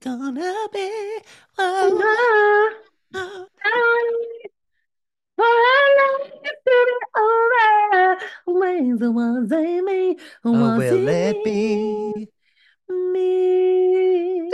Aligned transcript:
gonna 0.00 0.68
be? 0.72 1.18
Whoa. 1.56 1.90
Whoa. 3.12 3.46
For 5.36 5.44
life 5.44 6.22
over. 7.16 8.18
Ways 8.46 8.98
the 8.98 9.10
ones 9.10 9.48
they 9.50 9.80
me. 9.80 10.16
Oh, 10.44 10.76
will 10.76 11.08
it 11.08 11.44
be? 11.44 12.28
Me. 12.88 14.50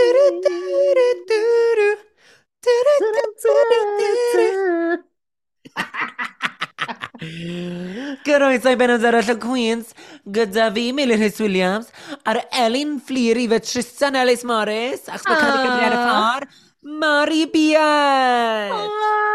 Good 8.25 8.41
morning, 8.41 9.27
I'm 9.29 9.39
Queens. 9.39 9.95
Good 10.31 10.53
Davi, 10.53 10.93
Miller 10.95 11.31
Williams. 11.39 11.93
ar 12.25 12.41
Elin 12.53 13.01
Fleary 13.01 13.47
fe 13.49 13.61
Tristan 13.61 14.17
Ellis 14.17 14.45
Morris, 14.49 15.09
achos 15.09 15.29
ei 15.29 15.41
Carigan 15.41 15.85
ar 15.85 15.95
y 15.95 15.99
ah. 15.99 16.05
ffordd, 16.09 16.49
Mari 17.01 17.45
Biad! 17.53 18.75
Ah. 18.75 19.35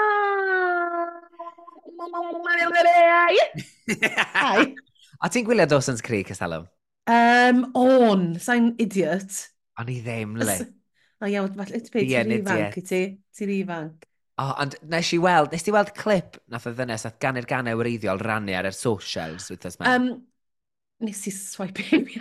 Hi. 4.40 4.70
O 5.20 5.28
ti'n 5.28 5.44
gwylio 5.44 5.66
Dawson's 5.68 6.00
Creek, 6.00 6.30
Estelo? 6.32 6.62
Um, 7.12 7.66
on, 7.76 8.22
sa'n 8.40 8.70
idiot. 8.80 9.34
O'n 9.82 9.90
i 9.92 9.98
ddim, 10.00 10.38
le. 10.40 10.56
O 11.20 11.28
iawn, 11.28 11.52
falle, 11.58 11.82
ti'n 11.84 12.08
ti'n 12.08 12.32
ifanc 12.38 12.78
i 12.80 12.84
ti? 12.88 13.02
Ti'n 13.36 13.52
ifanc. 13.58 14.08
O, 14.40 14.46
oh, 14.46 14.54
ond 14.64 14.78
nes 14.94 15.10
i 15.12 15.20
weld, 15.20 15.52
nes 15.52 15.68
ti 15.68 15.74
weld 15.76 15.92
clip 15.98 16.40
nath 16.48 16.70
o 16.70 16.72
ddynes 16.72 17.04
ath 17.10 17.28
i'r 17.28 17.50
ganau 17.50 17.82
wreiddiol 17.82 18.24
rannu 18.24 18.56
ar 18.56 18.70
yr 18.72 18.78
socials 18.78 19.50
wythnos 19.52 19.76
ma? 19.82 19.98
Um, 19.98 20.08
nes 21.04 21.26
i 21.28 21.36
swipe 21.36 21.84
i 21.84 22.00
mi 22.06 22.16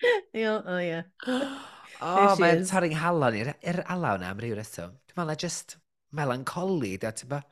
O, 0.00 0.78
ie. 0.80 1.02
O, 2.00 2.32
mae'n 2.40 2.62
torri'n 2.64 2.96
halon 2.96 3.34
i'r 3.36 3.50
er 3.60 3.82
alaw 3.92 4.16
na 4.16 4.30
am 4.32 4.38
ryw 4.40 4.54
reswm. 4.56 4.94
Dwi'n 5.10 5.18
meddwl 5.18 5.28
na 5.28 5.34
just 5.42 5.74
melancoli, 6.16 6.94
da, 7.02 7.10
ti'n 7.12 7.28
ba? 7.28 7.42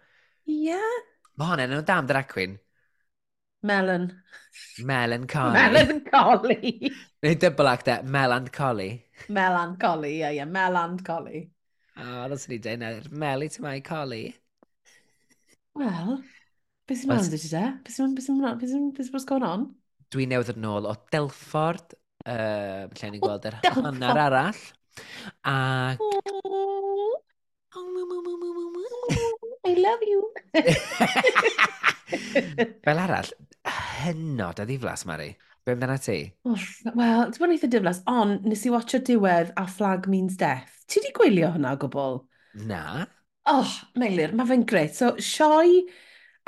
Ie. 0.48 0.70
Yeah. 0.70 1.02
Mae 1.36 1.50
hon 1.50 1.60
yn 1.66 1.84
dam 1.84 2.08
drag 2.08 2.30
queen. 2.30 2.54
Melon. 3.68 4.08
Melancholy. 4.78 5.52
Melancholy. 5.52 6.92
Neu 7.22 7.34
double 7.34 7.68
act 7.68 7.88
e, 7.88 7.90
that, 7.90 8.06
melancholy. 8.06 9.04
Melancholy, 9.28 10.14
ie, 10.14 10.18
yeah, 10.22 10.32
ie, 10.32 10.40
yeah, 10.40 10.48
melancholy. 10.48 11.44
O, 11.98 12.08
ddos 12.30 12.48
ni 12.48 12.60
dweud 12.62 12.80
nawr. 12.80 13.08
Meli 13.10 13.52
to 13.52 13.62
my 13.66 13.80
collie. 13.84 14.32
Wel, 15.78 16.20
beth 16.88 17.02
sy'n 17.02 17.12
mynd 17.12 17.34
i 17.34 17.40
ti 17.42 17.52
da? 17.52 17.64
Beth 17.84 17.94
sy'n 17.94 18.06
mynd, 18.06 18.16
beth 18.18 18.26
sy'n 18.30 18.40
mynd, 18.40 18.60
beth 18.62 18.72
sy'n 18.72 18.84
mynd, 18.84 18.96
beth 18.96 19.10
sy'n 19.12 19.30
going 19.30 19.46
on? 19.46 19.72
Dwi 20.14 20.26
newydd 20.30 20.54
yn 20.54 20.70
ôl 20.70 20.88
o 20.88 20.94
Delford 21.12 21.98
uh, 22.28 22.84
lle 22.92 23.10
ni'n 23.12 23.22
gweld 23.22 23.48
yr 23.50 23.58
hanner 23.64 24.20
arall. 24.26 24.60
A... 25.46 25.56
Oh. 26.00 27.22
Oh, 27.76 29.60
I 29.66 29.74
love 29.74 30.02
you. 30.08 30.32
Fel 32.84 32.98
arall, 33.02 33.30
hynod 34.02 34.62
a 34.62 34.66
ddiflas, 34.66 35.04
Mari. 35.08 35.28
Be 35.66 35.74
amdana 35.76 35.98
ti? 36.00 36.22
Wel, 36.48 37.28
ti'n 37.28 37.36
bod 37.36 37.50
yn 37.50 37.56
eitha 37.58 37.68
diflas, 37.68 38.00
ond 38.08 38.46
nes 38.48 38.64
i 38.64 38.72
watcho 38.72 39.02
diwedd 39.04 39.52
a 39.60 39.66
Flag 39.68 40.08
Means 40.08 40.38
Death. 40.40 40.86
Ti 40.88 41.02
di 41.04 41.12
gwylio 41.16 41.50
hwnna 41.52 41.74
o 41.76 41.80
gwbl? 41.82 42.22
Na. 42.70 43.04
Oh, 43.48 43.72
Meilir, 44.00 44.32
mae 44.36 44.48
fe'n 44.48 44.64
gret. 44.68 44.96
So, 44.96 45.12
sioi 45.20 45.82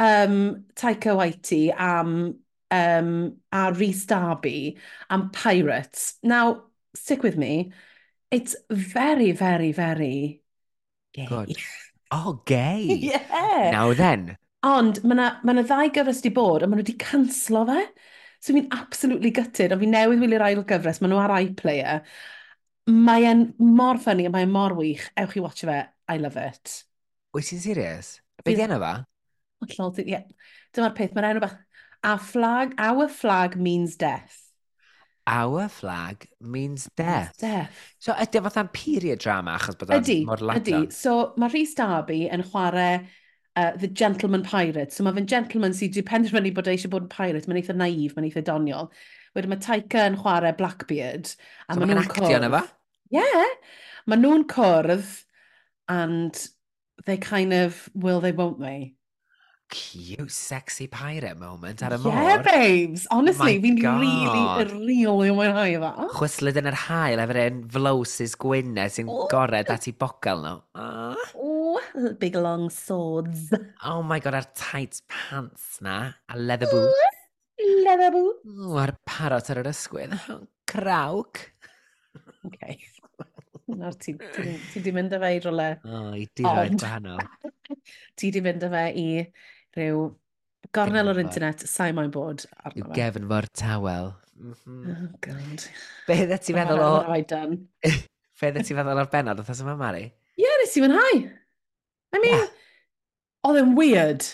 um, 0.01 0.39
Taika 0.77 1.12
Waiti 1.19 1.67
am 1.77 2.33
um, 2.71 3.37
a 3.53 3.73
Rhys 3.73 4.07
Darby 4.07 4.79
am 5.08 5.31
Pirates. 5.31 6.14
Now, 6.23 6.64
stick 6.95 7.23
with 7.23 7.36
me, 7.36 7.73
it's 8.31 8.57
very, 8.70 9.33
very, 9.33 9.73
very 9.73 10.42
gay. 11.13 11.27
Good. 11.27 11.57
Oh, 12.13 12.42
gay. 12.45 12.83
yeah. 13.01 13.70
Now 13.70 13.95
then. 13.95 14.36
Ond 14.67 14.98
mae 15.07 15.14
yna 15.14 15.27
ma, 15.47 15.53
na, 15.55 15.63
ddau 15.63 15.92
gyfres 15.95 16.19
di 16.25 16.33
bod, 16.35 16.64
a 16.64 16.67
maen 16.67 16.80
nhw 16.80 16.83
wedi 16.83 16.97
canslo 16.98 17.63
fe. 17.69 17.85
So 18.42 18.53
fi'n 18.57 18.67
absolutely 18.75 19.30
gutted, 19.36 19.70
a 19.70 19.79
fi 19.79 19.86
newydd 19.86 20.25
wylio'r 20.25 20.42
ail 20.48 20.64
gyfres, 20.67 20.98
maen 21.01 21.14
nhw 21.14 21.20
ar 21.23 21.36
iPlayer. 21.39 22.03
Mae 22.91 23.29
e'n 23.30 23.47
mor 23.63 24.01
ffynnu, 24.03 24.27
a 24.27 24.35
mae 24.35 24.48
e'n 24.48 24.53
mor 24.53 24.75
wych. 24.75 25.07
Ewch 25.23 25.39
i 25.39 25.45
watch 25.45 25.63
fe, 25.70 25.79
I 26.11 26.19
love 26.19 26.41
it. 26.42 26.80
Wyt 27.36 27.47
ti'n 27.53 27.63
serious? 27.63 28.17
Be 28.42 28.59
di 28.59 28.67
enw 28.67 28.80
fa? 28.83 28.92
Hollol, 29.63 29.95
ie. 30.03 30.20
Dyma'r 30.75 30.97
peth, 30.98 31.14
mae'n 31.14 31.30
enw 31.30 31.45
bach 31.47 31.57
Our 32.02 32.18
flag, 32.18 32.74
our 32.78 33.08
flag 33.08 33.56
means 33.56 33.96
death. 33.96 34.38
Our 35.27 35.68
flag 35.68 36.27
means 36.40 36.88
death. 36.96 37.36
Death. 37.38 37.70
So 37.98 38.14
ydy 38.16 38.40
o 38.40 38.44
fatha'n 38.46 38.72
period 38.72 39.20
drama 39.20 39.58
achos 39.58 39.77
bod 39.78 39.92
o'n 39.94 40.24
mor 40.27 40.40
lata? 40.40 40.62
Ydy, 40.62 40.92
so 40.96 41.34
mae 41.38 41.52
Rhys 41.52 41.74
Darby 41.78 42.24
yn 42.33 42.42
chwarae 42.48 43.05
uh, 43.56 43.72
the 43.77 43.86
gentleman 43.86 44.42
pirate. 44.42 44.92
So 44.92 45.05
mae 45.05 45.14
fe'n 45.18 45.28
gentleman 45.30 45.77
sydd 45.77 45.94
wedi 45.94 46.06
penderfynu 46.08 46.55
bod 46.56 46.70
eisiau 46.72 46.92
bod 46.94 47.06
yn 47.06 47.12
pirate. 47.12 47.46
Mae'n 47.50 47.61
eitha 47.61 47.77
naif, 47.77 48.17
mae'n 48.17 48.30
eitha 48.30 48.44
doniol. 48.46 48.90
Wedyn 49.36 49.52
mae 49.52 49.62
Taika 49.62 50.06
yn 50.11 50.18
chwarae 50.18 50.55
Blackbeard. 50.58 51.34
A 51.68 51.77
so 51.77 51.82
mae'n 51.82 51.92
nhw'n 51.94 52.08
cwrdd. 52.08 52.24
Mae'n 52.24 52.30
actio 52.30 52.42
Yeah. 53.11 53.52
Mae 54.08 54.22
nhw'n 54.22 54.46
cwrdd 54.50 55.12
and 55.90 56.40
they 57.06 57.18
kind 57.18 57.52
of, 57.52 57.88
will 57.94 58.20
they, 58.20 58.32
won't 58.32 58.61
they? 58.61 58.94
cute 59.70 60.31
sexy 60.35 60.89
pirate 60.91 61.39
moment 61.39 61.83
ar 61.86 61.95
y 61.95 61.98
môr. 62.03 62.14
Yeah, 62.14 62.42
babes! 62.45 63.07
Honestly, 63.14 63.58
fi'n 63.63 63.79
rili, 63.79 64.42
really 64.58 64.98
o 65.08 65.14
mwynhau 65.20 65.77
efo. 65.79 66.08
Chwyslyd 66.17 66.58
yn 66.61 66.70
yr 66.73 66.79
hael 66.86 67.23
efo'r 67.23 67.41
un 67.47 67.63
flowsys 67.75 68.35
gwynau 68.42 68.91
sy'n 68.92 69.11
oh. 69.13 69.25
gored 69.30 69.70
at 69.70 69.89
i 69.89 69.95
bocal 69.95 70.42
nhw. 70.45 70.57
Oh. 70.75 71.29
oh, 71.39 72.13
big 72.20 72.36
long 72.36 72.69
swords. 72.75 73.48
Oh 73.86 74.03
my 74.03 74.19
god, 74.20 74.41
a'r 74.41 74.51
tight 74.59 75.01
pants 75.11 75.79
na, 75.85 76.01
a 76.29 76.39
leather 76.39 76.69
boots. 76.70 77.20
Leather 77.86 78.11
boots. 78.14 78.57
O, 78.67 78.75
a'r 78.83 78.97
parot 79.07 79.53
ar 79.55 79.63
yr 79.63 79.70
ysgwydd. 79.70 80.17
Oh, 80.35 80.42
crawc. 80.70 81.47
Okay. 82.51 82.80
Nawr, 83.70 83.95
ti, 84.03 84.17
ti, 84.19 84.57
ti 84.73 84.83
di 84.83 84.92
mynd 84.95 85.13
â 85.14 85.20
fe 85.23 85.30
i 85.36 85.41
rolau. 85.45 85.79
O, 85.86 86.01
oh, 86.01 86.13
i 86.19 86.27
diroedd 86.36 86.77
gwahanol. 86.80 87.23
ti 88.19 88.30
di 88.35 88.42
mynd 88.45 88.67
â 88.67 88.70
fe 88.73 88.85
i 88.98 89.07
rhyw 89.77 90.08
gornel 90.75 91.13
o'r 91.13 91.20
internet, 91.23 91.64
sa'i 91.69 91.95
moyn 91.97 92.13
bod 92.14 92.47
arno 92.63 92.86
fe. 92.89 92.95
gefn 92.97 93.29
fo'r 93.31 93.48
tawel. 93.57 94.13
Mm 94.41 94.55
-hmm. 94.55 94.91
Oh, 94.92 95.07
God. 95.27 95.67
Be 96.07 96.17
dda 96.25 96.39
ti'n 96.41 96.57
meddwl 96.57 96.83
o... 96.85 96.91
Be 98.41 98.53
dda 98.55 98.64
ti'n 98.64 98.79
meddwl 98.79 99.03
o'r 99.03 99.13
benod, 99.13 99.42
oedd 99.42 99.63
yma, 99.64 99.77
Mari? 99.80 100.05
Ie, 100.41 100.45
yeah, 100.47 100.59
nes 100.63 100.77
i 100.77 100.85
fynhau. 100.85 101.23
I 102.17 102.23
mean, 102.23 102.36
ah. 102.39 102.47
oedd 103.48 103.63
yn 103.63 103.75
weird. 103.79 104.29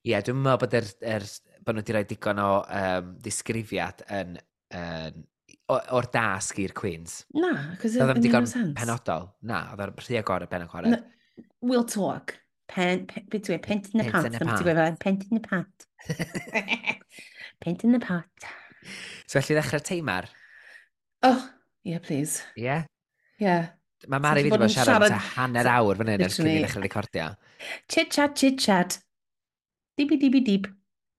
Ie, 0.00 0.14
yeah, 0.14 0.24
dwi'n 0.24 0.40
meddwl 0.40 0.62
bod 0.64 0.76
er, 0.78 0.88
er, 1.16 1.26
bod 1.64 1.76
nhw 1.76 1.84
wedi 1.84 1.96
rhoi 1.96 2.06
digon 2.08 2.40
o 2.42 2.52
um, 2.64 3.10
disgrifiad 3.24 4.04
yn, 4.16 4.38
yn 4.74 5.26
o'r 5.70 6.08
dasg 6.12 6.58
i'r 6.64 6.74
Queens. 6.74 7.24
Na, 7.36 7.52
cos 7.80 7.94
it 7.94 8.02
made 8.02 8.32
no 8.32 8.44
sense. 8.48 8.74
penodol. 8.78 9.28
Na, 9.46 9.66
oedd 9.74 9.84
o'r 9.86 9.94
rhi 10.02 10.18
agor 10.20 10.46
y 10.46 10.50
ben 10.50 10.64
o 10.64 10.70
chwarae. 10.70 11.00
We'll 11.60 11.86
talk 11.86 12.38
pen, 12.70 13.06
pen, 13.10 13.26
beth 13.32 13.48
dwi'n 13.48 13.62
pent 13.64 13.90
yn 13.92 14.04
y 14.04 14.06
pat. 14.10 14.28
Pent 14.28 14.38
yn 14.38 14.38
y 14.38 14.44
pat. 14.46 15.00
Pent 15.02 15.26
yn 15.26 15.40
y 15.40 15.42
pat. 15.46 15.86
pent 17.64 17.84
yn 17.88 17.98
y 17.98 18.02
pat. 18.04 18.48
So 19.26 19.40
felly 19.40 19.58
ddechrau'r 19.58 19.84
teimar? 19.86 20.30
Oh, 21.26 21.42
yeah, 21.84 22.00
please. 22.00 22.40
Yeah? 22.56 22.86
Yeah. 23.42 23.74
Mae 24.08 24.22
Mari 24.24 24.46
fi 24.46 24.48
wedi 24.48 24.56
bod 24.56 24.64
yn 24.64 24.72
siarad 24.72 25.04
am 25.10 25.18
hanner 25.34 25.68
awr 25.74 25.98
fan 26.00 26.14
hyn 26.14 26.24
ers 26.24 26.38
cyn 26.38 26.48
i 26.48 26.56
ddechrau 26.62 26.86
recordio. 26.86 27.28
Chit-chat, 27.92 28.38
chit-chat. 28.40 28.96
Dibi-dibi-dib. 30.00 30.70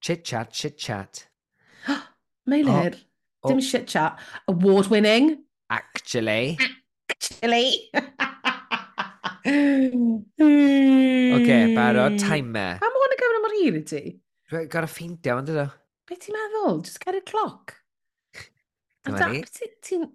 Chit-chat, 0.02 0.50
chit-chat. 0.58 1.28
Meilir. 2.50 2.98
Oh. 3.44 3.50
Dim 3.50 3.60
shit 3.60 3.88
chat. 3.88 4.20
Award 4.48 4.88
winning. 4.88 5.44
Actually. 5.70 6.58
Actually. 7.10 7.92
okay, 11.38 11.64
barod, 11.76 12.16
hmm. 12.16 12.22
timer. 12.22 12.78
Pam 12.82 12.98
o'n 13.02 13.16
y 13.16 13.20
gyfnod 13.22 13.44
mor 13.46 13.56
hir 13.58 13.78
i 13.80 13.84
ti? 13.88 14.02
Gwyd 14.52 14.90
ffeindio, 14.92 15.38
ond 15.42 15.50
ydw. 15.54 15.68
Be 16.10 16.18
ti'n 16.20 16.36
meddwl? 16.36 16.82
Just 16.86 17.00
get 17.04 17.18
a 17.18 17.22
clock. 17.26 17.78
Dyma 19.08 19.32
ni. 19.32 19.42
Ti'n... 19.82 20.06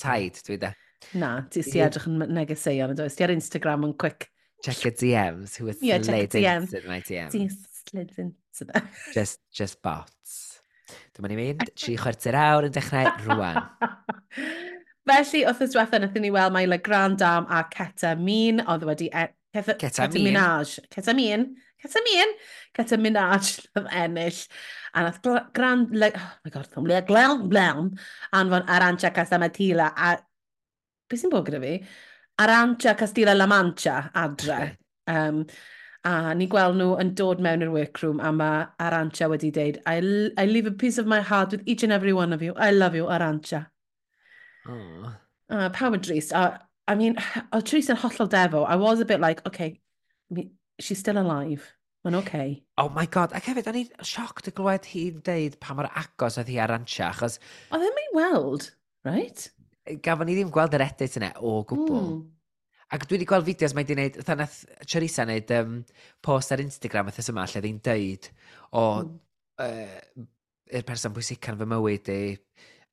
Taid, 0.00 0.40
dwi 0.46 0.56
da. 0.62 0.72
Na, 1.18 1.30
ti 1.52 1.62
si 1.62 1.82
edrych 1.84 2.06
yn 2.08 2.22
negeseuon, 2.32 2.94
ydo. 2.96 3.06
Ti 3.12 3.26
ar 3.26 3.34
Instagram 3.34 3.84
yn 3.88 3.94
quick. 4.00 4.30
Check 4.64 4.84
your 4.86 4.94
DMs, 4.96 5.56
who 5.56 5.68
is 5.68 5.82
yeah, 5.82 6.00
slid 6.00 6.34
into 6.34 6.80
my 6.88 7.00
DMs. 7.00 7.34
Ti'n 7.34 7.50
slid 7.52 8.12
into 8.16 8.64
them. 8.64 8.88
Just, 9.14 9.40
just 9.52 9.82
bots. 9.82 10.60
Dyma 11.16 11.28
ni 11.28 11.36
mynd, 11.38 11.68
tri 11.76 11.96
chwarter 12.00 12.36
awr 12.38 12.68
yn 12.68 12.74
dechrau 12.74 13.10
rwan. 13.26 13.60
Felly, 15.06 15.44
wrth 15.46 15.62
ysdiwetha, 15.62 16.00
wnaethon 16.00 16.24
ni 16.24 16.32
weld 16.34 16.54
mae 16.54 16.66
Le 16.66 16.78
Grand 16.82 17.20
Dam 17.20 17.46
a 17.46 17.62
Ketamine, 17.70 18.64
oedd 18.66 18.86
wedi... 18.88 19.06
E 19.14 19.28
Ketamine. 19.54 20.40
Ketamine. 20.90 21.44
Ketamine. 21.82 22.32
Ketamine 22.74 23.22
oedd 23.78 23.86
ennill. 23.86 24.40
A 24.94 25.04
nath 25.06 25.20
Grand... 25.54 25.94
Le, 25.94 26.10
oh 26.10 26.32
my 26.44 26.50
god, 26.50 26.66
thwm, 26.72 26.88
Le 26.90 27.02
Glewn 27.06 27.46
Blewn 27.52 27.92
anfon 28.34 28.66
Arantia 28.66 29.12
Castamatila 29.14 29.92
a... 29.94 30.16
Beth 31.06 31.22
sy'n 31.22 31.30
bod 31.30 31.46
gyda 31.46 31.62
fi? 31.62 31.76
Arantia 32.42 32.96
Castilla 32.98 33.36
La 33.36 33.46
Mancha 33.46 34.10
adre. 34.24 34.74
Um, 35.06 35.44
a 36.06 36.34
ni 36.34 36.50
gweld 36.50 36.80
nhw 36.80 36.98
yn 37.02 37.14
dod 37.18 37.38
mewn 37.42 37.62
i'r 37.62 37.70
workroom 37.74 38.18
a 38.18 38.34
mae 38.34 38.66
Arantia 38.82 39.30
wedi 39.30 39.52
dweud 39.54 39.78
I, 39.86 39.96
I 40.34 40.50
leave 40.50 40.66
a 40.66 40.74
piece 40.74 40.98
of 40.98 41.06
my 41.06 41.20
heart 41.20 41.54
with 41.54 41.62
each 41.66 41.86
and 41.86 41.94
every 41.94 42.12
one 42.12 42.32
of 42.32 42.42
you. 42.42 42.54
I 42.56 42.72
love 42.74 42.98
you, 42.98 43.06
Arantia. 43.06 43.68
Oh. 44.68 45.12
Uh, 45.50 45.68
pawb 45.74 45.96
yn 45.98 46.04
drist. 46.04 46.34
Uh, 46.34 46.58
I 46.88 46.94
mean, 46.94 47.16
oedd 47.54 47.66
Therese 47.68 47.94
yn 47.94 48.00
hollol 48.02 48.30
defo. 48.30 48.64
I 48.66 48.76
was 48.76 49.00
a 49.00 49.08
bit 49.08 49.20
like, 49.20 49.44
okay, 49.46 49.80
she's 50.80 50.98
still 50.98 51.18
alive. 51.18 51.66
Mae'n 52.06 52.20
okay. 52.20 52.62
Oh 52.78 52.88
my 52.94 53.06
god. 53.10 53.34
Ac 53.34 53.48
hefyd, 53.50 53.66
o'n 53.66 53.80
i'n 53.80 54.06
sioc 54.06 54.44
dy 54.46 54.52
glywed 54.54 54.86
hi'n 54.92 55.18
deud 55.26 55.58
pa 55.62 55.74
mor 55.74 55.88
agos 55.90 56.38
oedd 56.38 56.52
hi 56.52 56.60
ar 56.62 56.74
antia, 56.76 57.10
achos... 57.10 57.40
Oedd 57.74 57.82
ddim 57.82 57.98
ei 58.02 58.12
weld, 58.14 58.68
right? 59.08 59.48
Gafon 60.06 60.30
ni 60.30 60.36
ddim 60.36 60.52
gweld 60.54 60.76
yr 60.78 60.86
edit 60.86 61.18
yna 61.18 61.32
o 61.42 61.58
gwbl. 61.66 62.04
Mm. 62.12 62.24
Ac 62.94 63.08
dwi 63.08 63.16
wedi 63.16 63.26
gweld 63.26 63.48
fideos 63.48 63.74
mae 63.74 63.82
wedi 63.82 63.96
gwneud, 63.96 64.20
fatha 64.20 64.36
nath 64.38 64.60
Charissa 64.86 65.26
wneud 65.26 65.50
um, 65.56 65.80
post 66.22 66.54
ar 66.54 66.62
Instagram 66.62 67.10
wythnos 67.10 67.32
yma 67.32 67.46
lle 67.50 67.62
ddi'n 67.64 67.82
deud 67.88 68.30
o 68.70 68.84
mm. 69.00 69.16
uh, 69.66 70.26
er 70.78 70.86
person 70.86 71.14
pwysican 71.16 71.58
fy 71.58 71.66
mywyd 71.72 72.12
i, 72.14 72.20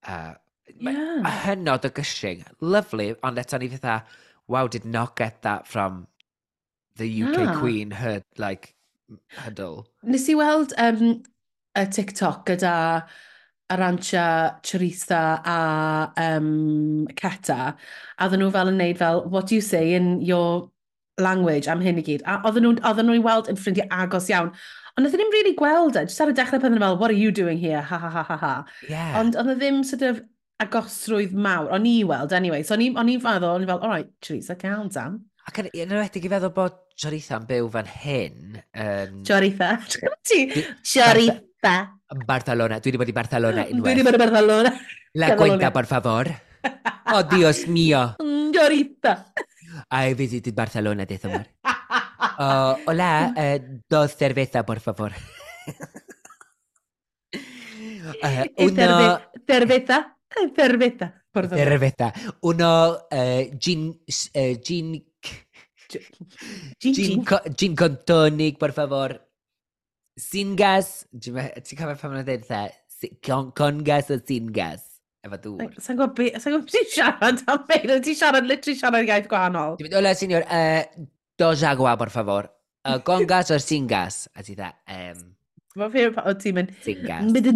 uh, 0.10 0.34
yeah. 0.80 1.22
a 1.24 1.32
hynod 1.46 1.86
o 1.86 1.90
gyshing. 1.90 2.44
Lovely, 2.60 3.14
ond 3.24 3.38
eto 3.38 3.60
ni 3.60 3.70
fatha, 3.70 4.04
wow, 4.48 4.68
did 4.68 4.86
not 4.86 5.16
get 5.16 5.42
that 5.42 5.68
from 5.68 6.08
the 6.98 7.24
UK 7.24 7.38
yeah. 7.38 7.60
Queen, 7.60 7.92
her, 7.92 8.24
like, 8.38 8.76
huddle. 9.38 9.88
Nes 10.04 10.30
i 10.30 10.36
weld 10.36 10.74
um, 10.78 11.24
y 11.76 11.86
TikTok 11.86 12.46
gyda 12.46 13.06
Arantia, 13.72 14.62
Charitha 14.62 15.42
a 15.46 16.14
um, 16.18 17.08
Keta, 17.16 17.76
a 18.20 18.28
oedden 18.28 18.44
nhw 18.44 18.52
fel 18.54 18.70
yn 18.70 18.78
neud 18.78 19.00
fel, 19.00 19.24
what 19.30 19.48
do 19.48 19.56
you 19.56 19.62
say 19.62 19.94
in 19.94 20.22
your 20.22 20.70
language 21.22 21.68
am 21.68 21.82
hyn 21.82 22.02
i 22.02 22.06
gyd. 22.06 22.26
A 22.28 22.42
oedden 22.44 22.68
nhw'n 22.68 23.08
nhw 23.10 23.24
weld 23.26 23.50
yn 23.52 23.60
ffrindiau 23.60 23.90
agos 24.04 24.30
iawn. 24.30 24.52
Ond 24.98 25.08
oedden 25.08 25.24
ni'n 25.24 25.34
really 25.34 25.56
gweld 25.58 25.98
e, 25.98 26.06
jyst 26.06 26.22
ar 26.22 26.34
y 26.34 26.38
dechrau 26.38 26.62
pan 26.62 26.78
fel, 26.78 27.00
what 27.00 27.10
are 27.10 27.18
you 27.18 27.32
doing 27.32 27.58
here, 27.58 27.82
ha 27.82 27.98
ha 27.98 28.12
ha 28.14 28.24
ha 28.28 28.38
ha. 28.38 28.54
Yeah. 28.90 29.16
Ond 29.22 29.40
oedden 29.40 29.58
ddim 29.62 29.82
sort 29.88 30.06
of 30.10 30.22
agosrwydd 30.64 31.36
mawr. 31.36 31.70
O'n 31.76 31.86
i 31.90 32.00
weld, 32.08 32.34
anyway. 32.36 32.64
So 32.68 32.76
o'n 32.76 32.84
i'n 32.88 33.24
feddwl, 33.24 33.54
o'n 33.54 33.66
i'n 33.66 33.72
fel, 33.72 33.82
all 33.82 33.94
right, 33.94 34.10
Teresa, 34.24 34.58
calm 34.60 34.90
down. 34.94 35.22
Ac 35.44 35.60
yn 35.60 35.72
enwedig 35.86 36.24
i 36.28 36.32
feddwl 36.32 36.54
bod 36.56 36.80
Joritha 37.00 37.40
yn 37.42 37.48
byw 37.50 37.70
fan 37.74 37.90
hyn... 37.90 38.62
Um... 38.78 39.24
Charitha. 39.28 39.80
yn 42.14 42.26
Barcelona. 42.28 42.80
Dwi 42.80 42.92
wedi 42.92 43.00
bod 43.02 43.12
i 43.12 43.16
Barcelona 43.16 43.66
unwaith. 43.66 43.82
Dwi 43.82 43.90
wedi 43.90 44.06
bod 44.08 44.18
i 44.18 44.22
Barcelona. 44.22 44.74
La 45.20 45.36
cuenta, 45.38 45.72
por 45.74 45.86
favor. 45.90 46.30
Oh, 47.14 47.24
Dios 47.30 47.68
mío. 47.68 48.16
Mm, 48.20 48.52
Charitha. 48.54 49.18
I 49.92 50.14
visited 50.14 50.56
Barcelona 50.56 51.06
this 51.06 51.22
summer. 51.22 51.46
Oh, 52.40 52.78
hola, 52.88 53.34
eh, 53.38 53.62
dos 53.90 54.16
cerveza, 54.16 54.66
por 54.66 54.80
favor. 54.80 55.12
Eh, 57.34 57.34
eh, 58.22 58.52
uh, 58.58 58.72
una... 58.72 59.30
Cerveza. 59.48 60.18
Cerveza. 60.56 61.14
Por 61.32 61.48
favor. 61.50 61.58
cerveza. 61.58 62.14
Uno, 62.42 63.00
eh, 63.12 63.52
gin, 63.60 64.00
gin, 64.62 65.04
Gin, 65.94 66.02
gin, 66.80 66.94
gin. 66.94 67.24
co- 67.26 67.42
gin 67.58 67.76
con 67.76 68.00
tonic, 68.06 68.58
por 68.58 68.72
favor. 68.74 69.20
Sin 70.18 70.56
gas. 70.56 71.08
Ti'n 71.20 71.34
me- 71.34 71.54
Con, 73.26 73.52
con 73.52 73.84
gas 73.84 74.10
o 74.12 74.18
sin 74.26 74.48
gas. 74.54 74.90
Efo 75.24 75.38
dŵr. 75.40 75.74
Sa'n 75.80 75.96
gwybod 76.00 76.38
sa'n 76.40 76.54
gwybod 76.54 76.70
ti'n 76.72 76.88
siarad 76.92 77.42
am 77.52 77.62
beid, 77.68 77.92
ti'n 78.04 78.16
siarad, 78.20 78.46
literally 78.48 78.76
siarad 78.80 79.08
iaith 79.08 79.28
gwahanol. 79.32 79.78
Ti'n 79.80 79.88
mynd, 79.88 79.96
hola, 80.00 80.12
senyor, 80.20 80.44
eh, 80.52 80.88
dos 81.40 81.64
agua, 81.68 81.94
por 82.00 82.10
favor. 82.12 82.50
Uh, 82.84 83.00
con 83.08 83.24
gas 83.32 83.52
o 83.56 83.60
sin 83.64 83.88
gas? 83.88 84.26
A 84.36 84.44
ti 84.44 84.56
dda, 84.56 84.72
um, 84.92 85.22
o 85.80 86.34
ti'n 86.36 86.58
mynd, 86.60 86.74
sin 86.84 87.04
gas. 87.08 87.24
dweud 87.32 87.54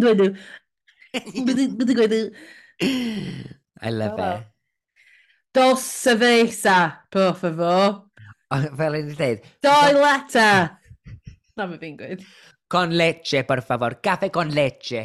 dweud 1.84 2.24
I 2.80 3.90
love 3.90 4.18
oh. 4.18 4.36
it. 4.38 4.46
Dos 5.54 5.80
cerveza, 5.80 7.06
por 7.10 7.34
favor. 7.34 8.10
O, 8.50 8.58
fel 8.76 8.98
un 9.00 9.10
i 9.10 9.14
ddweud. 9.16 9.46
Doi 9.64 9.94
leta. 9.96 10.48
Na, 11.58 11.66
mae 11.66 11.78
fi'n 11.80 11.96
gweud. 11.98 12.24
Con 12.70 12.94
leche, 12.96 13.42
por 13.48 13.62
favor. 13.66 13.98
Caffe 14.04 14.30
con 14.30 14.52
leche. 14.54 15.02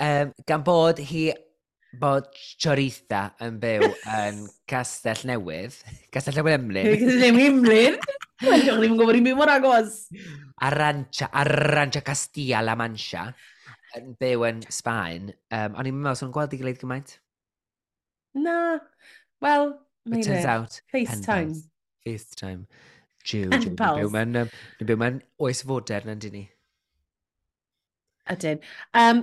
Um, 0.00 0.32
gan 0.48 0.64
bod 0.64 0.98
hi 1.00 1.30
bod 1.96 2.26
Choritha 2.60 3.22
yn 3.44 3.60
byw 3.60 3.86
yn 4.18 4.42
Castell 4.68 5.22
Newydd. 5.30 5.76
Castell 6.12 6.40
Newydd 6.40 6.58
Emlyn. 6.58 6.90
Castell 6.92 7.22
Newydd 7.22 7.50
Emlyn? 7.52 8.00
Wel, 8.44 8.66
ddim 8.66 8.90
yn 8.90 8.98
gwybod 8.98 9.20
i'n 9.20 9.28
byw 9.30 9.38
mor 9.38 9.52
agos. 9.54 10.00
Arrancha, 10.66 11.30
Arrancha 11.32 12.02
Castilla 12.04 12.64
La 12.64 12.76
Mancha 12.76 13.30
yn 13.96 14.12
byw 14.20 14.44
yn 14.48 14.60
Sbaen, 14.72 15.30
um, 15.54 15.78
o'n 15.78 15.88
i'n 15.88 15.96
meddwl 16.00 16.18
sy'n 16.20 16.34
gweld 16.34 16.56
i 16.56 16.60
gilydd 16.60 16.80
gymaint. 16.82 17.16
Na, 18.36 18.58
wel, 19.44 19.72
mae'n 20.10 20.26
turns 20.26 20.44
it. 20.44 20.50
out, 20.50 20.80
FaceTime. 20.92 21.54
FaceTime. 22.06 22.66
Jiw, 23.26 23.46
jiw, 23.48 23.62
ni'n 23.62 23.78
byw 23.78 24.12
mewn, 24.12 24.42
um, 24.42 24.52
ni'n 24.80 24.90
byw 24.90 25.00
mewn 25.02 25.22
oes 25.42 25.62
fodern 25.66 26.12
yn 26.12 26.22
dyn 26.22 26.36
ni. 26.40 26.44
Ydyn. 28.30 28.62
Um, 28.94 29.22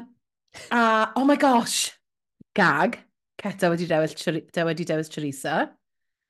a, 0.71 1.12
oh 1.19 1.25
my 1.27 1.36
gosh, 1.36 1.92
gag. 2.56 3.01
Ceta 3.44 3.68
wedi 3.74 3.88
dewis, 3.89 4.15
wedi 4.56 4.86
dewis 4.88 5.10
Teresa. 5.12 5.74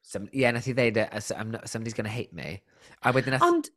Some, 0.02 0.28
yeah, 0.34 0.52
nath 0.52 0.68
i 0.68 0.74
ddeud, 0.76 0.98
uh, 1.06 1.20
somebody's 1.22 1.94
gonna 1.94 2.10
hate 2.10 2.34
me. 2.34 2.64
A 3.04 3.14
wedyn 3.14 3.36
nath... 3.38 3.46
Ond, 3.46 3.70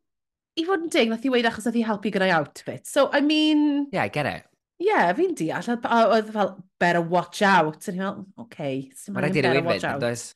i 0.56 0.64
fod 0.64 0.86
yn 0.86 0.92
deg, 0.92 1.10
nath 1.12 1.24
i 1.26 1.32
weid 1.32 1.48
achos 1.48 1.66
nath 1.68 1.78
i 1.78 1.84
helpu 1.86 2.12
gyda'i 2.14 2.32
outfit. 2.34 2.86
So, 2.88 3.08
I 3.12 3.20
mean... 3.20 3.86
Yeah, 3.92 4.04
I 4.04 4.08
get 4.12 4.26
it. 4.30 4.48
Yeah, 4.82 5.12
fi'n 5.16 5.36
deall. 5.36 5.68
A 5.76 6.00
oedd 6.16 6.32
fel, 6.32 6.56
better 6.80 7.00
watch 7.00 7.42
out. 7.42 7.88
And 7.88 8.00
fel, 8.00 8.26
okay, 8.46 8.90
sy'n 8.96 9.16
rhaid 9.16 9.36
better 9.36 9.62
watch 9.64 9.84
out. 9.84 10.00
Does... 10.00 10.34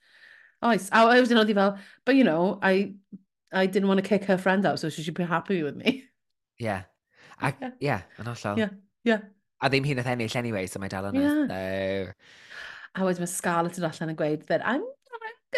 Oes, 0.60 0.90
a 0.92 1.06
wedyn 1.08 1.40
oedd 1.40 1.52
i 1.52 1.56
fel, 1.56 1.74
but 2.04 2.16
you 2.18 2.24
know, 2.24 2.58
I, 2.60 2.92
I 3.52 3.64
didn't 3.66 3.88
want 3.88 4.02
to 4.02 4.06
kick 4.06 4.28
her 4.28 4.36
friend 4.36 4.66
out, 4.66 4.78
so 4.78 4.90
she 4.90 5.02
should 5.02 5.16
be 5.16 5.24
happy 5.24 5.62
with 5.62 5.76
me. 5.76 6.04
Yeah. 6.58 6.82
Ac, 7.42 7.56
yeah, 7.60 7.72
yeah 7.80 8.00
yn 8.20 8.28
hollol. 8.28 8.58
Yeah, 8.60 8.74
yeah. 9.08 9.22
A 9.64 9.70
ddim 9.72 9.86
hi'n 9.88 10.00
ath 10.02 10.10
ennill 10.12 10.36
anyway, 10.36 10.66
so 10.68 10.80
mae 10.80 10.92
dal 10.92 11.08
yna. 11.08 11.24
Yeah. 11.24 11.44
So... 11.48 12.12
A 13.00 13.06
wedyn 13.06 13.24
mae 13.24 13.32
Scarlett 13.32 13.80
yn 13.80 13.86
allan 13.88 14.12
yn 14.12 14.18
gweud 14.18 14.44
that 14.50 14.64
I'm 14.66 14.84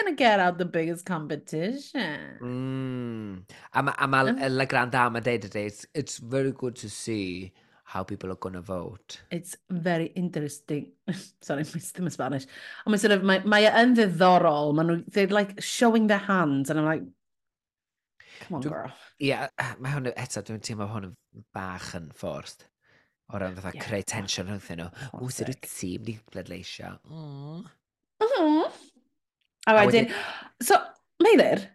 going 0.03 0.17
to 0.17 0.19
get 0.19 0.41
out 0.41 0.59
the 0.59 0.65
biggest 0.65 1.07
competition. 1.07 2.39
Mm. 2.41 3.55
I'm, 3.73 3.89
I'm, 3.89 4.15
I'm, 4.15 4.39
ma 4.39 4.47
like 4.49 4.71
Granda, 4.71 4.95
I'm 4.95 5.17
a. 5.17 5.23
It's, 5.25 5.87
it's 5.95 6.19
very 6.19 6.53
good 6.53 6.77
to 6.77 6.91
see 6.91 7.53
how 7.85 8.03
people 8.03 8.31
are 8.33 8.37
going 8.37 8.55
to 8.55 8.61
vote. 8.61 9.21
It's 9.31 9.57
very 9.71 10.07
interesting. 10.07 10.93
Sorry, 11.43 11.65
ddim 11.65 12.09
yn 12.09 12.15
Spanish. 12.15 12.47
Ond 12.87 12.95
mae 12.95 13.03
sort 13.03 13.17
of, 13.17 13.25
mae, 13.29 13.43
mae 13.45 13.67
e 13.69 13.73
yn 13.83 13.97
ddiddorol. 13.99 14.73
Mae 14.77 14.89
nhw, 14.89 15.03
they're 15.13 15.35
like 15.35 15.59
showing 15.61 16.09
their 16.09 16.23
hands 16.25 16.71
and 16.71 16.81
I'm 16.81 16.89
like, 16.89 17.05
come 18.41 18.59
on 18.59 18.65
girl. 18.65 18.95
Ie, 19.21 19.35
yeah, 19.35 19.75
mae 19.79 19.93
hwn, 19.93 20.09
eto, 20.17 20.45
dwi'n 20.47 20.65
teimlo 20.65 20.89
hwn 20.89 21.11
yn 21.11 21.45
bach 21.55 21.93
yn 21.99 22.09
ffordd. 22.17 22.65
O 23.33 23.39
ran 23.41 23.55
fatha 23.59 23.75
yeah. 23.77 23.85
creu 23.85 24.09
tension 24.09 24.49
rhwngthyn 24.49 24.83
nhw. 24.83 24.89
O, 25.21 25.29
sy'n 25.29 25.49
rwyt 25.51 25.69
ti, 25.69 25.93
mynd 26.01 26.15
i 26.15 26.17
bleidleisio. 26.33 26.97
Mm. 27.13 27.69
Mm. 28.23 28.82
A 29.69 29.77
wedyn, 29.79 30.11
so, 30.63 30.79
Meilir? 31.23 31.67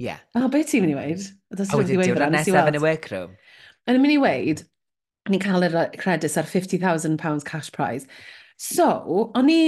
Ie. 0.00 0.08
Yeah. 0.08 0.22
O, 0.36 0.48
beth 0.52 0.72
ti'n 0.72 0.84
mynd 0.84 0.96
i 0.96 0.98
weid? 0.98 1.26
A 1.54 1.78
wedyn, 1.78 2.02
diwrnod 2.02 2.34
nesaf 2.34 2.70
yn 2.72 2.78
y 2.78 2.82
workroom? 2.82 3.36
Yn 3.86 4.00
mynd 4.02 4.16
i 4.16 4.20
weid, 4.20 4.64
ni'n 5.30 5.42
cael 5.42 5.66
yr 5.68 5.76
credus 6.00 6.36
ar 6.40 6.48
£50,000 6.50 7.46
cash 7.46 7.70
prize. 7.74 8.08
So, 8.58 8.88
o'n 9.36 9.50
i, 9.52 9.60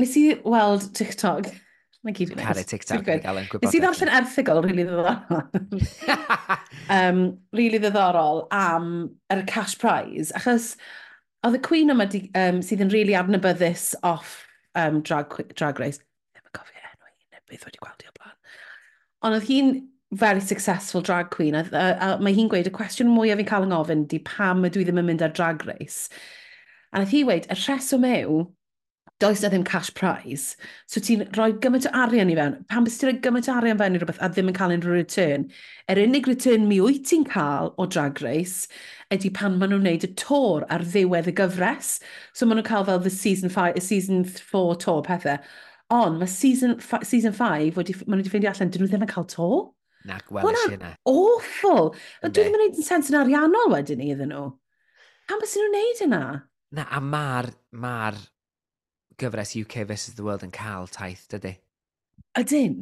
nes 0.00 0.16
i 0.18 0.24
weld 0.42 0.90
TikTok. 0.98 1.50
Mae 2.06 2.16
gyd 2.16 2.30
yn 2.32 2.40
Caru 2.40 2.64
TikTok, 2.64 3.04
ni'n 3.04 3.22
gael 3.22 3.42
yn 3.42 3.48
gwybod. 3.50 3.66
Nes 3.66 3.76
i 3.76 3.80
ddarllen 3.82 4.12
erthigol 4.16 4.62
rili 4.64 4.86
really 4.86 4.88
ddiddorol. 4.88 6.06
um, 6.96 7.18
rili 7.52 7.66
really 7.66 7.80
ddiddorol 7.82 8.46
am 8.56 8.86
yr 9.30 9.44
cash 9.50 9.76
prize, 9.78 10.32
achos 10.38 10.72
oedd 11.44 11.58
y 11.58 11.62
cwyn 11.66 11.92
yma 11.92 12.08
di, 12.08 12.24
um, 12.40 12.62
sydd 12.64 12.86
yn 12.86 12.92
rili 12.92 13.12
really 13.12 13.18
adnabyddus 13.20 13.90
off 14.00 14.46
um, 14.80 15.02
drag, 15.04 15.36
drag 15.52 15.82
race, 15.82 16.00
beth 17.50 17.66
wedi 17.66 17.82
gweld 17.82 18.04
i 18.04 18.10
o 18.10 18.14
blaen. 18.18 18.36
Ond 19.26 19.36
oedd 19.36 19.48
hi'n 19.50 19.74
very 20.22 20.40
successful 20.40 21.02
drag 21.06 21.30
queen, 21.30 21.54
a, 21.54 21.64
a, 21.72 21.88
a 22.06 22.08
mae 22.22 22.34
hi'n 22.34 22.48
gweud 22.50 22.70
y 22.70 22.74
cwestiwn 22.74 23.12
mwyaf 23.12 23.38
fi'n 23.40 23.50
cael 23.50 23.66
yng 23.66 23.74
ngofyn 23.74 24.06
di 24.10 24.22
pam 24.26 24.64
ydw 24.66 24.82
i 24.82 24.86
ddim 24.88 25.02
yn 25.02 25.10
mynd 25.10 25.26
ar 25.26 25.34
drag 25.36 25.66
race. 25.68 26.08
A 26.90 27.02
nath 27.02 27.12
hi 27.14 27.22
weid, 27.28 27.46
y 27.46 27.58
rheswm 27.58 28.06
yw, 28.08 28.40
does 29.20 29.42
na 29.42 29.50
ddim 29.52 29.66
cash 29.68 29.92
prize, 29.94 30.56
so 30.88 31.00
ti'n 31.04 31.26
rhoi 31.36 31.52
gymaint 31.62 31.86
o 31.86 31.92
arian 32.02 32.32
i 32.32 32.36
fewn. 32.38 32.56
Pan 32.72 32.86
bys 32.86 32.96
ti'n 32.98 33.10
rhoi 33.10 33.20
gymaint 33.26 33.50
o 33.52 33.56
arian 33.58 33.78
fewn 33.78 33.98
i 33.98 34.00
rhywbeth 34.00 34.22
a 34.24 34.30
ddim 34.32 34.48
yn 34.50 34.56
cael 34.56 34.74
unrhyw 34.74 34.96
return, 34.96 35.44
yr 35.92 36.00
unig 36.06 36.30
return 36.30 36.66
mi 36.70 36.80
wyt 36.82 37.04
ti'n 37.10 37.26
cael 37.28 37.74
o 37.76 37.86
drag 37.86 38.22
race 38.24 38.70
ydy 39.14 39.30
pan 39.34 39.58
maen 39.58 39.74
nhw'n 39.74 39.82
wneud 39.84 40.06
y 40.06 40.12
tor 40.18 40.64
ar 40.70 40.84
ddiwedd 40.86 41.28
y 41.30 41.34
gyfres. 41.38 41.96
So 42.32 42.46
maen 42.46 42.60
nhw'n 42.60 42.68
cael 42.68 42.86
fel 42.86 43.02
the 43.02 43.10
season, 43.10 43.50
five, 43.50 43.80
season 43.82 44.22
4 44.24 44.76
tor 44.84 45.02
pethau. 45.02 45.40
Ond 45.90 46.20
mae 46.20 46.30
season, 46.30 46.76
season 47.02 47.34
5, 47.34 47.74
wedi, 47.78 47.96
maen 48.04 48.20
nhw 48.20 48.22
wedi 48.22 48.32
ffeindio 48.32 48.52
allan, 48.52 48.70
dyn 48.70 48.84
nhw 48.84 48.90
ddim 48.92 49.06
yn 49.06 49.10
cael 49.10 49.26
to. 49.30 49.50
Na, 50.08 50.16
gwelais 50.28 50.68
i 50.70 50.76
yna. 50.78 50.94
awful. 51.10 51.90
Dwi 52.22 52.30
ddim 52.30 52.52
yn 52.52 52.56
gwneud 52.56 52.78
yn 52.80 52.86
sens 52.86 53.10
yn 53.10 53.18
ariannol 53.20 53.72
wedyn 53.74 54.00
ni 54.00 54.12
iddyn 54.14 54.30
nhw. 54.32 54.46
Pam 55.28 55.42
bys 55.42 55.56
nhw'n 55.58 55.74
gwneud 55.74 56.04
yna? 56.06 56.22
Na, 56.78 56.86
a 56.86 57.00
mae'r 57.02 57.50
ma 57.82 57.96
gyfres 59.20 59.56
UK 59.58 59.82
vs 59.88 60.14
the 60.16 60.24
World 60.24 60.46
yn 60.46 60.54
cael 60.54 60.88
taith, 60.90 61.26
dydy? 61.32 61.56
Ydyn. 62.38 62.78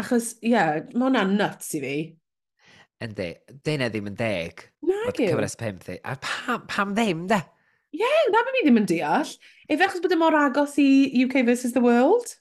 Achos, 0.00 0.36
ie, 0.38 0.54
yeah, 0.54 0.80
mae 0.94 1.08
hwnna'n 1.08 1.36
nuts 1.40 1.74
i 1.76 1.82
fi. 1.82 1.96
Yndi, 3.04 3.28
dyna 3.66 3.90
ddim 3.92 4.08
yn 4.12 4.16
deg. 4.16 4.64
Nag 4.86 5.18
yw. 5.20 5.34
Cyfres 5.34 5.58
5. 5.60 5.90
A 6.00 6.16
pam, 6.22 6.64
pam 6.70 6.94
ddim, 6.96 7.26
da? 7.32 7.42
Ie, 7.96 8.02
yeah, 8.02 8.32
na 8.32 8.42
fi 8.44 8.64
ddim 8.64 8.80
yn 8.82 8.88
deall. 8.90 9.30
Efe 9.72 9.86
achos 9.86 10.02
bod 10.04 10.12
y 10.12 10.18
mor 10.20 10.36
agos 10.36 10.76
i 10.82 10.88
UK 11.24 11.40
versus 11.46 11.72
the 11.72 11.80
world? 11.84 12.34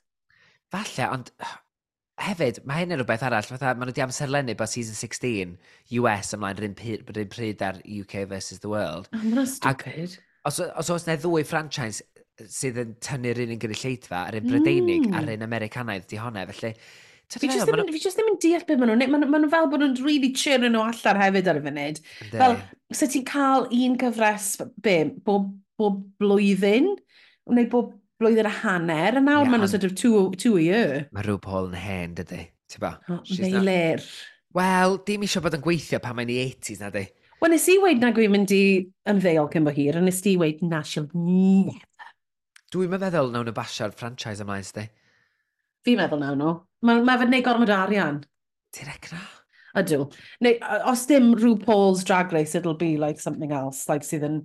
Falle, 0.74 1.08
ond 1.14 1.32
hefyd, 2.26 2.60
mae 2.68 2.84
hyn 2.84 2.96
yn 2.96 3.02
rhywbeth 3.02 3.24
arall. 3.28 3.48
Fatha, 3.48 3.72
maen 3.72 3.88
nhw 3.88 3.94
wedi 3.94 4.04
amserlennu 4.04 4.58
bod 4.60 4.72
season 4.72 4.98
16 5.00 5.56
US 6.02 6.36
ymlaen 6.36 6.60
rhywun 6.60 6.76
pryd, 6.80 7.08
rhywun 7.08 7.32
pryd 7.32 7.64
ar 7.64 7.80
UK 7.86 8.26
versus 8.32 8.60
the 8.66 8.72
world. 8.72 9.08
Oh, 9.14 9.24
mae'n 9.24 9.48
stupid. 9.48 10.18
Ac, 10.20 10.52
os, 10.52 10.60
os 10.84 10.92
oes 10.92 11.08
yna 11.08 11.18
ddwy 11.24 11.48
franchise 11.48 12.04
sydd 12.52 12.82
yn 12.82 12.96
tynnu'r 13.04 13.40
un 13.46 13.56
yn 13.56 13.62
gynulleidfa, 13.62 14.26
yr 14.30 14.42
un 14.42 14.50
Brydeinig 14.50 15.06
mm. 15.08 15.16
a'r 15.16 15.32
un 15.38 15.46
Americanaidd 15.46 16.08
di 16.12 16.20
honna, 16.20 16.44
felly 16.52 16.74
Fi 17.34 17.50
jyst 17.50 17.68
ddim, 17.68 17.92
fi 17.92 18.02
just 18.02 18.20
ddim 18.20 18.32
yn 18.32 18.40
deall 18.44 18.66
beth 18.68 18.80
maen 18.80 18.92
nhw'n 18.94 19.02
neud. 19.04 19.28
Maen 19.28 19.46
nhw 19.46 19.52
fel 19.52 19.70
bod 19.72 19.84
nhw'n 19.84 19.98
really 20.06 20.32
cheerio 20.38 20.70
nhw 20.70 20.84
allan 20.86 21.22
hefyd 21.22 21.50
ar 21.52 21.60
y 21.60 21.64
funud. 21.66 22.02
Fel, 22.32 22.58
so 22.94 23.10
ti'n 23.12 23.26
cael 23.28 23.68
un 23.74 23.98
cyfres, 24.02 24.50
be, 24.86 24.98
bob, 25.26 25.50
bob 25.80 26.02
blwyddyn? 26.22 26.94
Neu 27.52 27.70
bob 27.72 27.92
blwyddyn 28.22 28.50
a 28.50 28.54
hanner, 28.62 29.18
a 29.18 29.22
nawr 29.22 29.44
yeah, 29.44 29.52
maen 29.52 29.64
nhw'n 29.64 29.74
sort 29.74 29.88
of 29.88 29.96
two, 30.00 30.30
two 30.42 30.56
a 30.60 30.64
year. 30.64 31.04
Mae 31.16 31.26
rhyw 31.26 31.42
Paul 31.42 31.72
yn 31.72 31.80
hen, 31.82 32.16
dydy. 32.20 32.46
Ti'n 32.72 32.84
ba? 32.84 32.96
Oh, 33.10 33.22
Feilir. 33.28 34.06
Wel, 34.56 35.00
dim 35.08 35.26
eisiau 35.26 35.44
bod 35.44 35.58
yn 35.58 35.64
gweithio 35.66 36.00
pan 36.04 36.16
mae'n 36.18 36.32
i 36.32 36.40
80s, 36.46 36.80
na 36.82 36.92
di. 36.94 37.04
Wel, 37.42 37.52
nes 37.52 37.66
i 37.70 37.76
weid 37.84 38.00
na 38.02 38.14
gwyn 38.16 38.32
mynd 38.32 38.54
i 38.56 38.62
ymddeol 39.12 39.50
cyn 39.52 39.66
bo 39.68 39.74
hir, 39.76 39.98
a 40.00 40.04
nes 40.04 40.22
i 40.32 40.38
weid 40.40 40.64
na 40.64 40.80
siol 40.88 41.10
never. 41.12 41.82
Dwi'n 42.74 42.94
meddwl 42.94 43.34
nawn 43.34 43.50
nhw 43.50 43.56
basio'r 43.56 43.94
franchise 43.96 44.44
ymlaen, 44.44 44.64
sdi. 44.66 44.86
Fi'n 45.86 46.00
meddwl 46.00 46.24
nawn 46.24 46.40
nhw. 46.42 46.54
Mae 46.86 47.02
ma 47.06 47.18
fe'n 47.18 47.32
neud 47.34 47.46
gormod 47.46 47.72
o 47.72 47.78
arian. 47.78 48.20
Direcra. 48.76 49.22
Ydw. 49.80 50.06
Neu, 50.46 50.60
os 50.92 51.06
dim 51.10 51.34
rhyw 51.36 51.58
Paul's 51.64 52.04
Drag 52.08 52.32
Race, 52.32 52.56
it'll 52.56 52.78
be 52.80 52.96
like 52.98 53.20
something 53.20 53.52
else, 53.52 53.90
like 53.90 54.08
sydd 54.08 54.28
yn... 54.28 54.40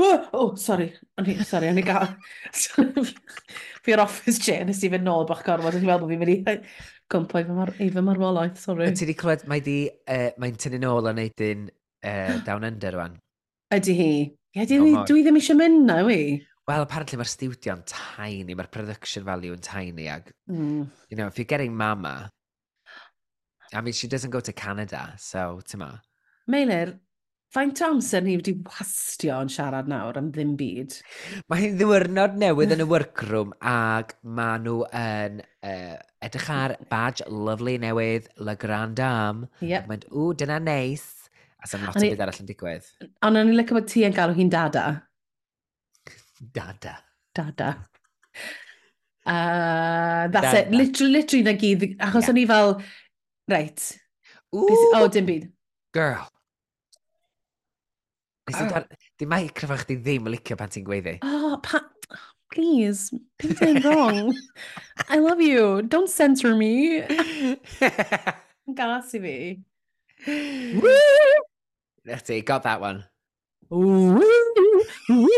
Oh, 0.00 0.28
oh 0.32 0.54
sorry, 0.56 0.88
o'n 1.20 1.28
i, 1.28 1.36
sorry, 1.44 1.68
o'n 1.70 1.80
i 1.80 1.84
gael... 1.84 2.10
Fi'r 3.84 4.02
office 4.02 4.40
chair, 4.42 4.66
nes 4.68 4.82
i 4.84 4.90
fynd 4.92 5.06
nôl 5.06 5.26
bach 5.28 5.44
gormod, 5.46 5.76
o'n 5.76 5.84
i'n 5.84 5.88
meddwl 5.88 6.04
bod 6.06 6.12
fi'n 6.12 6.20
mynd 6.20 6.34
i 6.34 6.58
gwmpo 7.10 7.40
i 7.40 7.46
fy, 7.46 7.56
mar, 7.56 7.72
i 7.80 7.88
fy 7.92 8.04
marwolaeth, 8.04 8.60
sorry. 8.60 8.90
Ti 8.92 9.06
wedi 9.06 9.16
clywed, 9.18 9.46
mae 9.50 9.64
di, 9.64 9.78
uh, 9.88 10.28
mae'n 10.40 10.58
tynnu 10.60 10.82
nôl 10.82 11.08
a 11.10 11.14
neud 11.16 11.46
un 11.46 11.64
uh, 11.70 12.36
Down 12.46 12.68
Under 12.68 12.96
rwan. 12.98 13.16
Ydy 13.74 13.96
hi. 13.96 14.12
Ie, 14.50 14.58
yeah, 14.58 14.66
oh 14.66 14.82
dwi, 14.82 14.94
dwi 15.06 15.24
ddim 15.24 15.38
eisiau 15.38 15.58
mynd 15.58 15.84
na, 15.86 16.00
wi 16.06 16.20
well, 16.70 16.86
apparently 16.86 17.18
mae'r 17.18 17.30
studio'n 17.30 17.82
tiny, 17.90 18.54
mae'r 18.54 18.70
production 18.70 19.24
value 19.26 19.56
yn 19.56 19.62
tiny, 19.64 20.06
ag, 20.12 20.30
mm. 20.50 20.86
you 21.10 21.16
know, 21.18 21.26
if 21.26 21.38
you're 21.38 21.52
getting 21.52 21.76
mama, 21.76 22.30
I 23.74 23.80
mean, 23.80 23.92
she 23.92 24.06
doesn't 24.06 24.30
go 24.30 24.40
to 24.40 24.52
Canada, 24.52 25.14
so, 25.18 25.60
tyma. 25.66 25.96
Meilir, 26.50 26.94
faint 27.54 27.82
o 27.82 27.88
amser 27.90 28.22
ni 28.22 28.36
wedi 28.38 28.54
wastio 28.68 29.40
yn 29.42 29.50
siarad 29.50 29.90
nawr 29.90 30.18
am 30.20 30.30
ddim 30.34 30.54
byd? 30.60 30.94
Mae 31.50 31.64
hi'n 31.64 31.76
ddiwrnod 31.80 32.38
newydd 32.38 32.76
yn 32.76 32.86
y 32.86 32.88
workroom 32.94 33.50
ac 33.72 34.14
mae 34.38 34.62
nhw 34.62 34.86
yn 35.02 35.42
uh, 35.42 35.98
edrych 36.22 36.50
ar 36.54 36.78
badge 36.92 37.26
lovely 37.26 37.80
newydd, 37.82 38.30
La 38.46 38.54
Grand 38.54 38.98
Dame. 39.02 39.50
Yep. 39.58 39.90
Mae'n, 39.90 40.06
ww, 40.14 40.32
dyna 40.38 40.62
neis. 40.62 41.08
A 41.60 41.68
sy'n 41.68 41.82
lot 41.84 41.98
o 41.98 42.06
byd 42.06 42.22
arall 42.24 42.42
yn 42.46 42.54
digwydd. 42.54 42.90
Ond 43.26 43.36
o'n 43.36 43.50
i'n 43.50 43.58
lyco 43.58 43.76
bod 43.76 43.90
ti 43.90 44.06
yn 44.06 44.14
galw 44.16 44.38
hi'n 44.38 44.54
dada. 44.54 44.88
Dada. 46.40 46.98
Dada. 47.34 47.76
Uh, 49.26 50.28
that's 50.28 50.52
Dada. 50.52 50.66
it. 50.66 50.70
Literally, 50.72 51.12
literally 51.12 51.44
na 51.44 51.52
gyd. 51.52 51.98
Achos 52.00 52.22
yeah. 52.22 52.30
o'n 52.32 52.38
i 52.40 52.46
fel, 52.48 52.82
right. 53.48 53.86
Ooh. 54.56 54.66
O, 54.66 55.04
oh, 55.04 55.08
dim 55.08 55.26
byd. 55.28 55.48
Girl. 55.92 56.24
Nes 58.48 58.58
i 58.58 58.64
oh. 58.64 58.72
dar... 58.72 58.88
Di 59.20 59.28
mae 59.28 59.50
cryfa 59.52 59.76
chdi 59.82 60.00
ddim 60.00 60.28
yn 60.30 60.34
licio 60.34 60.56
pan 60.56 60.72
ti'n 60.72 60.86
gweiddi. 60.86 61.18
Oh, 61.22 61.60
pa... 61.62 61.84
Please, 62.50 63.14
pink 63.38 63.58
thing 63.58 63.78
wrong. 63.84 64.34
I 65.08 65.18
love 65.22 65.40
you. 65.40 65.82
Don't 65.82 66.10
censor 66.10 66.56
me. 66.56 66.98
Gas 68.74 69.14
i 69.14 69.20
fi. 69.22 69.36
Woo! 70.26 70.96
That's 72.04 72.30
got 72.42 72.64
that 72.64 72.80
one. 72.80 73.04
Woo! 73.68 74.18
Woo! 75.08 75.28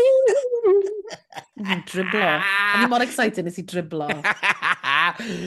dribbler. 1.59 2.43
Any 2.75 2.87
more 2.87 3.01
exciting 3.03 3.47
is 3.47 3.55
he 3.55 3.63
dribbler? 3.63 4.23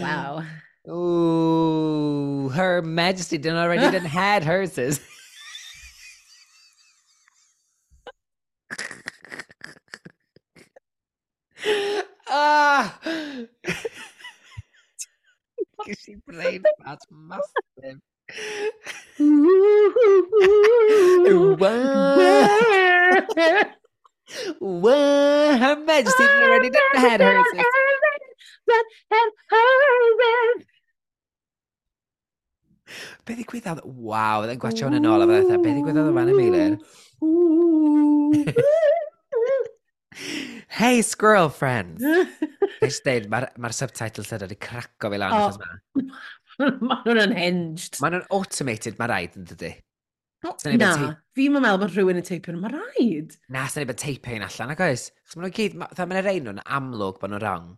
wow. 0.01 0.45
Ooh, 0.89 2.49
Her 2.51 2.81
Majesty 2.83 3.39
didn't 3.39 3.59
already 3.59 3.91
didn't 3.91 4.09
had 4.09 4.45
herses. 4.45 5.01
Ah. 12.29 12.99
she 15.99 16.17
played 16.29 16.65
that 16.85 16.99
massive. 17.11 18.01
Well, 24.61 25.59
her 25.59 25.77
majesty 25.85 26.25
oh, 26.25 26.43
already 26.43 26.71
done 26.71 26.83
her 26.95 27.01
head 27.01 27.21
hurts. 27.21 27.51
Be 33.27 33.35
ddigwyddodd? 33.35 33.81
Waw, 33.85 34.41
oedd 34.43 34.51
e'n 34.55 34.61
gwachio 34.63 34.87
hwn 34.87 34.99
yn 35.01 35.09
ôl 35.11 35.23
a 35.25 35.27
fydda 35.27 35.41
eitha. 35.43 35.57
Be 35.63 35.71
ddigwyddodd 35.75 36.11
o 36.11 36.13
fan 36.19 36.33
y 36.33 36.35
meilir? 36.41 36.73
Hey, 40.77 41.01
squirrel 41.01 41.49
friends. 41.49 42.03
Nes 42.83 43.01
dweud, 43.05 43.31
mae'r 43.33 43.47
ma 43.61 43.71
subtitles 43.73 44.29
yna 44.33 44.45
wedi 44.45 44.57
craco 44.61 45.09
fi 45.13 45.19
lan. 45.21 45.33
Oh. 45.33 45.53
Mae 46.61 47.01
nhw'n 47.07 47.23
unhinged. 47.27 47.97
Mae 48.03 48.11
nhw'n 48.13 48.29
automated, 48.37 48.95
mae 49.01 49.09
rhaid 49.09 49.33
yn 49.41 49.47
dydy. 49.49 49.73
Na, 50.45 50.53
fi'n 51.37 51.55
meddwl 51.55 51.81
bod 51.81 51.95
rhywun 51.95 52.21
yn 52.21 52.27
teipio 52.27 52.55
nhw, 52.55 52.63
mae 52.63 52.75
rhaid. 52.75 53.37
Na, 53.53 53.65
sy'n 53.71 53.83
ei 53.83 53.89
bod 53.89 54.01
teipio 54.01 54.37
un 54.37 54.47
allan, 54.47 54.73
ac 54.75 54.83
oes? 54.87 55.09
Chos 55.25 55.37
maen 55.37 55.47
nhw'n 55.49 55.57
gyd, 55.57 55.77
dda 55.81 56.07
mae'n 56.07 56.25
rhaid 56.27 56.47
nhw'n 56.47 56.65
amlwg 56.79 57.21
bod 57.23 57.33
nhw'n 57.33 57.45
rong. 57.45 57.71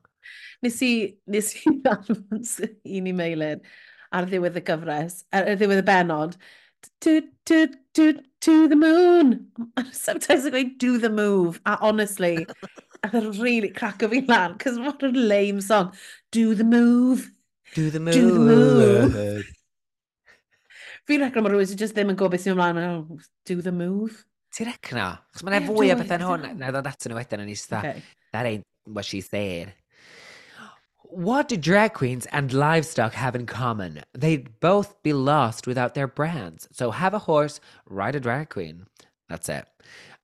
Nes 0.67 0.79
i, 0.85 0.93
nes 1.31 1.53
i 1.63 1.75
anfons 1.95 2.57
un 2.67 3.11
i 3.11 3.15
meilir 3.17 3.63
ar 4.15 4.29
ddiwedd 4.29 4.59
y 4.59 4.65
gyfres, 4.67 5.23
ar 5.33 5.49
ddiwedd 5.55 5.85
y 5.85 5.87
benod, 5.87 6.37
to, 7.01 7.21
to, 7.47 7.69
to, 7.95 8.13
to 8.41 8.69
the 8.69 8.77
moon. 8.77 9.49
Sometimes 9.93 10.47
I 10.47 10.51
go, 10.51 10.65
do 10.79 10.99
the 10.99 11.11
move. 11.11 11.61
A 11.67 11.79
honestly, 11.81 12.47
a 13.05 13.17
e 13.17 13.21
really 13.39 13.71
crack 13.71 14.03
o 14.03 14.09
fi 14.09 14.23
lan, 14.27 14.59
cos 14.59 14.79
what 14.79 15.03
a 15.03 15.09
lame 15.09 15.61
song. 15.61 15.93
Do 16.33 16.55
the 16.55 16.65
move. 16.65 17.31
Do 17.75 17.91
the 17.91 18.01
move. 18.01 18.15
Do 18.15 18.31
the 18.33 18.41
move. 18.41 19.58
Fi'n 21.09 21.25
recno 21.25 21.43
mae 21.45 21.55
rhywun 21.55 21.69
sydd 21.71 21.81
just 21.81 21.97
ddim 21.97 22.13
yn 22.13 22.19
gwybod 22.21 22.35
beth 22.35 22.45
sy'n 22.45 22.55
ymlaen. 22.55 22.79
meddwl, 22.79 23.27
Do 23.49 23.63
the 23.65 23.73
move. 23.73 24.25
Ti'n 24.55 24.69
recno? 24.69 25.09
Chos 25.33 25.45
mae'n 25.47 25.63
Ie, 25.63 25.69
fwy 25.69 25.93
o 25.93 25.99
bethau'n 25.99 26.25
hwn, 26.27 26.47
na 26.61 26.73
ddod 26.73 26.89
atyn 26.91 27.13
nhw 27.13 27.21
wedyn 27.21 27.45
yn 27.45 27.53
eista. 27.53 27.81
Okay. 27.81 28.03
That 28.33 28.49
ain't 28.49 28.67
what 28.85 29.09
she 29.09 29.21
said. 29.25 29.73
What 31.09 31.49
do 31.49 31.57
drag 31.57 31.95
queens 31.95 32.27
and 32.27 32.53
livestock 32.53 33.15
have 33.15 33.35
in 33.35 33.47
common? 33.47 34.03
They'd 34.13 34.61
both 34.61 35.03
be 35.03 35.15
lost 35.15 35.67
without 35.67 35.95
their 35.95 36.07
brands. 36.07 36.69
So 36.73 36.91
have 36.91 37.15
a 37.15 37.21
horse, 37.21 37.61
ride 37.89 38.15
a 38.15 38.21
drag 38.21 38.51
queen. 38.51 38.85
That's 39.31 39.49
it. 39.49 39.65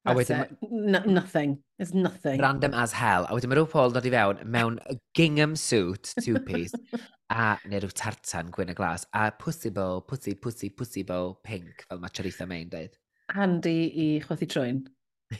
A 0.06 0.14
That's 0.14 0.28
wedyn... 0.28 0.40
It. 0.42 0.70
No, 0.70 1.00
nothing. 1.00 1.58
It's 1.78 1.94
nothing. 1.94 2.40
Random 2.40 2.75
as 2.75 2.92
hell. 2.92 3.25
A 3.25 3.37
wedyn 3.37 3.49
mae 3.49 3.56
rhyw 3.56 3.68
Paul 3.73 3.94
dod 3.94 4.04
i 4.04 4.12
fewn 4.12 4.42
mewn 4.56 4.78
gingham 5.16 5.54
suit, 5.56 6.12
two-piece, 6.20 6.75
a 7.32 7.54
neu 7.64 7.80
rhyw 7.80 7.94
tartan 7.96 8.50
gwyn 8.52 8.73
y 8.75 8.76
glas, 8.76 9.06
a 9.16 9.30
pussy 9.32 9.73
bow, 9.73 10.02
pussy, 10.04 10.34
pussy, 10.34 10.68
pussy 10.68 11.06
bow, 11.08 11.38
pink, 11.46 11.87
fel 11.88 12.02
mae 12.02 12.12
Charitha 12.12 12.49
May'n 12.50 12.68
dweud. 12.75 12.99
Handi 13.32 13.78
i 13.88 14.08
chwythu 14.26 14.50
trwy'n. 14.52 14.82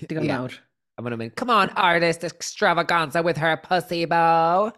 Digon 0.06 0.25
yeah. 0.30 0.40
mawr. 0.40 0.56
A 0.97 1.02
maen 1.04 1.12
nhw'n 1.12 1.25
mynd, 1.26 1.37
come 1.37 1.52
on, 1.52 1.75
artist 1.76 2.25
extravaganza 2.25 3.23
with 3.23 3.37
her 3.37 3.59
pussy 3.59 4.06
bow. 4.09 4.73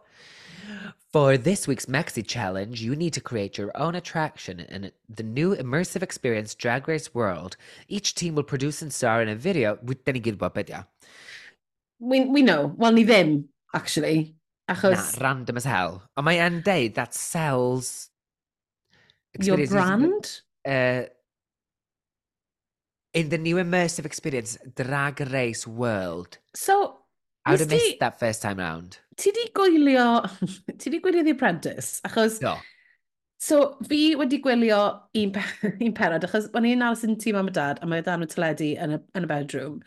For 1.12 1.38
this 1.38 1.66
week's 1.66 1.86
Maxi 1.86 2.26
Challenge, 2.26 2.80
you 2.80 2.94
need 2.96 3.12
to 3.14 3.20
create 3.20 3.56
your 3.56 3.74
own 3.76 3.94
attraction 3.94 4.60
in 4.60 4.90
the 5.08 5.22
new 5.22 5.54
immersive 5.54 6.02
experience 6.02 6.54
Drag 6.54 6.88
Race 6.88 7.14
World. 7.14 7.56
Each 7.88 8.14
team 8.14 8.34
will 8.34 8.42
produce 8.42 8.82
and 8.82 8.92
star 8.92 9.22
in 9.22 9.28
a 9.28 9.34
video. 9.34 9.78
Wy- 9.82 9.96
Da 10.04 10.12
ni 10.12 10.20
gyd 10.20 10.36
bod 10.36 10.52
beth. 10.54 10.84
We, 12.00 12.26
we 12.26 12.42
know. 12.42 12.74
Wel, 12.76 12.92
ni 12.92 13.04
ddim, 13.04 13.44
actually. 13.72 14.34
Na, 14.68 14.74
Achos 14.74 15.20
random 15.20 15.56
as 15.56 15.64
hell. 15.64 16.02
Ond 16.16 16.26
mae 16.26 16.40
e'n 16.42 16.60
deud 16.62 16.94
that 16.94 17.14
sells... 17.14 18.10
your 19.40 19.64
brand? 19.68 20.42
Uh, 20.66 21.04
in 23.14 23.28
the 23.30 23.38
new 23.38 23.56
immersive 23.56 24.04
experience 24.04 24.58
Drag 24.74 25.20
Race 25.32 25.66
World. 25.66 26.38
So, 26.54 26.98
I 27.46 27.52
would 27.52 27.60
have 27.60 27.70
missed 27.70 27.92
di, 27.92 27.96
that 28.00 28.18
first 28.18 28.42
time 28.42 28.58
round. 28.58 28.98
Ti 29.16 29.30
di 29.30 29.50
gwylio... 29.54 30.28
ti 30.78 30.90
di 30.90 31.00
gwylio 31.00 31.24
The 31.24 31.30
Apprentice? 31.30 32.00
Achos... 32.04 32.40
No. 32.42 32.56
So, 33.38 33.76
fi 33.86 34.16
wedi 34.16 34.40
gwylio 34.42 35.02
un, 35.14 35.30
pe... 35.30 35.42
un 35.86 35.94
perod, 35.94 36.24
achos 36.26 36.50
o'n 36.56 36.66
i'n 36.66 36.82
aros 36.82 37.04
yn 37.06 37.14
tîm 37.20 37.38
am 37.38 37.50
y 37.50 37.54
dad, 37.54 37.78
a 37.82 37.88
mae 37.88 38.02
dan 38.02 38.24
o 38.24 38.28
teledu 38.28 38.72
yn 38.82 38.96
y, 38.96 39.00
yn 39.14 39.28
y 39.28 39.30
bedroom. 39.30 39.78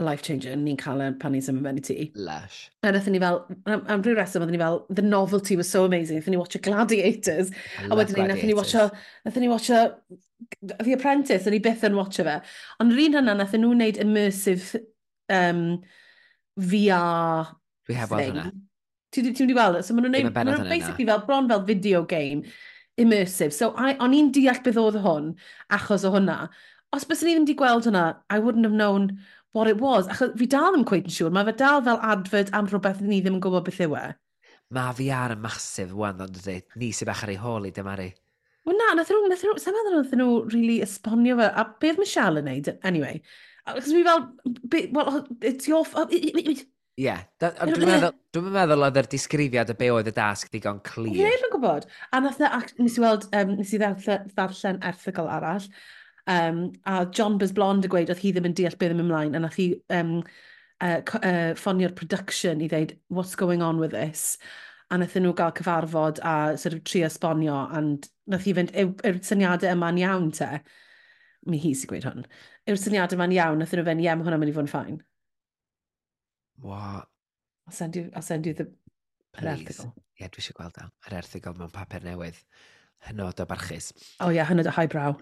Life 0.00 0.24
changer, 0.24 0.56
ni'n 0.56 0.78
cael 0.80 1.04
e 1.04 1.10
pan 1.20 1.36
ni'n 1.36 1.44
symud 1.44 1.62
mewn 1.62 1.78
i 1.78 1.84
ti. 1.84 2.08
Lush. 2.16 2.64
A 2.82 2.88
wnaethon 2.88 3.14
ni 3.14 3.20
fel, 3.22 3.42
am, 3.68 3.84
am 3.92 4.02
rhyw 4.02 4.16
reswm, 4.16 4.42
oedden 4.42 4.56
ni 4.56 4.62
fel, 4.62 4.80
the 4.88 5.04
novelty 5.04 5.60
was 5.60 5.70
so 5.70 5.84
amazing, 5.84 6.18
wnaethon 6.18 6.34
ni 6.34 6.40
watch 6.40 6.58
Gladiators. 6.64 7.52
I 7.78 7.86
a 7.86 8.00
wedyn 8.00 8.16
ni, 8.16 8.24
wnaethon 8.24 8.50
ni 8.50 8.58
watch 8.58 8.74
wnaethon 8.80 9.44
ni 9.44 9.52
watch 9.52 9.70
The 9.70 10.96
Apprentice, 10.96 11.44
o'n 11.46 11.60
i 11.60 11.62
byth 11.62 11.86
yn 11.86 12.00
watch 12.00 12.18
fe. 12.24 12.40
Ond 12.80 12.96
yr 12.96 13.04
un 13.04 13.20
hynna, 13.20 13.36
wnaethon 13.36 13.66
nhw'n 13.66 13.76
wneud 13.76 14.00
immersive 14.02 14.80
um, 15.28 15.66
VR 16.60 17.54
Dwi 17.88 17.96
heb 17.98 18.12
weld 18.12 18.28
hwnna. 18.30 18.50
Ti 19.10 19.24
wedi 19.26 19.56
weld? 19.56 19.80
So 19.84 19.96
maen 19.96 20.06
nhw'n 20.06 20.16
neud, 20.18 20.34
maen 20.34 20.52
nhw'n 20.52 20.70
basically 20.70 21.06
fel, 21.08 21.24
bron 21.26 21.48
fel 21.50 21.64
video 21.66 22.04
game, 22.06 22.44
immersive. 23.00 23.52
So 23.56 23.72
I, 23.74 23.96
o'n 23.98 24.14
i'n 24.16 24.30
deall 24.34 24.62
beth 24.64 24.78
oedd 24.80 25.00
hwn, 25.02 25.32
achos 25.74 26.06
o 26.06 26.14
hwnna. 26.14 26.44
Os 26.94 27.06
bys 27.06 27.24
ni 27.24 27.34
ddim 27.34 27.46
wedi 27.46 27.58
gweld 27.58 27.88
hwnna, 27.88 28.06
I 28.30 28.38
wouldn't 28.38 28.66
have 28.68 28.76
known 28.76 29.18
what 29.56 29.70
it 29.70 29.82
was. 29.82 30.08
Achos 30.08 30.36
fi 30.38 30.46
dal 30.50 30.74
ddim 30.74 30.86
cweith 30.86 31.10
yn 31.10 31.16
siŵr, 31.16 31.34
mae 31.34 31.48
fe 31.50 31.56
dal 31.58 31.84
fel 31.86 32.00
advert 32.12 32.54
am 32.56 32.70
rhywbeth 32.70 33.02
ni 33.02 33.20
ddim 33.22 33.38
yn 33.38 33.44
gwybod 33.44 33.66
beth 33.66 33.82
yw 33.86 33.96
e. 33.98 34.06
Mae 34.76 34.94
VR 35.00 35.34
yn 35.34 35.42
masif 35.42 35.94
wan, 35.98 36.22
ond 36.22 36.36
dwi, 36.44 36.60
ni 36.78 36.92
sy'n 36.94 37.10
bach 37.10 37.24
ar 37.26 37.32
ei 37.32 37.40
holi, 37.42 37.72
dim 37.74 37.90
ar 37.90 38.04
ei. 38.04 38.12
Wel 38.68 38.76
na, 38.78 38.92
nath 38.94 39.10
nhw, 39.10 39.26
nath 39.32 39.42
nhw, 39.42 39.56
sa'n 39.58 39.74
meddwl 39.74 39.96
nath 39.96 40.14
nhw 40.20 40.32
really 40.52 40.76
esbonio 40.84 41.38
fe, 41.40 41.48
a 41.50 41.64
beth 41.82 41.98
Michelle 41.98 42.42
yn 42.42 42.46
neud, 42.46 42.70
anyway, 42.86 43.18
Achos 43.70 43.94
fi 43.94 44.02
fel, 44.06 44.26
well, 44.92 45.24
it's 45.40 45.68
your... 45.68 45.86
Ie, 47.00 47.06
yeah. 47.06 47.22
dwi'n 47.40 47.86
meddwl, 47.88 48.12
dwi 48.34 48.50
meddwl 48.52 48.84
oedd 48.84 48.98
yr 49.00 49.08
disgrifiad 49.08 49.70
y 49.72 49.76
be 49.78 49.88
oedd 49.94 50.10
y 50.10 50.12
dasg 50.16 50.50
ddigon 50.52 50.82
clir. 50.84 51.14
Ie, 51.14 51.30
dwi'n 51.40 51.54
gwybod. 51.54 51.86
A 52.12 52.20
nath 52.20 52.40
na, 52.42 52.50
nes 52.82 52.98
i 52.98 53.04
weld, 53.04 53.24
um, 53.38 53.54
nes 53.56 53.72
i 53.72 53.80
ddarllen 53.80 54.82
erthigol 54.90 55.30
arall, 55.32 55.68
um, 56.26 56.64
a 56.84 57.06
John 57.06 57.38
Buzz 57.40 57.54
Blond 57.56 57.88
y 57.88 57.92
gweud 57.92 58.12
oedd 58.12 58.20
hi 58.20 58.34
ddim 58.34 58.50
yn 58.50 58.56
deall 58.58 58.76
beth 58.76 58.92
ddim 58.92 59.04
ymlaen, 59.06 59.38
a 59.38 59.44
nath 59.46 59.56
hi 59.60 59.70
um, 59.96 60.18
uh, 60.84 60.98
uh, 61.22 61.54
ffonio'r 61.56 61.96
production 61.96 62.60
i 62.60 62.68
ddeud, 62.68 62.96
what's 63.08 63.38
going 63.38 63.64
on 63.64 63.80
with 63.80 63.96
this? 63.96 64.36
A 64.90 64.98
nath 64.98 65.16
nhw 65.16 65.32
gael 65.38 65.56
cyfarfod 65.56 66.20
a 66.26 66.36
sort 66.58 66.76
of 66.76 66.84
trio 66.84 67.08
esbonio, 67.08 67.62
and 67.76 68.10
nath 68.28 68.44
hi 68.44 68.56
fynd, 68.58 68.74
yw'r 68.76 69.24
syniadau 69.24 69.72
yma'n 69.72 70.04
iawn 70.04 70.30
te? 70.36 70.52
Mi 71.48 71.56
hi 71.62 71.72
sy'n 71.72 71.94
gweud 71.94 72.04
hwn 72.04 72.24
yw'r 72.72 72.80
syniadau 72.80 73.18
yma'n 73.18 73.36
iawn, 73.36 73.62
nath 73.62 73.74
nhw 73.76 73.86
fe'n 73.86 74.02
ie, 74.02 74.10
mae 74.10 74.26
hwnna'n 74.26 74.42
mynd 74.42 74.52
i 74.52 74.56
fod 74.56 74.66
yn 74.66 74.72
ffain. 74.72 75.00
What? 76.60 77.08
I'll 77.66 77.76
send 77.76 77.96
you, 77.96 78.10
I'll 78.14 78.26
send 78.26 78.46
you 78.46 78.54
the, 78.54 78.66
Please. 79.36 79.44
yr 79.44 79.52
erthigol. 79.54 79.92
Ie, 80.20 80.28
dwi 80.28 80.42
eisiau 80.42 80.56
gweld 80.58 80.80
o. 80.82 80.88
Yr 81.08 81.18
erthigol 81.20 81.58
mewn 81.58 81.72
papur 81.74 82.04
newydd. 82.04 82.38
Hynod 83.08 83.40
o 83.40 83.46
barchus. 83.48 83.92
O 84.18 84.26
oh, 84.26 84.32
ie, 84.32 84.40
yeah, 84.40 84.48
hynod 84.48 84.68
o 84.68 84.74
highbrow. 84.76 85.14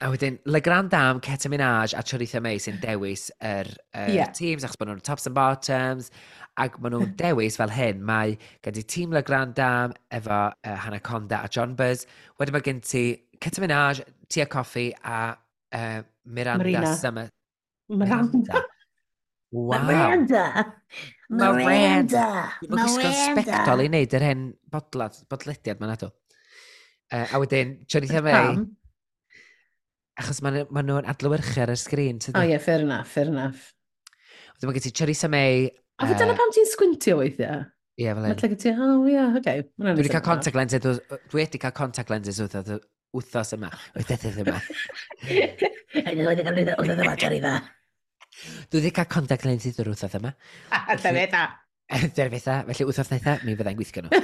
A 0.00 0.10
wedyn, 0.12 0.36
Le 0.44 0.60
Grand 0.60 0.90
Dame, 0.92 1.20
Ceta 1.24 1.48
Minaj 1.50 1.94
a 1.96 2.02
Choritha 2.04 2.42
May 2.42 2.60
sy'n 2.62 2.76
dewis 2.82 3.30
yr 3.40 3.66
er, 3.66 3.70
er 3.98 4.10
yeah. 4.12 4.34
teams, 4.36 4.66
achos 4.66 4.78
bod 4.78 4.90
nhw'n 4.90 5.00
tops 5.02 5.26
and 5.26 5.34
bottoms, 5.34 6.10
ac 6.62 6.76
maen 6.78 6.94
nhw'n 6.94 7.14
dewis 7.22 7.56
fel 7.58 7.72
hyn. 7.74 8.04
Mae 8.06 8.36
gen 8.62 8.76
ti 8.76 8.84
tîm 8.84 9.16
Le 9.16 9.24
Grand 9.26 9.56
Dame 9.56 9.96
efo 10.14 10.42
uh, 10.52 10.76
Hannah 10.84 11.02
Conda 11.02 11.40
a 11.42 11.50
John 11.50 11.74
Buzz. 11.78 12.04
Wedyn 12.38 12.58
mae 12.58 12.66
gen 12.68 12.82
ti 12.84 13.06
Ceta 13.40 13.64
Minaj, 13.64 14.04
Tia 14.28 14.46
Coffi 14.52 14.90
a 15.02 15.22
uh, 15.32 16.04
Miranda 16.26 16.64
Marina. 16.64 16.94
Summer. 16.96 17.30
Miranda. 17.88 18.62
Wow. 19.52 19.84
Miranda. 19.86 20.44
Miranda. 21.30 22.24
Mae'n 22.66 22.72
gwisgo 22.72 23.12
spectol 23.14 23.84
i 23.84 23.86
wneud 23.90 24.16
yr 24.18 24.26
hen 24.26 24.48
bodlad, 24.72 25.20
bodlediad 25.30 25.80
ma'n 25.82 25.94
adw. 25.94 26.10
Uh, 27.14 27.22
a 27.30 27.40
wedyn, 27.42 27.76
Jonathan 27.86 28.26
May. 28.26 28.58
Achos 30.18 30.42
maen 30.42 30.66
ma 30.74 30.82
nhw'n 30.82 31.06
adlywyrchu 31.12 31.62
ar 31.62 31.72
y 31.74 31.78
sgrin. 31.78 32.18
O 32.32 32.34
oh, 32.34 32.42
ie, 32.42 32.56
yeah, 32.56 32.62
fair 32.62 32.82
enough, 32.82 33.10
fair 33.12 33.30
enough. 33.30 33.70
Wedyn 34.56 34.70
mae 34.70 34.78
gen 34.78 34.86
ti 34.88 34.94
Charissa 34.98 35.30
May. 35.30 35.70
A 36.02 36.10
fe 36.10 36.18
dyna 36.18 36.34
pam 36.36 36.52
ti'n 36.52 36.68
sgwintio 36.72 37.20
weithiau? 37.22 37.62
Ie, 37.96 38.10
fel 38.10 38.24
un. 38.24 38.34
Mae'n 38.34 38.58
ti, 38.60 38.74
oh 38.74 39.06
ie, 39.06 39.14
yeah, 39.14 39.30
oce. 39.30 39.40
Okay. 39.44 39.64
Dwi 39.78 39.94
wedi 40.02 40.12
cael 40.12 40.26
contact 40.26 40.58
lenses, 40.58 41.02
dwi 41.30 41.44
wedi 41.44 41.62
cael 41.62 41.76
contact 41.76 42.12
lenses 42.12 42.42
wrth 42.42 42.74
wythnos 43.14 43.54
yma. 43.56 43.70
Wythnos 43.96 44.40
yma. 44.42 44.58
Hynny 45.26 46.26
wedi 46.26 46.46
cael 46.46 46.58
wythnos 46.62 47.04
yma, 47.04 47.14
Jerry, 47.20 47.40
dda. 47.44 47.54
Dwi 48.70 48.80
wedi 48.80 48.92
cael 48.96 49.10
contact 49.12 49.46
lenses 49.48 49.78
o'r 49.82 49.92
wythnos 49.94 50.18
yma. 50.20 50.34
Dyna 50.72 50.98
fe 51.20 51.26
da. 51.32 51.46
Dyfetha. 51.86 52.18
Dyfetha. 52.18 52.54
Felly 52.66 52.88
wythnos 52.90 53.12
nesa, 53.12 53.38
mi 53.46 53.54
fyddai'n 53.58 53.78
gweithio 53.78 54.06
nhw. 54.06 54.22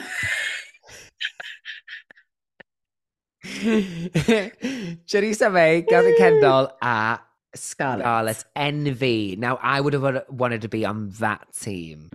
Charissa 5.06 5.50
May, 5.56 5.82
Gavin 5.82 6.16
Kendall 6.18 6.72
a 6.82 7.20
Scarlett. 7.54 8.04
Scarlett 8.04 8.44
Envy. 8.56 9.36
Now, 9.36 9.58
I 9.62 9.80
would 9.80 9.92
have 9.92 10.24
wanted 10.28 10.62
to 10.62 10.68
be 10.68 10.84
on 10.84 11.10
that 11.20 11.46
team 11.52 12.10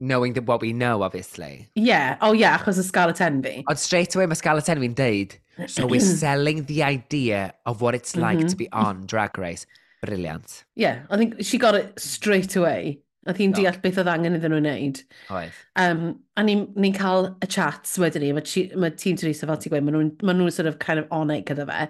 knowing 0.00 0.34
that 0.34 0.44
what 0.44 0.60
we 0.60 0.72
know, 0.72 1.02
obviously. 1.02 1.68
Yeah. 1.74 2.16
Oh, 2.20 2.32
yeah, 2.32 2.58
achos 2.58 2.78
y 2.78 2.82
Scarlet 2.82 3.20
Envy. 3.20 3.64
Ond 3.68 3.78
straight 3.78 4.14
away 4.14 4.26
mae 4.26 4.34
Scarlet 4.34 4.64
Envy'n 4.64 4.94
deud, 4.94 5.38
so 5.68 5.86
we're 5.86 6.00
selling 6.24 6.64
the 6.64 6.82
idea 6.82 7.54
of 7.66 7.80
what 7.80 7.94
it's 7.94 8.16
like 8.16 8.38
mm 8.38 8.44
-hmm. 8.44 8.50
to 8.50 8.56
mm-hmm. 8.56 8.80
be 8.80 8.88
on 8.88 9.06
Drag 9.06 9.38
Race. 9.38 9.66
Brilliant. 10.02 10.64
Yeah, 10.74 11.06
I 11.10 11.16
think 11.16 11.42
she 11.42 11.58
got 11.58 11.74
it 11.74 11.98
straight 11.98 12.56
away. 12.56 13.00
A 13.26 13.32
hi'n 13.32 13.54
no. 13.54 13.56
deall 13.56 13.78
beth 13.80 13.98
oedd 14.02 14.08
angen 14.12 14.36
iddyn 14.36 14.52
nhw 14.52 14.60
wneud. 14.60 14.98
Oedd. 15.32 15.60
Um, 15.80 16.00
a 16.36 16.42
ni'n 16.44 16.66
ni, 16.76 16.90
cael 16.92 17.30
y 17.40 17.48
chats 17.48 17.96
wedyn 18.02 18.20
ni, 18.20 18.32
mae 18.36 18.44
ti, 18.44 18.66
ma 18.76 18.90
tîm 18.92 19.16
Teresa 19.16 19.48
fel 19.48 19.56
ti'n 19.62 19.72
gweud, 19.72 19.86
maen 19.86 19.96
nhw'n 19.96 20.10
ma 20.28 20.34
nhw 20.36 20.50
sort 20.52 20.68
of 20.68 20.76
kind 20.82 21.00
of 21.00 21.06
on 21.10 21.32
it 21.32 21.46
gyda 21.48 21.64
fe. 21.70 21.86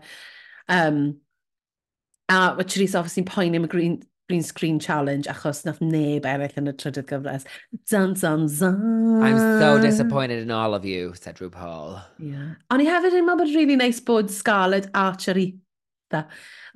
Um, 0.70 1.00
a 2.30 2.54
mae 2.54 2.68
Teresa 2.70 3.00
obviously 3.00 3.24
yn 3.24 3.30
poeni 3.32 3.58
am 3.58 3.66
y 3.66 3.72
green, 3.72 3.96
green 4.28 4.42
screen 4.42 4.78
challenge 4.78 5.28
achos 5.28 5.64
nath 5.66 5.80
neb 5.84 6.24
eraill 6.28 6.60
yn 6.60 6.70
y 6.70 6.74
trydydd 6.80 7.08
gyfres. 7.10 7.44
Zan, 7.90 8.14
zan, 8.16 8.46
zan. 8.48 8.78
I'm 9.22 9.38
so 9.60 9.78
disappointed 9.82 10.42
in 10.42 10.50
all 10.50 10.74
of 10.74 10.84
you, 10.84 11.12
said 11.18 11.40
RuPaul. 11.42 11.98
Yeah. 12.18 12.54
Ond 12.72 12.84
i 12.84 12.88
hefyd 12.88 13.18
yn 13.18 13.28
meddwl 13.28 13.44
bod 13.44 13.56
really 13.56 13.76
nice 13.80 14.00
bod 14.00 14.32
Scarlett 14.32 14.88
Archer 14.96 15.40
i 15.40 15.50
dda 16.12 16.24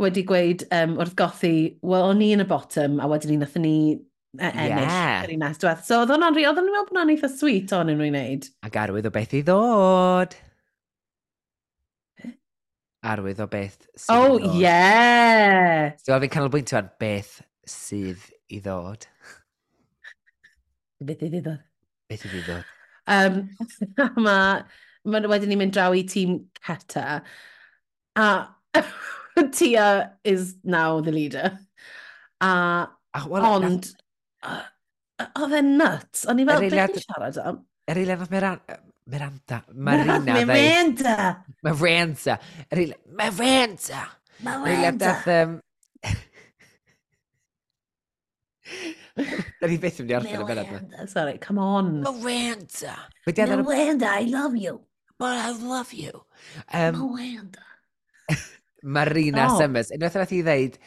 wedi 0.02 0.24
gweud 0.26 0.66
um, 0.74 0.98
wrth 1.00 1.16
gothi, 1.18 1.54
well, 1.82 2.11
o'n 2.11 2.22
i 2.24 2.32
yn 2.37 2.44
y 2.44 2.48
bottom, 2.48 2.98
a 3.00 3.08
wedyn 3.11 3.34
ni 3.34 3.38
nath 3.40 3.56
ni 3.61 3.76
e, 3.94 4.50
ennill. 4.50 4.84
Yeah. 4.84 5.24
yr 5.24 5.32
un 5.34 5.42
nes 5.46 5.62
diwedd. 5.62 5.87
So, 5.87 6.02
oedd 6.02 6.12
hwnna'n 6.14 6.37
rhi, 6.37 6.44
oedd 6.48 6.61
hwnna'n 6.61 6.74
meddwl 6.74 6.90
bod 6.90 6.94
hwnna'n 6.94 7.14
eitha 7.16 7.32
sweet 7.32 7.74
o'n 7.76 7.94
unrhyw 7.94 8.12
wneud. 8.12 8.50
Ac 8.68 8.78
arwydd 8.84 9.08
o 9.08 9.14
beth 9.14 9.34
i 9.38 9.42
ddod 9.46 10.37
arwydd 13.12 13.42
o 13.42 13.47
beth 13.51 13.79
sydd 13.94 14.14
Oh, 14.14 14.38
i 14.38 14.49
ie! 14.49 14.62
Yeah. 14.64 15.92
So, 16.03 16.18
fi'n 16.23 16.33
canolbwyntio 16.33 16.79
ar 16.81 16.90
beth 17.01 17.38
sydd 17.68 18.25
i 18.53 18.61
ddod. 18.64 19.07
Beth 21.05 21.25
i 21.25 21.31
ddod? 21.33 21.62
Beth 22.11 22.25
sydd 22.25 22.37
i 22.40 22.42
ddod? 22.47 22.75
Um, 23.09 23.40
mae 24.25 24.64
ma 25.09 25.23
wedyn 25.33 25.53
ni'n 25.53 25.62
mynd 25.62 25.77
draw 25.77 25.94
i 25.97 26.05
tîm 26.09 26.40
Ceta. 26.61 27.23
A 28.18 28.29
Tia 29.55 30.18
is 30.25 30.57
now 30.64 31.01
the 31.01 31.12
leader. 31.12 31.53
A, 32.40 32.88
Ach, 33.14 33.27
well, 33.31 33.47
ond, 33.47 33.88
oedd 35.29 35.57
e'n 35.61 35.73
nuts. 35.79 36.27
O'n 36.29 36.42
i 36.42 36.47
fel, 36.49 36.68
beth 36.68 36.99
i'n 36.99 37.07
siarad 37.07 37.40
am? 37.44 37.64
Yr 37.88 38.03
eiliad 38.03 38.23
oedd 38.27 38.35
me'r 38.35 38.49
Miranda. 39.09 39.64
Marina. 39.73 40.18
Miranda. 40.21 41.44
Miranda. 41.62 42.38
Miranda. 43.16 44.09
Miranda. 44.44 45.14
Miranda. 45.25 45.62
Da 49.59 49.66
ni 49.66 49.79
beth 49.83 49.99
yn 49.99 50.07
mynd 50.07 50.12
i 50.12 50.16
orffen 50.18 50.42
y 50.42 50.47
bennod. 50.47 51.09
Sorry, 51.11 51.38
come 51.42 51.62
on. 51.62 52.03
Miranda. 52.21 52.94
Miranda, 53.27 54.12
I 54.21 54.29
love 54.29 54.57
you. 54.57 54.81
But 55.18 55.35
I 55.35 55.51
love 55.51 55.92
you. 55.92 56.23
Um, 56.73 57.01
Miranda. 57.16 57.64
Marina 58.83 59.49
oh. 59.51 59.59
Summers. 59.59 59.90
Unwaith 59.90 60.14
nath 60.21 60.37
i 60.37 60.42
ddeud, 60.47 60.79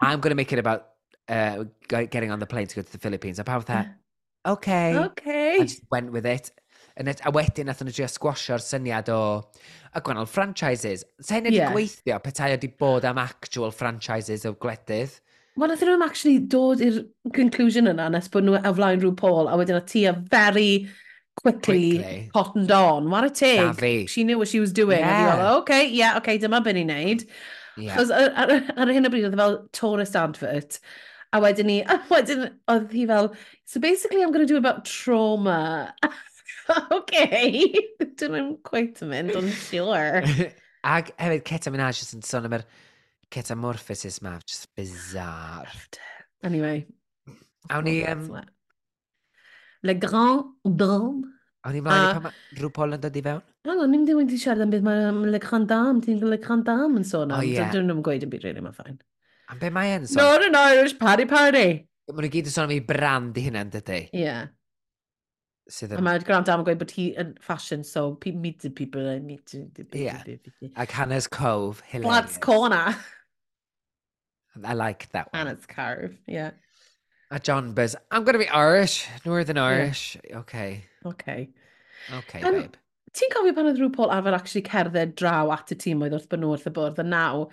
I'm 0.00 0.20
going 0.20 0.30
to 0.30 0.38
make 0.38 0.52
it 0.52 0.60
about 0.60 0.86
uh, 1.28 1.64
getting 1.88 2.30
on 2.30 2.38
the 2.38 2.46
plane 2.46 2.68
to 2.68 2.76
go 2.76 2.82
to 2.82 2.92
the 2.92 3.02
Philippines. 3.02 3.40
A 3.40 3.44
pawb 3.44 3.64
dda, 3.66 3.88
okay. 4.54 4.94
Okay. 5.10 5.56
I 5.60 5.64
just 5.64 5.82
went 5.90 6.12
with 6.12 6.26
it. 6.26 6.52
Et, 6.96 7.20
a 7.28 7.30
wedyn 7.34 7.68
nath 7.68 7.82
nhw 7.84 7.92
drio 7.92 8.08
sgwasio'r 8.08 8.62
syniad 8.64 9.10
o 9.12 9.20
y 9.96 10.00
gwannol 10.04 10.28
franchises. 10.30 11.04
Sa 11.20 11.36
hyn 11.36 11.48
wedi 11.50 11.60
yeah. 11.60 11.72
gweithio 11.74 12.16
petai 12.24 12.54
wedi 12.54 12.70
bod 12.72 13.04
am 13.04 13.20
actual 13.20 13.74
franchises 13.74 14.46
o 14.48 14.54
gwledydd? 14.56 15.18
Wel, 15.56 15.70
nath 15.72 15.84
nhw'n 15.84 16.04
actually 16.04 16.38
dod 16.52 16.80
i'r 16.84 17.02
conclusion 17.36 17.90
yna 17.92 18.08
nes 18.12 18.30
bod 18.32 18.46
nhw 18.48 18.56
o 18.60 18.72
flaen 18.76 19.02
rhyw 19.02 19.12
Paul, 19.16 19.50
a 19.52 19.58
wedyn 19.60 19.76
o 19.76 19.82
ti 19.84 20.06
a 20.08 20.14
very 20.32 20.88
quickly, 21.36 21.98
quickly. 21.98 22.30
cottoned 22.32 22.72
on. 22.72 23.10
What 23.10 23.24
a 23.24 23.30
take. 23.30 24.08
She 24.08 24.24
knew 24.24 24.38
what 24.38 24.48
she 24.48 24.60
was 24.60 24.72
doing. 24.72 25.00
Yeah. 25.00 25.36
Fel, 25.36 25.56
okay, 25.58 25.88
yeah, 25.88 26.16
okay, 26.16 26.38
dyma 26.38 26.62
beth 26.64 26.76
ni'n 26.76 26.92
neud. 26.92 27.26
Yeah. 27.76 28.00
Os, 28.00 28.10
ar, 28.10 28.32
ar, 28.36 28.54
ar 28.76 28.92
hyn 28.92 29.08
o 29.08 29.12
bryd, 29.12 29.28
oedd 29.28 29.36
e 29.36 29.42
fel 29.42 29.58
tourist 29.76 30.16
advert. 30.16 30.80
A 31.36 31.42
wedyn 31.44 31.68
ni, 31.68 31.82
a 31.92 32.00
wedyn, 32.08 32.48
oedd 32.72 32.88
hi 32.96 33.04
fel, 33.12 33.34
so 33.68 33.80
basically 33.84 34.22
I'm 34.22 34.32
going 34.32 34.46
to 34.46 34.52
do 34.52 34.56
about 34.56 34.84
trauma. 34.88 35.92
okay. 36.98 37.72
Dyn 38.18 38.34
nhw'n 38.34 38.50
quite 38.66 39.04
yn 39.04 39.12
mynd, 39.12 39.36
ond 39.38 39.52
sure. 39.66 40.22
Ac 40.96 41.10
hefyd, 41.18 41.46
Ceta 41.48 41.72
Minaj 41.74 42.02
yn 42.14 42.22
sôn 42.26 42.46
am 42.46 42.58
yr 42.58 42.66
cetamorphosis 43.34 44.20
ma, 44.22 44.36
just 44.46 44.68
bizarre. 44.78 45.72
Anyway. 46.46 46.84
Awn 47.70 47.88
ni... 47.88 48.02
Um, 48.06 48.28
Le 49.86 49.94
Grand 49.94 50.54
Dame. 50.64 51.26
Awn 51.66 51.74
ni 51.74 51.82
mlaen 51.82 52.04
i 52.04 52.14
pan 52.14 52.24
mae 52.28 52.34
rhyw 52.54 52.68
rhywbol 52.68 52.94
yn 52.94 53.02
dod 53.02 53.18
i 53.18 53.22
fewn? 53.26 53.42
Wel, 53.66 53.82
o'n 53.82 53.96
i'n 53.98 54.06
ddim 54.06 54.20
wedi 54.20 54.38
siarad 54.38 54.62
am 54.62 54.72
beth 54.74 54.86
mae 54.86 55.32
Le 55.32 55.40
Grand 55.42 55.66
Dame, 55.70 56.02
ti'n 56.04 56.22
Le 56.22 56.38
Grand 56.42 56.66
Dame 56.66 57.02
yn 57.02 57.06
sôn 57.06 57.32
am. 57.32 57.40
Oh, 57.40 57.46
yeah. 57.46 57.72
Dwi'n 57.74 58.02
gweud 58.06 58.26
yn 58.26 58.32
byd 58.32 58.46
rili, 58.46 58.62
mae'n 58.62 58.76
ffain. 58.76 59.00
Am 59.50 59.58
be 59.62 59.70
mae 59.74 59.96
e'n 59.96 60.06
sôn? 60.10 60.22
Not 60.22 60.46
an 60.46 60.58
Irish 60.58 60.96
Party 60.98 61.26
Party. 61.30 61.66
Mae'n 62.06 62.22
nhw 62.22 62.32
gyd 62.36 62.50
yn 62.50 62.54
sôn 62.54 62.68
am 62.68 62.76
ei 62.76 62.84
brand 62.86 63.38
i 63.38 63.46
hynna'n 63.48 63.74
dydy. 63.74 64.04
Ie. 64.12 64.22
Yeah 64.22 64.46
sydd 65.70 65.94
yn... 65.94 66.00
A 66.00 66.06
mae'r 66.06 66.24
gwrando 66.26 66.54
am 66.54 66.62
yn 66.62 66.68
gweud 66.68 66.80
bod 66.82 66.94
hi 66.96 67.08
yn 67.22 67.34
fashion, 67.42 67.84
so 67.84 68.18
meet 68.24 68.60
the 68.62 68.70
people, 68.70 69.08
I 69.10 69.18
meet 69.18 69.46
the 69.52 69.84
people. 69.84 70.00
Yeah. 70.00 70.22
Ac 70.76 70.92
Hannah's 70.92 71.26
Cove, 71.26 71.82
hilarious. 71.86 72.10
Blad's 72.10 72.38
Corner. 72.38 72.96
I 74.64 74.74
like 74.74 75.10
that 75.12 75.32
one. 75.32 75.46
Hannah's 75.46 75.66
Cove, 75.66 76.16
yeah. 76.26 76.50
A 77.30 77.40
John 77.40 77.72
Buzz, 77.72 77.96
I'm 78.10 78.24
going 78.24 78.34
to 78.34 78.44
be 78.44 78.48
Irish, 78.48 79.06
Northern 79.24 79.58
Irish. 79.58 80.16
Yeah. 80.22 80.38
Okay. 80.38 80.84
Okay. 81.04 81.50
Okay, 82.12 82.42
um, 82.42 82.52
babe. 82.52 82.76
Ti'n 83.16 83.32
cofio 83.32 83.54
pan 83.56 83.66
oedd 83.70 83.78
rhyw 83.80 83.88
Paul 83.94 84.12
arfer 84.12 84.34
actually 84.36 84.62
cerdded 84.66 85.14
draw 85.16 85.48
at 85.54 85.72
y 85.72 85.76
tîm 85.80 86.04
oedd 86.04 86.14
wrth 86.14 86.28
bod 86.30 86.42
nhw 86.42 86.52
wrth 86.52 86.68
y 86.68 86.72
bwrdd, 86.76 87.00
a 87.00 87.06
naw, 87.08 87.46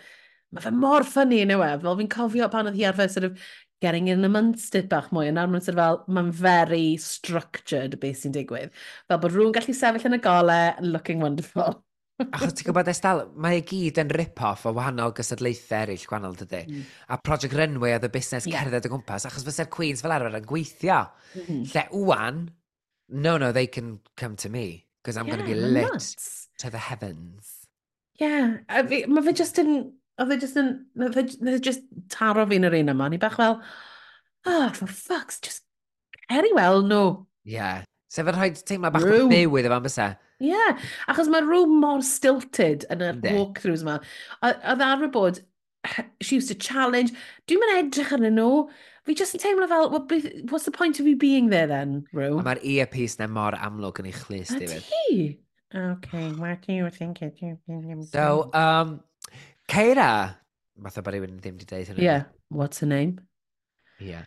mae 0.53 0.65
fe 0.65 0.71
mor 0.75 1.05
ffynnu 1.07 1.39
yn 1.45 1.53
ewe, 1.55 1.69
fel 1.81 1.95
fi'n 2.01 2.09
cofio 2.11 2.49
pan 2.51 2.67
oedd 2.69 2.75
hi 2.77 2.83
arfer 2.89 3.07
sort 3.09 3.29
of 3.29 3.47
getting 3.83 4.07
in 4.07 4.23
amongst 4.23 4.75
it 4.79 4.89
bach 4.91 5.09
mwy. 5.13 5.27
Yn 5.29 5.35
nawr 5.37 5.49
nhw'n 5.51 5.63
sort 5.65 5.79
fel, 5.79 6.03
mae'n 6.15 6.29
very 6.39 6.95
structured 7.01 7.97
beth 8.01 8.21
sy'n 8.23 8.35
digwydd. 8.35 8.71
Fel 9.11 9.19
bod 9.23 9.33
rhywun 9.35 9.55
gallu 9.55 9.75
sefyll 9.75 10.07
yn 10.09 10.17
y 10.17 10.21
gole 10.23 10.61
looking 10.85 11.23
wonderful. 11.23 11.81
Achos 12.23 12.53
ti'n 12.55 12.67
gwybod, 12.69 12.91
estal, 12.91 13.23
mae 13.41 13.59
i 13.59 13.63
gyd 13.67 13.99
yn 14.03 14.11
rip-off 14.13 14.67
o 14.69 14.73
wahanol 14.77 15.15
gysadlaethau 15.17 15.79
eraill 15.87 16.05
gwahanol 16.07 16.37
dydy. 16.39 16.61
Mm. 16.69 16.83
A 17.11 17.17
Project 17.25 17.57
Runway 17.57 17.95
oedd 17.97 18.07
y 18.07 18.11
busnes 18.13 18.47
yeah. 18.47 18.61
cerdded 18.61 18.87
o 18.87 18.93
gwmpas, 18.93 19.25
achos 19.27 19.45
fysa'r 19.47 19.71
Queens 19.73 20.05
fel 20.05 20.13
arfer 20.15 20.37
yn 20.39 20.47
gweithio. 20.47 21.01
Mm 21.33 21.47
-hmm. 21.47 21.65
Lle 21.73 21.85
wwan, 21.91 22.45
no, 23.09 23.35
no, 23.41 23.51
they 23.51 23.67
can 23.67 23.97
come 24.15 24.37
to 24.45 24.53
me, 24.53 24.85
because 25.01 25.17
I'm 25.17 25.27
yeah, 25.27 25.35
going 25.35 25.49
to 25.49 25.53
be 25.53 25.59
lit 25.59 25.91
nuts. 25.91 26.47
to 26.59 26.69
the 26.69 26.77
heavens. 26.77 27.67
Yeah, 28.21 28.61
mae 28.69 29.25
fe 29.25 29.33
just 29.33 29.57
yn 29.57 29.73
oedd 30.21 30.33
e 30.35 30.39
just 30.41 30.59
yn, 30.59 30.73
oedd 30.99 31.17
e 31.17 31.59
just 31.59 31.85
e 31.85 32.03
taro 32.13 32.45
fi 32.49 32.59
yn 32.59 32.67
yr 32.69 32.77
un 32.81 32.93
yma, 32.93 33.09
ni 33.09 33.19
bach 33.21 33.37
fel, 33.39 33.59
oh, 34.49 34.67
for 34.77 34.91
fucks, 34.91 35.39
just 35.43 35.63
ceri 36.27 36.53
wel 36.57 36.83
nhw. 36.89 37.05
Ie, 37.47 37.57
yeah. 37.57 37.81
sef 38.13 38.29
yn 38.29 38.37
rhoi 38.37 38.51
teimlo 38.59 38.93
bach 38.93 39.07
o 39.07 39.25
byw 39.31 39.57
iddo 39.59 39.71
fan 39.71 39.79
ambysa. 39.81 40.09
Ie, 40.43 40.51
yeah. 40.51 40.87
achos 41.11 41.31
mae 41.31 41.43
rhyw 41.45 41.65
mor 41.71 42.03
stilted 42.05 42.87
yn 42.93 43.03
y 43.07 43.11
walkthroughs 43.25 43.85
yma. 43.85 43.99
Oedd 44.45 44.83
e 44.83 44.89
arfer 44.89 45.13
bod, 45.13 45.43
she 46.21 46.37
used 46.37 46.51
to 46.51 46.55
challenge, 46.55 47.15
dwi'n 47.49 47.63
mynd 47.63 47.77
edrych 47.79 48.13
arnyn 48.15 48.37
nhw, 48.39 48.65
fi 49.07 49.15
just 49.19 49.35
yn 49.35 49.41
teimlo 49.43 49.67
fel, 49.71 49.89
what, 49.91 50.11
what's 50.51 50.65
the 50.69 50.75
point 50.75 50.99
of 50.99 51.07
you 51.07 51.17
being 51.17 51.49
there 51.49 51.67
then, 51.67 52.03
Rw? 52.13 52.37
A 52.39 52.45
mae'r 52.45 52.61
earpiece 52.75 53.17
na 53.19 53.27
mor 53.27 53.57
amlwg 53.57 54.03
yn 54.03 54.11
ei 54.11 54.15
chlis, 54.15 54.53
David. 54.53 54.77
A 54.79 54.91
ti? 54.91 55.23
Okay, 55.73 56.31
what 56.37 56.61
do 56.61 56.73
you 56.73 56.89
think 56.91 57.23
it? 57.23 57.39
So, 58.11 58.51
um, 58.53 59.01
Ceira! 59.71 60.09
Fath 60.83 60.99
o 60.99 61.03
bod 61.05 61.15
rhywun 61.15 61.39
ddim 61.39 61.57
wedi 61.59 61.67
deud 61.69 61.91
hynny. 61.91 62.03
Yeah, 62.03 62.23
what's 62.49 62.81
her 62.81 62.89
name? 62.89 63.19
Yeah. 63.99 64.25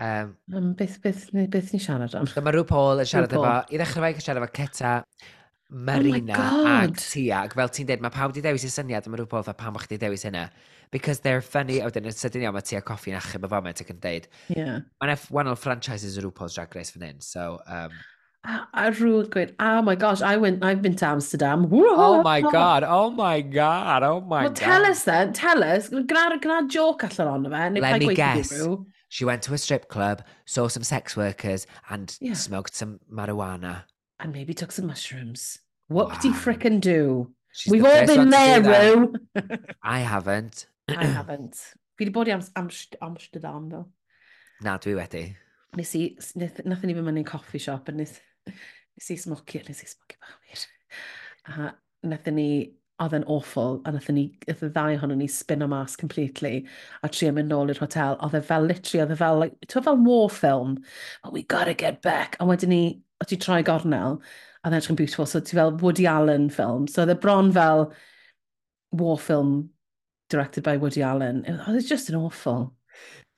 Um, 0.00 0.36
um, 0.54 0.72
beth, 0.74 0.96
beth, 1.02 1.28
beth, 1.30 1.50
beth 1.52 1.72
ni 1.74 1.78
siarad 1.82 2.16
am? 2.18 2.26
Mae 2.26 2.54
rhyw 2.56 2.66
Paul 2.66 3.02
yn 3.04 3.08
siarad 3.08 3.34
efo, 3.36 3.54
i 3.70 3.78
ddechrau 3.78 4.06
fe, 4.06 4.24
siarad 4.24 4.42
efo 4.42 4.54
Ceta, 4.56 4.94
oh 5.04 5.80
Marina 5.88 6.38
oh 6.38 6.66
ag 6.68 6.96
Tia. 6.98 7.42
Ac 7.44 7.54
fel 7.58 7.70
ti'n 7.76 7.90
dweud, 7.90 8.02
mae 8.04 8.14
pawb 8.14 8.32
wedi 8.32 8.42
dewis 8.44 8.64
y 8.66 8.72
syniad, 8.72 9.06
mae 9.12 9.20
rhyw 9.20 9.30
Paul 9.30 9.44
fel 9.46 9.58
pam 9.60 9.76
o'ch 9.78 9.86
di 9.92 10.00
dewis 10.00 10.24
hynna. 10.26 10.48
Because 10.92 11.20
they're 11.20 11.44
funny, 11.44 11.78
a 11.80 11.86
wedyn 11.88 12.08
yn 12.10 12.16
sydyn 12.16 12.48
iawn 12.48 12.56
mae 12.56 12.66
Tia 12.66 12.82
coffi'n 12.84 13.20
achub 13.20 13.46
y 13.46 13.52
foment 13.52 13.84
ac 13.84 13.92
yn 13.94 14.00
dweud. 14.02 14.26
Yeah. 14.52 14.80
Mae'n 15.04 15.28
wahanol 15.28 15.60
franchises 15.60 16.18
o 16.18 16.24
rhyw 16.24 16.34
Paul's 16.40 16.56
Drag 16.58 16.74
Race 16.76 16.96
fan 16.96 17.06
hyn, 17.06 17.22
so... 17.24 17.60
Um, 17.68 17.94
I, 18.44 18.64
I 18.74 18.88
really 18.88 19.28
good. 19.28 19.54
Oh 19.60 19.82
my 19.82 19.94
gosh, 19.94 20.20
I 20.20 20.36
went. 20.36 20.64
I've 20.64 20.82
been 20.82 20.96
to 20.96 21.06
Amsterdam. 21.06 21.68
Oh 21.72 22.22
my 22.22 22.40
god. 22.40 22.84
Oh 22.84 23.10
my 23.10 23.40
god. 23.40 24.02
Oh 24.02 24.20
my 24.20 24.42
well, 24.42 24.48
god. 24.50 24.56
tell 24.56 24.84
us 24.84 25.04
then. 25.04 25.32
Tell 25.32 25.62
us. 25.62 25.90
Gwna 25.90 26.40
gwna 26.40 26.68
joke 26.68 27.04
allan 27.04 27.46
ond 27.46 27.46
fe. 27.46 27.80
Let 27.80 28.00
me 28.00 28.14
guess. 28.14 28.52
She 29.08 29.24
went 29.26 29.42
to 29.42 29.52
a 29.52 29.58
strip 29.58 29.88
club, 29.88 30.24
saw 30.46 30.68
some 30.68 30.82
sex 30.82 31.16
workers, 31.16 31.66
and 31.90 32.16
yeah. 32.20 32.32
smoked 32.32 32.74
some 32.74 32.98
marijuana. 33.12 33.84
And 34.18 34.32
maybe 34.32 34.54
took 34.54 34.72
some 34.72 34.86
mushrooms. 34.86 35.58
What 35.88 36.22
did 36.22 36.32
wow. 36.32 36.38
frickin' 36.38 36.80
do. 36.80 37.30
She's 37.52 37.70
We've 37.70 37.82
the 37.82 38.00
all 38.00 38.06
been 38.06 38.30
there, 38.30 38.62
Roo. 38.62 39.14
I 39.82 39.98
haven't. 39.98 40.66
I 40.88 41.04
haven't. 41.04 41.56
Fi 41.98 42.06
wedi 42.06 42.12
bod 42.12 42.28
i 42.28 42.40
Amsterdam, 43.02 43.68
though. 43.68 43.86
Na, 44.62 44.78
dwi 44.78 44.94
wedi. 44.96 45.36
Nes 45.76 45.94
i, 45.96 46.16
nothing 46.64 46.90
even 46.90 47.04
mynd 47.04 47.20
i'n 47.20 47.28
coffi 47.28 47.60
shop, 47.60 47.88
a 47.88 47.92
nes 47.92 48.18
nes 48.50 49.10
i 49.10 49.16
smocio, 49.20 49.62
nes 49.68 49.82
i 49.82 49.88
smocio 49.90 50.20
bach 50.20 50.38
wir. 50.46 50.68
A 51.48 51.72
nathyn 52.06 52.38
ni, 52.38 52.48
oedd 53.02 53.16
yn 53.16 53.26
awful, 53.30 53.80
a 53.86 53.92
nathyn 53.94 54.18
ni, 54.18 54.24
oedd 54.46 54.62
y 54.66 54.70
ddau 54.70 54.96
ohono 54.96 55.16
ni 55.18 55.28
spin 55.30 55.64
o 55.64 55.68
mas 55.70 55.96
completely, 55.98 56.62
a 57.02 57.10
trio 57.10 57.32
mynd 57.34 57.50
nôl 57.50 57.72
i'r 57.72 57.82
hotel, 57.82 58.18
oedd 58.22 58.36
e 58.38 58.42
fel 58.46 58.68
literally, 58.68 59.02
oedd 59.04 59.14
e 59.14 59.18
fel, 59.18 59.40
like, 59.42 59.70
to 59.72 59.82
fel 59.82 59.98
war 60.06 60.30
film, 60.30 60.76
oh, 61.24 61.32
we 61.34 61.42
gotta 61.42 61.74
get 61.74 62.02
back, 62.02 62.36
a 62.38 62.46
wedyn 62.46 62.74
ni, 62.74 62.82
o 63.22 63.26
ti 63.28 63.38
troi 63.40 63.62
gornel, 63.66 64.20
a 64.62 64.70
then 64.70 64.84
yn 64.92 64.98
beautiful, 64.98 65.26
so 65.26 65.40
ti 65.40 65.56
fel 65.58 65.74
Woody 65.82 66.06
Allen 66.06 66.48
film, 66.50 66.86
so 66.86 67.02
oedd 67.02 67.16
e 67.16 67.18
bron 67.18 67.50
fel 67.54 67.88
war 68.92 69.18
film 69.18 69.70
directed 70.30 70.62
by 70.62 70.76
Woody 70.76 71.02
Allen, 71.02 71.44
it 71.44 71.58
was 71.66 71.88
just 71.88 72.08
an 72.08 72.16
awful. 72.16 72.72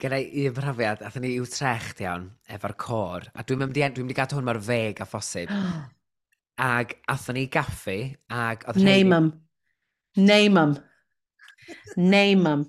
Gyda 0.03 0.19
i 0.19 0.49
un 0.49 0.55
profiad, 0.57 1.03
athyn 1.07 1.23
ni 1.23 1.37
i'w 1.37 1.45
trecht 1.47 2.01
iawn, 2.03 2.27
efo'r 2.51 2.75
cor, 2.83 3.29
a 3.31 3.45
dwi'n 3.47 3.61
mynd 3.63 3.77
i, 3.79 3.85
dwi'n 3.85 4.09
mynd 4.09 4.15
i 4.15 4.17
gadw 4.19 4.39
hwn 4.41 4.49
mor 4.49 4.59
feg 4.67 4.99
a 5.01 5.07
phosib. 5.07 5.53
Ag 6.61 6.97
athyn 7.15 7.39
ni 7.39 7.45
gaffi, 7.51 7.99
ag... 8.35 8.67
Neu 8.81 9.05
mam. 9.07 9.29
Neu 10.19 10.51
mam. 10.51 10.75
Neu 11.97 12.35
mam. 12.41 12.67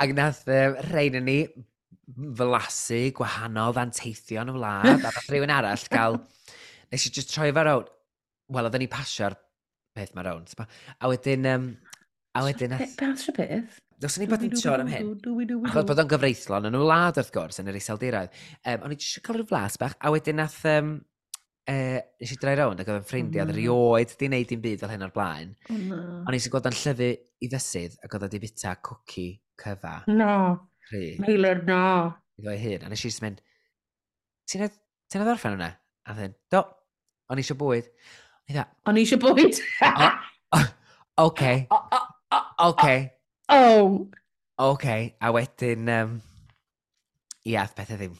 Ac 0.00 0.12
nath 0.16 0.44
um, 0.52 0.76
rhain 0.90 1.16
yn 1.22 1.26
ni 1.28 1.38
flasu 2.36 3.00
gwahanol 3.16 3.74
fanteithion 3.80 4.52
y 4.52 4.58
wlad, 4.58 4.92
a 4.92 4.98
nath 5.08 5.32
rhywun 5.32 5.56
arall 5.56 5.88
gael... 5.92 6.20
Nes 6.92 7.08
i 7.08 7.10
just 7.16 7.32
troi 7.32 7.48
efo'r 7.50 7.72
own. 7.72 7.88
Wel, 8.54 8.68
oedden 8.68 8.84
ni 8.84 8.92
pasio'r 8.92 9.34
peth 9.96 10.12
mae'r 10.14 10.34
own. 10.36 10.46
A 11.00 11.10
wedyn... 11.10 11.48
Um, 11.56 11.66
a 12.36 12.44
wedyn... 12.44 12.76
Nath... 12.76 12.92
Beth, 13.00 13.26
beth, 13.32 13.40
beth? 13.40 13.82
Dos 13.96 14.18
ni 14.20 14.26
bod 14.28 14.42
yn 14.44 14.52
siarad 14.60 14.82
am 14.84 14.90
hyn, 14.92 15.12
achos 15.70 15.86
bod 15.88 16.00
o'n 16.02 16.08
gyfreithlon 16.10 16.68
yn 16.68 16.74
y 16.76 16.80
wlad 16.82 17.16
wrth 17.16 17.30
gwrs 17.32 17.62
yn 17.62 17.70
yr 17.72 17.78
iseldiroedd, 17.78 18.34
um, 18.68 18.82
o'n 18.84 18.92
i 18.92 18.98
jyst 19.00 19.22
cael 19.24 19.38
rhyw 19.38 19.48
flas 19.48 19.78
bach, 19.80 19.94
a 20.04 20.10
wedyn 20.12 20.36
nath, 20.36 20.58
um, 20.68 20.90
uh, 21.72 21.96
nes 22.20 22.34
i 22.34 22.38
drai 22.42 22.52
rownd 22.60 22.82
ac 22.82 22.90
oedd 22.92 23.00
yn 23.00 23.06
ffrindiau, 23.08 23.46
oedd 23.46 23.56
rioed 23.56 24.12
di 24.20 24.28
wneud 24.28 24.52
dim 24.52 24.62
byd 24.66 24.84
fel 24.84 24.92
hyn 24.92 25.06
o'r 25.08 25.14
blaen. 25.16 25.54
O'n 25.72 26.36
i 26.36 26.42
sy'n 26.44 26.52
gweld 26.52 26.68
o'n 26.68 26.76
llyfu 26.76 27.08
i 27.16 27.50
ddysydd 27.54 27.96
ac 28.04 28.18
oedd 28.18 28.28
wedi 28.28 28.42
bita 28.44 28.76
cwci 28.90 29.26
cyfa. 29.64 29.94
No, 30.12 30.36
Meilir, 31.24 31.64
no. 31.66 31.80
I 32.36 32.52
ei 32.52 32.60
hyn. 32.66 32.84
a 32.84 32.92
nes 32.92 33.00
i 33.00 33.08
jyst 33.08 33.24
mynd, 33.24 33.40
ti'n 34.52 34.68
edrych 34.68 35.32
orffen 35.32 35.56
hwnna? 35.56 35.72
A 36.06 36.20
ddyn, 36.20 36.36
do, 36.52 36.60
o'n 37.32 37.40
i 37.40 37.48
eisiau 37.48 37.56
bwyd. 37.64 37.88
O'n 38.52 39.00
i 39.00 39.06
eisiau 39.08 39.24
bwyd? 39.24 39.56
Oce. 41.24 41.52
Oce. 42.60 42.96
Oh! 43.48 44.08
OK, 44.58 45.16
a 45.20 45.32
wedyn... 45.36 45.92
Um, 45.92 46.16
Ia, 47.46 47.62
pethau 47.76 47.98
ddim. 48.00 48.14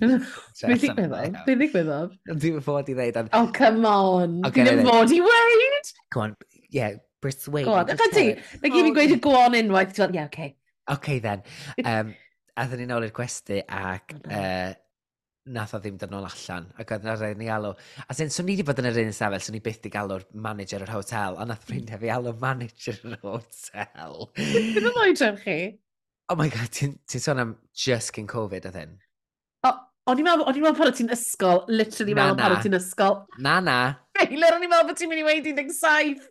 Be 0.02 0.74
ddigwyddodd? 0.74 1.36
Be 1.46 1.54
ddigwyddodd? 1.54 2.16
Dwi'n 2.32 2.64
fod 2.66 2.88
i 2.90 2.96
ddeud. 2.98 3.28
Oh, 3.38 3.46
come 3.54 3.86
on. 3.86 4.40
Okay, 4.48 4.64
Dwi'n 4.66 4.82
e. 4.82 4.86
fod 4.88 5.14
i 5.14 5.20
weid! 5.22 5.92
Come 6.10 6.24
on, 6.24 6.34
yeah, 6.74 6.96
persuade. 7.22 7.68
Go 7.68 7.76
on, 7.78 7.92
ychydig 7.94 8.16
ti. 8.16 8.58
Mae 8.64 8.72
gyd 8.74 8.80
fi'n 8.80 8.90
oh, 8.90 8.96
gweud 8.96 9.14
y 9.14 9.20
go 9.22 9.36
on 9.38 9.54
unwaith. 9.60 9.94
Ti'n 9.94 10.18
yeah, 10.18 10.26
okay. 10.26 10.56
OK, 10.90 11.20
then. 11.22 11.46
Um, 11.86 12.14
Athyn 12.58 12.82
ni 12.82 12.88
nôl 12.90 13.06
i'r 13.06 13.14
gwesti 13.16 13.62
ac 13.64 14.12
uh, 14.26 14.74
nath 15.50 15.74
o 15.74 15.80
ddim 15.82 15.96
dod 15.98 16.12
nôl 16.12 16.26
allan, 16.28 16.68
ac 16.78 16.94
oedd 16.94 17.06
yna 17.06 17.14
rhaid 17.18 17.40
ni 17.40 17.48
alw. 17.50 17.72
A 18.06 18.14
sy'n 18.14 18.30
swn 18.30 18.50
i 18.50 18.54
wedi 18.54 18.66
bod 18.66 18.82
yn 18.82 18.90
yr 18.92 19.00
un 19.02 19.14
sefyll, 19.16 19.42
swn 19.42 19.58
i 19.58 19.62
byth 19.64 19.80
di 19.84 19.92
galw'r 19.94 20.26
manager 20.46 20.84
yr 20.86 20.94
hotel, 20.94 21.38
a 21.38 21.46
nath 21.48 21.64
ffrindiau 21.66 22.02
fi 22.02 22.12
alw 22.14 22.34
manager 22.42 23.00
yr 23.10 23.16
hotel. 23.24 24.28
Ddim 24.38 24.90
yn 24.92 25.00
oedran 25.06 25.40
chi? 25.42 25.56
Oh 26.30 26.38
my 26.38 26.48
god, 26.52 26.70
ti'n 26.74 26.94
ti 27.10 27.20
sôn 27.22 27.42
am 27.42 27.56
just 27.74 28.14
cyn 28.16 28.30
Covid 28.30 28.70
oedd 28.70 28.78
hyn? 28.78 29.00
O'n 30.10 30.18
i'n 30.18 30.26
meddwl, 30.26 30.48
o'n 30.50 30.56
i'n 30.58 30.64
meddwl 30.64 30.78
pan 30.80 30.88
o 30.90 30.94
ti'n 30.98 31.12
ysgol, 31.14 31.60
literally 31.70 32.14
meddwl 32.18 32.38
pan 32.40 32.56
o 32.56 32.62
ti'n 32.64 32.74
ysgol. 32.74 33.20
Na, 33.44 33.60
na. 33.62 33.76
Eilir, 34.18 34.56
o'n 34.56 34.64
i'n 34.66 34.72
meddwl 34.72 34.88
bod 34.88 34.98
ti'n 34.98 35.12
mynd 35.12 35.22
i 35.22 35.26
weid 35.28 35.46
17. 35.46 36.24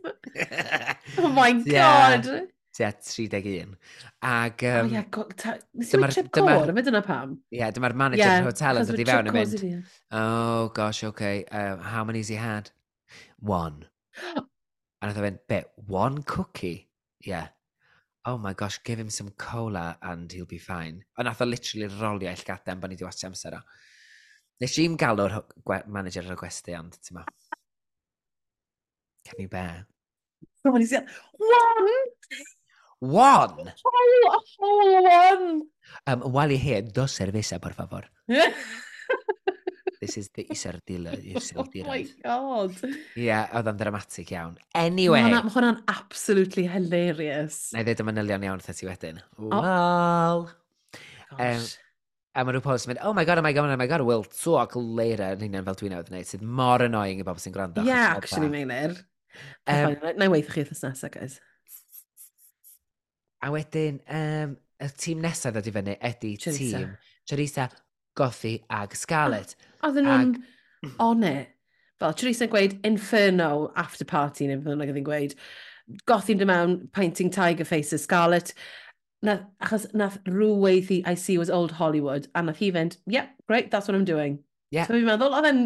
oh 1.23 1.29
my 1.31 1.53
god. 1.63 2.27
Yeah. 2.27 2.41
Tua 2.71 2.91
31. 2.91 3.75
Ag... 4.21 4.63
Um, 4.63 4.85
oh, 4.85 4.89
yeah, 4.93 5.03
go, 5.11 5.23
ta, 5.35 5.57
nes 5.75 5.93
i 5.93 5.99
trip 6.07 6.29
cor, 6.31 6.69
yma 6.71 6.83
dyna 6.85 7.01
pam? 7.03 7.33
Ie, 7.51 7.59
yeah, 7.59 7.71
dyma'r 7.75 7.95
manager 7.99 8.23
yeah, 8.23 8.45
hotel 8.47 8.79
yn 8.79 8.87
dod 8.87 9.01
i 9.03 9.07
fewn 9.09 9.31
yn 9.31 9.35
mynd. 9.35 9.89
Oh, 10.15 10.69
gosh, 10.75 11.03
okay. 11.09 11.43
Um, 11.51 11.81
how 11.83 12.05
many's 12.07 12.31
he 12.31 12.39
had? 12.39 12.71
One. 13.43 13.89
A 14.31 15.09
nath 15.09 15.19
o 15.19 15.25
fynd, 15.25 15.41
be, 15.51 15.63
one 15.87 16.23
cookie? 16.23 16.87
Yeah. 17.25 17.49
Oh 18.23 18.37
my 18.37 18.53
gosh, 18.53 18.79
give 18.85 18.99
him 18.99 19.09
some 19.09 19.31
cola 19.31 19.97
and 20.01 20.31
he'll 20.31 20.45
be 20.45 20.61
fine. 20.61 21.03
A 21.17 21.23
nath 21.27 21.41
o 21.41 21.45
literally 21.45 21.91
rolio 21.99 22.31
eich 22.31 22.45
gadem 22.47 22.79
bod 22.79 22.93
ni 22.93 22.95
wedi 22.95 23.07
watch 23.09 23.25
amser 23.27 23.57
o. 23.57 23.61
Nes 24.61 24.77
i'n 24.79 24.95
galw'r 25.01 25.41
manager 25.89 26.23
ar 26.27 26.37
y 26.37 26.39
gwesti 26.39 26.77
ond, 26.77 26.95
ti'n 27.01 27.17
ma. 27.17 27.25
Can 29.27 29.43
you 29.43 29.49
bear? 29.49 29.87
Oh, 30.63 30.75
he's 30.77 30.91
got 30.91 31.05
one! 31.33 31.89
one. 33.01 33.73
Oh, 33.85 34.31
a 34.31 34.39
whole 34.55 35.03
one. 35.03 35.61
Um, 36.07 36.21
while 36.31 36.49
you're 36.49 36.61
here, 36.61 36.81
dos 36.81 37.17
cerveza, 37.17 37.59
por 37.59 37.73
favor. 37.73 38.05
This 40.01 40.17
is 40.17 40.29
the 40.29 40.45
isardila. 40.49 41.13
Oh 41.55 41.65
my 41.85 42.07
god. 42.23 42.73
Ie, 42.81 43.27
yeah, 43.27 43.51
oedd 43.53 43.67
o'n 43.69 43.77
dramatic 43.77 44.31
iawn. 44.33 44.55
Anyway. 44.73 45.21
Mae 45.29 45.51
hwnna'n 45.53 45.77
absolutely 45.93 46.63
hilarious. 46.65 47.67
Na 47.75 47.83
i 47.83 47.85
ddweud 47.85 48.01
y 48.01 48.07
manylion 48.07 48.47
iawn 48.47 48.63
wrth 48.63 48.79
ti 48.79 48.89
wedyn. 48.89 49.19
Wel. 49.37 50.41
Um, 51.37 51.67
a 52.33 52.47
mae 52.47 52.55
rhyw 52.55 52.65
post 52.65 52.89
yn 52.89 52.95
mynd, 52.95 53.03
oh 53.05 53.13
my 53.13 53.27
god, 53.29 53.43
oh 53.43 53.45
my 53.45 53.53
god, 53.53 53.69
oh 53.69 53.77
my 53.77 53.89
god, 53.93 54.01
we'll 54.09 54.25
talk 54.25 54.73
later 54.73 55.35
yn 55.35 55.45
hynny'n 55.45 55.69
fel 55.69 55.77
dwi'n 55.83 55.93
awd 55.99 56.09
wneud, 56.09 56.31
sydd 56.33 56.49
mor 56.49 56.81
annoying 56.87 57.21
i 57.21 57.27
bobl 57.29 57.45
sy'n 57.45 57.53
gwrando. 57.53 57.85
Ie, 57.85 57.93
yeah, 57.93 58.17
actually, 58.17 58.49
Meinir. 58.49 58.97
Um, 59.69 59.99
Na 60.17 60.25
i 60.25 60.33
weithio 60.33 60.57
chi 60.57 60.65
wrth 60.65 60.81
nesaf, 60.81 61.13
guys. 61.13 61.37
A 63.41 63.49
wedyn, 63.53 64.01
um, 64.07 64.57
y 64.81 64.89
tîm 64.97 65.21
nesaf 65.23 65.55
ddod 65.55 65.69
i 65.69 65.73
fyny 65.77 65.95
ydy 65.97 66.35
Charissa. 66.41 66.83
tîm 66.83 66.91
Charissa, 67.29 67.69
Goffi 68.17 68.57
ag 68.69 68.95
Scarlett. 68.97 69.55
Oedden 69.85 70.07
nhw'n 70.07 70.35
ag... 70.35 70.93
on 70.99 71.23
it. 71.23 71.49
Fel, 72.01 72.13
Charissa 72.17 72.47
gweud 72.49 72.79
Inferno 72.87 73.71
after 73.75 74.05
party, 74.05 74.47
neu 74.49 74.61
fydd 74.61 74.75
oedd 74.75 74.91
gyda'n 74.91 75.07
gweud. 75.07 75.35
Gothi'n 76.09 76.39
dy 76.41 76.47
mewn, 76.49 76.77
painting 76.93 77.29
tiger 77.33 77.65
faces, 77.67 78.03
Scarlett. 78.07 78.53
Na, 79.21 79.37
achos 79.61 79.85
nath 79.93 80.17
rhywbeth 80.25 80.89
i 80.95 81.01
I 81.11 81.13
see 81.13 81.37
was 81.37 81.49
old 81.49 81.73
Hollywood, 81.77 82.27
a 82.33 82.41
nath 82.41 82.61
hi 82.61 82.71
fynd, 82.73 82.97
yep, 83.05 83.29
yeah, 83.29 83.45
great, 83.47 83.69
that's 83.69 83.87
what 83.87 83.95
I'm 83.95 84.05
doing. 84.05 84.39
Yeah. 84.71 84.87
So 84.87 84.95
fi'n 84.97 85.05
meddwl, 85.09 85.35
oedd 85.37 85.49
e'n... 85.51 85.65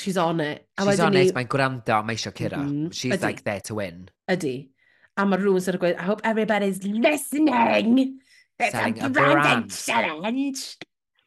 She's 0.00 0.16
on 0.16 0.40
it. 0.40 0.66
A 0.78 0.86
She's 0.88 1.00
on 1.04 1.16
it, 1.20 1.34
mae'n 1.36 1.48
gwrando, 1.52 1.98
mae 2.04 2.16
eisiau 2.16 2.32
curo. 2.36 2.60
Mm, 2.60 2.68
mm-hmm. 2.68 2.92
She's 2.96 3.12
ydy. 3.12 3.22
like 3.22 3.44
there 3.44 3.60
to 3.68 3.74
win. 3.76 4.06
Ydy. 4.30 4.71
A 5.16 5.24
mae 5.28 5.40
rhywun 5.40 5.68
ar 5.68 5.78
gweud, 5.80 5.96
I 5.98 6.06
hope 6.08 6.22
everybody's 6.24 6.82
listening. 6.84 8.20
It's 8.58 8.72
Selling 8.72 9.00
a, 9.02 9.06
a 9.06 9.10
brand 9.10 9.70
challenge. 9.70 10.78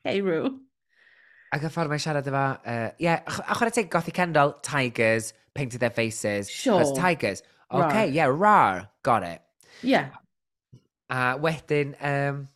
Hey, 0.04 0.22
Rue. 0.22 0.62
Ac 1.54 1.64
y 1.68 1.70
ffordd 1.72 1.92
mae'n 1.92 2.02
siarad 2.02 2.28
efo, 2.30 2.44
uh, 2.68 2.90
yeah, 3.00 3.22
a 3.26 3.56
chwarae 3.56 3.74
teg 3.76 3.90
gothi 3.94 4.14
Kendall, 4.14 4.56
Tigers, 4.66 5.34
painted 5.54 5.80
their 5.80 5.94
faces. 5.94 6.50
Sure. 6.50 6.82
As 6.82 6.92
Tigers. 6.98 7.44
Okay, 7.72 8.08
rar. 8.08 8.16
yeah, 8.18 8.26
rar. 8.26 8.90
Got 9.04 9.24
it. 9.24 9.42
Yeah. 9.82 10.10
A 11.10 11.38
wedyn... 11.40 11.96
Um, 12.02 12.48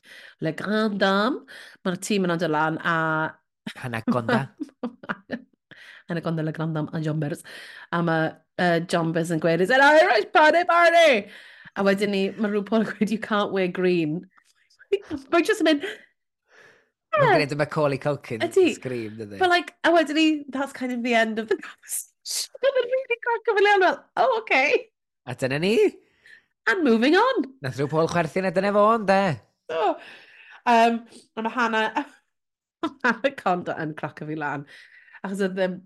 Le 0.41 0.53
Grand 0.55 0.95
Dame, 0.99 1.43
mae'r 1.83 1.97
tîm 1.99 2.25
yn 2.25 2.33
adol 2.33 2.53
lan 2.55 2.77
a... 2.87 2.97
Hanaconda. 3.81 4.41
Hanaconda 6.09 6.45
Le 6.47 6.53
Grand 6.55 6.77
Dame 6.77 6.89
a 6.95 7.01
Jombers. 7.03 7.43
A 7.91 7.99
mae 8.03 8.29
uh, 8.59 8.79
Jombas 8.91 9.31
yn 9.33 9.41
gweud, 9.43 9.63
is 9.63 9.71
an 9.73 9.81
Irish 9.81 10.27
party 10.33 10.65
party? 10.67 11.29
A 11.75 11.85
wedyn 11.85 12.13
ni, 12.13 12.21
mae 12.35 12.51
rhyw 12.51 12.65
Paul 12.67 12.83
yn 12.83 12.91
gweud, 12.91 13.13
you 13.13 13.19
can't 13.23 13.55
wear 13.55 13.71
green. 13.71 14.21
Mae'n 15.31 15.47
just 15.47 15.63
yn 15.63 15.69
mynd. 15.69 15.87
Mae'n 17.15 17.25
ah. 17.25 17.33
gwneud 17.37 17.55
y 17.55 17.57
Macaulay 17.59 18.01
Culkin 18.01 18.45
scream, 18.75 19.17
dydy. 19.17 19.39
But 19.39 19.49
like, 19.49 19.73
a 19.83 19.93
wedyn 19.95 20.19
ni, 20.19 20.27
that's 20.49 20.73
kind 20.73 20.93
of 20.93 21.03
the 21.03 21.15
end 21.15 21.39
of 21.39 21.47
the 21.49 21.57
conversation. 21.57 22.61
Mae'n 22.65 22.93
really 22.93 23.19
crack 23.25 23.49
o 23.49 23.57
fyliawn, 23.57 23.85
fel, 23.87 23.99
oh, 24.17 24.37
okay. 24.43 24.87
A 25.25 25.35
dyna 25.35 25.59
ni. 25.59 25.75
And 26.69 26.83
moving 26.83 27.15
on. 27.15 27.45
Nath 27.63 27.79
rhyw 27.79 27.89
Paul 27.89 28.09
chwerthin 28.11 28.49
a 28.49 28.53
dyna 28.53 28.73
fo, 28.75 28.85
de. 29.09 29.21
So, 29.69 29.79
oh. 29.79 29.95
um, 30.65 31.03
a 31.37 31.45
mae 31.45 31.55
Hannah, 31.55 32.05
Hannah 33.05 33.35
Conda 33.37 33.77
yn 33.81 33.95
crack 33.97 34.21
o 34.21 34.29
fi 34.29 34.37
lan. 34.37 34.67
Achos 35.25 35.41
oedd 35.47 35.63
um, 35.65 35.79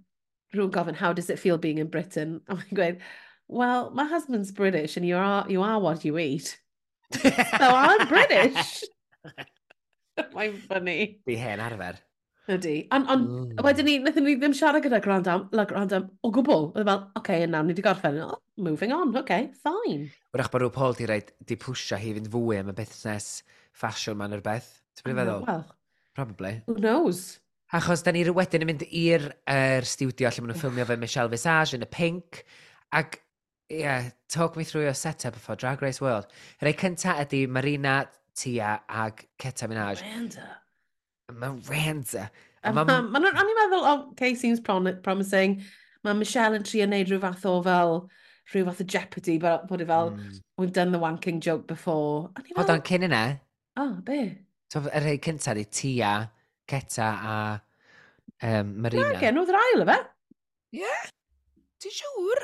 rhywun 0.53 0.71
gofyn, 0.71 0.95
how 0.95 1.13
does 1.13 1.29
it 1.29 1.39
feel 1.39 1.57
being 1.57 1.77
in 1.77 1.87
Britain? 1.87 2.41
A 2.47 2.55
mae'n 2.55 2.77
gweud, 2.79 3.01
well, 3.47 3.91
my 3.91 4.05
husband's 4.05 4.51
British 4.51 4.97
and 4.97 5.05
you 5.05 5.17
are, 5.17 5.45
you 5.49 5.61
are 5.61 5.79
what 5.79 6.05
you 6.05 6.17
eat. 6.17 6.57
so 7.13 7.29
I'm 7.61 8.07
British. 8.07 8.83
mae'n 10.35 10.57
funny. 10.69 11.19
Di 11.27 11.35
hen 11.35 11.63
arfer. 11.63 11.99
Ydy. 12.51 12.87
Ond 12.91 13.07
on, 13.07 13.21
mm. 13.23 13.61
wedyn 13.63 13.87
ni, 13.87 13.99
wnaethon 14.01 14.25
ni 14.27 14.33
ddim 14.35 14.55
siarad 14.57 14.83
gyda 14.83 14.99
Grandam, 15.03 15.45
la 15.55 15.63
Grandam 15.69 16.09
o 16.23 16.31
gwbl. 16.35 16.65
Oedd 16.73 16.89
fel, 16.89 17.05
oce, 17.05 17.21
okay, 17.21 17.45
nawr 17.47 17.63
ni 17.63 17.71
wedi 17.71 17.85
gorffen. 17.85 18.19
Oh, 18.25 18.41
moving 18.59 18.91
on, 18.91 19.13
oce, 19.13 19.21
okay, 19.23 19.47
fine. 19.63 20.09
Wrach 20.35 20.51
bod 20.51 20.65
rhyw 20.65 20.73
Paul 20.75 20.97
di 20.99 21.07
rhaid 21.07 21.31
di 21.47 21.55
pwysio 21.59 21.99
hi 22.01 22.11
fynd 22.17 22.27
fwy 22.33 22.59
am 22.59 22.73
y 22.73 22.75
busnes 22.81 23.29
ffasiwn 23.79 24.19
ma'n 24.19 24.35
rhywbeth. 24.35 24.73
Ti'n 24.99 25.15
feddwl? 25.15 25.47
Well, 25.47 25.63
Probably. 26.13 26.61
Who 26.67 26.75
knows? 26.75 27.39
Achos 27.73 28.03
da 28.05 28.11
ni 28.13 28.21
wedyn 28.29 28.61
yn 28.61 28.69
mynd 28.69 28.83
i'r 28.85 29.23
er 29.49 29.85
studio 29.89 30.29
lle 30.29 30.43
maen 30.43 30.51
nhw'n 30.51 30.59
ffilmio 30.61 30.83
fe 30.85 30.97
Michelle 31.01 31.31
Visage 31.31 31.73
yn 31.73 31.85
y 31.85 31.87
pink. 31.89 32.43
Ac, 32.93 33.17
ie, 33.71 33.79
yeah, 33.79 34.11
talk 34.29 34.55
me 34.55 34.63
through 34.63 34.83
your 34.85 34.93
setup 34.93 35.35
for 35.41 35.57
Drag 35.57 35.81
Race 35.81 36.01
World. 36.03 36.27
Yr 36.61 36.69
ei 36.69 36.75
cynta 36.77 37.15
ydy 37.23 37.47
Marina, 37.49 38.03
Tia 38.37 38.75
ag 38.85 39.23
Keta 39.41 39.65
Minaj. 39.71 40.03
Miranda. 40.05 40.45
Miranda. 41.33 42.27
Ma 42.63 42.83
nhw'n, 42.85 43.09
o'n 43.09 43.41
i'n 43.41 43.57
meddwl, 43.57 43.87
oh, 43.89 44.03
okay, 44.11 44.35
seems 44.37 44.61
promising. 44.61 45.57
Mae 46.05 46.19
Michelle 46.19 46.59
yn 46.59 46.67
trio 46.67 46.85
neud 46.85 47.09
rhyw 47.09 47.23
fath 47.23 47.49
o 47.49 47.55
fel, 47.65 47.97
rhyw 48.53 48.69
fath 48.69 48.85
o 48.85 48.87
jeopardy, 48.93 49.39
bod 49.41 49.81
i 49.81 49.89
fel, 49.89 50.13
mm. 50.13 50.37
we've 50.61 50.77
done 50.77 50.93
the 50.93 51.01
wanking 51.01 51.41
joke 51.41 51.65
before. 51.65 52.29
Hold 52.53 52.69
on, 52.69 52.85
cyn 52.85 53.09
yna. 53.09 53.23
Oh, 53.81 53.97
be? 54.05 54.21
So, 54.69 54.85
Yr 54.93 55.09
ei 55.15 55.19
cynta 55.25 55.57
ydy 55.57 55.65
Tia, 55.73 56.13
Ceta 56.69 57.07
a 57.19 57.37
um, 58.47 58.73
Marina. 58.85 59.11
Nage, 59.11 59.31
nhw'n 59.35 59.47
ddrail 59.49 59.85
fe. 59.89 59.97
Ie? 60.79 60.93
Ti'n 61.83 61.95
siŵr? 61.99 62.43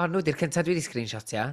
O, 0.00 0.06
nhw 0.06 0.22
di'r 0.24 0.38
cyntaf 0.38 0.64
dwi 0.64 0.76
wedi 0.76 0.84
screenshotio. 0.86 1.48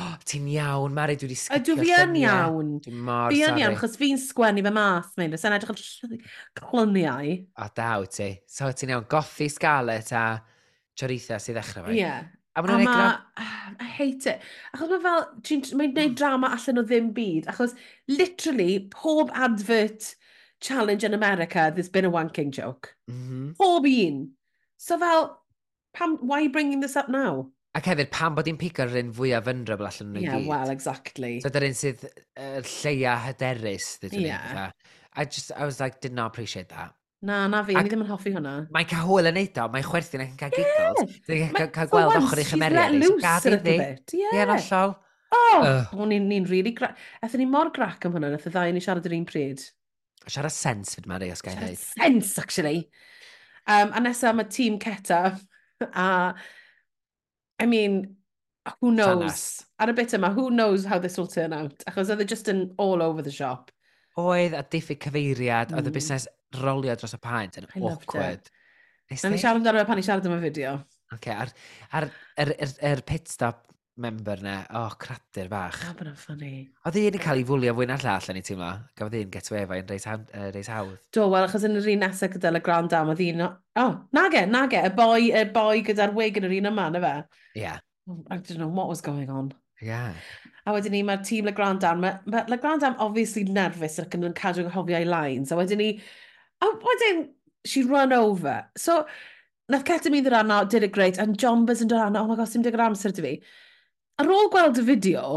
Oh, 0.00 0.12
ti'n 0.28 0.46
iawn, 0.52 0.92
Mari, 0.94 1.16
dwi 1.18 1.30
wedi 1.30 1.38
sgipio 1.40 1.74
Ydw, 1.74 1.82
fi 1.82 1.94
yn 1.96 2.16
iawn. 2.20 2.74
Dwi'n 2.84 3.00
mor 3.06 3.32
fi 3.32 3.40
yn 3.46 3.60
iawn, 3.62 3.78
chos 3.80 3.96
fi'n 3.98 4.20
sgwennu 4.20 4.64
fy 4.66 4.72
mas, 4.76 5.08
mynd. 5.18 5.38
Os 5.38 5.46
edrych 5.48 5.72
yn 6.06 6.20
clyniau. 6.60 7.32
O, 7.56 7.70
daw 7.80 8.06
ti. 8.12 8.28
So, 8.50 8.68
ti'n 8.76 8.92
iawn, 8.94 9.08
goffi 9.10 9.48
Scarlett 9.50 10.12
a 10.14 10.26
Choritha 10.98 11.40
sydd 11.40 11.58
ddechrau 11.58 11.88
fe. 11.88 11.96
Ie, 11.96 12.02
yeah, 12.02 12.28
A 12.56 12.62
maen 12.64 12.82
nhw'n. 12.82 13.18
I 13.80 13.84
hate 13.84 14.26
it. 14.26 14.42
Achos 14.74 14.90
mae 14.90 15.02
fel, 15.04 15.28
mae'n 15.78 15.94
gwneud 15.94 16.16
drama 16.18 16.50
allan 16.56 16.82
o 16.82 16.84
ddim 16.86 17.12
byd. 17.16 17.46
Achos 17.52 17.76
literally, 18.10 18.80
pob 18.92 19.30
advert 19.34 20.14
challenge 20.60 21.04
in 21.04 21.14
America, 21.14 21.70
there's 21.74 21.88
been 21.88 22.04
a 22.04 22.10
wanking 22.10 22.50
joke. 22.50 22.96
Mm 23.10 23.22
-hmm. 23.28 23.56
Pob 23.56 23.86
un. 23.86 24.20
So 24.76 24.98
fel, 24.98 25.30
pam, 25.92 26.18
why 26.18 26.38
are 26.38 26.44
you 26.44 26.52
bringing 26.52 26.80
this 26.80 26.96
up 26.96 27.08
now? 27.08 27.50
Ac 27.74 27.86
hefyd, 27.86 28.10
pam 28.10 28.34
bod 28.34 28.48
i'n 28.50 28.58
pigo'r 28.58 28.96
un 28.98 29.12
fwyaf 29.14 29.44
vulnerable 29.46 29.86
allan 29.86 30.12
nhw'n 30.12 30.24
yeah, 30.26 30.38
gyd. 30.38 30.48
well, 30.50 30.70
exactly. 30.70 31.34
So 31.40 31.52
dy'r 31.54 31.68
un 31.68 31.76
sydd 31.78 32.02
uh, 32.04 32.62
lleia 32.66 33.14
hyderus, 33.26 33.92
ddyn 34.02 34.16
nhw'n 34.16 34.26
yeah. 34.26 34.72
I 35.14 35.24
just, 35.24 35.52
I 35.54 35.64
was 35.64 35.78
like, 35.80 36.00
did 36.00 36.12
not 36.12 36.32
appreciate 36.32 36.68
that. 36.74 36.94
Na, 37.20 37.42
na 37.52 37.60
fi, 37.66 37.74
Ac 37.76 37.84
ni 37.84 37.90
ddim 37.92 38.06
yn 38.06 38.08
hoffi 38.08 38.30
hwnna. 38.32 38.54
Mae'n 38.72 38.86
cael 38.88 39.04
hwyl 39.04 39.28
yn 39.28 39.36
neud 39.36 39.58
o, 39.60 39.66
mae'n 39.74 39.84
chwerthin 39.84 40.22
ac 40.24 40.30
yn 40.30 40.38
cael 40.40 40.54
giggles. 40.54 41.18
Dwi'n 41.26 41.50
cael 41.74 41.90
gweld 41.92 42.16
ochr 42.16 42.40
eich 42.40 42.54
ymeriad. 42.56 42.96
Mae'n 42.96 43.18
gafin 43.20 43.58
ddi. 43.60 43.74
Ie, 44.16 44.30
yn 44.40 44.52
ollol. 44.54 44.94
O, 45.30 45.40
oh, 45.60 46.06
ni'n 46.08 46.24
ni 46.30 46.40
really 46.48 46.72
grac. 46.74 46.96
Ethyn 47.22 47.44
ni 47.44 47.46
mor 47.50 47.68
grac 47.76 48.06
am 48.08 48.16
hwnna, 48.16 48.32
nath 48.32 48.48
y 48.48 48.54
ddau 48.54 48.72
ni 48.72 48.80
siarad 48.82 49.04
yr 49.06 49.18
un 49.18 49.26
pryd. 49.28 49.66
Siarad 50.24 50.54
sens 50.54 50.96
fyd 50.96 51.06
ma'n 51.10 51.26
os 51.28 51.44
gael 51.44 51.60
ei 51.60 51.68
dweud. 51.68 51.84
Sens, 51.92 52.32
actually. 52.40 52.80
Um, 53.68 53.92
a 53.92 54.00
nesaf 54.00 54.34
mae 54.34 54.48
tîm 54.48 54.80
Ceta, 54.80 55.20
a, 55.92 56.08
I 57.60 57.66
mean, 57.68 58.16
who 58.80 58.90
knows? 58.96 59.62
Ar 59.78 59.92
y 59.92 59.98
bit 60.00 60.16
yma, 60.16 60.32
who 60.32 60.48
knows 60.50 60.88
how 60.88 60.98
this 60.98 61.20
will 61.20 61.28
turn 61.28 61.52
out? 61.52 61.84
Achos 61.84 62.10
oedd 62.10 62.24
e 62.24 62.30
just 62.32 62.48
yn 62.48 62.70
all 62.80 63.04
over 63.04 63.22
the 63.22 63.30
shop. 63.30 63.70
Oedd 64.18 64.56
a 64.56 64.64
diffyg 64.64 65.04
cyfeiriad, 65.04 65.76
oedd 65.76 65.84
y 65.84 65.92
mm. 65.92 65.98
busnes 66.00 66.26
rolio 66.58 66.96
dros 66.98 67.16
y 67.16 67.20
paent 67.22 67.60
yn 67.60 67.68
awkward. 67.80 68.50
Na 69.10 69.32
ni 69.32 69.40
siarad 69.42 69.60
amdano 69.60 69.86
pan 69.86 70.00
i 70.00 70.06
siarad 70.06 70.26
am 70.26 70.38
y 70.38 70.44
fideo. 70.44 70.78
Okay, 71.16 71.34
a'r, 71.34 71.50
ar, 71.98 72.06
ar, 72.38 72.54
ar, 72.54 72.74
ar 72.92 73.02
pit 73.06 73.28
stop 73.30 73.66
member 74.00 74.38
na, 74.42 74.60
o, 74.70 74.84
oh, 74.84 74.92
cradur 74.98 75.48
bach. 75.50 75.80
O, 75.90 75.94
bod 75.98 76.08
yn 76.08 76.16
ffynnu. 76.16 76.50
Oedd 76.88 76.98
un 77.00 77.18
yn 77.18 77.22
cael 77.22 77.40
ei 77.40 77.46
fwlio 77.46 77.74
fwy 77.74 77.84
fwy'n 77.84 77.94
all 77.96 78.06
allan 78.14 78.38
i 78.38 78.42
teimlo. 78.46 78.70
Gafodd 78.96 79.16
un 79.18 79.32
get 79.34 79.50
away 79.50 79.64
efo'n 79.66 79.90
reis, 79.90 80.06
uh, 80.08 80.46
reis 80.54 80.70
hawdd. 80.72 80.94
Do, 81.12 81.26
wel, 81.32 81.46
achos 81.48 81.66
yn 81.68 81.76
yr 81.80 81.90
un 81.92 82.02
nesaf 82.06 82.32
gyda 82.34 82.54
Le 82.54 82.62
Grand 82.64 82.90
Dam, 82.92 83.10
oedd 83.12 83.22
un... 83.26 83.44
O, 83.44 83.50
oh, 83.82 83.96
nage, 84.16 84.44
nage, 84.50 84.80
y 84.86 84.92
boi, 84.96 85.28
y 85.34 85.44
boi 85.52 85.82
gyda'r 85.86 86.14
wig 86.16 86.40
yn 86.40 86.48
yr 86.48 86.56
un 86.60 86.70
yma, 86.72 86.86
na 86.94 87.02
fe? 87.04 87.12
Ie. 87.58 87.64
Yeah. 87.66 87.82
I 88.30 88.38
don't 88.38 88.58
know 88.58 88.68
what 88.68 88.88
was 88.88 89.02
going 89.04 89.30
on. 89.30 89.52
Yeah. 89.82 90.14
A 90.66 90.72
wedyn 90.74 90.92
ni, 90.94 91.02
mae'r 91.06 91.22
tîm 91.26 91.46
Le 91.48 91.52
Grand 91.56 91.80
Dam, 91.82 92.00
mae 92.02 92.18
ma 92.30 92.44
Le 92.48 92.58
Grand 92.60 92.82
Dam 92.84 92.96
obviously 93.00 93.44
nervous 93.48 94.00
ac 94.02 94.16
yn 94.16 94.26
cadw 94.36 94.66
nghofio 94.66 94.98
ei 94.98 95.06
lines. 95.08 95.52
A 95.52 95.58
wedyn 95.60 95.80
ni, 95.80 95.92
A 96.60 96.70
wedyn, 96.84 97.28
she 97.64 97.82
run 97.82 98.12
over. 98.12 98.66
So, 98.76 99.04
nath 99.70 99.84
ketamine 99.84 100.24
ddod 100.24 100.36
arno, 100.40 100.64
did 100.64 100.82
it 100.82 100.92
great, 100.92 101.18
and 101.18 101.38
Jombas 101.38 101.82
yn 101.84 101.88
dod 101.88 102.04
arno, 102.06 102.24
oh 102.24 102.30
my 102.30 102.36
god, 102.36 102.50
sy'n 102.50 102.64
digon 102.66 102.84
amser 102.90 103.14
dy 103.16 103.24
fi. 103.24 103.32
Ar 104.20 104.28
ôl 104.28 104.50
gweld 104.52 104.80
y 104.80 104.84
fideo, 104.88 105.28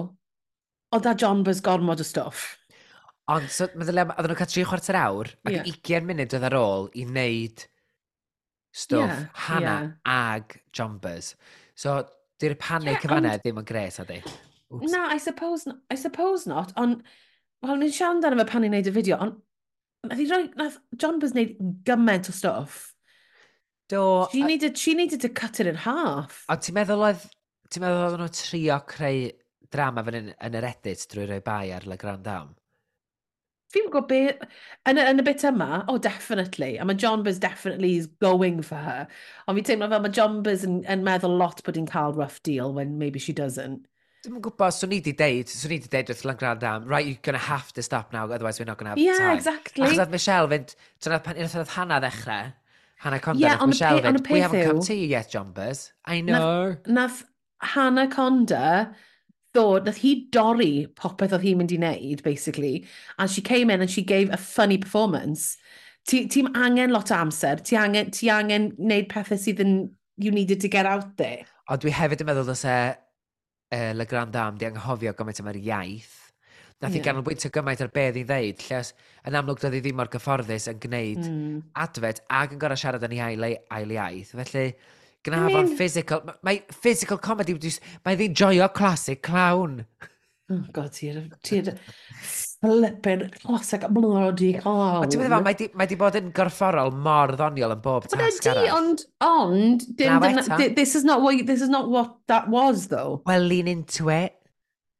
oedd 0.93 1.05
da 1.07 1.13
Jombas 1.15 1.61
gormod 1.63 2.03
o 2.03 2.07
stwff. 2.07 2.57
Ond, 3.31 3.47
so, 3.51 3.69
meddwl, 3.79 4.01
oedden 4.03 4.33
nhw'n 4.33 4.39
cael 4.41 4.51
tri 4.51 4.65
chwarter 4.67 4.99
awr, 4.99 5.31
ac 5.47 5.53
yeah. 5.55 5.69
20 5.69 6.09
munud 6.09 6.35
oedd 6.35 6.47
ar 6.49 6.57
ôl 6.59 6.89
i 6.99 7.05
wneud 7.07 7.63
stwff 8.73 9.13
yeah, 9.13 9.29
Hannah 9.45 9.85
yeah. 9.85 9.93
ag 10.35 10.57
Jombas. 10.75 11.35
So, 11.79 12.01
di'r 12.41 12.57
panic 12.59 12.97
yeah, 12.97 13.07
yfanna 13.07 13.37
ddim 13.39 13.61
yn 13.61 13.69
gres, 13.69 14.01
a 14.03 14.07
di? 14.09 14.19
Na, 14.89 15.05
I 15.13 15.19
suppose, 15.21 15.69
I 15.93 15.95
suppose 15.95 16.49
not, 16.49 16.73
ond, 16.81 17.05
wel, 17.63 17.79
ni'n 17.79 17.93
siarad 17.93 18.17
amdano 18.17 18.41
fe 18.41 18.49
pan 18.51 18.65
ni'n 18.65 18.75
neud 18.75 18.89
y 18.89 18.95
fideo, 18.97 19.21
ond 19.23 19.39
Nath 20.03 20.19
i 20.19 20.25
roi, 20.27 20.41
nath 20.59 20.79
John 20.99 21.19
Buzz 21.21 21.31
wneud 21.35 21.55
gymaint 21.87 22.27
o 22.27 22.35
stwff. 22.35 22.89
Do. 23.91 24.01
She, 24.31 24.41
a... 24.41 24.47
needed, 24.47 24.77
she 24.77 24.95
needed 24.95 25.21
to 25.21 25.29
cut 25.29 25.59
it 25.59 25.67
in 25.67 25.79
half. 25.79 26.43
A 26.51 26.57
ti'n 26.59 26.75
meddwl 26.75 27.05
oedd, 27.07 27.23
ti'n 27.71 27.85
meddwl 27.85 28.03
oedd 28.07 28.19
nhw 28.19 28.27
trio 28.35 28.81
creu 28.89 29.29
drama 29.73 30.03
fan 30.05 30.19
yn, 30.19 30.27
yn 30.43 30.59
yr 30.59 30.67
edit 30.67 31.07
drwy 31.11 31.29
roi 31.29 31.39
bai 31.45 31.71
ar 31.75 31.87
Le 31.87 31.97
Grand 31.99 32.23
Dam? 32.25 32.51
Fi'n 33.73 33.87
gwybod 33.89 34.09
be, 34.11 34.19
yn, 34.85 34.99
y, 35.01 35.05
yn 35.09 35.23
y 35.23 35.25
bit 35.25 35.47
yma, 35.49 35.79
oh 35.89 35.97
definitely, 35.97 36.75
a 36.77 36.85
mae 36.85 36.99
John 36.99 37.23
Buzz 37.25 37.39
definitely 37.41 37.95
is 37.97 38.11
going 38.21 38.61
for 38.61 38.77
her. 38.77 39.07
Ond 39.47 39.57
fi'n 39.57 39.71
teimlo 39.71 39.89
fel 39.89 40.03
mae 40.03 40.13
John 40.13 40.43
Buzz 40.45 40.67
yn, 40.67 40.83
yn 40.83 41.07
meddwl 41.07 41.39
lot 41.39 41.63
bod 41.65 41.79
hi'n 41.79 41.89
cael 41.89 42.13
rough 42.19 42.37
deal 42.45 42.75
when 42.75 42.99
maybe 42.99 43.23
she 43.23 43.33
doesn't. 43.33 43.87
Dwi'n 44.23 44.39
gwybod, 44.39 44.71
swn 44.71 44.93
i 44.95 44.97
wedi 45.01 45.11
deud, 45.19 45.49
swn 45.51 45.73
i 45.73 45.77
wedi 45.81 45.89
deud 45.91 46.09
wrth 46.13 46.21
Lan 46.23 46.37
Grand 46.39 46.61
am, 46.63 46.85
right, 46.87 47.05
you're 47.05 47.19
going 47.27 47.35
to 47.35 47.45
have 47.45 47.73
to 47.75 47.83
stop 47.83 48.13
now, 48.13 48.23
otherwise 48.23 48.59
we're 48.59 48.69
not 48.69 48.77
going 48.79 48.87
to 48.87 48.91
have 48.91 48.97
yeah, 48.97 49.17
time. 49.17 49.27
Yeah, 49.27 49.35
exactly. 49.35 49.83
Achos 49.83 49.99
oedd 49.99 50.13
Michelle 50.13 50.47
fynd, 50.47 50.75
dyna 51.03 51.19
pan 51.25 51.41
unwaith 51.41 51.57
oedd 51.59 51.73
Hannah 51.73 51.97
ddechrau, 52.05 52.53
Hannah 53.03 53.19
Condon, 53.19 53.43
yeah, 53.43 53.65
Michelle 53.67 53.99
fynd, 54.05 54.29
we 54.31 54.39
haven't 54.39 54.69
come 54.69 54.79
to 54.87 54.95
you 54.95 55.09
yet, 55.11 55.27
Jombers. 55.33 55.91
I 56.05 56.21
know. 56.21 56.77
Nath, 56.85 56.87
nath 56.87 57.19
Hannah 57.73 58.07
Condon 58.07 58.95
ddod, 59.51 59.91
nath 59.91 59.99
hi 60.05 60.15
dorri 60.31 60.71
popeth 60.95 61.35
oedd 61.35 61.43
hi'n 61.43 61.59
mynd 61.59 61.75
i 61.75 61.83
wneud, 61.83 62.23
basically, 62.23 62.87
and 63.19 63.29
she 63.29 63.43
came 63.43 63.69
in 63.69 63.83
and 63.83 63.91
she 63.91 64.07
gave 64.07 64.31
a 64.31 64.39
funny 64.39 64.79
performance. 64.79 65.57
Ti'n 66.07 66.31
ti 66.31 66.47
angen 66.55 66.95
lot 66.95 67.11
o 67.11 67.19
amser, 67.19 67.59
ti 67.59 67.75
angen, 67.75 68.15
ti 68.15 68.31
angen 68.31 68.71
wneud 68.79 69.11
pethau 69.11 69.35
sydd 69.35 69.59
yn, 69.67 69.75
you 70.15 70.31
needed 70.31 70.63
to 70.63 70.71
get 70.71 70.87
out 70.87 71.17
there. 71.17 71.43
Ond 71.67 71.83
dwi 71.83 71.91
hefyd 71.95 72.23
yn 72.23 72.31
meddwl 72.31 72.47
dros 72.47 72.63
e, 72.67 72.77
uh, 73.73 73.91
le 73.97 74.05
grand 74.09 74.35
am 74.37 74.59
di 74.59 74.69
anghofio 74.69 75.15
gymaint 75.17 75.41
am 75.41 75.49
yr 75.51 75.59
iaith. 75.61 76.13
Nath 76.83 76.95
yeah. 76.95 77.01
i 77.01 77.05
ganolbwyntio 77.05 77.51
gymaint 77.53 77.83
ar 77.83 77.91
beth 77.93 78.19
i 78.19 78.25
ddeud, 78.27 78.63
lle 78.67 78.79
os 78.81 78.93
yn 79.29 79.37
amlwg 79.39 79.61
doedd 79.61 79.77
hi 79.77 79.83
ddim 79.85 79.99
mor 79.99 80.11
gyfforddus 80.11 80.67
yn 80.71 80.81
gwneud 80.83 81.21
mm. 81.23 81.61
adfed 81.85 82.23
ac 82.41 82.55
yn 82.55 82.63
gorau 82.63 82.79
siarad 82.79 83.05
yn 83.07 83.15
ei 83.15 83.23
ail, 83.27 83.45
ail 83.77 83.93
iaith. 83.95 84.33
Felly, 84.39 84.65
gnafo'n 85.23 85.53
I 85.53 85.61
mean... 85.61 85.77
physical, 85.79 86.25
mae 86.43 86.63
physical 86.83 87.21
comedy, 87.23 87.55
mae 88.03 88.19
ddi'n 88.19 88.35
joio 88.43 88.67
classic 88.75 89.23
clown. 89.25 89.85
Oh 90.51 90.65
god, 90.75 90.91
ti'r 90.91 91.23
Flippin, 92.63 93.29
classic, 93.41 93.83
bloody 93.91 94.53
hell. 94.55 95.03
A 95.03 95.07
ti'n 95.11 95.19
meddwl, 95.19 95.41
mae 95.43 95.57
di, 95.59 95.65
mae 95.75 95.89
di 95.89 95.97
bod 95.99 96.15
yn 96.15 96.29
gorfforol 96.35 96.93
mor 96.95 97.33
ddoniol 97.35 97.73
yn 97.75 97.81
bob 97.83 98.07
tasg 98.07 98.47
arall. 98.47 98.69
Ond, 98.77 99.03
ond, 99.27 99.83
dim, 99.99 100.23
this, 100.77 100.95
is 100.95 101.03
not 101.03 101.19
what, 101.21 101.43
this 101.45 101.59
is 101.59 101.67
not 101.67 101.89
what 101.91 102.13
that 102.31 102.47
was, 102.47 102.87
though. 102.87 103.21
Well, 103.25 103.43
lean 103.43 103.67
into 103.67 104.07
it. 104.09 104.37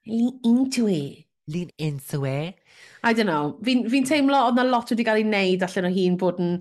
Lean 0.06 0.42
into 0.44 0.90
it. 0.92 1.24
Lean 1.48 1.72
into 1.78 2.26
it. 2.26 2.60
I 3.04 3.14
don't 3.14 3.32
know. 3.32 3.56
Fi'n 3.64 3.88
fi 3.92 4.04
teimlo 4.08 4.44
oedd 4.50 4.60
na 4.60 4.68
lot 4.68 4.92
wedi 4.92 5.08
cael 5.08 5.22
ei 5.22 5.26
wneud 5.28 5.64
allan 5.64 5.88
o 5.88 5.96
hi'n 5.96 6.20
bod 6.20 6.44
yn 6.44 6.54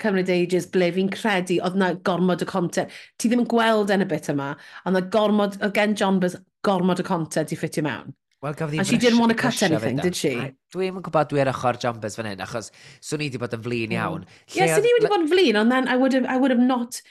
cymryd 0.00 0.32
ages 0.32 0.68
ble 0.72 0.92
fi'n 0.96 1.10
credu 1.12 1.58
oedd 1.64 1.76
na 1.80 1.94
gormod 2.08 2.44
o 2.44 2.48
content. 2.48 2.92
Ti 3.16 3.32
ddim 3.32 3.46
yn 3.46 3.50
gweld 3.52 3.92
yn 3.96 4.04
y 4.04 4.08
bit 4.12 4.28
yma, 4.32 4.54
ond 4.84 4.96
na 4.96 5.04
gormod, 5.16 5.56
oedd 5.60 5.76
gen 5.76 5.96
John 5.96 6.20
Buzz 6.20 6.36
gormod 6.68 7.00
o 7.00 7.06
content 7.08 7.52
i 7.52 7.56
ffitio 7.56 7.84
mewn. 7.88 8.12
Well, 8.40 8.54
gafodd 8.54 8.78
And 8.78 8.86
she 8.86 8.96
didn't 8.96 9.18
want 9.18 9.32
to 9.32 9.36
cut 9.36 9.62
anything, 9.62 9.96
did 10.00 10.16
she? 10.16 10.30
Dwi'n 10.72 10.96
yn 10.96 11.04
gwybod 11.04 11.28
dwi 11.28 11.42
ochr 11.44 11.76
jumpers 11.82 12.16
fan 12.16 12.30
hyn, 12.30 12.40
achos 12.40 12.70
swn 13.04 13.20
i 13.20 13.28
wedi 13.28 13.40
bod 13.42 13.56
yn 13.56 13.64
flin 13.66 13.90
mm. 13.90 13.96
iawn. 13.98 14.24
Ie, 14.48 14.64
swn 14.64 14.88
i 14.88 14.94
wedi 14.96 15.10
bod 15.12 15.26
yn 15.26 15.28
flin, 15.28 15.58
ond 15.60 15.74
then 15.74 15.90
I 15.92 15.98
would 16.00 16.16
have, 16.16 16.24
I 16.24 16.38
would 16.40 16.54
have 16.54 16.62
not... 16.62 17.02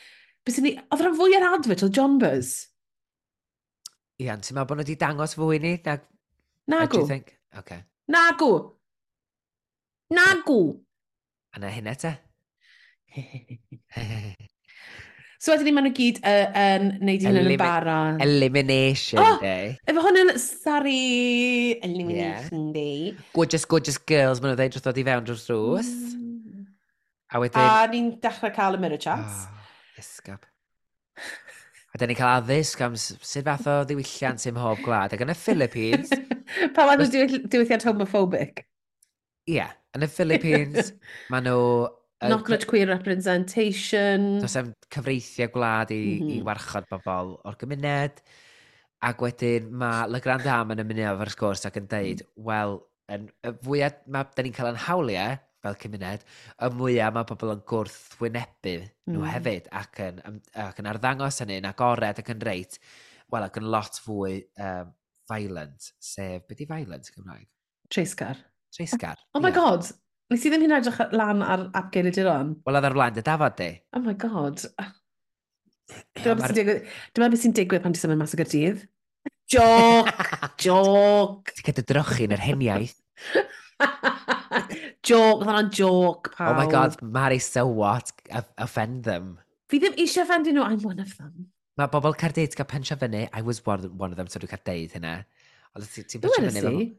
Oedd 0.50 1.04
rhan 1.04 1.18
fwy 1.20 1.38
ar 1.38 1.46
advert 1.52 1.86
o 1.86 1.92
John 1.94 2.18
Buzz. 2.22 2.56
Ie, 4.18 4.26
ti'n 4.32 4.58
meddwl 4.58 4.72
bod 4.72 4.80
nhw 4.80 4.88
wedi 4.88 4.98
dangos 5.06 5.38
fwy 5.38 5.62
ni? 5.62 5.76
Na, 5.86 6.00
Nagw. 6.70 7.06
Okay. 7.62 7.84
Nagw. 8.10 8.52
Nagw. 10.18 10.60
A 11.54 11.62
na 11.62 11.70
hynna 11.74 11.94
te? 11.98 12.16
So 15.40 15.54
wedyn 15.54 15.70
ni 15.70 15.72
maen 15.72 15.86
nhw 15.88 15.96
gyd 15.96 16.18
uh, 16.28 16.50
yn 16.60 16.88
neud 17.08 17.24
un 17.30 17.38
yn 17.40 17.54
bara. 17.60 17.98
Elimination 18.26 19.22
oh, 19.24 19.38
day. 19.40 19.70
Efo 19.88 20.02
hwn 20.04 20.20
yn 20.26 20.32
sari 20.42 20.96
elimination 21.80 22.66
yeah. 22.66 22.74
day. 22.76 23.14
Gorgeous, 23.38 23.64
gorgeous 23.64 23.96
girls 24.12 24.42
maen 24.44 24.52
nhw 24.52 24.60
ddeud 24.60 24.74
dros 24.76 24.84
ddod 24.84 25.00
i 25.00 25.06
fewn 25.08 25.30
dros 25.30 25.46
drws. 25.48 25.92
Mm. 26.18 26.66
A 27.32 27.40
wedyn... 27.40 27.64
A 27.64 27.86
ni'n 27.88 28.10
dechrau 28.20 28.52
cael 28.58 28.76
y 28.76 28.82
mirror 28.84 29.00
chats. 29.00 29.46
Ah, 29.46 29.64
oh, 29.64 30.02
isgab. 30.04 30.44
A 31.96 32.02
dyn 32.02 32.12
ni'n 32.12 32.20
cael 32.20 32.42
addysg 32.42 32.84
am 32.84 33.00
sut 33.00 33.48
fath 33.48 33.72
o 33.72 33.78
ddiwylliant 33.88 34.44
sy'n 34.44 34.58
mhob 34.60 34.84
gwlad. 34.84 35.16
Ac 35.16 35.24
yn 35.24 35.32
y 35.32 35.38
Philippines... 35.40 36.12
pa 36.76 36.84
fan 36.84 37.06
o 37.06 37.08
diwylliant 37.08 37.88
homophobic? 37.88 38.66
Ie. 39.48 39.62
Yeah. 39.62 39.72
Yn 39.96 40.04
y 40.04 40.12
Philippines, 40.12 40.92
maen 41.32 41.48
nhw 41.48 41.64
Not 42.28 42.50
much 42.50 42.68
queer 42.68 42.88
representation. 42.90 44.40
Does 44.44 44.58
ef 44.60 44.74
cyfreithiau 44.92 45.52
gwlad 45.54 45.94
i, 45.96 46.00
mm 46.00 46.04
-hmm. 46.04 46.30
i 46.30 46.36
mm-hmm. 46.36 46.48
warchod 46.48 46.88
bobl 46.92 47.36
o'r 47.48 47.58
gymuned. 47.62 48.20
Ac 49.08 49.22
wedyn 49.24 49.70
mae 49.80 50.08
Le 50.12 50.20
Grand 50.20 50.48
Am 50.52 50.74
yn 50.76 50.84
ymuno 50.84 51.06
efo'r 51.14 51.32
sgwrs 51.32 51.64
ac 51.70 51.78
yn 51.80 51.88
deud, 51.88 52.26
mm. 52.26 52.42
wel, 52.50 52.74
yn, 53.16 53.30
fwyaf 53.64 54.02
mae 54.12 54.28
da 54.36 54.44
ni'n 54.44 54.58
cael 54.58 54.74
yn 54.74 54.82
hawliau 54.90 55.38
fel 55.64 55.78
cymuned, 55.80 56.26
y 56.60 56.70
mwyaf 56.76 57.16
mae 57.16 57.28
pobl 57.30 57.54
yn 57.54 57.64
gwrth 57.72 58.18
wynebu 58.20 58.76
nhw 59.08 59.22
mm. 59.22 59.30
hefyd 59.34 59.72
ac 59.80 60.02
yn, 60.04 60.20
ac 60.66 60.84
yn 60.84 60.92
arddangos 60.92 61.40
hynny, 61.44 61.62
yn 61.64 61.70
agored 61.72 62.20
ac 62.20 62.32
yn 62.36 62.44
reit, 62.48 62.76
wel, 63.32 63.48
ac 63.48 63.60
yn 63.62 63.72
lot 63.72 64.00
fwy 64.04 64.42
um, 64.68 64.92
violent, 65.32 65.92
sef, 66.04 66.44
beth 66.50 66.64
i 66.64 66.70
violent 66.70 67.12
Gymraeg? 67.16 67.48
Treisgar. 67.92 68.44
Treisgar. 68.76 69.20
Oh 69.34 69.40
yeah. 69.40 69.48
my 69.48 69.52
god, 69.56 69.88
Nes 70.30 70.46
i 70.46 70.52
ddim 70.52 70.62
hyn 70.68 70.76
edrych 70.78 71.00
lan 71.18 71.42
ar 71.42 71.66
ap 71.78 71.90
geiriaduron. 71.94 72.54
Wel, 72.68 72.78
oedd 72.78 72.88
ar 72.90 72.96
flaen 72.98 73.16
dy 73.16 73.26
dafod 73.26 73.56
di. 73.58 73.70
Oh 73.98 74.02
my 74.06 74.14
god. 74.22 74.62
Dyma 76.20 76.36
beth 76.38 76.52
sy'n 76.52 76.58
digwydd, 76.60 76.92
dyma 77.18 77.30
beth 77.34 77.44
sy'n 77.46 77.56
digwydd 77.58 77.86
pan 77.86 77.96
ti'n 77.96 78.04
symud 78.04 78.20
mas 78.20 78.36
o 78.38 78.40
gydydd. 78.44 78.84
Joc! 79.50 80.12
Joc! 80.66 81.50
Ti'n 81.56 81.66
cael 81.66 81.80
dy 81.80 81.86
drochi 81.90 82.28
yn 82.28 82.38
yr 82.38 82.46
heniaeth. 82.46 83.00
joc, 85.10 85.40
oedd 85.40 85.48
hwnna'n 85.48 85.72
joc, 85.74 86.30
pawb. 86.36 86.52
Oh 86.52 86.58
my 86.58 86.68
god, 86.70 86.98
Mary, 87.02 87.40
so 87.42 87.66
what? 87.66 88.14
Offend 88.62 89.06
them. 89.10 89.38
Fi 89.70 89.82
ddim 89.82 89.98
eisiau 90.02 90.26
offendu 90.26 90.54
nhw, 90.54 90.66
I'm 90.66 90.82
one 90.86 91.02
of 91.02 91.16
them. 91.18 91.50
Mae 91.80 91.90
bobl 91.90 92.18
Cardydd 92.20 92.58
gael 92.58 92.70
pensio 92.70 92.98
fyny, 93.02 93.26
I 93.34 93.42
was 93.46 93.64
one, 93.66 93.90
one 93.98 94.14
of 94.14 94.20
them, 94.20 94.30
so 94.30 94.42
dwi'n 94.42 94.54
cael 94.54 94.66
deud 94.70 94.98
hynna. 94.98 95.20
Ond 95.74 95.90
ti'n 95.96 96.26
pensio 96.26 96.50
fyny... 96.54 96.90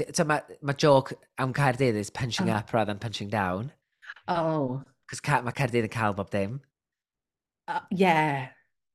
Mae 0.00 0.58
ma 0.62 0.72
joc 0.72 1.12
am 1.38 1.52
Caerdydd 1.52 1.96
is 2.00 2.10
punching 2.10 2.48
oh. 2.48 2.54
up 2.54 2.72
rather 2.72 2.92
than 2.92 2.98
punching 2.98 3.28
down. 3.28 3.72
Oh. 4.28 4.82
Cos 5.10 5.20
mae 5.28 5.52
Caerdydd 5.52 5.88
yn 5.88 5.92
cael 5.92 6.16
bob 6.16 6.30
dim. 6.32 6.60
Uh, 7.68 7.80
yeah. 7.90 8.48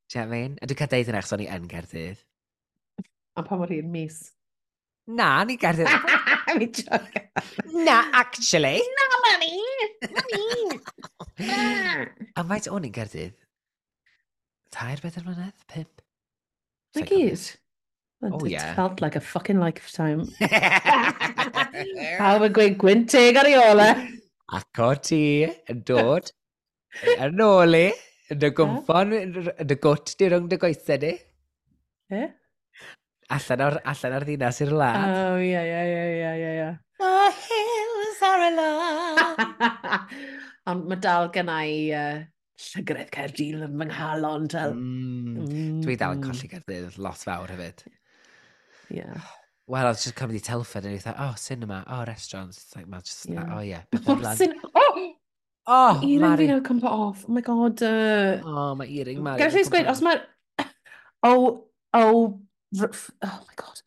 Do 0.08 0.18
you 0.18 0.24
know 0.24 0.30
what 0.30 0.36
I 0.36 0.40
mean? 0.40 0.58
A 0.62 0.66
dwi'n 0.66 0.80
cael 0.80 0.90
deud 0.94 1.12
yna 1.12 1.20
achos 1.22 1.36
o'n 1.36 1.44
i 1.44 1.48
yn 1.54 1.68
Caerdydd. 1.70 2.24
A 3.38 3.44
pa 3.46 3.58
mor 3.60 3.70
un 3.76 3.92
mis? 3.94 4.18
Na, 5.06 5.44
ni 5.44 5.56
Caerdydd. 5.60 5.92
Mi 6.58 6.66
joc. 6.74 7.20
Na, 7.86 8.00
actually. 8.12 8.82
Na, 8.98 9.06
no, 9.12 9.20
mami. 9.28 9.54
Mami. 10.16 10.46
A 12.34 12.44
faint 12.50 12.70
o'n 12.72 12.88
i'n 12.88 12.96
Caerdydd? 12.98 13.38
Tair 14.74 15.00
beth 15.04 15.20
yn 15.20 15.28
fynydd? 15.30 15.66
Pimp? 15.70 16.02
Na 16.96 17.06
gyd? 17.06 17.46
And 18.20 18.34
oh, 18.34 18.44
it 18.44 18.50
yeah. 18.50 18.74
felt 18.74 19.00
like 19.00 19.14
a 19.14 19.20
fucking 19.20 19.60
lifetime. 19.60 20.26
Pawb 22.18 22.48
yn 22.48 22.54
gweud 22.56 22.74
gwynteg 22.82 23.38
ar 23.38 23.46
ei 23.46 23.54
ola. 23.60 23.92
Ac 24.58 24.80
o 24.82 24.88
ti 24.98 25.20
yn 25.46 25.84
dod 25.86 26.32
yn 27.14 27.42
ôl 27.44 27.78
i, 27.78 27.86
yn 28.32 28.40
dy 28.42 28.50
gwmffon, 28.58 29.14
yn 29.14 29.36
dy 29.70 29.76
gwt 29.78 30.16
di 30.18 30.30
rhwng 30.32 30.48
dy 30.50 30.58
goesau 30.58 30.98
di. 31.04 31.12
E? 32.10 32.24
Allan 33.36 33.62
ar, 33.68 33.78
allan 33.92 34.16
ar 34.16 34.26
ddinas 34.26 34.58
i'r 34.64 34.72
lad. 34.80 35.04
Oh, 35.04 35.38
ie, 35.38 35.52
ie, 35.60 35.84
ie, 35.92 36.08
ie, 36.16 36.32
ie. 36.32 36.52
ie. 36.64 36.68
The 36.98 37.12
hills 37.44 38.24
are 38.26 38.48
alive. 38.48 39.46
Ond 40.72 40.88
mae 40.90 41.00
dal 41.04 41.30
gyna 41.32 41.60
i 41.68 41.78
uh, 41.94 42.18
llygredd 42.64 43.12
Caerdydd 43.14 43.62
yn 43.68 43.78
fy 43.78 43.88
nghalon. 43.92 44.50
Fel... 44.52 44.74
Mm. 44.74 45.38
Mm. 45.44 45.78
Dwi 45.84 45.96
dal 46.00 46.16
yn 46.16 46.24
mm. 46.24 46.32
colli 46.32 46.50
Caerdydd 46.50 46.98
lot 47.04 47.22
fawr 47.22 47.54
hefyd. 47.54 47.86
Yeah. 48.90 49.20
Well, 49.66 49.86
I 49.86 49.92
just 49.92 50.14
coming 50.14 50.38
to 50.38 50.42
Telford 50.42 50.84
and 50.84 50.94
he 50.94 50.98
thought, 50.98 51.16
oh, 51.18 51.34
cinema, 51.36 51.84
oh, 51.86 52.04
restaurants. 52.06 52.56
It's 52.56 52.74
like, 52.74 52.88
man, 52.88 53.02
just 53.04 53.28
yeah. 53.28 53.44
oh, 53.52 53.60
yeah. 53.60 53.82
Oh, 54.06 54.34
cin- 54.34 54.58
oh! 54.74 55.12
Oh, 55.66 56.00
earring 56.02 56.20
Mari. 56.20 56.46
fi 56.46 56.52
nawr 56.56 56.84
off. 56.84 57.26
Oh 57.28 57.32
my 57.32 57.42
god. 57.42 57.82
Uh... 57.82 58.40
Oh, 58.42 58.74
mae 58.74 58.88
earring 58.88 59.20
Mari. 59.22 59.42
Gallai 59.42 59.64
sgwyd, 59.68 59.90
os 59.92 60.00
mae... 60.00 60.22
Oh, 61.22 61.66
oh, 61.92 62.40
oh 62.80 63.40
my 63.44 63.56
god. 63.58 63.82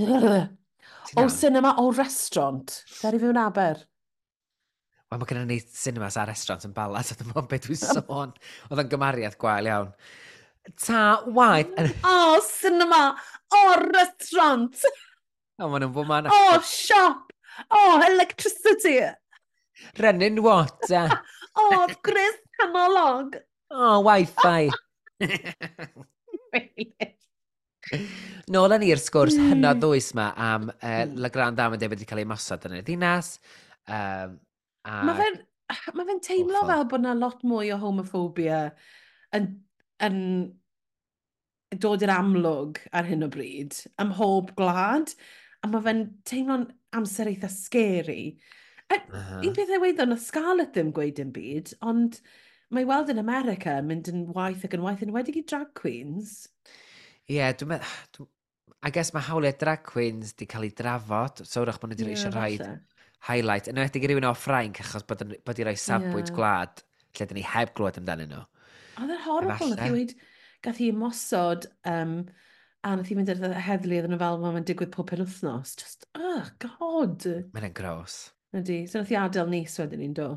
o 0.00 1.22
oh, 1.22 1.28
cinema 1.28 1.76
o 1.78 1.90
restaurant. 1.92 2.80
Dari 3.02 3.20
fi'n 3.22 3.38
aber. 3.38 3.84
Wel, 5.10 5.20
mae 5.20 5.30
gennym 5.30 5.52
ni 5.52 5.60
cinemas 5.60 6.18
a 6.18 6.24
restaurant 6.26 6.66
yn 6.66 6.74
balas, 6.74 7.12
a 7.12 7.18
dyma 7.20 7.42
beth 7.46 7.68
dwi'n 7.68 7.78
oh. 7.86 8.00
sôn. 8.00 8.34
Oedd 8.70 8.82
yn 8.84 8.90
gymariad 8.90 9.38
gwael 9.38 9.70
iawn. 9.70 9.94
Ta 10.82 11.04
waith... 11.26 11.70
Yn... 11.78 11.94
oh, 12.06 12.40
cinema 12.46 13.04
o'r 13.58 13.86
restaurant. 13.94 14.84
O, 15.60 15.68
maen 15.68 15.84
nhw'n 15.84 15.94
bod 15.94 16.08
ma'n... 16.08 16.28
O, 16.30 16.60
siop! 16.64 17.32
O, 17.68 18.00
electricity! 18.06 19.00
Running 19.98 20.42
water. 20.44 21.08
o, 21.60 21.86
Chris 22.04 22.36
Canolog. 22.58 23.36
O, 23.70 24.00
Wi-Fi. 24.06 24.70
Nôl 28.50 28.74
yn 28.76 28.84
i'r 28.86 29.00
sgwrs 29.02 29.36
mm. 29.38 29.48
hynod 29.52 29.78
ddwys 29.82 30.08
ma 30.18 30.26
am 30.38 30.68
uh, 30.70 30.74
hmm. 30.78 31.16
La 31.22 31.30
Grande 31.32 31.62
Dame 31.62 31.76
wedi 31.80 32.08
cael 32.08 32.22
ei 32.22 32.28
mosod 32.28 32.66
yn 32.68 32.78
y 32.78 32.80
ddinas. 32.86 33.28
Um, 33.86 34.30
a... 34.86 34.88
Mae 35.08 35.16
fe'n 35.18 35.36
ma 35.96 36.02
fe 36.06 36.14
teimlo 36.26 36.60
fel 36.68 36.84
bod 36.90 37.02
yna 37.02 37.14
lot 37.18 37.40
mwy 37.46 37.66
o 37.74 37.76
homophobia 37.82 38.60
yn, 39.36 39.44
yn 40.06 40.18
dod 41.78 42.02
i'r 42.02 42.12
amlwg 42.14 42.80
ar 42.96 43.06
hyn 43.06 43.26
o 43.26 43.28
bryd, 43.30 43.76
ym 44.02 44.10
mhob 44.10 44.54
gwlad, 44.58 45.12
a 45.62 45.70
mae 45.70 45.84
fe'n 45.84 46.04
teimlo'n 46.26 46.66
amser 46.98 47.30
eitha 47.30 47.50
scary. 47.52 48.34
A 48.90 48.96
uh 48.98 49.14
-huh. 49.14 49.42
un 49.46 49.54
peth 49.54 49.70
ei 49.70 49.82
weithio, 49.82 50.08
na 50.08 50.18
Scarlett 50.18 50.74
ddim 50.74 50.90
gweud 50.96 51.14
dim 51.20 51.30
byd, 51.34 51.74
ond 51.86 52.18
mae 52.74 52.86
weld 52.86 53.12
yn 53.12 53.22
America 53.22 53.76
mynd 53.82 54.10
yn 54.10 54.26
waith 54.34 54.64
ac 54.66 54.74
yn 54.74 54.82
waith 54.82 55.02
yn 55.06 55.14
wedi 55.14 55.36
i 55.38 55.46
drag 55.46 55.70
queens. 55.78 56.48
Ie, 57.28 57.38
yeah, 57.38 57.54
dwi'n 57.54 57.76
meddwl... 57.76 58.30
I 58.80 58.88
guess 58.88 59.12
mae 59.12 59.20
hawliau 59.20 59.52
drag 59.60 59.82
queens 59.84 60.32
di 60.32 60.46
cael 60.48 60.64
ei 60.64 60.70
drafod, 60.72 61.42
so 61.44 61.60
wrach 61.60 61.76
bod 61.82 61.90
nhw 61.90 61.98
wedi 61.98 62.06
yeah, 62.06 62.16
eisiau 62.16 62.32
rhaid 62.32 62.62
highlight, 63.28 63.68
yn 63.68 63.76
enwedig 63.76 64.06
i 64.06 64.08
rywun 64.08 64.24
o 64.24 64.32
Ffrainc, 64.32 64.80
achos 64.80 65.04
bod, 65.04 65.20
bod 65.44 65.60
i 65.60 65.66
roi 65.68 65.74
safbwynt 65.76 66.30
yeah. 66.30 66.36
gwlad 66.38 66.82
lle 67.18 67.26
dyn 67.28 67.36
ni 67.36 67.44
heb 67.44 67.74
glwed 67.76 67.98
amdanyn 68.00 68.32
nhw. 68.32 68.46
Oedd 69.02 69.12
e'n 69.12 69.22
horrible, 69.26 69.68
oedd 69.74 69.84
i 69.84 69.90
wedi 69.92 70.16
gath 70.64 70.80
i 70.82 70.90
ymosod 70.92 71.66
um, 71.88 72.20
a 72.84 72.92
nath 72.96 73.10
i 73.12 73.16
mynd 73.16 73.32
i'r 73.32 73.56
heddlu 73.66 73.98
iddyn 73.98 74.14
nhw 74.14 74.20
fel 74.20 74.38
mae'n 74.42 74.66
digwydd 74.68 74.92
pob 74.94 75.10
pen 75.10 75.22
wythnos. 75.24 75.74
Just, 75.80 76.06
oh, 76.16 76.46
god. 76.62 77.26
Mae'n 77.54 77.70
yn 77.70 77.76
gros. 77.76 78.20
Ydy, 78.56 78.82
so 78.90 79.02
nath 79.02 79.12
i 79.12 79.18
adael 79.20 79.50
nis 79.52 79.76
wedyn 79.80 80.02
ni'n 80.02 80.16
do 80.16 80.30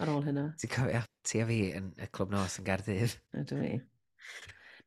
ar 0.00 0.12
ôl 0.12 0.24
hynna. 0.24 0.46
Ti'n 0.60 0.72
cofio 0.72 1.02
ti 1.26 1.42
a 1.42 1.48
fi 1.48 1.60
yn 1.76 1.90
y 2.00 2.08
clwb 2.14 2.32
nos 2.34 2.58
yn 2.60 2.66
Gardydd. 2.68 3.16
Ydw 3.42 3.60
i. 3.66 3.74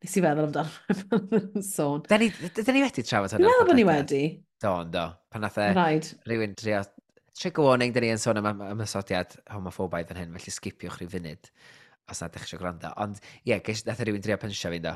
Nes 0.03 0.17
i 0.19 0.23
feddwl 0.23 0.47
amdano 0.47 0.97
yn 1.53 1.67
sôn. 1.67 2.03
Da 2.09 2.19
ni, 2.19 2.31
da 2.31 2.75
ni 2.75 2.83
wedi 2.83 3.05
trafod 3.05 3.35
hwnna. 3.35 3.45
Dwi'n 3.45 3.53
meddwl 3.53 3.69
bod 3.69 3.79
ni 3.79 3.85
wedi. 3.87 4.23
Do, 4.63 4.73
do. 4.91 5.05
Pan 5.31 5.45
nath 5.45 5.61
e 5.61 5.69
right. 5.77 6.11
rhywun 6.27 6.57
trio... 6.59 6.83
Trigger 7.33 7.65
warning, 7.65 7.89
da 7.95 8.01
ni 8.03 8.11
yn 8.13 8.19
sôn 8.21 8.37
am 8.37 8.59
ymysodiad 8.67 9.31
homofobaidd 9.49 10.11
yn 10.13 10.19
hyn, 10.19 10.33
felly 10.37 10.51
sgipiwch 10.53 10.99
rhyw 10.99 11.09
funud 11.09 11.47
os 12.11 12.21
na 12.21 12.29
ddech 12.29 12.47
eisiau 12.47 12.61
gwrando. 12.61 12.91
Ond 13.03 13.19
ie, 13.21 13.53
yeah, 13.53 13.83
nath 13.87 14.01
e 14.03 14.07
rhywun 14.07 14.25
trio 14.25 14.39
pynsio 14.41 14.73
fi, 14.73 14.81
do. 14.83 14.95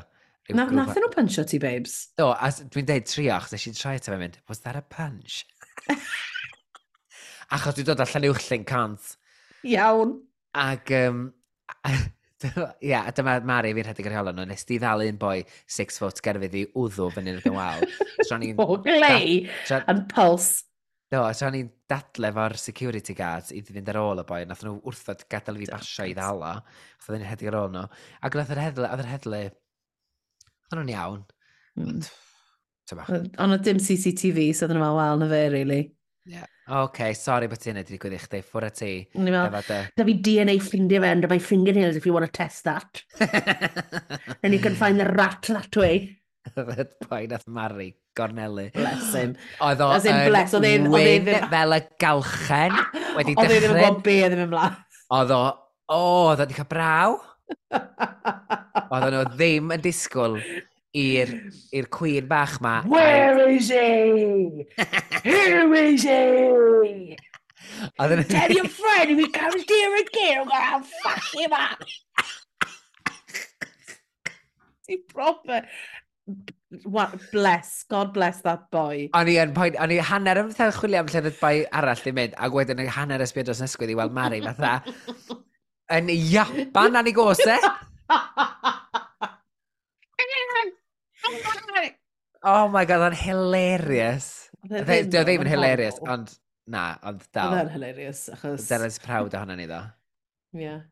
Na, 0.56 0.64
nath 0.72 0.96
nhw 0.96 1.10
pynsio 1.12 1.44
ti, 1.48 1.60
babes? 1.62 1.96
Do, 2.18 2.30
a 2.32 2.50
dwi'n 2.58 2.88
deud 2.88 3.08
trio, 3.08 3.32
achos 3.36 3.56
eisiau 3.58 3.76
try 3.78 3.96
eto 3.98 4.12
fe'n 4.12 4.22
mynd, 4.22 4.38
was 4.48 4.62
that 4.64 4.78
a 4.78 4.82
punch? 4.82 5.42
achos 7.54 7.78
dwi'n 7.78 7.90
dod 7.90 8.04
allan 8.04 8.30
uwch 8.30 8.46
llyn 8.48 8.68
cant. 8.68 9.16
Iawn. 9.68 10.16
Ac, 10.58 10.94
um, 11.04 11.26
Ie, 12.38 12.52
yeah, 12.92 13.02
a 13.08 13.12
dyma 13.12 13.40
Mari 13.42 13.72
fi'n 13.74 13.88
rhedeg 13.88 14.06
ar 14.06 14.14
hiola 14.14 14.32
nhw. 14.34 14.44
Nes 14.46 14.62
di 14.68 14.78
ddal 14.78 15.02
un 15.08 15.16
boi 15.18 15.40
six 15.66 15.98
foot 15.98 16.20
gerfydd 16.22 16.54
i 16.54 16.64
wddw 16.70 17.08
fyny 17.16 17.32
yn 17.34 17.40
y 17.40 18.38
ni'n... 18.44 18.60
O 18.62 18.78
glei, 18.84 19.40
Tra... 19.66 19.80
yn 19.90 20.04
puls. 20.12 20.50
No, 21.14 21.22
a 21.24 21.32
tra 21.32 21.48
ni'n 21.48 21.70
dadle 21.88 22.28
fo'r 22.36 22.54
security 22.60 23.14
guards 23.16 23.54
i 23.56 23.62
fynd 23.64 23.88
ar 23.88 23.96
ôl 24.02 24.20
y 24.20 24.24
boi, 24.28 24.42
nath 24.44 24.60
nhw 24.66 24.74
wrthod 24.90 25.24
gadael 25.32 25.56
fi 25.62 25.68
basio 25.70 26.04
i 26.04 26.14
ddala, 26.16 26.50
nath 26.60 27.14
yn 27.16 27.24
hedig 27.24 27.48
ar 27.48 27.56
ôl 27.62 27.70
nhw. 27.72 27.84
Ac 28.28 28.36
nath 28.36 28.52
yr 28.52 28.60
heddlu, 28.66 28.84
oedd 28.90 29.04
yr 29.04 29.08
heddlu, 29.14 29.40
oedd 30.68 30.76
nhw'n 30.76 30.92
iawn. 30.92 31.22
Mm. 31.80 32.02
Ond 32.92 33.56
oedd 33.56 33.64
dim 33.64 33.80
CCTV, 33.80 34.50
so 34.52 34.66
oedd 34.66 34.74
nhw'n 34.74 34.84
meddwl, 34.84 35.00
wel, 35.00 35.22
na 35.22 35.30
fe, 35.32 35.40
really. 35.54 35.80
Yeah. 36.28 36.44
OK, 36.68 37.14
sorry 37.16 37.48
bod 37.48 37.64
ti'n 37.64 37.80
edrych 37.80 38.04
i 38.04 38.20
chdi, 38.20 38.42
ffwr 38.44 38.68
a 38.68 38.72
ti. 38.76 38.92
Ni'n 39.16 39.32
meddwl, 39.32 39.88
da 39.96 40.08
fi 40.10 40.18
DNA 40.28 40.58
ffrindiau 40.60 41.06
fe 41.06 41.16
under 41.16 41.32
my 41.32 41.40
fingernails 41.40 41.96
if 41.96 42.04
you 42.04 42.12
want 42.12 42.28
to 42.28 42.32
test 42.36 42.68
that. 42.68 43.00
Then 44.42 44.52
you 44.52 44.60
can 44.60 44.76
find 44.76 45.00
the 45.00 45.08
rat 45.08 45.48
that 45.48 45.72
way. 45.80 46.17
Red 46.70 46.94
boy 47.04 47.26
nath 47.30 47.46
Mari, 47.46 47.88
Gorneli. 48.18 48.68
Bless 48.74 49.14
him. 49.14 49.36
Oedd 49.64 49.82
o 49.84 49.90
yn 49.98 50.20
bless, 50.28 50.56
oedd 50.58 50.68
e'n... 50.68 50.88
Wyn 50.92 51.30
fel 51.52 51.76
y 51.76 51.80
galchen 52.02 52.76
wedi 53.18 53.34
dechrau. 53.34 53.44
Oedd 53.44 53.54
e 53.54 53.60
ddim 53.60 53.68
yn 53.68 53.76
gwybod 53.76 54.02
be 54.06 54.16
oedd 54.22 54.34
ddim 54.34 54.44
ymlaen. 54.48 54.80
Oedd 55.18 55.34
o, 55.36 55.42
o, 55.88 56.00
oedd 56.00 56.42
o 56.42 56.46
wedi 56.46 56.58
cael 56.58 56.70
braw. 56.72 57.18
Oedd 58.88 59.08
nhw 59.12 59.22
ddim 59.34 59.72
yn 59.76 59.84
disgwyl 59.84 60.36
i'r 60.98 61.88
cwyn 61.94 62.28
bach 62.28 62.58
ma. 62.64 62.80
Where 62.88 63.48
is 63.48 63.68
he? 63.68 64.66
Here 65.24 65.72
is 65.74 66.02
he? 66.02 67.16
Oedd 68.00 68.28
Tell 68.28 68.52
your 68.52 68.68
friend 68.68 69.10
if 69.10 69.18
he 69.18 69.28
comes 69.30 69.64
here 69.68 69.96
again, 69.96 70.40
I'm 70.40 70.48
gonna 70.48 70.84
fuck 71.02 71.22
him 71.34 71.52
up. 71.52 71.82
Ti'n 74.88 75.04
proper 75.12 75.68
what, 76.84 77.14
bless, 77.32 77.84
God 77.88 78.12
bless 78.12 78.42
that 78.42 78.70
boy. 78.70 79.08
O'n 79.16 79.30
i 79.30 79.36
yn 79.40 79.54
poen, 79.56 79.76
o'n 79.80 79.92
i 79.94 79.98
hanner 80.04 80.40
yn 80.42 80.50
fatha 80.52 80.76
chwilio 80.76 81.02
am 81.02 81.10
lle 81.12 81.32
bai 81.40 81.54
arall 81.80 82.02
di 82.04 82.12
mynd, 82.16 82.34
a 82.36 82.50
wedyn 82.52 82.82
o'n 82.82 82.90
hanner 82.96 83.24
ysbio 83.24 83.46
dros 83.48 83.62
nesgwydd 83.64 83.94
i 83.94 83.98
weld 83.98 84.16
Mari 84.16 84.40
fatha, 84.44 84.74
yn 85.98 86.12
Iapan 86.14 87.00
a'n 87.00 87.10
i 87.10 87.14
gose. 87.16 87.56
oh 92.52 92.68
my 92.74 92.84
god, 92.88 93.08
o'n 93.08 93.18
hilarious. 93.24 94.28
E 94.68 94.82
e- 94.82 94.84
dwi 94.84 95.22
e 95.22 95.24
ddim 95.24 95.46
yn 95.46 95.52
hilarious, 95.54 95.98
ond 96.04 96.36
na, 96.68 96.90
ond 97.08 97.24
dal. 97.32 97.56
e'n 97.62 97.72
hilarious, 97.72 98.26
achos... 98.36 98.68
Dyna'n 98.68 99.00
proud 99.04 99.36
ohono 99.38 99.56
ni 99.56 99.68
ddo. 99.70 99.82
Ie. 100.58 100.64
Yeah. 100.66 100.86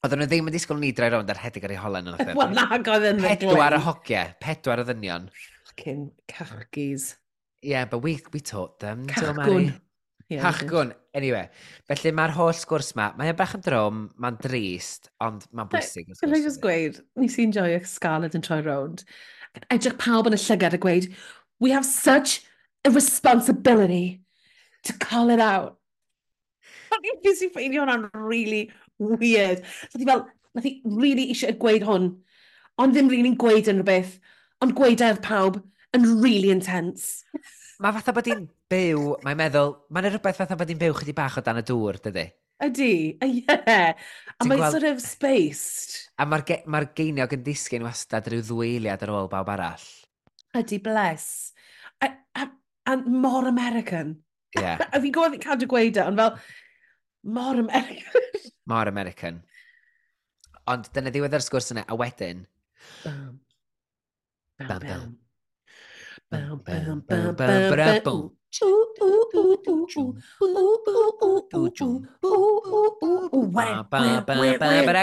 Oedden 0.00 0.22
nhw 0.22 0.30
ddim 0.30 0.46
yn 0.48 0.54
disgwyl 0.54 0.78
ni 0.80 0.94
droi 0.96 1.10
rownd 1.12 1.28
ar 1.28 1.38
hedig 1.42 1.64
ar 1.66 1.74
ei 1.74 1.80
holen 1.80 2.06
yn 2.08 2.14
oedden. 2.14 2.36
Wel, 2.40 2.54
nag 2.56 2.86
oedden 2.88 3.18
nhw. 3.20 3.28
Pedwar 3.28 3.76
y 3.76 3.80
hogiau, 3.84 4.30
pedwar 4.40 4.80
y 4.80 4.86
ddynion. 4.88 5.26
Fucking 5.68 6.06
cachgis. 6.30 7.14
Yeah, 7.60 7.84
but 7.84 8.00
we, 8.00 8.18
we 8.32 8.40
taught 8.40 8.80
them. 8.80 9.04
Cachgwn. 9.06 9.74
Yeah, 10.30 10.46
Cachgwn. 10.46 10.94
Anyway, 11.12 11.50
felly 11.90 12.14
mae'r 12.16 12.32
holl 12.32 12.54
sgwrs 12.56 12.94
ma, 12.96 13.10
mae'n 13.18 13.36
bach 13.36 13.52
yn 13.58 13.64
drwm, 13.66 14.00
mae'n 14.22 14.40
drist, 14.40 15.10
ond 15.20 15.44
mae'n 15.52 15.68
bwysig. 15.68 16.08
Can 16.22 16.32
I 16.32 16.40
just 16.46 16.62
gweud, 16.64 17.02
nes 17.20 17.36
i'n 17.42 17.52
joio 17.52 17.80
Scarlett 17.84 18.38
yn 18.38 18.46
troi 18.46 18.62
rownd. 18.64 19.02
Edrych 19.74 19.98
pawb 20.00 20.30
yn 20.30 20.38
y 20.38 20.40
llygad 20.40 20.78
a 20.78 20.80
gweud, 20.80 21.10
we 21.58 21.74
have 21.74 21.84
such 21.84 22.40
a 22.86 22.90
responsibility 22.94 24.22
to 24.84 24.94
call 24.96 25.28
it 25.34 25.44
out. 25.44 25.76
Ond 26.94 27.04
i 27.04 27.18
fi 27.24 27.34
sy'n 27.36 27.52
ffeindio 27.52 27.84
hwnna'n 27.84 28.08
really, 28.14 28.68
weird. 29.00 29.64
So 29.88 30.00
di 30.00 30.08
fel, 30.08 30.26
nath 30.54 30.68
i 30.68 30.76
really 30.84 31.30
eisiau 31.32 31.56
gweud 31.60 31.86
hwn, 31.88 32.10
ond 32.80 32.96
ddim 32.96 33.10
really'n 33.12 33.38
gweud 33.40 33.70
yn 33.72 33.82
rhywbeth, 33.82 34.18
ond 34.60 34.76
gweud 34.76 35.00
gweudaidd 35.00 35.22
pawb 35.24 35.60
yn 35.96 36.06
really 36.22 36.52
intense. 36.54 37.24
Mae 37.80 37.96
fatha 37.96 38.12
bod 38.14 38.28
hi'n 38.28 38.44
byw, 38.70 39.16
mae'n 39.24 39.40
meddwl, 39.40 39.74
mae'n 39.90 40.10
rhywbeth 40.10 40.42
fatha 40.42 40.58
bod 40.60 40.70
hi'n 40.70 40.80
byw 40.80 40.98
chydig 41.00 41.16
bach 41.16 41.40
o 41.40 41.44
dan 41.44 41.62
y 41.62 41.64
dŵr, 41.66 42.00
dydy? 42.04 42.28
Ydy, 42.60 42.92
ie. 43.24 43.44
A 43.48 44.44
mae'n 44.44 44.60
gweld... 44.60 44.74
sort 44.74 44.88
of 44.90 45.00
spaced. 45.00 45.96
A 46.20 46.26
mae'r 46.28 46.44
ge 46.48 46.58
ma 46.68 46.82
geiniog 46.84 47.32
yn 47.38 47.44
disgyn 47.46 47.86
wastad 47.86 48.28
rhyw 48.28 48.44
ddwyliad 48.44 49.04
ar 49.06 49.14
ôl 49.16 49.30
bawb 49.32 49.48
arall. 49.54 49.86
Ydy, 50.60 50.80
bless. 50.84 51.54
A, 52.04 52.10
a, 52.36 52.48
a 52.84 52.98
mor 53.00 53.48
American. 53.48 54.18
Ie. 54.58 54.60
Yeah. 54.60 54.84
a 54.92 55.00
fi'n 55.00 55.14
gwybod 55.14 55.38
fi'n 55.38 55.44
cadw 55.46 55.70
gweud 55.70 55.96
e, 55.96 56.04
ond 56.04 56.20
fel, 56.20 56.36
mor 57.38 57.62
American. 57.64 58.28
mor 58.70 58.90
American. 58.90 59.42
Ond 60.70 60.90
dyna 60.94 61.12
ddiwedd 61.12 61.36
yr 61.38 61.46
sgwrs 61.46 61.72
yna, 61.74 61.86
a 61.86 61.98
wedyn... 61.98 62.46
Bam. 63.04 63.40
Bam, 64.60 64.68
bam. 64.68 64.80
bam. 64.86 65.18
Bam, 66.30 66.62
bam, 66.64 67.02
bam, 67.08 67.34
bam, 67.34 67.34
bam, 67.34 68.04
bam. 68.04 68.30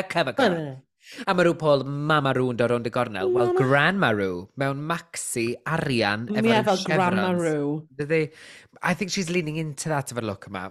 Cover, 0.09 0.34
cover. 0.34 0.84
A 1.24 1.34
mae 1.34 1.45
rhyw 1.47 1.55
Paul 1.55 1.84
Mama 1.88 2.34
Rŵ'n 2.36 2.57
dod 2.59 2.72
rownd 2.72 2.88
y 2.89 2.91
gornel. 2.91 3.30
Wel, 3.32 3.53
Grandma 3.55 4.09
Rŵ, 4.11 4.41
mewn 4.59 4.82
maxi 4.89 5.45
arian 5.63 6.26
efo'r 6.34 6.49
yeah, 6.49 6.65
chevrons. 6.65 6.84
Grandma 6.89 7.30
Rŵ. 7.38 8.20
I 8.84 8.93
think 8.93 9.11
she's 9.15 9.30
leaning 9.32 9.55
into 9.61 9.88
that 9.89 10.11
efo'r 10.11 10.28
look 10.28 10.49
yma 10.51 10.68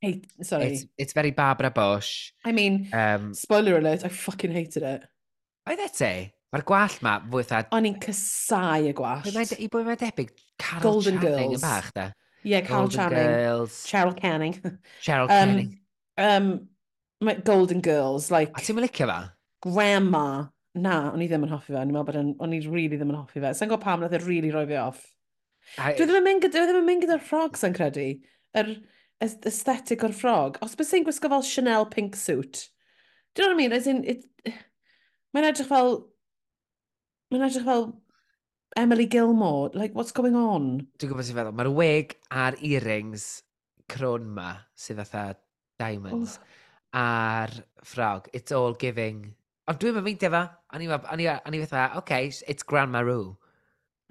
hate, 0.00 0.26
sorry. 0.42 0.72
It's, 0.72 0.86
it's 0.98 1.12
very 1.12 1.30
Barbara 1.30 1.70
Bush. 1.70 2.32
I 2.44 2.52
mean, 2.52 2.88
um, 2.92 3.32
spoiler 3.34 3.78
alert, 3.78 4.04
I 4.04 4.08
fucking 4.08 4.52
hated 4.52 4.82
it. 4.82 5.08
Oedd 5.68 5.82
eti? 5.84 6.14
Mae'r 6.50 6.64
gwall 6.66 6.96
ma, 7.06 7.12
fwy 7.22 7.44
fwytha... 7.44 7.60
O'n 7.76 7.86
i'n 7.86 7.98
cysau 8.02 8.88
y 8.90 8.94
gwallt. 8.96 9.28
I 9.30 9.68
bwy 9.70 9.84
mae'n 9.86 10.00
debyg, 10.00 10.32
Carol 10.58 10.82
Golden 10.82 11.20
Channing 11.20 11.52
Girls. 11.52 11.60
yn 11.60 11.62
bach, 11.62 11.90
da? 11.94 12.06
Ie, 12.40 12.50
yeah, 12.50 12.64
Carol 12.66 12.88
Golden 12.88 12.96
Channing. 12.96 13.34
Girls. 13.36 13.76
Cheryl 13.86 14.16
Canning. 14.18 14.56
Cheryl 15.04 15.28
um, 15.28 15.34
Canning. 15.34 15.70
Um, 16.18 16.48
um, 17.22 17.42
Golden 17.46 17.84
Girls, 17.84 18.32
like... 18.34 18.50
A 18.58 18.64
ti'n 18.66 18.80
mynd 18.80 18.88
licio 18.88 19.06
fa? 19.12 19.20
Grandma. 19.62 20.24
Na, 20.80 20.96
o'n 21.12 21.22
i 21.22 21.30
ddim 21.30 21.46
yn 21.46 21.54
hoffi 21.54 21.70
fe. 21.70 21.78
O'n 21.78 21.88
i'n 21.90 21.94
meddwl 21.94 22.08
bod 22.10 22.44
o'n 22.46 22.56
i 22.56 22.62
really 22.66 22.98
ddim 22.98 23.14
yn 23.14 23.20
hoffi 23.20 23.42
fe. 23.42 23.54
Sa'n 23.54 23.70
gwybod 23.70 23.86
pam 23.86 24.02
nath 24.02 24.18
e 24.18 24.22
really 24.24 24.50
roi 24.54 24.66
fi 24.66 24.80
off. 24.82 25.04
I... 25.76 25.94
Dwi 25.94 26.06
ddim 26.08 26.18
yn 26.18 26.26
mynd 26.26 26.44
gyda, 26.48 26.64
dwi 26.64 26.70
ddim 26.72 26.82
yn 26.82 26.88
mynd 26.90 27.06
gyda 27.06 27.20
rhog, 27.22 27.58
sa'n 27.60 27.78
credu. 27.78 28.08
Yr... 28.58 28.74
Er, 28.74 28.78
aesthetic 29.20 30.04
o'r 30.06 30.14
ffrog, 30.16 30.58
os 30.64 30.76
bys 30.78 30.94
i'n 30.96 31.06
gwisgo 31.06 31.30
fel 31.32 31.44
Chanel 31.46 31.88
pink 31.92 32.16
suit, 32.16 32.68
do 33.34 33.42
you 33.42 33.48
know 33.48 33.54
what 33.54 33.60
I 33.60 33.62
mean? 33.62 33.72
As 33.72 33.86
in, 33.86 34.04
it, 34.04 34.24
mae'n 35.34 35.50
edrych 35.50 35.68
fel, 35.68 35.92
mae'n 37.30 37.44
edrych 37.46 37.66
fel 37.66 37.84
Emily 38.76 39.06
Gilmore, 39.06 39.70
like, 39.74 39.94
what's 39.94 40.14
going 40.14 40.38
on? 40.38 40.72
Dwi'n 40.98 41.12
gwybod 41.12 41.28
sy'n 41.28 41.38
feddwl, 41.38 41.56
mae'r 41.58 41.72
wig 41.74 42.16
a'r 42.30 42.56
earrings 42.64 43.28
crwn 43.90 44.30
ma, 44.34 44.54
sydd 44.78 45.02
fatha 45.02 45.36
diamonds, 45.80 46.38
oh. 46.38 46.98
a'r 47.02 47.54
ffrog, 47.84 48.30
it's 48.32 48.54
all 48.56 48.74
giving. 48.78 49.22
Ond 49.70 49.78
dwi'n 49.82 49.98
mynd 49.98 50.08
meindio 50.08 50.32
fa, 50.32 50.44
a 50.70 50.80
ni 50.80 51.62
fatha, 51.66 51.86
okay, 52.00 52.32
it's 52.48 52.66
Grandma 52.66 53.04
Roo. 53.06 53.36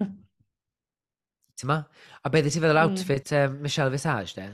Ti'n 1.60 1.68
ma? 1.68 1.82
A 2.24 2.32
beth 2.32 2.48
ti'n 2.48 2.62
feddwl 2.62 2.78
hmm. 2.78 2.96
outfit 2.96 3.32
um, 3.36 3.60
Michelle 3.64 3.92
Visage, 3.92 4.36
de? 4.38 4.48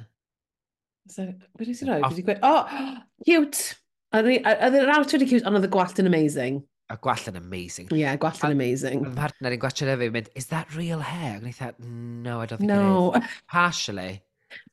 Wedi 1.59 1.75
si 1.75 1.89
roi? 1.89 2.01
Wedi 2.05 2.25
gweud, 2.27 2.41
oh, 2.47 2.65
cute! 3.27 3.77
Oedd 4.17 4.81
yr 4.81 4.93
awt 4.95 5.15
wedi 5.17 5.29
cute, 5.29 5.45
ond 5.47 5.59
oedd 5.59 5.69
y 5.69 5.73
gwallt 5.73 6.01
yn 6.03 6.11
amazing. 6.11 6.63
A 6.93 6.97
gwallt 7.03 7.27
yn 7.31 7.39
amazing. 7.41 7.89
Ie, 7.91 8.05
yeah, 8.05 8.19
gwallt 8.23 8.45
yn 8.47 8.55
amazing. 8.55 9.03
Fy 9.09 9.17
partner 9.17 9.57
i'n 9.57 9.63
gwachio 9.63 9.89
efo, 9.91 10.11
mynd, 10.15 10.31
is 10.39 10.47
that 10.53 10.71
real 10.77 11.03
hair? 11.03 11.35
And 11.41 11.49
I 11.49 11.53
thought, 11.53 11.75
e, 11.83 11.89
no, 11.89 12.41
I 12.41 12.47
don't 12.47 12.63
think 12.63 12.71
no. 12.71 13.13
it 13.15 13.25
is. 13.25 13.31
Partially. 13.51 14.23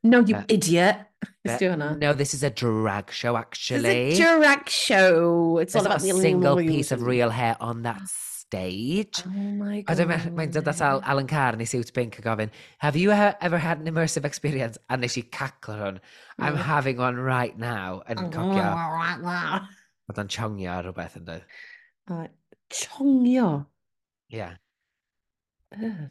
No, 0.03 0.19
you 0.19 0.35
but, 0.35 0.51
idiot. 0.51 0.97
But, 1.43 1.61
no, 1.97 2.13
this 2.13 2.33
is 2.33 2.43
a 2.43 2.49
drag 2.49 3.11
show, 3.11 3.35
actually. 3.35 4.11
It's 4.11 4.19
a 4.19 4.37
drag 4.37 4.69
show. 4.69 5.57
It's 5.57 5.73
There's 5.73 5.85
all 5.85 5.91
about 5.91 6.03
a 6.03 6.13
single 6.13 6.57
piece 6.57 6.91
of 6.91 7.01
real 7.01 7.29
hair 7.29 7.57
on 7.59 7.81
that 7.83 8.01
stage. 8.53 9.23
Oh 9.25 9.29
my 9.57 9.81
god. 9.81 9.97
Dwi'n 9.97 10.35
mae'n 10.37 10.51
dod 10.53 10.67
at 10.69 10.81
al, 10.85 11.01
Alan 11.09 11.29
Carr 11.29 11.57
nes 11.57 11.73
i'w 11.73 11.85
Pink 11.95 12.19
a 12.19 12.23
gofyn, 12.25 12.51
have 12.85 12.95
you 12.99 13.11
ever 13.11 13.57
had 13.57 13.79
an 13.79 13.89
immersive 13.89 14.25
experience? 14.29 14.77
A 14.89 14.97
nes 14.97 15.17
i 15.17 15.23
caclo 15.37 15.77
hwn, 15.79 15.97
I'm 16.37 16.57
mm. 16.57 16.65
having 16.67 16.97
one 17.01 17.17
right 17.17 17.57
now, 17.57 18.03
yn 18.09 18.21
oh, 18.21 18.29
cocio. 18.35 18.67
Oedd 20.11 20.19
o'n 20.21 20.31
chongio 20.35 20.75
ar 20.75 20.85
rhywbeth 20.85 21.17
yn 21.17 21.25
dweud. 21.29 22.29
Chongio? 22.73 23.49
Ie. 24.29 24.37
Yeah. 24.37 24.55
Uh, 25.73 26.07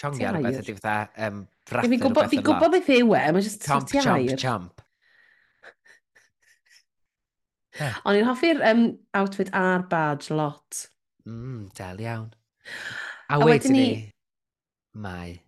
chongio 0.00 0.28
ar 0.28 0.38
rhywbeth 0.38 0.62
ydy 0.66 0.76
fatha 0.76 1.26
um, 1.28 1.42
frathu 1.70 1.88
rhywbeth 1.88 2.08
yn 2.10 2.16
lot. 2.20 2.32
Fi'n 2.36 2.46
gwybod 2.50 2.76
beth 2.76 2.94
yw 2.98 3.16
e, 3.16 3.26
mae'n 3.32 3.48
just 3.48 3.68
chomp, 3.68 3.92
chomp, 3.96 4.36
chomp. 4.44 4.86
Ond 8.04 8.18
i'n 8.18 8.28
hoffi'r 8.28 8.64
um, 8.68 8.88
outfit 9.16 9.54
a'r 9.56 9.88
badge 9.88 10.34
lot. 10.34 10.88
Mm, 11.28 11.70
del 11.78 12.02
iawn. 12.02 12.30
A, 13.28 13.38
a 13.38 13.44
wedyn 13.44 13.76
ni... 13.76 13.86
Mae, 14.94 15.38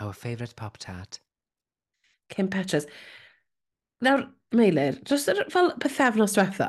our 0.00 0.12
favourite 0.12 0.56
pop 0.56 0.78
tart. 0.78 1.20
Kim 2.28 2.48
Petras. 2.48 2.86
Nawr, 4.02 4.26
Meilir, 4.52 4.98
dros 5.06 5.28
yr 5.32 5.46
fel 5.52 5.70
pethefnos 5.80 6.34
diwetha, 6.36 6.68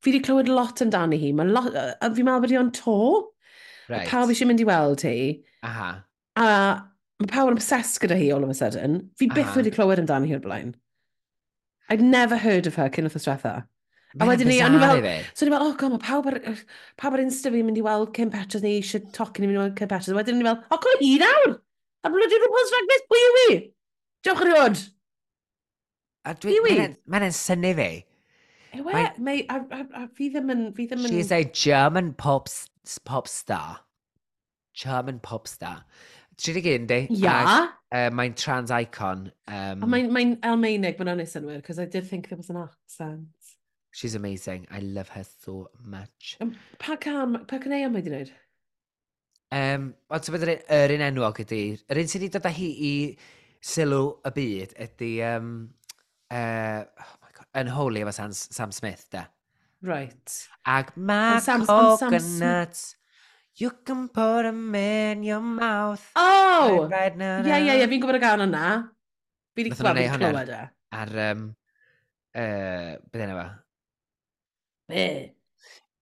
fi 0.00 0.12
wedi 0.12 0.22
clywed 0.24 0.48
lot 0.48 0.80
amdani 0.84 1.18
hi. 1.20 1.32
Mae 1.36 1.50
lot, 1.50 1.74
a 1.74 2.08
fi'n 2.08 2.28
meddwl 2.28 2.44
bod 2.44 2.54
hi 2.54 2.60
on 2.60 2.72
to. 2.76 2.98
Right. 3.90 4.08
Pawb 4.08 4.32
eisiau 4.32 4.48
mynd 4.48 4.62
i 4.62 4.66
weld 4.68 5.04
hi. 5.06 5.16
Aha. 5.66 5.90
A 6.40 6.48
mae 7.20 7.30
pawb 7.32 7.52
yn 7.52 7.58
obsessed 7.58 8.00
gyda 8.02 8.18
hi 8.18 8.30
all 8.32 8.44
of 8.46 8.52
a 8.52 8.56
sudden. 8.56 8.98
Fi 9.20 9.28
byth 9.32 9.52
Aha. 9.52 9.60
wedi 9.60 9.74
clywed 9.74 10.02
amdani 10.02 10.30
hi 10.30 10.38
o'r 10.38 10.44
blaen. 10.44 10.74
I'd 11.88 12.02
never 12.02 12.36
heard 12.36 12.66
of 12.66 12.80
her 12.80 12.88
cyn 12.90 13.08
oedd 13.08 13.18
ysdiwetha. 13.20 13.56
A 14.16 14.28
wedyn 14.30 14.48
ni, 14.48 14.58
o'n 14.64 14.76
i 14.78 14.80
fel, 14.80 15.02
so 15.36 15.44
ni 15.44 15.52
fel, 15.52 15.62
oh 15.66 15.74
god, 15.76 15.92
mae 15.96 16.02
pawb 16.06 16.28
ar, 16.30 16.38
pawb 17.00 17.16
ar 17.18 17.22
Insta 17.24 17.50
fi'n 17.52 17.66
mynd 17.68 17.80
i 17.80 17.84
weld 17.84 18.14
Kim 18.16 18.30
Petras, 18.32 18.62
ni 18.64 18.76
eisiau 18.78 19.04
tocyn 19.16 19.44
i 19.44 19.50
mynd 19.50 19.58
i 19.58 19.60
weld 19.60 19.78
Kim 19.78 19.90
Petras. 19.90 20.14
Wedyn 20.16 20.38
ni 20.40 20.46
fel, 20.46 20.60
oh 20.72 20.80
god, 20.86 21.02
hi 21.02 21.16
nawr! 21.20 21.56
A 22.06 22.12
bloody 22.14 22.40
RuPaul's 22.40 22.72
Drag 22.72 22.92
Race, 22.92 23.08
pwy 23.10 23.22
yw 23.26 23.38
i 23.42 23.56
Diolch 24.24 24.44
yn 24.44 24.52
rhywod! 24.52 24.84
A 26.26 26.34
dwi, 26.42 26.58
mae'n 26.62 27.26
yn 27.28 27.34
syni 27.36 27.74
fi. 27.78 27.90
Ewe, 28.76 29.02
mae, 29.22 29.44
a, 29.48 29.60
a, 29.72 29.82
a, 30.02 30.06
fi 30.16 30.30
ddim 30.32 30.50
yn, 30.52 30.64
fi 30.76 30.88
ddim 30.88 31.04
yn... 31.04 31.12
She's 31.12 31.32
a 31.32 31.44
German 31.44 32.12
pop, 32.14 32.48
pop 33.04 33.28
star. 33.28 33.80
German 34.76 35.20
pop 35.20 35.48
star. 35.48 35.84
31 36.36 36.86
di. 36.86 37.00
Ia. 37.16 37.38
Uh, 37.86 38.10
mae'n 38.12 38.34
trans 38.36 38.72
icon. 38.74 39.30
Um, 39.48 39.86
Mae'n 39.86 40.10
mae 40.12 40.34
Almeinig, 40.44 40.98
mae'n 40.98 41.14
onys 41.14 41.36
yn 41.38 41.46
wir, 41.48 41.62
because 41.62 41.78
I 41.78 41.86
did 41.86 42.08
think 42.08 42.28
there 42.28 42.36
was 42.36 42.50
an 42.50 42.58
accent. 42.60 43.30
She's 43.96 44.14
amazing. 44.14 44.66
I 44.70 44.80
love 44.80 45.08
her 45.14 45.24
so 45.24 45.70
much. 45.82 46.36
Um, 46.44 46.50
pa 46.78 46.96
can, 47.00 47.46
pa 47.48 47.56
can 47.56 47.72
ei 47.72 47.86
am 47.86 47.94
wedi 47.96 48.10
wneud? 48.12 48.32
Um, 49.56 49.86
Ond 50.12 50.26
ti'n 50.26 50.34
byddai'r 50.34 50.60
yr 50.76 50.92
un 50.98 51.04
enwog 51.06 51.40
ydy, 51.46 51.62
yr 51.88 52.00
un 52.02 52.10
sydd 52.12 52.26
wedi 52.26 52.34
dod 52.34 52.50
â 52.50 52.52
hi 52.58 52.68
i 52.90 52.92
sylw 53.64 54.10
y 54.20 54.34
byd 54.36 54.76
ydy, 54.84 55.10
um, 55.30 55.48
uh, 56.28 56.84
oh 56.84 57.16
my 57.24 57.32
god, 57.40 57.48
Unholy 57.62 58.04
efo 58.04 58.12
Sam, 58.18 58.36
Sam 58.36 58.76
Smith, 58.76 59.08
da. 59.16 59.24
Right. 59.80 60.36
Ag 60.68 60.92
ma 60.96 61.40
coconuts, 61.40 62.96
you 63.56 63.72
can 63.80 64.08
put 64.08 64.42
them 64.44 64.74
in 64.74 65.24
your 65.24 65.40
mouth. 65.40 66.04
Oh! 66.16 66.82
Right, 66.84 66.98
right, 67.00 67.16
na, 67.16 67.36
na. 67.40 67.48
Yeah, 67.48 67.80
yeah, 67.80 67.88
fi'n 67.88 68.04
gwybod 68.04 68.20
y 68.20 68.26
gan 68.28 68.44
yna. 68.50 68.70
Fi 69.56 69.64
wedi 69.64 69.78
gweld 69.78 70.04
fi'n 70.04 70.18
clywed 70.20 70.58
e. 70.60 70.64
Ar, 71.00 71.20
um, 71.30 71.46
uh, 72.36 72.98
beth 73.08 73.24
yna 73.24 73.44
fa? 73.46 73.54
Be 74.88 75.32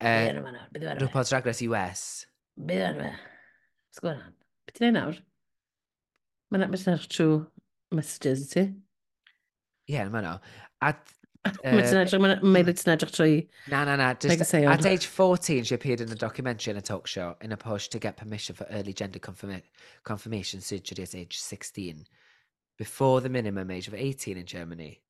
Uh, 0.04 0.28
yna 0.28 0.42
fanna? 0.44 0.62
Be 0.72 0.80
yna 0.82 0.98
RuPaul's 1.00 1.30
Drag 1.30 1.46
Race 1.46 1.62
US. 1.62 2.26
Be 2.66 2.74
yna 2.76 2.98
fe? 2.98 3.12
Sgwyn 3.96 4.18
an. 4.20 4.34
Be 4.66 4.74
ti'n 4.76 4.88
ei 4.90 4.94
nawr? 4.96 5.20
Mae'n 6.52 6.66
mynd 6.68 6.88
edrych 6.92 7.06
trwy 7.10 7.38
messages 7.94 8.42
i 8.44 8.48
ti. 8.50 8.64
Ie, 8.64 9.94
yeah, 9.94 10.10
ma 10.12 10.20
nhw. 10.24 10.34
At, 10.84 11.14
Mae'n 11.44 11.80
uh, 11.80 12.02
edrych, 12.02 12.20
mae'n 12.20 12.44
mynd 12.44 12.72
ti'n 12.80 12.92
edrych 12.96 13.14
trwy... 13.14 13.38
na, 13.72 13.84
na, 13.88 13.96
na. 14.00 14.10
Just, 14.20 14.54
at 14.54 14.86
age 14.90 15.06
14, 15.06 15.64
she 15.64 15.74
appeared 15.74 16.02
in 16.04 16.12
a 16.12 16.18
documentary 16.20 16.72
and 16.72 16.78
a 16.78 16.84
talk 16.84 17.06
show 17.06 17.34
in 17.40 17.52
a 17.52 17.56
push 17.56 17.88
to 17.88 17.98
get 17.98 18.16
permission 18.16 18.54
for 18.54 18.66
early 18.70 18.92
gender 18.92 19.18
confirma 19.18 19.62
confirmation 20.02 20.60
surgery 20.60 21.04
at 21.04 21.14
age 21.14 21.38
16, 21.38 22.04
before 22.76 23.20
the 23.20 23.28
minimum 23.28 23.70
age 23.70 23.88
of 23.88 23.94
18 23.94 24.36
in 24.36 24.46
Germany. 24.46 25.00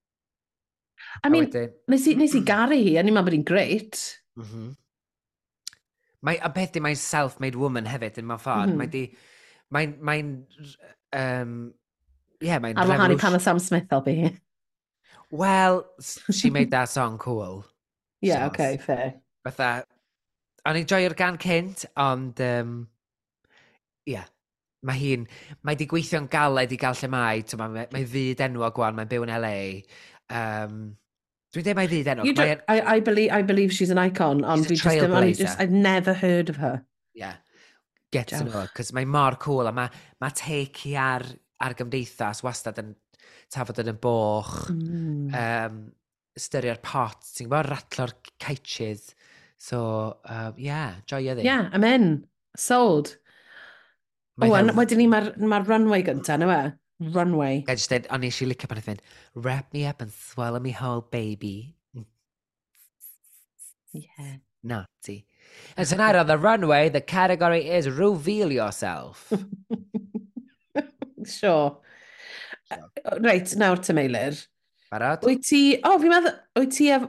I 1.25 1.31
mean, 1.31 1.51
nes 1.91 2.07
i, 2.11 2.17
nes 2.19 2.35
i 2.35 2.43
garu 2.53 2.79
hi, 2.79 2.97
a 2.99 3.05
ni'n 3.05 3.15
meddwl 3.15 3.31
bod 3.31 3.39
hi'n 3.39 3.47
greit. 3.49 4.01
Mm 4.39 4.49
-hmm. 4.49 4.73
Mae, 6.25 6.41
a 6.41 6.49
beth 6.49 6.73
di 6.73 6.81
mae'n 6.81 6.99
self-made 6.99 7.61
woman 7.61 7.87
hefyd 7.87 8.21
yn 8.23 8.29
mewn 8.29 8.41
ffordd. 8.41 8.73
Mm 8.73 8.79
-hmm. 8.79 8.83
Mae 8.83 8.93
di, 8.93 9.05
mae'n, 9.75 9.97
mae'n, 10.01 10.31
um, 11.21 11.75
yeah, 12.41 12.61
mae'n... 12.61 12.79
Ar 12.79 12.89
wahân 12.89 13.17
i 13.17 13.21
pan 13.21 13.37
o 13.37 13.43
Sam 13.43 13.61
Smith 13.61 13.89
fel 13.91 14.05
hi. 14.07 14.33
Well, 15.31 15.85
she 16.31 16.51
made 16.51 16.71
that 16.71 16.89
song 16.89 17.19
cool. 17.19 17.65
yeah, 18.21 18.45
so, 18.45 18.47
okay, 18.47 18.77
fair. 18.79 19.15
Fatha, 19.45 19.85
o'n 20.65 20.79
i'n 20.81 20.89
joio'r 20.89 21.17
gan 21.19 21.39
cynt, 21.43 21.85
ond, 22.01 22.41
um, 22.41 22.77
yeah, 24.09 24.25
mae 24.85 25.01
hi'n, 25.01 25.27
mae 25.65 25.77
di 25.81 25.89
gweithio'n 25.89 26.29
galed 26.33 26.73
i 26.73 26.79
gael 26.81 26.97
lle 27.01 27.11
mae, 27.13 27.43
mae, 27.61 27.87
mae 27.93 28.07
fyd 28.09 28.43
enwog 28.47 28.77
gwan, 28.77 28.97
mae'n 28.97 29.11
byw 29.11 29.27
yn 29.27 29.35
LA, 29.37 29.57
Um, 30.31 30.97
Dwi'n 31.55 31.69
dweud 31.69 31.79
mai 31.79 31.87
ddi, 31.87 32.03
then. 32.03 32.25
You 32.27 32.35
don't, 32.35 32.63
I, 32.67 32.81
I, 32.97 33.01
believe, 33.01 33.31
I 33.31 33.43
believe 33.43 33.73
she's 33.73 33.91
an 33.91 33.99
icon, 33.99 34.43
ond 34.43 34.67
dwi 34.67 34.75
just, 34.75 34.87
I 34.89 35.33
just, 35.33 35.61
I've 35.61 35.71
never 35.71 36.13
heard 36.13 36.51
of 36.51 36.57
her. 36.57 36.85
Yeah. 37.15 37.37
Get 38.11 38.29
to 38.29 38.43
know, 38.43 38.67
cos 38.75 38.93
mae 38.95 39.07
mor 39.07 39.37
cool, 39.43 39.67
a 39.67 39.73
mae 39.75 39.91
ma 40.23 40.31
teici 40.35 40.97
ar, 40.99 41.23
ar 41.63 41.75
gymdeithas 41.79 42.43
wastad 42.47 42.81
yn 42.83 42.93
tafod 43.55 43.79
yn 43.85 43.93
y 43.93 43.95
boch, 44.03 44.53
mm. 44.71 45.31
um, 45.39 45.81
styrio'r 46.39 46.83
pot, 46.83 47.23
ti'n 47.37 47.47
gwybod, 47.47 47.71
ratlo'r 47.71 48.15
caetsydd. 48.43 49.13
So, 49.59 49.81
um, 50.27 50.59
yeah, 50.59 50.99
joio 51.11 51.37
ddi. 51.39 51.47
Yeah, 51.47 51.71
I'm 51.73 51.87
in. 51.87 52.25
Sold. 52.59 53.17
O, 54.43 54.49
oh, 54.49 54.75
wedyn 54.75 54.99
ni 54.99 55.07
mae'r 55.11 55.37
ma 55.47 55.63
runway 55.63 56.03
gyntaf, 56.07 56.43
na 56.43 56.51
we? 56.51 56.61
runway. 57.01 57.65
I 57.69 57.75
just 57.75 57.91
did, 57.91 58.07
o'n 58.11 58.25
i 58.25 58.31
eisiau 58.31 58.51
licio 58.51 58.71
pan 58.71 58.81
oedd 58.83 59.03
wrap 59.35 59.73
me 59.75 59.85
up 59.87 60.01
and 60.01 60.13
swallow 60.13 60.61
me 60.61 60.71
whole, 60.71 61.03
baby. 61.03 61.75
Yeah. 63.95 64.37
Naughty. 64.63 65.27
And 65.77 65.87
tonight 65.87 66.17
on 66.17 66.27
the 66.27 66.39
runway, 66.39 66.89
the 66.89 67.01
category 67.01 67.69
is 67.69 67.89
reveal 67.89 68.51
yourself. 68.51 69.33
sure. 71.25 71.79
Uh, 72.71 72.77
uh, 73.05 73.19
right, 73.21 73.45
nawr 73.61 73.79
ty 73.85 73.93
meilir. 73.93 74.47
Barod? 74.91 75.23
Wyt 75.29 75.45
ti... 75.47 75.61
O, 75.83 75.93
oh, 75.93 76.01
fi'n 76.01 76.11
meddwl... 76.15 76.35
Wyt 76.59 76.75
ti 76.75 76.91
ar... 76.97 77.07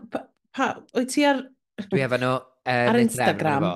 Pa, 0.53 0.69
wyt 0.97 1.13
ti 1.15 1.25
ar... 1.25 1.41
Dwi 1.87 2.03
efo 2.05 2.19
nhw... 2.21 2.33
Um, 2.65 2.87
ar 2.91 3.01
Instagram. 3.01 3.67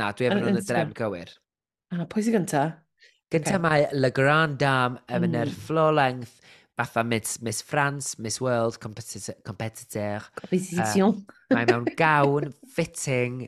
Na, 0.00 0.10
dwi 0.12 0.28
efo 0.28 0.40
nhw 0.40 0.52
yn 0.52 0.60
y 0.60 0.64
drem 0.68 0.92
gywir. 0.98 1.32
A, 1.94 2.04
pwy 2.10 2.26
sy'n 2.26 2.40
gynta? 2.40 2.64
Gynta 3.34 3.56
okay. 3.56 3.62
mae 3.64 3.86
Le 3.98 4.10
Grand 4.14 4.56
Dame 4.60 5.02
yn 5.10 5.24
mynd 5.24 5.40
mm. 5.40 5.60
floor 5.66 5.94
length, 5.96 6.36
fatha 6.78 7.02
Miss, 7.06 7.40
Miss 7.42 7.62
France, 7.66 8.14
Miss 8.22 8.40
World, 8.42 8.78
competitor. 8.78 10.28
Competition. 10.38 11.22
Uh, 11.24 11.54
mae 11.54 11.66
mewn 11.70 11.88
gawn, 11.98 12.52
fitting, 12.76 13.42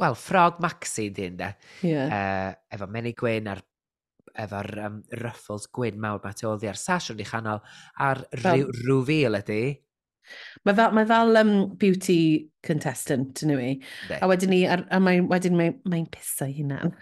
wel, 0.00 0.16
ffrog 0.16 0.60
maxi 0.64 1.10
di 1.12 1.28
ynda. 1.28 1.52
Yeah. 1.84 2.08
Uh, 2.08 2.54
efo 2.72 2.88
Meni 2.88 3.12
Gwyn 3.16 3.50
a'r 3.52 3.60
efo'r 4.40 4.70
um, 4.86 4.98
ruffles 5.20 5.66
gwyn 5.74 5.98
mawr 6.00 6.20
mae 6.22 6.36
tu 6.38 6.48
ôl 6.48 6.58
ddi 6.60 6.70
ar 6.70 6.78
sasiwn 6.78 7.20
i 7.20 7.26
chanol 7.26 7.60
a'r 8.00 8.22
rhyw, 8.40 8.68
rhyw 8.86 9.34
ydy 9.40 9.62
Mae 10.64 10.76
fel, 10.76 10.92
mae 10.96 11.06
fel 11.08 11.38
um, 11.40 11.52
beauty 11.80 12.48
contestant 12.66 13.42
yn 13.44 13.54
yw 13.54 13.62
A 14.20 14.28
wedyn 14.30 14.52
ni, 14.52 14.64
a, 14.68 14.80
a 14.92 15.00
mae, 15.02 15.22
wedyn 15.30 15.56
mae'n 15.58 15.78
mae 15.88 16.04
piso 16.12 16.48
i 16.48 16.54
hunan. 16.58 16.94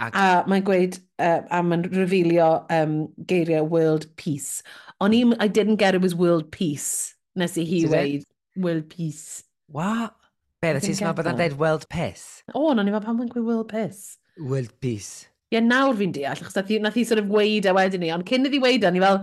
Ac... 0.00 0.16
A 0.16 0.44
mae'n 0.50 0.64
gweud, 0.66 0.98
uh, 1.22 1.42
a 1.52 1.60
mae'n 1.64 1.86
revealio 1.92 2.48
um, 2.72 2.96
geiriau 3.30 3.68
world 3.68 4.08
peace. 4.20 4.62
O'n 5.04 5.16
i, 5.16 5.24
I 5.40 5.48
didn't 5.48 5.82
get 5.82 5.94
it 5.94 6.02
was 6.02 6.14
world 6.14 6.50
peace, 6.52 7.14
nes 7.36 7.58
i 7.60 7.66
hi 7.68 7.84
weid, 7.90 8.26
world 8.56 8.88
peace. 8.88 9.44
What? 9.66 10.16
Be, 10.62 10.72
na 10.72 10.80
ti'n 10.80 10.96
sôn 10.96 11.16
bod 11.16 11.28
yn 11.28 11.38
dweud 11.40 11.58
world 11.60 11.88
peace? 11.92 12.42
O, 12.54 12.70
oh, 12.70 12.72
no, 12.72 12.82
ni 12.82 12.94
fel 12.94 13.04
pan 13.04 13.18
mae'n 13.20 13.30
gweud 13.32 13.48
world 13.48 13.70
peace. 13.72 14.16
World 14.40 14.72
peace. 14.80 15.28
Ie, 15.52 15.58
yeah, 15.58 15.64
nawr 15.64 15.96
fi'n 15.98 16.14
deall, 16.14 16.40
achos 16.40 16.56
nath 16.56 16.72
i, 16.72 16.80
nath 16.82 16.96
i 16.98 17.04
sort 17.06 17.20
of 17.20 17.28
weid 17.30 17.68
a 17.68 17.74
e 17.74 17.76
wedyn 17.76 18.02
ni, 18.02 18.12
ond 18.14 18.26
cyn 18.28 18.48
iddi 18.48 18.62
weid 18.62 18.86
a 18.86 18.90
e, 18.90 18.94
ni 18.96 19.02
fel, 19.04 19.20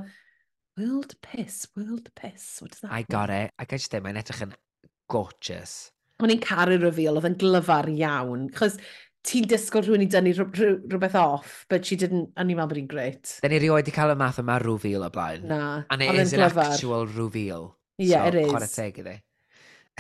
World 0.77 1.15
piss, 1.21 1.67
world 1.75 2.09
piss. 2.15 2.61
What 2.61 2.71
does 2.71 2.79
that 2.81 2.91
I 2.91 2.97
mean? 2.97 3.05
got 3.09 3.29
it. 3.29 3.51
I 3.59 3.65
got 3.65 3.81
it. 3.81 4.03
Mae'n 4.03 4.19
edrych 4.21 4.43
yn 4.45 4.53
gorgeous. 5.11 5.91
O'n 6.23 6.31
i'n 6.31 6.41
caru 6.43 6.77
reveal, 6.79 7.17
oedd 7.19 7.27
yn 7.27 7.39
glyfar 7.41 7.89
iawn. 7.91 8.45
Chos 8.55 8.77
ti'n 9.27 9.49
disgwyl 9.51 9.83
rhywun 9.85 10.05
i 10.05 10.07
dynnu 10.09 10.33
rhywbeth 10.37 11.17
off, 11.19 11.65
but 11.69 11.85
she 11.85 11.97
didn't, 11.99 12.31
a 12.37 12.45
ni'n 12.45 12.57
meddwl 12.57 12.71
bod 12.71 12.79
hi'n 12.79 12.91
great. 12.93 13.33
Da 13.43 13.51
ni 13.51 13.59
rioed 13.61 13.89
i 13.89 13.95
cael 13.95 14.13
y 14.13 14.17
math 14.21 14.39
yma 14.41 14.57
reveal 14.63 15.03
o 15.05 15.09
blaen. 15.13 15.43
Na. 15.49 15.83
And 15.89 16.05
it 16.05 16.15
is 16.15 16.33
an 16.33 16.45
glyfar. 16.45 16.71
actual 16.71 17.05
reveal. 17.07 17.75
Yeah, 17.97 18.23
so, 18.23 18.31
it 18.31 18.39
is. 18.45 18.53
Chwarae 18.53 18.71
teg 18.71 19.01
iddi. 19.03 19.17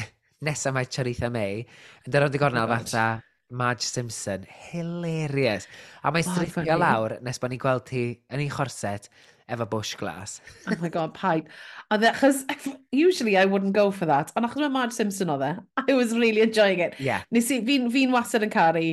Nesa 0.47 0.73
mae 0.73 0.87
Charitha 0.87 1.29
May, 1.33 1.65
yn 2.05 2.15
dyrod 2.15 2.37
i 2.37 2.41
gornel 2.41 2.63
oh, 2.63 2.71
fatha 2.77 3.05
Madge 3.51 3.83
Simpson. 3.83 4.47
Hilarious. 4.71 5.67
A 6.01 6.13
mae'n 6.13 6.25
oh, 6.25 6.37
strifio 6.37 6.77
lawr 6.79 7.17
nes 7.25 7.41
bod 7.41 7.51
ni'n 7.51 7.61
gweld 7.61 7.85
ti 7.91 8.05
yn 8.31 8.45
ei 8.45 8.49
chorset 8.49 9.09
efo 9.51 9.69
bush 9.69 9.95
glass. 9.95 10.39
oh 10.67 10.77
my 10.81 10.89
god, 10.89 11.13
paid. 11.13 11.49
And 11.89 12.03
that, 12.03 12.15
cause 12.15 12.45
usually 12.91 13.37
I 13.37 13.45
wouldn't 13.45 13.73
go 13.73 13.91
for 13.91 14.05
that. 14.05 14.31
Ond 14.35 14.47
achos 14.47 14.63
mae 14.63 14.69
Marge 14.69 14.93
Simpson 14.93 15.29
o 15.29 15.37
dde, 15.41 15.51
I 15.89 15.93
was 15.93 16.15
really 16.17 16.41
enjoying 16.41 16.79
it. 16.79 16.95
Yeah. 16.99 17.23
Nes 17.31 17.51
i, 17.51 17.59
fi'n 17.67 17.91
fi 17.93 18.07
wastad 18.11 18.47
yn 18.47 18.53
caru 18.53 18.87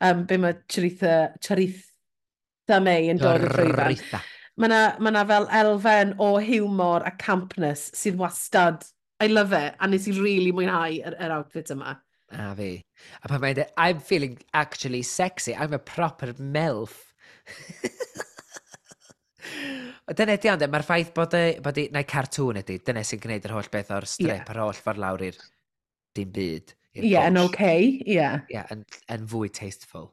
um, 0.00 0.26
be 0.26 0.40
mae 0.42 0.58
Charitha, 0.68 1.32
Charitha 1.40 2.82
May 2.82 3.10
yn 3.12 3.22
dod 3.22 3.46
yn 3.46 3.54
llwyfan. 3.54 4.22
Mae 4.60 4.68
yna 4.68 4.82
ma, 5.00 5.14
na, 5.14 5.24
fel 5.24 5.48
elfen 5.62 6.16
o 6.20 6.34
humor 6.42 7.06
a 7.06 7.12
campness 7.16 7.90
sydd 7.96 8.18
wastad. 8.20 8.84
I 9.20 9.28
love 9.28 9.52
it. 9.52 9.76
A 9.80 9.88
nes 9.88 10.08
i 10.08 10.16
really 10.16 10.52
mwynhau 10.52 10.98
yr, 10.98 11.16
yr 11.20 11.36
outfit 11.38 11.70
yma. 11.74 11.98
A 12.30 12.54
fi. 12.56 12.72
A 13.22 13.28
pan 13.28 13.42
mae'n 13.42 13.62
e 13.62 13.68
I'm 13.76 14.00
feeling 14.00 14.38
actually 14.54 15.02
sexy. 15.02 15.54
I'm 15.54 15.72
a 15.72 15.78
proper 15.78 16.32
MILF. 16.34 16.98
Dyna 20.10 20.34
ydi 20.34 20.50
ond, 20.50 20.64
e, 20.64 20.68
mae'r 20.70 20.84
ffaith 20.86 21.12
bod 21.14 21.34
e, 21.38 21.44
bod 21.62 21.76
e, 21.78 21.86
neu 21.94 22.06
cartŵn 22.08 22.60
ydy, 22.64 22.80
dyna 22.86 23.02
sy'n 23.06 23.20
gwneud 23.22 23.44
yr 23.46 23.54
holl 23.54 23.68
beth 23.70 23.92
o'r 23.94 24.06
strip, 24.10 24.32
yeah. 24.32 24.48
yr 24.50 24.62
holl 24.64 24.78
ffordd 24.78 25.02
lawr 25.02 25.26
i'r 25.28 25.36
dim 26.18 26.32
byd. 26.34 26.72
Ie, 26.96 27.04
yeah, 27.12 27.28
yn 27.30 27.38
oce, 27.38 27.52
okay, 27.52 27.84
ie. 28.02 28.16
Yeah. 28.16 28.40
Yeah, 28.50 28.66
yn, 28.74 28.82
yn 29.14 29.28
fwy 29.30 29.52
tasteful. 29.54 30.08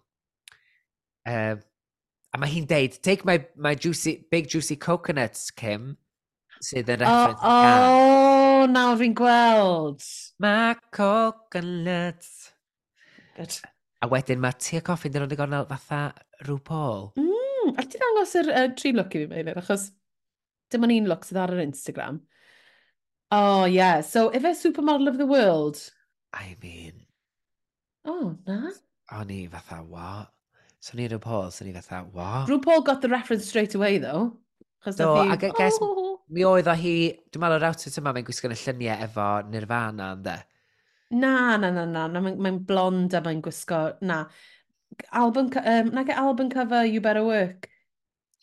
Um, 1.27 1.63
a 2.29 2.41
mae 2.41 2.51
hi'n 2.51 2.67
deud, 2.69 2.99
take 3.01 3.25
my, 3.25 3.39
my 3.57 3.73
juicy, 3.73 4.19
big 4.29 4.51
juicy 4.53 4.77
coconuts, 4.77 5.49
Kim, 5.49 5.95
sydd 6.61 6.91
yn 6.93 7.01
reference 7.01 7.41
oh, 7.41 7.49
oh, 7.49 8.61
gan. 8.67 8.75
nawr 8.75 9.01
fi'n 9.01 9.17
gweld. 9.17 10.05
My 10.43 10.75
coconuts. 10.93 12.51
Good. 13.38 13.57
A 14.05 14.11
wedyn 14.11 14.41
mae 14.43 14.53
tea 14.61 14.83
coffi'n 14.85 15.15
dyn 15.15 15.25
nhw'n 15.25 15.41
gornel 15.41 15.65
fatha 15.71 16.03
rhyw 16.45 16.61
Paul. 16.69 17.09
Mm. 17.17 17.36
Hmm, 17.68 17.76
a 17.76 17.84
ti 17.84 17.99
ddangos 17.99 18.34
yr 18.39 18.49
uh, 18.53 18.68
tri 18.80 18.93
look 18.95 19.15
i 19.15 19.26
fi, 19.26 19.30
Meilir, 19.32 19.59
achos 19.59 19.89
dim 20.72 20.88
ond 20.88 20.95
un 20.95 21.09
look 21.11 21.28
sydd 21.28 21.41
ar 21.43 21.53
yr 21.55 21.63
Instagram. 21.65 22.22
Oh, 23.36 23.65
yeah. 23.65 24.01
So, 24.01 24.30
if 24.30 24.45
a 24.47 24.55
Supermodel 24.55 25.09
of 25.09 25.18
the 25.18 25.26
World? 25.28 25.82
I 26.34 26.55
mean... 26.63 27.03
Oh, 28.05 28.38
na? 28.47 28.72
O'n 29.11 29.32
i 29.32 29.47
fatha, 29.51 29.82
what? 29.84 30.32
So 30.80 30.95
ni 30.95 31.09
RuPaul, 31.09 31.51
so 31.51 31.65
ni 31.65 31.74
fatha, 31.74 32.05
what? 32.11 32.47
RuPaul 32.47 32.86
got 32.86 33.01
the 33.01 33.09
reference 33.09 33.47
straight 33.47 33.76
away, 33.76 33.97
though. 33.97 34.38
Do, 34.86 34.93
no, 35.03 35.36
guess- 35.36 35.76
e- 35.76 35.80
oh. 35.82 36.22
mi 36.32 36.45
oedd 36.47 36.70
o 36.72 36.76
hi, 36.78 36.93
dwi'n 37.28 37.43
meddwl 37.43 37.57
yr 37.59 37.65
outfit 37.68 37.97
yma, 37.99 38.13
mae'n 38.15 38.28
gwisgo'n 38.28 38.53
y 38.55 38.59
lluniau 38.61 39.03
efo 39.03 39.26
Nirvana, 39.51 40.13
ynddo? 40.15 40.36
Na, 41.20 41.34
na, 41.59 41.72
na, 41.72 41.84
na, 41.88 42.05
na. 42.11 42.22
mae'n 42.24 42.39
mae 42.39 42.59
blond 42.70 43.15
a 43.18 43.22
mae'n 43.26 43.41
gwisgo, 43.43 43.82
na 44.07 44.22
album, 45.11 45.51
um, 45.63 45.89
nag 45.95 46.09
album 46.09 46.49
cover 46.49 46.85
You 46.85 47.01
Better 47.01 47.23
Work. 47.23 47.69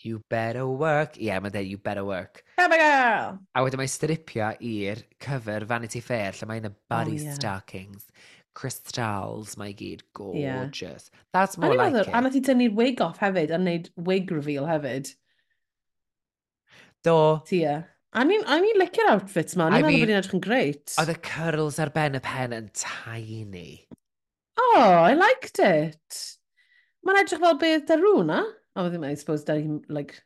You 0.05 0.21
better 0.29 0.67
work. 0.67 1.17
Ie, 1.17 1.31
yeah, 1.31 1.41
mae'n 1.41 1.55
dweud 1.55 1.69
you 1.71 1.79
better 1.79 2.05
work. 2.05 2.43
Have 2.59 2.75
a 2.75 2.79
girl! 2.81 3.39
A 3.57 3.63
wedyn 3.65 3.81
mae 3.81 3.89
stripio 3.89 4.51
i'r 4.61 5.01
cyfer 5.23 5.65
Vanity 5.71 6.03
Fair, 6.05 6.35
lle 6.37 6.49
mae'n 6.51 6.69
y 6.69 6.73
Barry 6.93 7.15
oh, 7.17 7.23
yeah. 7.25 7.37
Starkings, 7.39 8.05
crystals, 8.59 9.55
mae 9.61 9.73
gyd 9.79 10.05
gorgeous. 10.13 11.09
Yeah. 11.09 11.25
That's 11.33 11.57
more 11.57 11.73
like 11.79 11.97
it. 12.03 12.13
A 12.13 12.21
nath 12.21 12.37
i 12.37 12.45
tynnu'r 12.45 12.77
wig 12.77 13.01
off 13.07 13.23
hefyd, 13.23 13.55
a 13.55 13.61
wneud 13.63 13.89
wig 14.11 14.35
reveal 14.35 14.69
hefyd. 14.69 15.15
Do. 17.07 17.17
Tia. 17.49 17.85
I 18.13 18.25
mean, 18.29 18.45
I 18.47 18.61
mean, 18.61 18.77
licio'r 18.79 19.11
outfits 19.17 19.57
ma. 19.57 19.71
Ni'n 19.73 19.87
meddwl 19.87 20.05
bod 20.05 20.11
ni'n 20.11 20.21
edrych 20.21 20.37
yn 20.37 20.45
greit. 20.45 20.99
Oedd 21.01 21.17
y 21.17 21.21
curls 21.31 21.81
ar 21.83 21.91
ben 21.97 22.19
y 22.19 22.23
pen 22.23 22.55
yn 22.61 22.69
tiny. 22.77 23.69
Oh, 24.61 25.03
I 25.03 25.15
liked 25.19 25.59
it. 25.59 26.21
Mae'n 27.05 27.21
edrych 27.21 27.43
fel 27.43 27.59
beth 27.61 27.87
da 27.89 27.99
rŵ 28.01 28.23
na. 28.29 28.41
O, 28.75 28.87
ddim, 28.89 29.05
I 29.07 29.15
suppose, 29.19 29.45
da 29.47 29.59
hi'n, 29.59 29.83
like... 29.93 30.17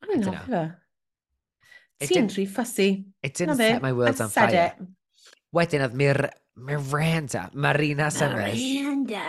I 0.00 0.06
don't 0.06 0.24
know, 0.24 0.44
fe. 0.46 2.06
Ti'n 2.08 2.30
rhy 2.32 2.46
fussy. 2.48 3.04
It 3.22 3.34
didn't 3.34 3.56
set 3.56 3.82
my 3.82 3.92
world 3.92 4.20
I 4.20 4.24
on 4.24 4.30
fire. 4.32 4.72
It. 4.72 4.86
Wedyn 5.52 5.84
oedd 5.84 5.96
Mir 5.98 6.20
Miranda, 6.56 7.50
Marina 7.52 8.10
Summers. 8.10 8.56
Miranda. 8.56 9.24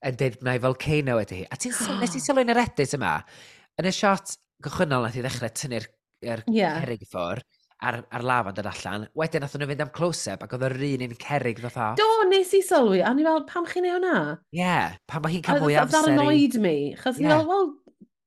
Yn 0.00 0.16
dweud 0.16 0.38
mae 0.44 0.60
volcano 0.60 1.18
ydy 1.20 1.42
hi. 1.42 1.46
A 1.52 1.58
ti'n 1.60 1.76
nes 2.00 2.14
i 2.18 2.22
sylw 2.24 2.42
yn 2.42 2.52
yr 2.52 2.62
edit 2.62 2.96
yma, 2.96 3.18
yn 3.80 3.88
y 3.88 3.94
shot 3.94 4.36
gychwynnol 4.64 5.06
nath 5.06 5.18
i 5.20 5.24
ddechrau 5.24 5.52
tynnu'r 5.56 5.88
er 6.20 6.44
yeah. 6.52 6.78
cerig 6.80 7.04
i 7.04 7.08
ffwr, 7.08 7.42
ar, 7.80 8.00
ar 8.12 8.24
laf 8.26 8.50
yn 8.50 8.56
dod 8.56 8.68
allan. 8.70 9.06
Wedyn 9.18 9.44
nath 9.44 9.56
nhw 9.58 9.68
fynd 9.70 9.84
am 9.84 9.92
close-up 9.96 10.44
ac 10.44 10.54
oedd 10.56 10.66
yr 10.68 10.78
un 10.90 11.04
un 11.06 11.18
cerig 11.24 11.60
ddoth 11.60 11.78
off. 11.80 11.98
Do, 12.00 12.08
nes 12.30 12.54
i 12.56 12.62
sylwi, 12.64 13.02
a 13.04 13.12
ni 13.16 13.26
fel, 13.26 13.44
pam 13.48 13.68
chi'n 13.68 13.88
ei 13.88 13.94
hwnna? 13.96 14.16
Ie, 14.54 14.62
yeah, 14.62 14.96
pam 15.10 15.24
mae 15.24 15.36
hi'n 15.36 15.44
cael 15.46 15.62
mwy 15.64 15.78
amser 15.80 16.00
i... 16.00 16.08
That 16.08 16.10
annoyed 16.14 16.58
me, 16.62 16.74
chos 17.00 17.20
yeah. 17.20 17.28
ni 17.28 17.34
fel, 17.34 17.46
well, 17.48 17.70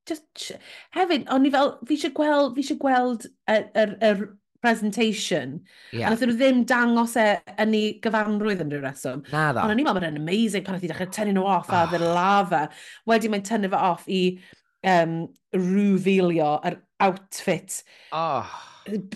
just... 0.10 0.56
Hefyd, 0.98 1.28
o'n 1.34 1.46
ni 1.46 1.54
fel, 1.54 1.76
fi 1.90 2.00
eisiau 2.00 2.16
gweld, 2.18 2.56
fi 2.58 2.66
eisiau 2.66 2.82
gweld 2.82 3.28
yr, 3.52 3.70
er, 3.84 3.94
er, 4.10 4.26
presentation. 4.64 5.58
Yeah. 5.92 6.08
A 6.08 6.14
nath 6.14 6.22
nhw 6.24 6.38
ddim 6.40 6.62
dangos 6.72 7.18
e 7.20 7.26
yn 7.60 7.74
ei 7.76 7.96
gyfanrwydd 8.04 8.62
yn 8.64 8.70
rhyw 8.72 8.84
reswm. 8.86 9.26
Na 9.34 9.50
ddo. 9.52 9.66
Ond 9.66 9.74
o'n 9.74 9.82
i'n 9.82 9.84
meddwl 9.84 10.00
bod 10.00 10.08
e'n 10.08 10.22
amazing 10.22 10.64
pan 10.64 10.78
oedd 10.78 10.86
i 10.88 10.92
ddechrau 10.92 11.12
tynnu 11.12 11.34
nhw 11.36 11.44
off 11.44 11.68
oh. 11.68 11.76
a 11.76 11.82
ah. 11.82 11.90
ddyn 11.92 12.06
lafa. 12.16 12.62
Wedyn 13.12 13.34
mae'n 13.34 13.44
tynnu 13.50 13.74
fe 13.74 13.82
off 13.92 14.08
i 14.08 14.22
um, 14.88 15.18
rwfilio 15.58 16.54
yr 16.70 16.80
outfit. 17.04 17.82
Oh 18.16 18.48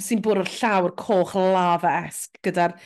sy'n 0.04 0.24
bwrw 0.26 0.46
llawr 0.58 0.96
coch 1.00 1.36
lava-esg 1.36 2.40
gyda'r 2.46 2.78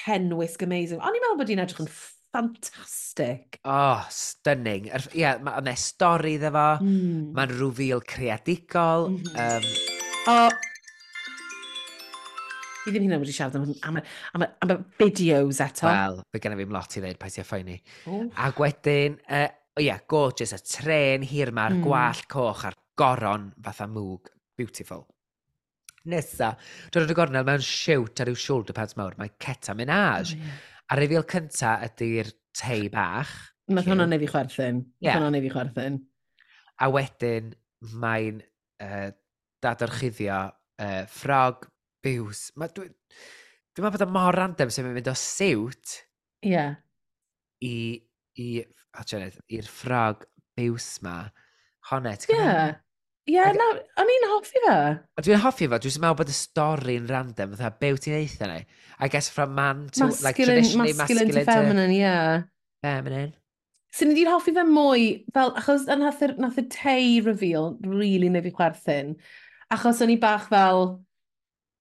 penwisg 0.00 0.64
amazing. 0.66 1.02
O'n 1.02 1.16
i'n 1.16 1.24
meddwl 1.24 1.38
bod 1.42 1.52
hi'n 1.52 1.62
edrych 1.64 1.84
yn 1.84 1.92
ffantastig. 1.92 3.60
Oh, 3.64 4.02
stunning. 4.14 4.88
Ie, 4.88 4.96
er, 4.96 5.06
yeah, 5.16 5.38
mae 5.44 5.60
yna 5.62 5.76
stori 5.78 6.36
dde 6.40 6.52
fo. 6.54 6.66
Mm. 6.84 7.30
Mae'n 7.36 7.54
rwfil 7.58 8.04
creadigol. 8.08 9.10
Mm 9.14 9.22
-hmm. 9.30 9.64
um, 9.64 9.98
O, 10.28 10.50
Fi 12.80 12.92
ddim 12.92 13.04
hynna 13.06 13.18
wedi 13.20 13.32
siarad 13.36 13.56
am, 13.58 13.64
am, 13.88 13.98
am, 14.36 14.44
am 14.64 14.72
y 14.72 14.76
fideos 14.98 15.60
eto. 15.64 15.86
Wel, 15.88 16.18
fe 16.32 16.40
gynnu 16.40 16.58
fi'n 16.60 16.74
lot 16.74 16.96
i 16.96 17.02
ddeud 17.04 17.18
pa'i 17.20 17.44
ffaini. 17.44 17.76
A 18.40 18.50
wedyn, 18.56 19.18
uh, 19.28 19.46
o 19.76 19.84
ia, 19.84 19.98
gorgeous, 20.08 20.54
y 20.56 20.60
tren 20.64 21.24
hir 21.28 21.52
ma'r 21.56 21.76
mm. 21.76 21.84
gwallt 21.84 22.28
coch 22.32 22.64
a'r 22.68 22.76
goron 23.00 23.50
fatha 23.64 23.88
mwg. 23.88 24.32
Beautiful 24.56 25.04
nesa. 26.08 26.54
Dwi'n 26.90 27.04
rhaid 27.04 27.14
y 27.14 27.16
gornel 27.18 27.46
mewn 27.46 27.64
siwt 27.64 28.22
ar 28.22 28.30
yw 28.32 28.38
shoulder 28.38 28.76
pads 28.76 28.96
mawr. 28.98 29.16
Mae 29.20 29.32
Ceta 29.42 29.74
Minaj. 29.76 30.34
Oh, 30.34 30.44
yeah. 30.44 30.60
A 30.90 30.98
refiol 30.98 31.26
cynta 31.30 31.76
ydy'r 31.86 32.30
tei 32.56 32.88
bach. 32.92 33.32
Mae 33.70 33.86
hwnna'n 33.86 34.16
ei 34.16 34.22
fi 34.24 34.30
chwerthin. 34.32 34.80
Yeah. 34.98 35.14
Mae 35.14 35.20
hwnna'n 35.20 35.38
ei 35.38 35.44
fi 35.44 35.52
chwerthin. 35.54 35.98
A 36.80 36.88
wedyn 36.90 37.52
mae'n 38.00 38.40
uh, 38.82 39.10
dadorchuddio 39.62 40.40
uh, 40.48 41.02
ffrog, 41.10 41.68
biws. 42.02 42.48
Ma, 42.58 42.70
dwi'n... 42.74 42.94
Dwi'n 43.70 43.86
meddwl 43.86 44.00
bod 44.00 44.08
y 44.08 44.12
mor 44.16 44.34
random 44.34 44.70
sy'n 44.74 44.88
mynd 44.90 45.08
o 45.12 45.12
siwt 45.14 45.92
yeah. 46.42 46.72
i, 47.62 48.00
i, 48.42 48.48
i'r 48.58 49.68
ffrog 49.70 50.26
biws 50.58 50.88
ma. 51.06 51.20
Honnet. 51.92 52.26
Yeah. 52.28 52.80
Ie, 53.30 53.42
na, 53.54 53.66
o'n 54.00 54.12
i'n 54.14 54.28
hoffi 54.32 54.62
fe. 54.64 54.76
A 54.98 55.22
dwi'n 55.24 55.42
hoffi 55.44 55.68
fe, 55.68 55.78
dwi'n 55.84 56.00
meddwl 56.02 56.16
bod 56.18 56.32
y 56.32 56.34
stori'n 56.34 57.10
random, 57.10 57.52
fatha, 57.58 57.70
be 57.82 57.92
wyt 57.94 58.06
ti'n 58.06 58.16
eitha 58.18 58.48
ni? 58.50 58.62
I 58.98 59.08
guess 59.12 59.28
from 59.30 59.54
man 59.54 59.84
to, 59.94 60.08
masculine, 60.08 60.24
like, 60.26 60.40
traditionally 60.40 60.94
masculine, 60.98 61.28
masculine 61.28 61.46
to 61.46 61.52
feminine, 61.52 61.92
ie. 61.94 62.00
Yeah. 62.00 62.42
Feminine. 62.82 63.34
Swn 63.94 64.10
i 64.10 64.14
wedi'n 64.14 64.30
hoffi 64.30 64.54
fe 64.56 64.64
mwy, 64.66 65.04
fel, 65.34 65.52
achos 65.58 65.86
yn 65.90 66.02
nath, 66.04 66.24
nath 66.38 66.58
y 66.58 66.64
tei 66.72 67.20
reveal, 67.26 67.76
really 67.84 68.30
neu 68.32 68.42
fi 68.46 68.52
chwerthin, 68.54 69.14
achos 69.74 70.02
o'n 70.02 70.14
i 70.14 70.18
bach 70.22 70.48
fel, 70.50 71.00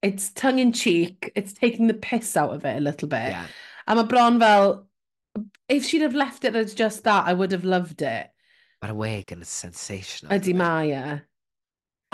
it's 0.06 0.30
tongue 0.32 0.60
in 0.60 0.74
cheek, 0.74 1.32
it's 1.36 1.54
taking 1.54 1.88
the 1.88 1.94
piss 1.94 2.36
out 2.38 2.54
of 2.54 2.66
it 2.66 2.78
a 2.78 2.84
little 2.84 3.08
bit. 3.08 3.32
Yeah. 3.34 3.48
A 3.88 3.96
mae 3.96 4.10
bron 4.10 4.40
fel, 4.42 4.88
if 5.68 5.86
she'd 5.86 6.02
have 6.02 6.16
left 6.16 6.46
it 6.46 6.56
as 6.56 6.74
just 6.74 7.04
that, 7.04 7.28
I 7.28 7.34
would 7.34 7.52
have 7.52 7.66
loved 7.66 8.02
it. 8.02 8.30
Mae'r 8.84 8.96
wig 8.96 9.32
yn 9.36 9.44
sensational. 9.44 10.32
Ydy 10.34 10.54
e? 10.54 10.58
mae, 10.58 10.94
ie. 10.94 11.18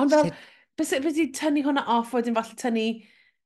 Ond 0.02 0.12
fel, 0.12 0.32
bys 0.80 0.94
e 0.96 1.02
i 1.24 1.28
tynnu 1.36 1.64
hwnna 1.66 1.86
off, 1.98 2.14
wedyn 2.16 2.36
falle 2.38 2.58
tynnu 2.60 2.88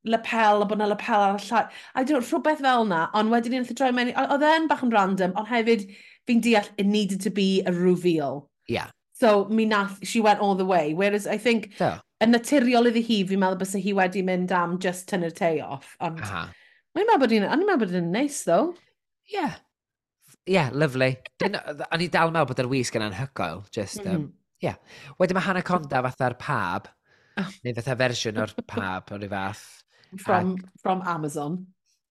lapel, 0.09 0.63
a 0.63 0.65
bod 0.65 0.79
yna 0.79 0.89
lapel 0.89 1.25
ar 1.25 1.39
y 1.39 1.43
llai. 1.45 1.65
A 1.95 2.03
dwi'n 2.07 2.23
rhywbeth 2.23 2.63
fel 2.63 2.85
yna, 2.85 3.01
ond 3.17 3.33
wedyn 3.33 3.57
ni'n 3.57 3.67
droi 3.75 3.91
mewn, 3.95 4.13
oedd 4.23 4.45
e'n 4.47 4.69
bach 4.71 4.85
yn 4.85 4.93
random, 4.95 5.35
ond 5.39 5.51
hefyd 5.51 5.89
fi'n 6.29 6.43
deall 6.45 6.69
it 6.77 6.87
needed 6.87 7.21
to 7.25 7.33
be 7.33 7.61
a 7.65 7.73
reveal. 7.73 8.47
Yeah. 8.67 8.91
So, 9.19 9.45
mi 9.51 9.65
nath, 9.65 9.99
she 10.07 10.21
went 10.21 10.39
all 10.39 10.55
the 10.55 10.65
way. 10.65 10.93
Whereas, 10.93 11.27
I 11.27 11.37
think, 11.37 11.73
so. 11.77 11.97
yn 12.23 12.31
naturiol 12.31 12.87
iddi 12.91 13.03
hi, 13.03 13.21
fi'n 13.27 13.41
meddwl 13.41 13.59
bys 13.59 13.75
hi 13.75 13.95
wedi 13.97 14.23
mynd 14.25 14.53
am 14.55 14.77
just 14.79 15.09
tynnu'r 15.11 15.35
te 15.35 15.57
off. 15.65 15.95
Ond, 15.99 16.21
mae'n 16.23 17.09
meddwl 17.09 17.25
bod 17.25 17.35
hi'n, 17.35 17.49
o'n 17.49 17.65
i'n 17.65 17.67
meddwl 17.67 17.83
bod 17.83 17.97
hi'n 17.97 18.13
neis, 18.15 18.43
though. 18.47 18.71
Yeah. 19.29 19.59
Yeah, 20.49 20.71
lovely. 20.73 21.17
O'n 21.43 22.01
i 22.01 22.07
dal 22.09 22.31
meddwl 22.31 22.53
bod 22.53 22.63
yr 22.63 22.71
wisg 22.71 22.95
yn 22.97 23.09
anhygoel, 23.09 23.65
just, 23.75 23.99
mm 23.99 24.07
-hmm. 24.07 24.15
um, 24.15 24.38
Ie. 24.60 24.68
Yeah. 24.68 24.80
Wedyn 25.20 25.38
mae 25.38 25.45
Hanaconda 25.45 26.01
fatha'r 26.03 26.36
pab, 26.39 26.89
oh. 27.39 27.51
neu 27.64 27.76
fatha 27.78 27.95
fersiwn 27.99 28.41
o'r 28.43 28.55
pab 28.68 29.14
o'r 29.16 29.28
fath. 29.32 29.68
From, 30.18 30.55
ac, 30.57 30.66
from 30.82 31.03
Amazon. 31.07 31.60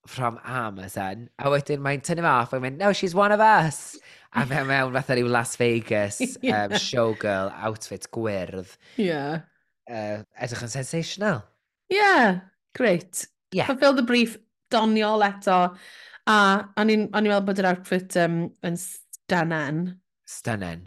From 0.06 0.38
Amazon. 0.44 1.28
A 1.38 1.52
wedyn 1.52 1.82
mae'n 1.84 2.00
tynnu 2.06 2.24
off 2.24 2.54
ac 2.56 2.64
mynd, 2.64 2.80
no, 2.80 2.94
she's 2.96 3.14
one 3.14 3.32
of 3.32 3.44
us. 3.44 3.98
A 4.32 4.46
mewn 4.48 4.68
mewn 4.70 4.96
fatha 4.96 5.18
ryw 5.18 5.28
Las 5.28 5.56
Vegas 5.60 6.20
yeah. 6.42 6.64
um, 6.64 6.76
showgirl 6.80 7.52
outfit 7.52 8.08
gwyrdd. 8.14 8.76
Yeah. 8.96 9.44
Uh, 9.88 10.24
edrych 10.40 10.64
yn 10.64 10.72
sensational. 10.72 11.42
Yeah, 11.92 12.40
great. 12.76 13.26
Yeah. 13.52 13.66
Fulfill 13.66 13.96
the 13.96 14.04
brief, 14.04 14.36
doniol 14.72 15.24
eto. 15.24 15.62
A 16.28 16.38
o'n 16.76 16.92
i'n 16.92 17.08
meddwl 17.12 17.44
bod 17.44 17.60
yr 17.60 17.70
outfit 17.74 18.16
um, 18.20 18.46
yn 18.64 18.76
stunning. 18.80 19.98
Stunning. 20.28 20.86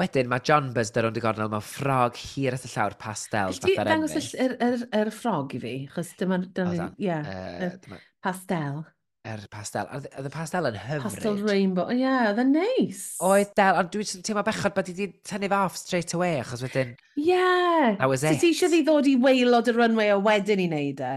Wedyn 0.00 0.26
mae 0.26 0.42
John 0.42 0.72
Buzder 0.74 1.06
ond 1.06 1.18
y 1.18 1.22
gornel 1.22 1.50
mewn 1.52 1.62
ffrog 1.62 2.16
hir 2.18 2.56
at 2.56 2.64
y 2.66 2.70
llawr 2.72 2.96
pastel. 2.98 3.52
Gall 3.54 3.70
ti 3.70 3.76
dangos 3.78 4.16
yr, 4.18 4.56
yr, 4.58 4.80
yr, 4.90 5.10
ffrog 5.14 5.54
i 5.54 5.60
fi? 5.62 5.74
Chos 5.92 6.10
dyma... 6.18 6.40
dyma 6.56 6.88
ie, 6.98 7.14
uh, 7.14 8.00
pastel. 8.24 8.82
Yr 9.24 9.40
er 9.40 9.48
pastel. 9.48 9.86
Oedd 9.94 10.26
y 10.28 10.30
pastel 10.34 10.66
yn 10.68 10.74
hyfryd. 10.76 11.04
Pastel 11.06 11.38
rainbow. 11.46 11.86
Ie, 11.94 12.02
yeah, 12.02 12.26
oedd 12.32 12.42
yn 12.42 12.50
neis. 12.58 13.04
Oedd 13.24 13.54
del, 13.56 13.78
ond 13.80 13.92
dwi'n 13.94 14.26
teimlo 14.26 14.42
bechod 14.44 14.74
bod 14.76 14.90
wedi 14.90 15.06
tynnu 15.30 15.48
fe 15.48 15.60
off 15.62 15.78
straight 15.80 16.12
away, 16.18 16.42
achos 16.42 16.66
wedyn... 16.66 16.92
Ie. 17.14 17.30
Yeah. 17.30 17.94
That 18.00 18.10
was 18.10 18.26
it. 18.26 18.34
So 18.34 18.42
ti 18.42 18.50
eisiau 18.50 18.74
ddi 18.74 18.82
ddod 18.84 19.08
i 19.08 19.14
weilod 19.22 19.70
y 19.70 19.76
runway 19.78 20.10
a 20.12 20.18
wedyn 20.20 20.60
i 20.66 20.68
wneud 20.68 21.00
e? 21.06 21.14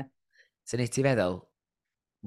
So 0.70 0.80
ni 0.80 0.88
ti 0.88 1.04
feddwl, 1.04 1.42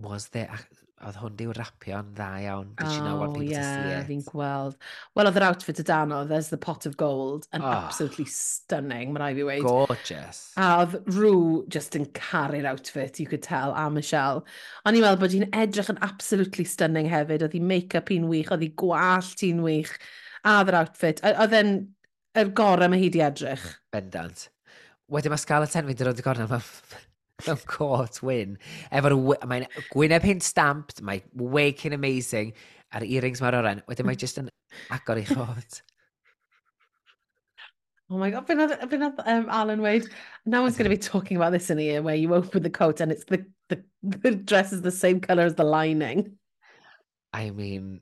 was 0.03 0.29
there 0.35 0.59
oedd 1.01 1.17
hwn 1.17 1.37
diw 1.39 1.53
rapio'n 1.57 2.11
dda 2.17 2.29
iawn. 2.45 2.73
Did 2.77 2.93
you 2.93 3.05
know 3.05 3.17
what 3.21 3.37
oh, 3.39 3.45
yeah, 3.45 4.03
fi'n 4.05 4.21
gweld. 4.27 4.77
Wel, 5.17 5.31
oedd 5.31 5.39
yr 5.41 5.47
outfit 5.47 5.81
y 5.81 5.85
dan 5.89 6.13
oedd, 6.13 6.29
there's 6.29 6.51
the 6.53 6.59
pot 6.61 6.85
of 6.89 6.99
gold, 7.01 7.47
and 7.57 7.65
oh, 7.65 7.71
absolutely 7.73 8.27
stunning, 8.29 9.15
mae'n 9.15 9.23
rhaid 9.23 9.41
fi 9.41 9.47
weid. 9.49 9.65
Gorgeous. 9.65 10.43
A 10.61 10.69
oedd 10.83 10.99
Rhw 11.09 11.65
just 11.73 11.97
yn 11.97 12.05
caru'r 12.17 12.69
outfit, 12.69 13.21
you 13.23 13.29
could 13.31 13.45
tell, 13.47 13.73
a 13.73 13.89
Michelle. 13.93 14.45
O'n 14.85 14.99
i'n 14.99 15.07
meddwl 15.07 15.23
bod 15.25 15.37
hi'n 15.37 15.49
edrych 15.65 15.93
yn 15.95 16.01
absolutely 16.05 16.69
stunning 16.69 17.09
hefyd, 17.13 17.47
oedd 17.49 17.57
hi 17.57 17.65
make-up 17.73 18.13
hi'n 18.13 18.29
wych, 18.29 18.53
oedd 18.53 18.67
hi 18.67 18.73
gwallt 18.85 19.45
hi'n 19.47 19.65
wych, 19.65 19.97
a 20.45 20.61
oedd 20.61 20.75
yr 20.75 20.83
outfit. 20.85 21.25
Oedd 21.33 21.61
e'n 21.63 21.77
yr 22.41 22.57
gorau 22.57 22.93
mae 22.93 23.01
hi 23.01 23.13
di 23.13 23.25
edrych. 23.25 23.71
Bendant. 23.95 24.51
Wedyn 25.11 25.33
mae 25.33 25.41
Scarlett 25.43 25.81
Envy 25.81 25.97
dod 25.97 26.13
o'r 26.13 26.27
gorau, 26.29 26.51
mae 26.53 27.09
mewn 27.47 27.63
court 27.71 28.23
win. 28.27 28.57
Efo'r, 28.93 29.17
mae'n 29.51 29.69
gwyneb 29.93 30.27
hyn 30.27 30.43
stamped, 30.45 31.03
mae 31.07 31.23
waking 31.35 31.97
amazing, 31.97 32.53
a'r 32.95 33.07
earrings 33.07 33.43
mae'r 33.45 33.61
oren. 33.61 33.85
Wedyn 33.91 34.09
mae 34.09 34.19
jyst 34.21 34.43
yn 34.43 34.51
agor 34.95 35.21
i 35.21 35.25
chod. 35.29 35.81
Oh 38.11 38.19
my 38.19 38.31
god, 38.31 38.45
been 38.47 38.59
a, 38.59 38.87
been 38.89 39.03
a, 39.03 39.15
um, 39.25 39.47
Alan 39.49 39.81
Wade, 39.81 40.09
no 40.45 40.63
one's 40.63 40.77
going 40.77 40.91
to 40.91 40.97
be 40.97 40.99
talking 40.99 41.37
about 41.37 41.53
this 41.53 41.71
in 41.71 41.79
a 41.79 42.01
where 42.01 42.17
you 42.17 42.35
open 42.35 42.65
the 42.65 42.71
coat 42.71 43.01
and 43.01 43.13
it's 43.13 43.25
the, 43.27 43.47
the, 43.69 43.85
the 44.03 44.33
dress 44.33 44.73
is 44.73 44.83
the 44.83 44.91
same 44.91 45.21
colour 45.21 45.45
as 45.45 45.55
the 45.55 45.63
lining. 45.63 46.33
I 47.33 47.51
mean, 47.51 48.01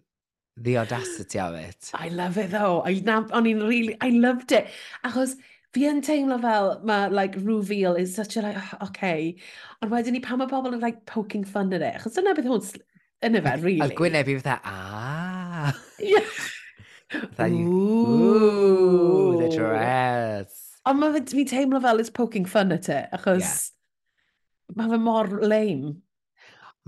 the 0.56 0.78
audacity 0.78 1.38
of 1.38 1.54
it. 1.54 1.90
I 1.92 2.08
love 2.08 2.38
it 2.38 2.50
though. 2.50 2.82
I, 2.82 2.94
o'n 2.94 3.46
i'n 3.46 3.68
really, 3.68 3.98
I 4.00 4.08
loved 4.08 4.52
it. 4.52 4.68
Achos, 5.04 5.34
fi 5.78 5.88
yn 5.88 6.02
teimlo 6.04 6.38
fel 6.42 6.72
mae 6.88 7.08
like, 7.14 7.38
reveal 7.46 7.94
is 7.94 8.14
such 8.14 8.36
a 8.36 8.42
like, 8.42 8.58
oh, 8.58 8.88
okay. 8.88 9.36
Ond 9.82 9.92
wedyn 9.94 10.16
ni 10.16 10.22
pan 10.24 10.40
mae 10.42 10.50
pobl 10.50 10.74
yn 10.74 10.82
like, 10.82 11.04
poking 11.06 11.44
fun 11.46 11.72
at 11.76 11.84
it, 11.84 12.00
achos 12.00 12.18
dyna 12.18 12.34
beth 12.34 12.48
hwn 12.50 12.64
yn 13.28 13.38
y 13.38 13.42
fe, 13.44 13.54
really. 13.62 13.84
A 13.86 13.98
Gwyneb 13.98 14.30
i 14.30 14.38
fatha, 14.40 14.60
ah. 14.64 15.72
Yeah. 16.12 16.26
Fatha, 17.36 17.48
ooh, 17.54 19.38
the 19.40 19.48
dress. 19.54 20.58
Ond 20.88 21.00
mae 21.00 21.22
fi'n 21.30 21.48
teimlo 21.48 21.80
fel 21.84 22.02
it's 22.02 22.12
poking 22.14 22.46
fun 22.48 22.74
at 22.74 22.90
it, 22.92 23.14
achos 23.16 23.46
yeah. 23.46 24.76
mae 24.78 24.92
fe 24.92 25.00
mor 25.06 25.30
lame. 25.40 25.96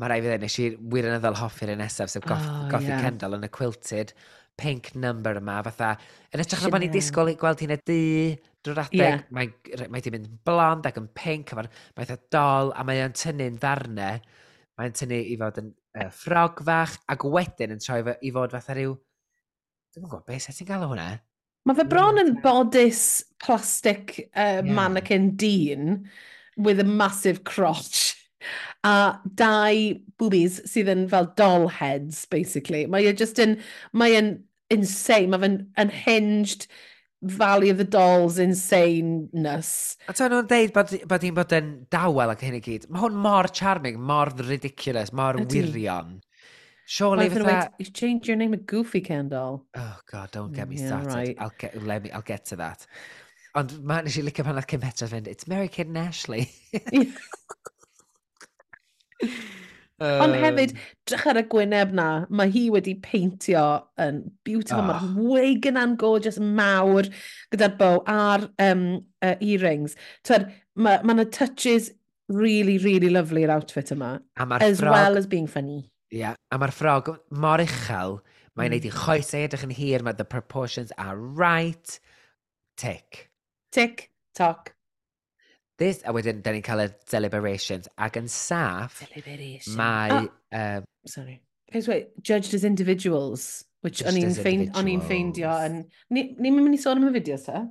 Mae 0.00 0.08
rai 0.08 0.20
fi 0.22 0.30
ddweud, 0.30 0.44
nes 0.44 0.58
i 0.62 0.68
wir 0.92 1.06
yn 1.08 1.18
yddol 1.18 1.36
hoffi'r 1.36 1.74
un 1.74 1.82
nesaf, 1.82 2.08
sef 2.12 2.24
goth, 2.24 2.46
oh, 2.46 2.68
Goffi 2.72 2.88
yeah. 2.88 3.02
Kendall 3.04 3.36
yn 3.36 3.44
y 3.44 3.50
Quilted 3.52 4.14
pink 4.60 4.94
number 4.94 5.38
yma, 5.40 5.60
fatha, 5.66 5.94
yn 6.34 6.42
ytrach 6.44 6.64
na 6.64 6.72
bod 6.72 6.82
ni'n 6.84 6.92
disgwyl 6.94 7.32
i 7.32 7.36
gweld 7.40 7.62
hi'n 7.62 7.74
y 7.74 7.78
dŷ, 7.80 8.00
drwy'r 8.66 8.82
adeg, 8.84 9.00
yeah. 9.00 9.22
mae, 9.34 9.50
mae 9.92 10.04
di 10.04 10.12
mynd 10.12 10.28
yn 10.28 10.40
blond 10.46 10.88
ac 10.88 11.00
yn 11.00 11.08
pink, 11.16 11.54
mae'n 11.56 11.70
mae 11.96 12.04
eitha 12.04 12.18
dol, 12.34 12.74
a 12.76 12.84
mae'n 12.84 13.16
tynnu'n 13.16 13.56
ddarnau, 13.62 14.20
mae'n 14.80 14.96
tynnu 14.98 15.20
i 15.32 15.38
fod 15.40 15.62
yn 15.62 15.72
uh, 15.72 16.10
ffrog 16.12 16.60
fach, 16.66 16.98
ac 17.12 17.24
wedyn 17.36 17.76
yn 17.76 17.82
troi 17.82 18.02
i 18.04 18.34
fod 18.36 18.56
fatha 18.56 18.76
rhyw, 18.76 18.94
dwi'n 19.94 20.06
gwybod 20.06 20.26
beth 20.28 20.50
sy'n 20.52 20.68
galw 20.68 20.90
hwnna? 20.92 21.08
Mae 21.68 21.76
fe 21.76 21.84
bron 21.88 22.20
yn 22.20 22.36
bodys 22.44 23.02
plastic 23.42 24.16
uh, 24.30 24.60
yeah. 24.60 24.64
mannequin 24.64 25.34
dyn 25.40 26.04
with 26.56 26.80
a 26.80 26.84
massive 26.84 27.44
crotch. 27.44 28.16
A 28.86 29.18
dau 29.36 29.96
boobies 30.20 30.60
sydd 30.70 30.92
yn 30.92 31.08
fel 31.10 31.32
doll 31.40 31.68
heads, 31.80 32.24
basically. 32.30 32.86
Mae 32.86 33.08
e 33.10 33.16
just 33.16 33.40
yn, 33.42 33.58
mae 33.92 34.16
e'n 34.18 34.38
insane, 34.70 35.30
mae 35.32 35.42
fe'n 35.42 35.60
unhinged 35.80 36.66
Valley 37.22 37.68
of 37.68 37.76
the 37.76 37.84
Dolls 37.84 38.38
insaneness. 38.40 39.96
A 40.08 40.14
ta 40.16 40.30
nhw'n 40.32 40.48
deud 40.48 40.72
bod, 40.72 40.94
bod 41.08 41.26
un 41.28 41.36
bod 41.36 41.52
yn 41.52 41.70
dawel 41.92 42.32
ac 42.32 42.46
hyn 42.46 42.56
i 42.56 42.62
gyd. 42.64 42.86
Mae 42.88 43.02
hwn 43.02 43.18
mor 43.26 43.50
charming, 43.52 44.00
mor 44.00 44.32
ridiculous, 44.40 45.12
mor 45.12 45.36
Ydy. 45.36 45.66
wirion. 45.68 46.20
Surely 46.90 47.28
fatha... 47.28 47.44
That... 47.44 47.74
You 47.78 47.86
changed 47.86 48.26
your 48.26 48.36
name 48.36 48.52
to 48.52 48.56
Goofy 48.56 49.02
Candle. 49.02 49.66
Oh 49.76 49.98
god, 50.10 50.30
don't 50.32 50.52
get 50.52 50.68
me 50.68 50.80
yeah, 50.80 50.86
started. 50.86 51.14
Right. 51.14 51.36
I'll, 51.38 51.52
get, 51.58 51.82
let 51.82 52.02
me, 52.02 52.10
I'll 52.10 52.22
get 52.22 52.46
to 52.46 52.56
that. 52.56 52.86
Ond 53.54 53.76
mae 53.84 54.06
nes 54.06 54.16
i 54.16 54.24
licio 54.24 54.46
pan 54.46 54.56
oedd 54.56 54.68
Kim 54.70 54.80
Petra 54.80 55.08
fynd, 55.10 55.28
it's 55.28 55.46
Mary 55.50 55.68
Kid 55.68 55.90
and 55.90 55.98
Ashley. 55.98 56.48
Uh... 60.00 60.16
Ond 60.24 60.32
hefyd, 60.40 60.70
drych 61.04 61.26
ar 61.28 61.36
y 61.36 61.44
gwyneb 61.52 61.90
na, 61.92 62.06
mae 62.32 62.48
hi 62.54 62.62
wedi 62.72 62.94
peintio 63.04 63.64
yn 64.00 64.22
beautiful, 64.48 64.80
oh. 64.80 64.94
Ah. 64.94 65.02
mae'r 65.04 65.26
wig 65.28 65.68
yna'n 65.68 65.92
gorgeous, 66.00 66.38
mawr, 66.40 67.10
gyda'r 67.52 67.74
bow 67.76 68.00
a'r 68.08 68.46
um, 68.64 68.86
uh, 69.20 69.34
earrings. 69.44 69.98
Twed, 70.24 70.48
mae 70.80 71.02
yna 71.04 71.18
ma 71.18 71.26
touches 71.28 71.90
really, 72.32 72.78
really 72.78 73.10
lovely 73.12 73.44
yr 73.44 73.52
outfit 73.58 73.92
yma. 73.92 74.14
As 74.40 74.80
frog... 74.80 74.96
well 74.96 75.20
as 75.20 75.28
being 75.28 75.50
funny. 75.50 75.90
Yeah, 76.10 76.38
a 76.50 76.58
mae'r 76.58 76.72
ffrog 76.74 77.12
mor 77.36 77.60
uchel, 77.60 78.22
mae'n 78.56 78.70
mm. 78.70 78.78
neud 78.78 78.88
i 78.88 78.94
mm. 78.94 79.00
choesau 79.04 79.44
edrych 79.44 79.68
yn 79.68 79.76
hir, 79.76 80.06
mae 80.06 80.16
the 80.16 80.24
proportions 80.24 80.96
are 80.96 81.18
right. 81.18 82.00
Tick. 82.80 83.28
Tick, 83.70 84.08
toc, 84.34 84.72
this, 85.80 86.02
a 86.04 86.12
wedyn, 86.14 86.42
da 86.44 86.52
ni'n 86.54 86.64
cael 86.64 86.84
y 86.84 86.88
deliberations. 87.10 87.88
Ac 87.98 88.20
yn 88.20 88.28
saff, 88.30 89.00
mae... 89.78 90.12
Oh, 90.14 90.28
um, 90.60 90.86
sorry. 91.08 91.40
Guys, 91.72 91.88
wait, 91.88 92.12
judged 92.22 92.54
as 92.54 92.66
individuals, 92.68 93.64
which 93.86 94.04
o'n 94.04 94.18
i'n 94.20 94.34
ffeind, 94.36 94.76
ffeindio 94.76 95.56
yn... 95.66 95.82
Ni'n 96.12 96.34
ni 96.38 96.52
mynd 96.54 96.76
i 96.76 96.80
sôn 96.82 97.00
am 97.00 97.08
y 97.08 97.14
fideo, 97.16 97.40
ta? 97.42 97.64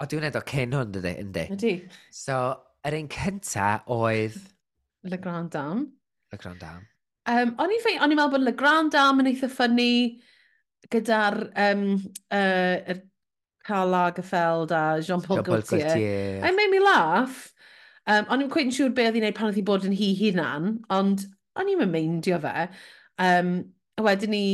O, 0.00 0.08
dwi'n 0.08 0.28
edrych 0.30 0.48
cyn 0.50 0.76
hwn, 0.78 0.94
dydy, 0.96 1.14
yndi. 1.22 1.46
Ydy. 1.56 1.74
So, 2.16 2.40
yr 2.88 2.98
un 2.98 3.12
cynta 3.12 3.68
oedd... 3.92 4.40
Le 5.06 5.18
Grand 5.20 5.52
Dame. 5.52 5.86
Le 6.32 6.40
Grand 6.40 6.62
Dame. 6.62 6.88
Um, 7.30 7.54
o'n 7.62 7.70
i'n 7.70 7.82
ffeind, 7.84 8.02
o'n 8.02 8.14
i'n 8.14 8.18
meddwl 8.18 8.36
bod 8.38 8.46
Le 8.48 8.56
Grand 8.58 8.94
Dame 8.94 9.22
yn 9.22 9.30
eitha 9.30 9.50
ffynnu 9.52 9.90
gyda'r 10.90 11.38
um, 11.68 11.84
uh, 12.34 12.76
er 12.90 13.02
Karl 13.64 13.90
Lagerfeld 13.92 14.70
a 14.70 15.00
Jean-Paul 15.02 15.36
Jean 15.36 15.44
Gaultier. 15.44 15.86
Gaultier. 15.86 16.44
It 16.44 16.56
made 16.56 16.70
me 16.70 16.80
laugh. 16.80 17.52
Um, 18.06 18.26
o'n 18.34 18.42
i'n 18.42 18.50
cweith 18.50 18.66
yn 18.66 18.74
siŵr 18.74 18.94
beth 18.96 19.12
oedd 19.12 19.20
i'n 19.20 19.26
neud 19.28 19.36
pan 19.38 19.50
oedd 19.50 19.58
hi 19.60 19.66
bod 19.66 19.84
yn 19.86 19.94
hi 19.94 20.08
hunan, 20.18 20.72
ond 20.90 21.26
o'n 21.58 21.70
i'n 21.70 21.84
meindio 21.86 22.40
fe. 22.42 22.66
Um, 23.22 23.52
a 23.98 24.02
wedyn 24.02 24.34
ni 24.34 24.46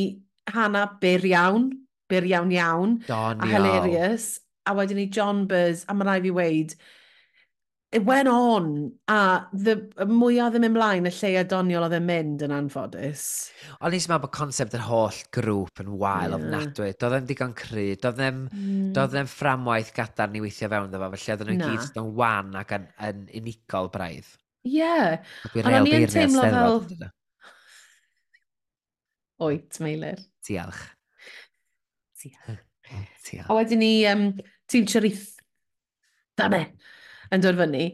Hannah 0.53 0.99
byr 1.01 1.25
iawn, 1.31 1.71
byr 2.13 2.29
iawn 2.29 2.53
iawn. 2.53 2.99
Don 3.07 3.41
a 3.41 3.47
iawn. 3.47 3.55
hilarious. 3.55 4.29
A 4.69 4.75
wedyn 4.77 5.01
ni 5.01 5.07
John 5.07 5.47
Buzz, 5.49 5.87
a 5.89 5.97
mae 5.97 6.11
rai 6.11 6.21
fi 6.27 6.35
weid, 6.37 6.75
it 7.91 8.05
went 8.05 8.29
on, 8.29 8.93
a 9.09 9.47
the, 9.53 9.75
y 9.97 10.07
mwyaf 10.11 10.53
ddim 10.53 10.67
ymlaen, 10.69 11.09
y 11.09 11.13
lleia 11.15 11.45
doniol 11.49 11.87
oedd 11.87 11.97
yn 11.97 12.05
mynd 12.09 12.43
yn 12.45 12.53
anffodus. 12.53 13.23
Ond 13.81 13.95
nes 13.95 14.09
i'n 14.09 14.13
bod 14.13 14.33
concept 14.35 14.77
yr 14.77 14.85
holl 14.89 15.21
grŵp 15.35 15.81
yn 15.85 15.95
wael 16.01 16.35
yeah. 16.35 16.37
ofnadwy. 16.37 16.91
Doedd 17.01 17.17
e'n 17.19 17.31
digon 17.31 17.55
cry, 17.57 17.87
doedd 18.03 18.21
e'n 18.27 18.43
mm. 18.49 18.91
doedd 18.97 19.17
e'n 19.23 19.31
fframwaith 19.33 19.95
gadar 19.97 20.29
ni 20.33 20.43
weithio 20.45 20.69
fewn 20.73 20.93
dda, 20.93 21.09
felly 21.15 21.35
oedd 21.35 21.47
nhw'n 21.49 21.65
gyd 21.65 22.03
yn 22.03 22.13
wan 22.21 22.53
ac 22.61 22.77
yn, 22.77 22.85
yn 23.09 23.25
unigol 23.41 23.89
braidd. 23.95 24.29
Ie. 24.69 24.77
Yeah. 24.77 25.17
Ond 25.65 25.81
o'n 25.81 25.89
i'n 25.89 26.13
teimlo 26.13 26.45
fel... 26.45 27.09
Oet, 29.49 29.81
Meilir. 29.81 30.21
Diolch. 30.45 30.85
Diolch. 32.21 32.63
Diolch. 33.25 33.49
A 33.49 33.57
wedyn 33.57 33.81
ni, 33.81 33.93
um, 34.11 34.29
ti'n 34.69 34.89
siarith. 34.91 35.31
Da 36.37 36.51
me 36.53 36.67
yn 37.35 37.45
dod 37.45 37.59
fyny. 37.61 37.85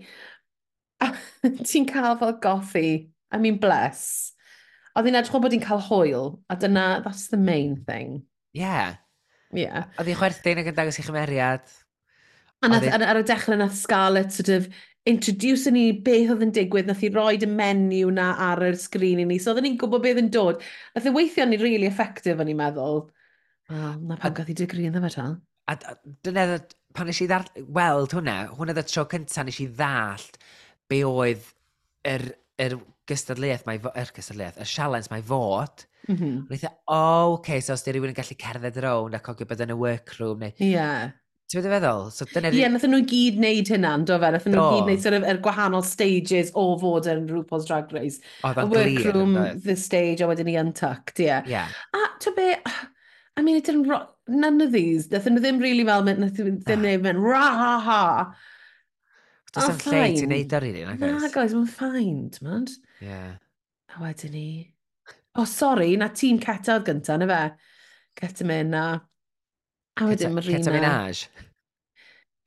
A 1.05 1.11
ti'n 1.69 1.89
cael 1.91 2.19
fel 2.21 2.37
goffi. 2.45 3.11
I 3.35 3.39
mean, 3.43 3.59
bless. 3.63 4.33
A 4.95 5.03
ddyn 5.03 5.19
edrych 5.19 5.43
bod 5.43 5.55
ti'n 5.55 5.65
cael 5.65 5.83
hwyl. 5.89 6.29
A 6.49 6.57
dyna, 6.57 7.03
that's 7.05 7.29
the 7.33 7.41
main 7.41 7.77
thing. 7.87 8.23
Yeah. 8.55 9.01
Yeah. 9.55 9.91
Oedd 9.99 10.11
hi'n 10.11 10.19
chwerthin 10.19 10.61
ac 10.63 10.71
yn 10.71 10.77
dangos 10.79 10.99
i 10.99 11.07
chymeriad. 11.07 11.65
A 12.65 12.71
nath, 12.71 12.87
ar, 12.97 13.03
ar 13.13 13.21
y 13.21 13.25
dechrau 13.27 13.59
nath 13.61 13.77
Scarlett 13.77 14.33
sort 14.33 14.51
of 14.55 14.69
introduce 15.07 15.69
ni 15.71 15.91
beth 15.93 16.31
oedd 16.33 16.45
yn 16.47 16.53
digwydd, 16.57 16.89
nath 16.89 17.03
i 17.05 17.11
roed 17.13 17.45
y 17.45 17.49
menu 17.51 18.09
na 18.15 18.31
ar 18.41 18.63
y 18.65 18.71
sgrin 18.81 19.21
i 19.21 19.27
ni, 19.29 19.37
so 19.43 19.53
oedden 19.53 19.67
ni'n 19.69 19.77
gwybod 19.81 20.05
beth 20.05 20.21
yn 20.23 20.31
dod. 20.33 20.63
Nath 20.95 21.09
i 21.11 21.13
weithio 21.13 21.47
ni 21.49 21.59
really 21.61 21.91
effective, 21.91 22.39
o'n 22.41 22.51
i'n 22.51 22.61
meddwl. 22.61 23.03
Wel, 23.73 23.99
na 24.09 24.17
pan 24.21 24.37
gath 24.37 24.53
i 24.53 24.57
degree 24.57 24.89
yn 24.89 24.97
ddefa 24.97 25.13
ta. 25.13 25.27
A 25.69 25.77
dyna 26.25 26.47
pan 26.95 27.11
nes 27.11 27.23
i 27.25 27.29
ddar... 27.31 27.49
weld 27.75 28.15
hwnna, 28.17 28.37
hwnna 28.55 28.75
oedd 28.75 28.85
y 28.85 28.87
tro 28.91 29.07
cynta 29.11 29.45
nes 29.47 29.61
i 29.63 29.67
ddallt 29.71 30.39
be 30.91 31.01
oedd 31.09 31.51
yr, 32.09 32.29
yr 32.63 32.79
gystadleuaeth 33.11 33.67
mae... 33.69 33.83
yr 33.83 34.15
gystadleuaeth, 34.15 34.63
y 34.63 34.69
sialens 34.69 35.11
mae 35.13 35.25
fod. 35.27 35.85
Mm 36.05 36.17
-hmm. 36.17 36.41
Wnaeth 36.51 36.65
o, 36.69 36.73
oh, 36.95 37.35
okay, 37.39 37.61
so 37.65 37.75
os 37.75 37.85
di 37.85 37.95
rhywun 37.95 38.13
yn 38.13 38.17
gallu 38.17 38.37
cerdded 38.41 38.81
rownd 38.85 39.17
a 39.17 39.21
cogio 39.25 39.49
bod 39.49 39.63
yn 39.65 39.75
y 39.75 39.79
workroom 39.81 40.45
neu... 40.45 40.55
Ie. 40.61 40.73
Yeah. 40.77 41.13
Ti'n 41.51 41.61
meddwl 41.61 41.75
feddwl? 41.75 42.07
So, 42.15 42.27
dyna... 42.31 42.51
Ie, 42.53 42.61
yeah, 42.63 42.71
nath 42.73 42.87
nhw 42.89 43.03
gyd 43.09 43.37
wneud 43.41 43.71
hynna, 43.75 43.93
e? 44.01 44.07
do 44.09 44.17
fe? 44.21 44.31
Nath 44.35 44.47
nhw 44.49 44.63
gyd 44.73 44.87
wneud 44.89 45.03
sort 45.05 45.19
of, 45.19 45.27
er 45.29 45.41
gwahanol 45.45 45.85
stages 45.85 46.53
o 46.57 46.65
fod 46.81 47.09
yn 47.13 47.27
RuPaul's 47.29 47.69
Drag 47.69 47.93
Race. 47.93 48.23
Oedd 48.45 48.63
o'n 48.63 48.73
glir. 48.73 48.89
Y 48.89 48.95
workroom, 48.97 49.37
the 49.67 49.77
stage, 49.81 50.25
a 50.25 50.29
wedyn 50.31 50.51
i 50.53 50.57
untucked, 50.61 51.21
ie. 51.21 51.29
Yeah. 51.29 51.49
yeah. 51.51 51.77
A, 51.97 52.07
to 52.25 52.33
be, 52.37 52.49
I 53.37 53.43
mean, 53.43 53.57
it 53.57 53.65
didn't 53.65 53.89
rock, 53.89 54.17
none 54.29 54.61
of 54.61 54.73
these, 54.73 55.09
nathyn 55.11 55.35
nhw 55.35 55.43
ddim 55.43 55.63
really 55.63 55.85
fel, 55.87 56.05
nathyn 56.07 56.23
nhw 56.23 56.59
ddim 56.63 56.85
neud 56.85 57.07
mynd, 57.07 57.23
ra 57.23 57.47
ha 57.59 57.73
ha. 57.83 58.03
Does 59.55 59.65
oh, 59.65 59.73
yn 59.73 59.81
lle 59.81 60.05
ti'n 60.05 60.19
ti 60.19 60.27
wneud 60.29 60.55
ar 60.59 60.67
un, 60.69 61.01
Na, 61.01 61.31
guys, 61.35 61.57
mae'n 61.57 61.71
ffain, 61.71 62.21
ti'n 62.35 62.71
Yeah. 63.03 63.35
A 63.95 64.03
wedyn 64.03 64.33
ni... 64.35 64.47
O, 65.35 65.43
oh, 65.43 65.49
sori, 65.51 65.97
na 65.99 66.09
tîm 66.15 66.39
Ceta 66.43 66.77
oedd 66.77 66.87
gyntaf, 66.87 67.19
na 67.19 67.29
fe? 67.31 67.41
Ceta 68.21 68.47
Mena. 68.47 68.85
A 69.99 70.07
wedyn 70.07 70.35
Marina. 70.35 70.59
Ceta 70.63 70.75
Minaj. 70.75 71.25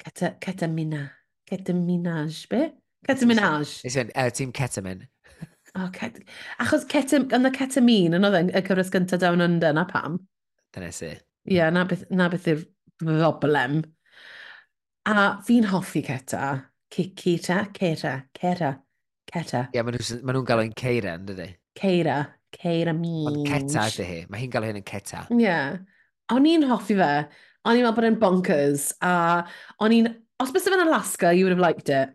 Ceta, 0.04 0.32
Ceta 0.44 0.72
Mina. 0.72 1.04
Ceta 1.52 1.76
Minaj, 1.76 2.42
be? 2.52 2.64
Ceta 3.08 3.28
Minaj. 3.28 3.76
Ysyn, 3.88 4.12
uh, 4.16 4.32
tîm 4.32 4.56
Cetamin. 4.56 5.04
O, 5.76 5.84
oh, 5.84 5.92
Ceta... 5.96 6.24
Achos 6.64 6.88
Ceta, 6.92 7.20
yna 7.40 7.52
Cetamin, 7.56 8.16
yn 8.16 8.28
oedd 8.28 8.56
y 8.56 8.64
cyfres 8.68 8.92
gyntaf 8.96 9.24
Down 9.24 9.44
Under, 9.44 9.76
na 9.76 9.84
pam? 9.92 10.20
Dyna 10.76 10.90
si. 10.96 11.12
Ie, 11.48 11.58
yeah, 11.60 11.72
na 11.74 11.86
beth, 11.88 12.08
na 12.12 12.28
beth 12.32 12.50
yw'r 12.52 12.64
broblem. 13.04 13.80
A 15.08 15.38
fi'n 15.48 15.70
hoffi 15.72 16.04
Ceta. 16.04 16.50
Cita, 16.92 17.62
Ceta, 17.76 18.14
Ceta, 18.36 18.72
Ceta. 19.32 19.64
Ie, 19.72 19.78
yeah, 19.78 19.86
maen 19.86 19.98
nhw'n 19.98 20.24
ma 20.28 20.36
nhw 20.36 20.44
gael 20.48 20.64
o'n 20.66 20.74
Ceira, 20.80 21.16
yn 21.20 21.28
dydy? 21.28 21.50
Ceira, 21.80 22.22
Ceira 22.56 22.94
Mish. 22.96 23.28
Ond 23.32 23.52
Ceta 23.52 23.88
ydy 23.92 24.08
hi, 24.08 24.22
mae 24.32 24.44
hi'n 24.44 24.54
gael 24.54 24.68
hyn 24.70 24.82
yn 24.82 24.88
Ceta. 24.88 25.26
Ie. 25.32 25.44
Yeah. 25.46 25.78
O'n 26.36 26.48
i'n 26.48 26.66
hoffi 26.68 26.98
fe. 27.00 27.12
O'n 27.68 27.78
i'n 27.78 27.86
meddwl 27.86 27.98
bod 28.00 28.08
e'n 28.10 28.22
bonkers. 28.22 28.90
A 29.04 29.44
o'n 29.84 29.96
i'n... 29.96 30.10
Os 30.44 30.52
bys 30.54 30.68
efo'n 30.70 30.84
Alaska, 30.84 31.32
you 31.34 31.48
would 31.48 31.56
have 31.56 31.64
liked 31.64 31.90
it. 31.90 32.12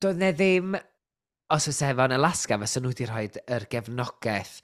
Doedd 0.00 0.20
ne 0.20 0.32
ddim... 0.36 0.76
Os 1.54 1.68
oes 1.68 1.80
efo 1.84 2.06
yn 2.08 2.14
Alaska, 2.16 2.56
fysa 2.60 2.80
nhw 2.80 2.90
wedi 2.92 3.06
rhoi 3.08 3.26
yr 3.52 3.66
gefnogaeth 3.70 4.54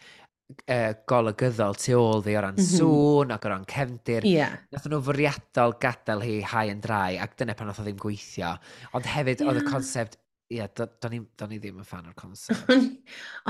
uh, 0.70 0.92
golygyddol 1.10 1.76
tu 1.80 1.98
ôl 1.98 2.24
ddi 2.24 2.36
o 2.38 2.44
ran 2.44 2.56
mm 2.56 2.62
-hmm. 2.62 2.78
sŵn 2.78 3.34
ac 3.36 3.46
o 3.46 3.52
ran 3.52 3.68
cefndir. 3.74 4.26
Yeah. 4.26 4.58
Nath 4.72 4.88
nhw 4.90 5.02
fwriadol 5.10 5.76
gadael 5.82 6.24
hi 6.26 6.40
hau 6.54 6.72
yn 6.72 6.82
drai 6.84 7.20
ac 7.22 7.36
dyna 7.38 7.54
pan 7.58 7.72
oedd 7.72 7.82
o 7.82 7.86
ddim 7.86 8.00
gweithio. 8.00 8.56
Ond 8.92 9.06
hefyd 9.06 9.40
yeah. 9.40 9.52
oedd 9.52 9.62
y 9.62 9.70
concept 9.70 10.20
Ie, 10.50 10.56
yeah, 10.58 10.66
do'n 10.74 10.88
do, 10.98 11.18
do 11.38 11.46
ni 11.46 11.60
ddim 11.62 11.76
yn 11.78 11.86
fan 11.86 12.08
o'r 12.10 12.14
concept. 12.18 12.72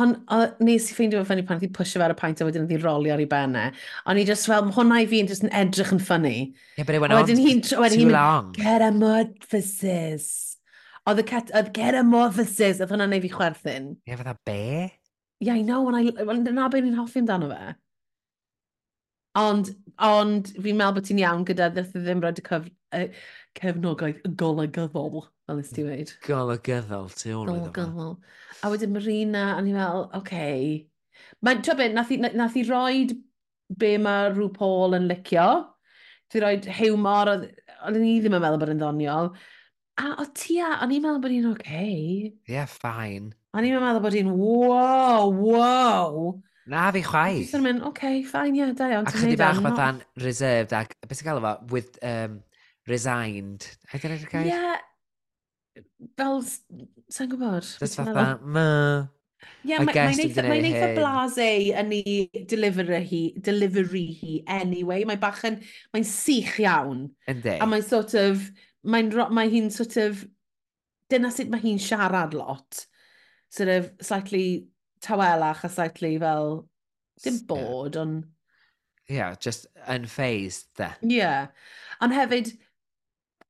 Ond 0.02 0.18
on, 0.36 0.42
nes 0.60 0.90
i 0.90 0.92
ffeindio 0.92 1.22
fe 1.22 1.30
ffynnu 1.30 1.46
pan 1.48 1.56
oedd 1.56 1.72
pwysio 1.72 1.96
fe 1.96 2.04
ar 2.04 2.12
y 2.12 2.16
paint 2.18 2.42
a 2.42 2.44
wedyn 2.44 2.66
oedd 2.66 2.74
i 2.76 2.80
rolio 2.82 3.14
ar 3.14 3.22
ei 3.24 3.28
bennau. 3.30 3.72
Ond 4.04 4.20
i 4.20 4.26
just 4.28 4.44
fel, 4.50 4.68
hwnna 4.76 4.98
i 5.00 5.06
fi'n 5.08 5.30
just 5.30 5.46
yn 5.46 5.54
edrych 5.62 5.94
yn 5.96 6.02
ffynnu. 6.04 6.34
Ie, 6.36 6.50
yeah, 6.76 6.84
but 6.84 6.98
it 6.98 7.00
went 7.00 7.16
on 7.16 7.96
too 7.96 8.12
long. 8.12 8.52
Get 8.52 8.84
a 8.84 8.90
amorphosis. 8.92 10.28
Oedd 11.08 11.24
y 11.24 11.28
cat, 11.32 11.54
oedd 11.56 11.72
get 11.72 11.96
a 11.96 12.04
amorphosis, 12.04 12.84
oedd 12.84 12.92
hwnna'n 12.92 13.16
ei 13.16 13.24
fi 13.24 13.32
chwerthin. 13.32 13.94
Ie, 13.96 14.12
yeah, 14.12 14.20
fatha 14.20 14.36
be? 14.44 14.60
Yeah, 15.40 15.54
I 15.54 15.62
know, 15.62 15.88
and 15.88 15.96
I, 15.96 16.22
well, 16.22 16.42
dyna 16.44 16.68
beth 16.68 16.84
ni'n 16.84 16.98
hoffi 16.98 17.22
amdano 17.22 17.48
fe. 17.48 17.74
Ond, 19.40 19.70
ond 20.04 20.50
fi'n 20.56 20.76
meddwl 20.76 20.98
bod 20.98 21.06
ti'n 21.06 21.22
iawn 21.22 21.46
gyda 21.48 21.70
ddeth 21.72 21.94
ddim 21.94 22.20
rhaid 22.20 22.42
y 22.42 22.44
cyf, 22.44 22.66
uh, 22.98 23.06
cefnogaeth 23.56 24.26
golygyddol, 24.42 25.24
fel 25.46 25.60
nes 25.60 25.72
ti 25.72 25.84
wedi. 25.86 26.16
Golygyddol, 26.26 27.08
ti 27.16 27.32
ôl 27.32 27.48
iddo 27.48 27.72
Golygyddol. 27.78 28.14
A 28.60 28.72
wedyn 28.72 28.92
Marina, 28.92 29.46
a 29.54 29.62
ni'n 29.64 29.78
meddwl, 29.78 30.08
oce. 30.10 30.20
Okay. 30.20 30.64
Mae'n 31.46 31.64
tro 31.64 31.76
beth, 31.78 31.94
nath 31.96 32.12
i, 32.12 32.20
nath 32.20 32.58
i 32.60 32.66
roed 32.68 33.16
be 33.80 33.94
mae 34.02 34.28
rhyw 34.34 34.50
Paul 34.56 34.98
yn 34.98 35.08
licio. 35.08 35.46
Ti 36.30 36.44
roed 36.44 36.68
hiwmor, 36.80 37.32
ond 37.86 37.96
ni 37.96 38.18
ddim 38.18 38.36
yn 38.36 38.44
meddwl 38.44 38.60
bod 38.60 38.74
yn 38.74 38.82
ddoniol. 38.82 39.32
A 40.00 40.14
o 40.22 40.24
tia, 40.32 40.78
o'n 40.80 40.92
i'n 40.94 41.02
meddwl 41.04 41.20
bod 41.20 41.32
hi'n 41.34 41.48
oce. 41.50 41.60
Okay. 41.60 42.30
Yeah, 42.48 42.68
fine. 42.70 43.34
O'n 43.52 43.66
i'n 43.66 43.76
meddwl 43.82 44.04
bod 44.04 44.16
hi'n 44.16 44.30
wow, 44.32 45.28
wow. 45.28 46.30
Na 46.70 46.86
fi 46.94 47.02
chwaith. 47.04 47.50
Dwi'n 47.52 47.66
mynd, 47.66 47.82
oce, 47.82 47.90
okay, 47.90 48.22
fine, 48.24 48.54
ie, 48.54 48.62
yeah, 48.62 48.72
da 48.78 48.88
iawn. 48.94 49.08
A 49.10 49.12
chyddi 49.12 49.36
bach 49.40 49.60
fatha'n 49.64 50.00
reserved 50.22 50.72
ac, 50.78 50.94
beth 51.04 51.20
sy'n 51.20 51.28
gael 51.28 51.40
efo, 51.42 51.52
with 51.74 51.98
um, 52.06 52.40
resigned. 52.88 53.66
A 53.90 54.00
dyna 54.00 54.16
i'r 54.16 54.28
gair? 54.30 54.48
Ie, 54.48 55.84
fel, 56.16 56.40
sa'n 57.12 57.32
gwybod? 57.34 57.72
Dys 57.82 57.98
fatha, 58.00 58.28
ma... 58.40 58.68
Ie, 59.64 59.76
mae'n 59.84 60.20
eitha 60.20 60.90
blase 60.96 61.46
yn 61.80 61.92
ei 61.96 62.44
delivery 62.48 63.00
hi, 63.08 63.20
delivery 63.40 64.06
hi 64.20 64.40
anyway. 64.60 65.04
Mae'n 65.08 65.20
bach 65.20 65.40
yn, 65.48 65.60
mae'n 65.94 66.04
sych 66.08 66.58
iawn. 66.64 67.06
Yndi. 67.28 67.56
A 67.60 67.68
mae'n 67.68 67.84
sort 67.84 68.12
of, 68.20 68.44
mae'n 68.86 69.10
mae 69.34 69.50
hi'n 69.52 69.70
sort 69.74 69.96
of, 70.00 70.24
dyna 71.10 71.30
sut 71.34 71.50
mae 71.52 71.62
hi'n 71.62 71.80
siarad 71.82 72.34
lot. 72.36 72.84
Sort 73.50 73.72
of, 73.72 73.90
slightly 74.00 74.68
tawelach 75.02 75.64
a 75.64 75.68
slightly 75.68 76.16
fel, 76.18 76.68
dim 77.22 77.40
bod, 77.46 77.96
ond... 77.96 78.24
Yeah, 79.10 79.34
just 79.34 79.66
unfazed, 79.88 80.68
de. 80.78 80.92
Yeah. 81.02 81.48
Ond 82.00 82.14
hefyd, 82.14 82.52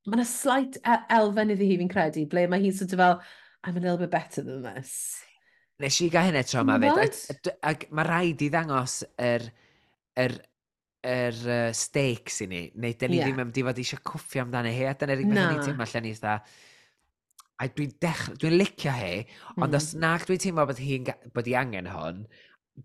mae 0.07 0.17
yna 0.17 0.25
slight 0.25 0.79
e-, 0.81 1.03
elfen 1.13 1.53
iddi 1.53 1.69
hi 1.69 1.77
fi'n 1.81 1.91
credu, 1.91 2.25
ble 2.29 2.47
mae 2.49 2.63
hi'n 2.63 2.77
sort 2.77 2.95
of 2.95 3.03
fel, 3.03 3.19
I'm 3.63 3.77
a 3.77 3.79
little 3.79 3.99
bit 4.01 4.09
better 4.09 4.41
than 4.41 4.63
this. 4.65 5.21
Nes 5.81 5.99
i 6.01 6.09
gael 6.13 6.29
hynny 6.29 6.41
tro 6.45 6.63
yma 6.65 6.77
fyd. 6.81 7.51
Mae 7.93 8.07
rhaid 8.07 8.41
i 8.41 8.49
ddangos 8.53 9.01
yr, 9.17 9.45
er, 9.45 9.45
yr 10.25 10.33
er 10.33 10.39
yr 11.01 11.37
uh, 11.49 11.69
stakes 11.73 12.43
i 12.45 12.47
ni, 12.49 12.65
neu 12.77 12.93
dyn 12.97 13.11
ni 13.13 13.19
yeah. 13.19 13.29
ddim 13.29 13.41
yn 13.41 13.53
di 13.55 13.63
fod 13.65 13.79
eisiau 13.81 14.03
cwffio 14.05 14.43
amdano 14.45 14.69
hi, 14.73 14.85
a 14.85 14.93
da 14.93 15.09
ni'r 15.09 15.23
unig 15.23 15.33
beth 15.33 15.49
ni'n 15.55 15.63
teimlo 15.65 15.87
allan 15.87 16.05
ni 16.05 16.13
dda, 16.17 16.35
a 17.61 17.67
dwi'n 17.69 17.95
dechrau, 18.01 18.37
dwi'n 18.41 18.57
licio 18.57 18.93
hi, 18.93 19.15
ond 19.57 19.67
mm. 19.67 19.79
os 19.79 19.89
hmm. 19.91 20.03
nag 20.05 20.27
dwi'n 20.27 20.43
teimlo 20.45 20.67
bod 20.69 20.81
hi, 20.81 20.99
bod 21.33 21.49
hi 21.49 21.57
angen 21.57 21.89
hon, 21.89 22.23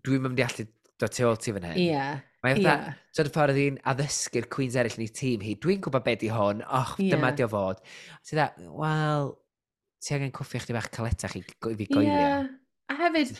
dwi'n 0.05 0.25
mynd 0.25 0.41
i 0.41 0.45
allu 0.47 0.67
dod 0.97 1.13
tu 1.13 1.29
ôl 1.29 1.39
ti 1.41 1.53
fan 1.53 1.69
hyn. 1.69 1.79
Yeah. 1.81 2.21
Mae 2.45 2.57
fatha, 2.57 2.73
yeah. 2.73 2.99
dod 3.17 3.29
y 3.29 3.33
ffordd 3.33 3.61
i'n 3.61 3.81
addysgu'r 3.93 4.49
Queens 4.53 4.77
eraill 4.77 4.97
yn 4.97 5.05
ei 5.05 5.13
tîm 5.21 5.45
hi, 5.45 5.57
dwi'n 5.61 5.81
gwybod 5.85 6.05
beth 6.05 6.25
i 6.25 6.31
hwn, 6.33 6.63
och, 6.65 6.95
yeah. 7.01 7.13
dyma 7.13 7.33
di 7.37 7.45
o 7.45 7.49
fod. 7.53 7.81
Ti 8.25 8.37
dda, 8.37 8.51
wel, 8.81 9.33
ti 10.01 10.17
angen 10.17 10.33
cwffio 10.33 10.61
chdi 10.65 10.77
bach 10.77 10.89
caletach 10.93 11.37
i 11.37 11.43
fi 11.45 11.89
goelio. 11.89 12.13
Yeah. 12.13 12.47
A 12.89 12.97
hefyd, 13.03 13.35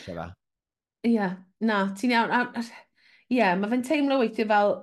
Ie, 1.06 1.14
yeah. 1.14 1.38
na, 1.64 1.86
ti'n 1.98 2.14
iawn 2.14 2.52
yeah, 3.32 3.54
mae 3.58 3.70
fe'n 3.72 3.84
teimlo 3.86 4.20
weithio 4.22 4.46
fel, 4.48 4.74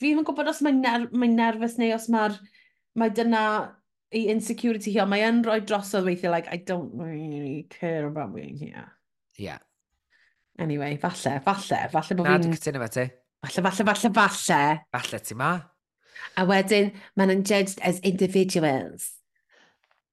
fi 0.00 0.10
ddim 0.10 0.22
yn 0.22 0.28
gwybod 0.28 0.50
os 0.52 0.62
mae'n 0.64 0.80
ner 0.84 1.06
mae 1.12 1.30
nerfus 1.32 1.76
neu 1.80 1.94
os 1.96 2.08
mae'r, 2.12 2.36
mae 2.98 3.12
dyna 3.16 3.44
ei 4.10 4.26
insecurity 4.32 4.94
hi, 4.94 5.02
ond 5.04 5.12
mae 5.12 5.24
yn 5.26 5.42
rhoi 5.46 5.60
drosodd 5.62 6.06
weithio, 6.08 6.32
like, 6.32 6.50
I 6.50 6.58
don't 6.66 6.94
really 6.98 7.66
care 7.70 8.06
about 8.08 8.34
being 8.34 8.56
here. 8.58 8.88
Yeah. 9.38 9.60
Anyway, 10.58 10.96
falle, 11.00 11.38
falle, 11.44 11.82
falle 11.92 12.16
bod 12.18 12.26
fi'n... 12.26 12.32
Na, 12.32 12.40
dwi'n 12.42 12.56
cytuno 12.56 12.82
fe 12.82 12.90
ti. 12.96 13.06
Falle, 13.46 13.64
falle, 13.68 13.86
falle, 13.92 14.12
falle. 14.18 14.62
Falle 14.96 15.20
ti 15.24 15.38
ma. 15.38 15.54
A 16.36 16.44
wedyn, 16.48 16.90
mae'n 17.16 17.34
yn 17.36 17.44
judged 17.46 17.80
as 17.86 18.02
individuals. 18.04 19.12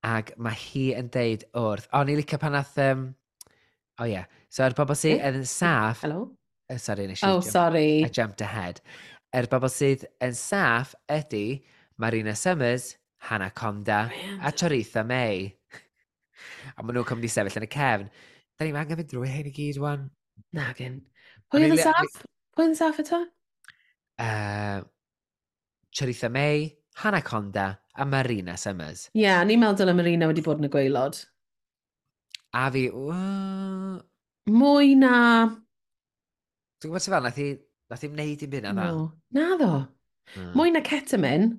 Ac 0.07 0.35
mae 0.39 0.55
hi 0.61 0.89
yn 0.99 1.09
deud 1.11 1.47
wrth... 1.57 1.89
O, 1.91 2.03
ni 2.07 2.19
licio 2.19 2.39
pan 2.39 2.55
nath... 2.55 2.77
Um... 2.79 3.09
O, 3.97 4.05
oh, 4.05 4.07
ie. 4.07 4.13
Yeah. 4.19 4.29
So, 4.47 4.61
yr 4.61 4.71
er 4.71 4.77
bobl 4.77 4.95
sy'n 4.95 5.41
saff... 5.49 6.05
Hello? 6.05 6.36
Uh, 6.69 6.77
Sorry, 6.77 7.07
nes 7.07 7.23
i... 7.23 7.27
Oh, 7.27 7.39
jump, 7.39 7.51
sorry. 7.51 8.03
I 8.03 8.09
jumped 8.09 8.41
ahead. 8.41 8.81
Er 9.35 9.47
bobl 9.51 9.69
sydd 9.71 10.05
yn 10.23 10.33
saff 10.35 10.93
ydy 11.11 11.61
Marina 11.99 12.35
Summers, 12.35 12.95
Hannah 13.27 13.51
Conda 13.51 14.05
oh, 14.05 14.09
Brilliant. 14.09 14.41
a 14.43 14.51
Choritha 14.51 15.03
May. 15.05 15.53
a 16.75 16.83
maen 16.83 16.97
nhw'n 16.97 17.07
cymryd 17.07 17.27
i 17.27 17.31
sefyll 17.31 17.59
yn 17.61 17.67
y 17.67 17.69
cefn. 17.71 18.09
Da 18.57 18.65
ni'n 18.65 18.79
angen 18.79 18.99
mynd 18.99 19.11
drwy 19.11 19.31
hyn 19.31 19.49
i 19.49 19.53
gyd, 19.55 19.79
wan. 19.83 20.07
Nagyn. 20.55 20.99
Pwy 21.51 21.67
yn 21.67 21.75
y 21.77 21.79
saff? 21.81 22.19
Pwy 22.55 22.67
yn 22.67 22.75
y 22.75 22.79
saff 22.79 22.99
eto? 23.03 23.21
Uh, 24.19 24.81
Choritha 25.95 26.31
May, 26.33 26.67
Hannah 26.99 27.23
Conda 27.23 27.69
a 27.95 28.05
Marina 28.05 28.57
Summers. 28.57 29.07
Ie, 29.13 29.23
yeah, 29.23 29.43
ni'n 29.47 29.61
meddwl 29.63 29.93
y 29.93 29.95
Marina 29.97 30.29
wedi 30.29 30.43
bod 30.45 30.59
yn 30.61 30.67
y 30.67 30.73
gweilod. 30.73 31.21
A 32.57 32.67
fi... 32.73 32.87
Uh... 32.91 33.97
Mwy 34.47 34.93
na 34.95 35.15
Dwi'n 36.77 36.91
gwybod 36.91 37.03
sef 37.03 37.13
fel, 37.15 37.25
nath 37.25 37.39
i, 37.41 37.47
nath 37.91 38.05
i'n 38.05 38.17
neud 38.17 38.43
i'n 38.45 38.51
byd 38.53 38.67
na 38.67 38.73
dda. 38.77 38.85
No. 38.93 39.07
Na 39.33 39.47
ddo. 39.57 39.71
Mm. 40.35 40.51
Mwy 40.59 40.73
na 40.75 40.83
ketamin. 40.85 41.49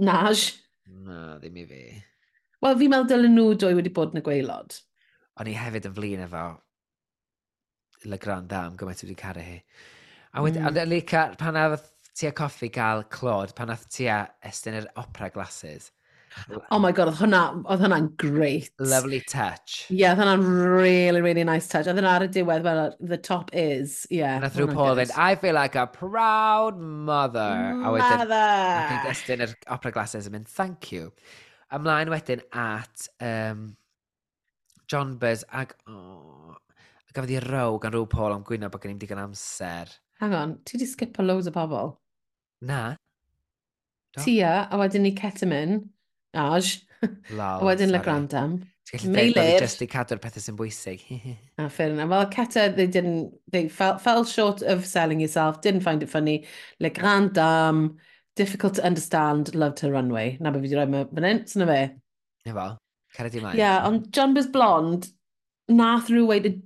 Naj. 0.00 0.48
Na, 1.04 1.36
ddim 1.38 1.60
i 1.62 1.66
fi. 1.70 1.82
Wel, 2.64 2.78
fi'n 2.80 2.90
meddwl 2.90 3.10
dylen 3.12 3.34
nhw 3.36 3.54
dwy 3.60 3.78
wedi 3.78 3.92
bod 3.94 4.14
yn 4.14 4.22
y 4.22 4.24
gweilod. 4.26 4.78
O'n 5.38 5.50
i 5.50 5.56
hefyd 5.58 5.88
yn 5.90 5.96
flin 5.96 6.24
efo 6.26 6.44
Le 8.10 8.18
Grand 8.20 8.48
Dam, 8.50 8.78
gymaint 8.78 9.02
wedi 9.04 9.16
caru 9.18 9.44
hi. 9.44 9.58
A 10.34 10.42
wedi, 10.42 10.60
mm. 10.60 10.70
ond 10.70 10.90
Lica, 10.90 11.26
pan 11.38 11.58
a 11.60 11.66
ti 12.14 12.26
a 12.26 12.32
coffi 12.34 12.70
gael 12.74 13.04
clod, 13.10 13.54
pan 13.54 13.70
a 13.70 13.78
ti 13.84 14.08
a 14.10 14.24
estyn 14.50 14.80
yr 14.80 14.90
opera 15.00 15.30
glasses, 15.34 15.90
Oh 16.70 16.78
my 16.82 16.90
god, 16.92 17.10
oedd 17.12 17.20
hwnna, 17.20 17.42
oedd 17.70 17.82
hwnna'n 17.84 18.08
great. 18.20 18.72
Lovely 18.82 19.20
touch. 19.30 19.84
Yeah, 19.88 20.14
oedd 20.14 20.22
hwnna'n 20.22 20.44
really, 20.80 21.22
really 21.24 21.44
nice 21.46 21.68
touch. 21.70 21.86
Oedd 21.90 22.00
hwnna 22.00 22.16
ar 22.18 22.26
y 22.26 22.30
diwedd, 22.34 22.66
well, 22.66 22.96
the 23.00 23.18
top 23.18 23.52
is. 23.54 24.02
Yeah, 24.10 24.40
Nath 24.42 24.58
rhyw 24.58 24.72
Paul 24.74 24.98
fynd, 24.98 25.14
I 25.14 25.38
feel 25.40 25.54
like 25.56 25.78
a 25.78 25.86
proud 25.86 26.80
mother. 26.80 27.48
Mother! 27.54 27.86
A 27.86 27.94
wedyn, 27.94 28.34
ac 28.34 29.08
Estyn 29.14 29.46
yr 29.46 29.54
opera 29.70 29.94
glasses 29.94 30.28
yn 30.30 30.36
mynd, 30.36 30.50
thank 30.50 30.90
you. 30.92 31.12
Ymlaen 31.74 32.12
wedyn 32.12 32.44
at 32.50 33.08
um, 33.22 33.72
John 34.90 35.16
Buzz 35.22 35.46
ac... 35.52 35.76
Oh, 35.88 36.54
gafodd 37.14 37.30
i 37.30 37.40
row 37.46 37.78
gan 37.78 37.94
rhyw 37.94 38.08
Paul 38.10 38.34
am 38.34 38.44
gwyno 38.46 38.66
bod 38.72 38.82
gen 38.82 38.96
i'n 38.96 39.00
digon 39.00 39.22
amser. 39.22 39.90
Hang 40.18 40.34
on, 40.34 40.54
ti 40.66 40.78
di 40.80 40.86
skip 40.90 41.18
a 41.22 41.24
loads 41.26 41.46
o 41.46 41.52
bobl? 41.54 41.92
Na. 42.66 42.96
Do. 44.14 44.22
Tia, 44.24 44.66
a 44.66 44.78
wedyn 44.80 45.06
ni 45.06 45.12
ketamine. 45.14 45.84
Aj. 46.34 46.70
Lol. 47.30 47.58
A 47.60 47.66
wedyn 47.68 47.92
le 47.92 48.00
grandam. 48.04 48.56
Ti'n 48.84 49.00
gallu 49.00 49.12
dweud 49.14 49.36
bod 49.36 49.46
fi 49.48 49.64
jyst 49.64 49.84
i 49.84 49.88
cadw'r 49.90 50.20
pethau 50.20 50.44
sy'n 50.44 50.56
bwysig. 50.58 51.04
a 51.10 51.36
ah, 51.64 51.68
fair 51.68 51.90
enough. 51.90 52.10
Well, 52.10 52.26
Cata, 52.28 52.72
they 52.74 52.86
didn't, 52.86 53.32
they 53.50 53.68
fell, 53.68 53.98
fell 53.98 54.24
short 54.24 54.62
of 54.62 54.84
selling 54.84 55.20
yourself, 55.20 55.60
didn't 55.60 55.80
find 55.80 56.02
it 56.02 56.10
funny. 56.10 56.44
Le 56.80 56.90
grand 56.90 57.32
dam. 57.32 57.96
difficult 58.36 58.74
to 58.74 58.84
understand, 58.84 59.54
loved 59.54 59.80
her 59.80 59.92
runway. 59.92 60.36
Na 60.40 60.50
beth 60.50 60.62
fi 60.62 60.68
di 60.68 60.76
roi 60.76 60.86
mewn 60.86 61.10
fan 61.14 61.26
hyn, 61.28 61.42
sy'n 61.50 61.66
fe? 61.70 61.82
Ie 62.46 62.54
fo, 62.54 62.68
carad 63.16 63.36
i 63.36 63.42
mai. 63.44 63.52
Yeah, 63.58 63.86
ond 63.88 64.10
John 64.12 64.34
Biz 64.34 64.48
Blond, 64.54 65.08
nath 65.68 66.08
through 66.08 66.26
weid, 66.26 66.46
it, 66.46 66.58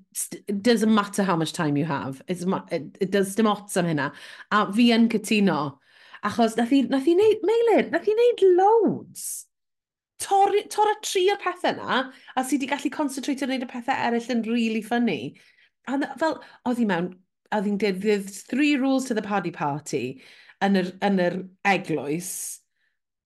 it 0.47 0.63
doesn't 0.63 0.95
matter 0.95 1.23
how 1.23 1.37
much 1.37 1.53
time 1.53 1.77
you 1.77 1.85
have. 1.85 2.23
It's, 2.27 2.45
it, 2.71 2.97
it 3.01 3.11
does 3.11 3.35
dim 3.35 3.51
ots 3.51 3.77
am 3.77 3.91
hynna. 3.91 4.13
A 4.51 4.65
fi 4.73 4.91
yn 4.97 5.09
cytuno, 5.13 5.61
achos 6.25 6.57
nath 6.57 6.73
i, 6.73 6.83
nath 6.89 7.09
i 7.09 7.19
neud, 7.19 7.45
Meilir, 7.51 7.93
nath 7.93 8.09
i 8.09 8.17
neud 8.23 8.47
loads 8.63 9.29
tor 10.23 10.53
torra 10.73 10.97
tri 11.05 11.25
o'r 11.33 11.41
pethau 11.43 11.75
yna, 11.75 12.01
a 12.35 12.43
sydd 12.43 12.63
wedi 12.63 12.71
gallu 12.73 12.91
concentrate 12.95 13.45
ar 13.45 13.51
wneud 13.51 13.67
y 13.67 13.71
pethau 13.71 14.07
eraill 14.09 14.33
yn 14.35 14.45
really 14.49 14.83
funny. 14.83 15.35
A 15.89 15.99
fel, 16.21 16.39
oedd 16.69 16.83
hi 16.83 16.87
mewn, 16.89 17.13
oedd 17.55 17.69
hi'n 17.69 17.79
dweud, 17.81 18.01
there's 18.03 18.43
three 18.51 18.77
rules 18.77 19.07
to 19.09 19.15
the 19.15 19.25
party 19.25 19.53
party 19.55 20.03
yn 20.65 20.81
yr, 20.81 20.91
yn 21.07 21.23
yr 21.23 21.39
eglwys. 21.69 22.33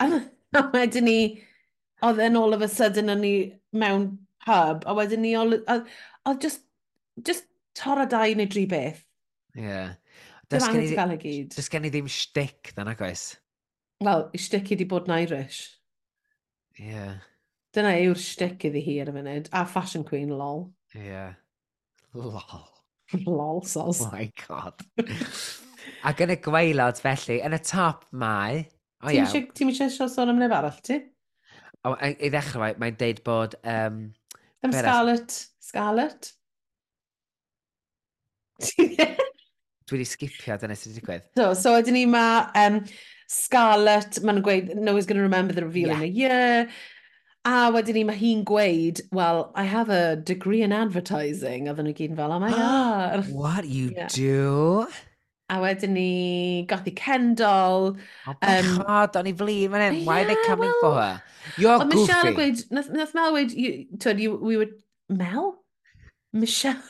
A, 0.02 0.10
a 0.60 0.66
wedyn 0.74 1.08
ni, 1.08 1.18
oedd 2.04 2.20
yn 2.22 2.38
all 2.38 2.54
of 2.56 2.64
a 2.64 2.68
sudden 2.68 3.12
yn 3.12 3.24
ni 3.24 3.34
mewn 3.72 4.10
pub, 4.44 4.84
a 4.86 4.96
wedyn 4.98 5.24
ni, 5.24 5.34
oedd 5.38 6.44
just, 6.44 6.64
just 7.24 7.48
tor 7.78 8.02
a 8.02 8.06
dau 8.06 8.36
neu 8.36 8.50
dri 8.50 8.66
beth. 8.68 9.02
Ie. 9.56 9.64
Yeah. 9.64 9.94
E 10.52 11.44
does 11.48 11.70
gen 11.72 11.86
i 11.88 11.90
ddim 11.92 12.08
shtick, 12.12 12.74
dan 12.76 12.90
ac 12.92 13.00
oes? 13.06 13.22
Wel, 14.04 14.26
i 14.36 14.40
shtick 14.40 14.68
i 14.68 14.76
wedi 14.76 14.84
bod 14.90 15.08
yn 15.08 15.14
Irish. 15.22 15.62
Yeah. 16.80 17.20
Dyna 17.72 17.94
yw'r 18.02 18.20
shtick 18.20 18.66
iddi 18.68 18.82
hi 18.84 18.98
ar 19.02 19.10
y 19.12 19.16
funud. 19.16 19.48
A 19.52 19.64
fashion 19.68 20.04
queen, 20.04 20.32
lol. 20.36 20.66
Yeah. 20.94 21.34
Lol. 22.14 22.68
lol, 23.26 23.62
sos. 23.68 24.02
Oh 24.04 24.10
my 24.12 24.28
god. 24.46 24.84
Ac 26.06 26.20
yn 26.24 26.34
y 26.34 26.38
gweilod 26.42 27.00
felly, 27.02 27.40
yn 27.44 27.56
y 27.56 27.60
top 27.64 28.04
mae... 28.12 28.64
O 29.02 29.08
oh, 29.08 29.14
iawn. 29.14 29.48
ti 29.56 29.66
eisiau 29.66 30.10
sôn 30.10 30.30
am 30.30 30.38
neb 30.38 30.52
arall, 30.54 30.78
ti? 30.84 31.00
O, 31.82 31.96
I, 31.96 32.12
I 32.22 32.30
ddechrau, 32.30 32.76
mae'n 32.78 32.98
deud 33.00 33.22
bod... 33.26 33.56
Um, 33.66 34.04
Am 34.62 34.74
Scarlett. 34.76 35.38
Scarlett? 35.58 36.30
Dwi 38.62 39.98
wedi 39.98 40.06
skipio, 40.06 40.54
dyna 40.60 40.76
sydd 40.78 40.92
wedi 40.92 41.00
digwydd. 41.00 41.24
So, 41.34 41.48
so 41.58 41.74
ydyn 41.80 41.98
ni 41.98 42.04
ma 42.10 42.26
um, 42.60 42.78
Scarlett, 43.32 44.18
mae'n 44.20 44.42
gweud, 44.44 44.74
no 44.76 44.92
one's 44.92 45.06
going 45.06 45.16
to 45.16 45.22
remember 45.22 45.54
the 45.54 45.64
reveal 45.64 45.88
yeah. 45.88 45.96
in 45.96 46.02
a 46.02 46.06
year. 46.06 46.68
A 47.48 47.70
wedyn 47.72 47.96
ni, 47.96 48.02
mae 48.04 48.18
hi'n 48.18 48.42
gweud, 48.46 49.00
well, 49.10 49.50
I 49.54 49.64
have 49.64 49.88
a 49.88 50.16
degree 50.16 50.60
in 50.62 50.74
advertising. 50.76 51.70
Oedden 51.72 51.88
nhw 51.88 51.94
gyd 51.96 52.12
yn 52.12 52.18
fel, 52.20 52.34
oh 52.36 52.42
my 52.42 52.50
god. 52.58 53.24
What 53.32 53.66
you 53.66 53.88
yeah. 53.96 54.12
do? 54.12 54.84
A 55.48 55.58
wedyn 55.64 55.96
ni, 55.96 56.66
gothi 56.68 56.92
Kendall. 56.94 57.96
Oh, 57.96 58.36
um, 58.36 58.36
bechod, 58.44 59.18
o'n 59.22 59.32
i 59.32 59.34
flin, 59.40 59.72
man 59.72 59.86
hyn. 59.88 60.04
Why 60.06 60.20
are 60.20 60.28
they 60.28 60.38
coming 60.44 60.68
well, 60.68 60.84
for 60.84 61.00
her? 61.00 61.16
You're 61.56 61.80
goofy. 61.80 61.96
Michelle 61.96 62.30
yn 62.34 62.38
gweud, 62.38 62.62
nath, 62.76 62.92
nath 63.00 63.16
Mel 63.16 63.32
gweud, 63.38 63.56
you, 63.64 63.74
twyd, 63.96 64.22
you, 64.22 64.36
we 64.36 64.60
were, 64.60 64.70
Mel? 65.08 65.54
Michelle? 66.36 66.84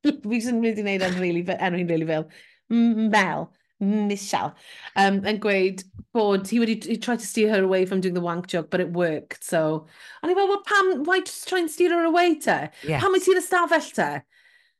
Fi 0.08 0.40
sy'n 0.40 0.64
mynd 0.64 0.80
i 0.80 0.88
wneud 0.88 1.04
enw 1.04 1.20
really, 1.20 1.44
enw 1.44 1.84
hi'n 1.84 1.94
really 1.94 2.08
fel. 2.08 2.30
Mel. 2.72 3.50
Michelle, 3.80 4.54
um, 4.96 5.22
yn 5.24 5.38
gweud 5.40 5.84
bod 6.12 6.48
he 6.48 6.58
would 6.60 6.68
he 6.68 6.96
tried 6.96 7.20
to 7.20 7.26
steer 7.26 7.48
her 7.54 7.62
away 7.64 7.86
from 7.86 8.00
doing 8.00 8.14
the 8.14 8.20
wank 8.20 8.46
joke, 8.46 8.70
but 8.70 8.80
it 8.80 8.92
worked, 8.92 9.42
so... 9.42 9.86
A 10.22 10.26
ni 10.26 10.34
fel, 10.34 10.48
well, 10.48 10.62
pam, 10.66 11.04
why 11.04 11.20
just 11.20 11.48
try 11.48 11.60
and 11.60 11.70
steer 11.70 11.90
her 11.90 12.04
away 12.04 12.34
te? 12.34 12.68
Yes. 12.84 13.00
Pam 13.00 13.16
wyt 13.16 13.24
ti'n 13.24 13.40
ystafell 13.40 13.88
te? 13.96 14.10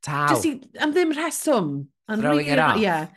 Taw. 0.05 0.29
Just 0.29 0.47
i, 0.47 0.61
am 0.81 0.93
ddim 0.93 1.17
rheswm. 1.17 1.89
And 2.09 2.21
Throwing 2.21 2.39
really, 2.47 2.51
it 2.51 2.59
off. 2.59 2.79
Yeah. 2.79 3.09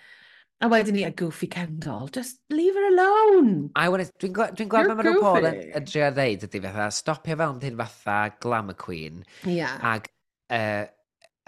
A 0.64 0.70
wedyn 0.72 0.96
ni, 0.96 1.04
a 1.04 1.12
goofy 1.12 1.48
Kendall, 1.48 2.08
just 2.08 2.40
leave 2.50 2.76
her 2.76 2.88
alone. 2.88 3.72
I 3.76 3.90
want 3.90 4.06
to, 4.06 4.12
dwi'n 4.24 4.38
gweld 4.38 4.56
dwi 4.56 4.70
beth 4.72 4.96
maen 4.96 5.10
nhw'n 5.10 5.20
pôl 5.20 5.48
yn 5.52 5.88
drio 5.90 6.12
ddeud 6.16 6.46
ydy 6.48 6.62
fatha, 6.64 6.86
stopio 6.96 7.36
fel 7.36 7.58
yn 7.58 7.60
dyn 7.60 7.80
fatha 7.82 8.20
glamour 8.40 8.78
queen. 8.80 9.26
Yeah. 9.44 9.76
Ag, 9.84 10.08
uh, 10.48 10.86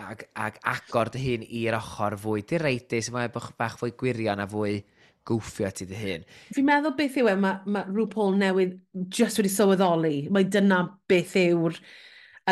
ag, 0.02 0.26
ag 0.36 0.60
agor 0.68 1.12
dy 1.14 1.22
hun 1.24 1.46
i'r 1.46 1.78
ochr 1.78 2.18
fwy 2.20 2.44
direidus, 2.48 3.12
mae 3.14 3.32
bach, 3.34 3.52
bach 3.60 3.78
fwy 3.82 3.94
gwirion 3.98 4.44
a 4.44 4.48
fwy 4.50 4.80
gwffio 5.26 5.72
ti 5.74 5.88
dy 5.90 6.00
hun. 6.00 6.26
Fi'n 6.54 6.68
meddwl 6.68 6.96
beth 6.98 7.18
yw 7.22 7.32
e, 7.32 7.36
mae, 7.42 7.62
ma 7.72 7.86
RuPaul 7.90 8.36
newydd 8.40 8.76
just 9.10 9.40
wedi 9.42 9.52
sylweddoli. 9.54 10.18
Mae 10.34 10.48
dyna 10.52 10.84
beth 11.10 11.36
yw'r 11.42 11.80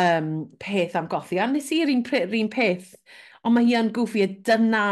um, 0.00 0.32
peth 0.62 0.96
am 0.98 1.10
gothi. 1.10 1.38
A 1.38 1.46
nes 1.50 1.70
i'r 1.74 1.92
un, 1.92 2.02
un 2.40 2.50
peth, 2.52 2.94
ond 3.44 3.56
mae 3.56 3.68
hi 3.68 3.76
yn 3.78 3.92
gwffio 3.94 4.26
dyna, 4.46 4.86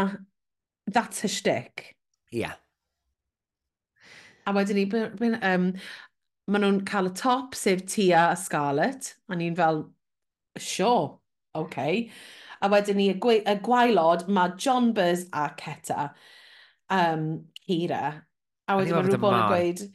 that's 0.87 1.25
her 1.25 1.31
shtick. 1.31 1.89
Ia. 2.31 2.39
Yeah. 2.45 2.59
A 4.43 4.51
wedyn 4.51 4.75
ni, 4.75 4.85
um, 5.39 5.69
maen 6.51 6.65
nhw'n 6.65 6.79
cael 6.87 7.07
y 7.07 7.13
top, 7.15 7.53
sef 7.55 7.85
Tia 7.87 8.29
a 8.33 8.39
Scarlett, 8.39 9.13
a 9.31 9.37
ni'n 9.39 9.55
fel, 9.55 9.85
sure, 10.59 11.19
okay. 11.55 12.09
A 12.63 12.69
wedyn 12.71 12.99
ni 12.99 13.09
y, 13.11 13.17
gwe, 13.21 13.41
y 13.43 13.57
gwaelod, 13.65 14.27
mae 14.31 14.55
John 14.57 14.93
Buzz 14.95 15.27
a 15.35 15.49
Ceta, 15.59 16.13
um, 16.89 17.27
Hira. 17.67 18.05
A 18.67 18.79
wedyn 18.79 18.95
mae 18.95 19.07
rhywbeth 19.09 19.29
yn 19.35 19.47
gweud, 19.51 19.85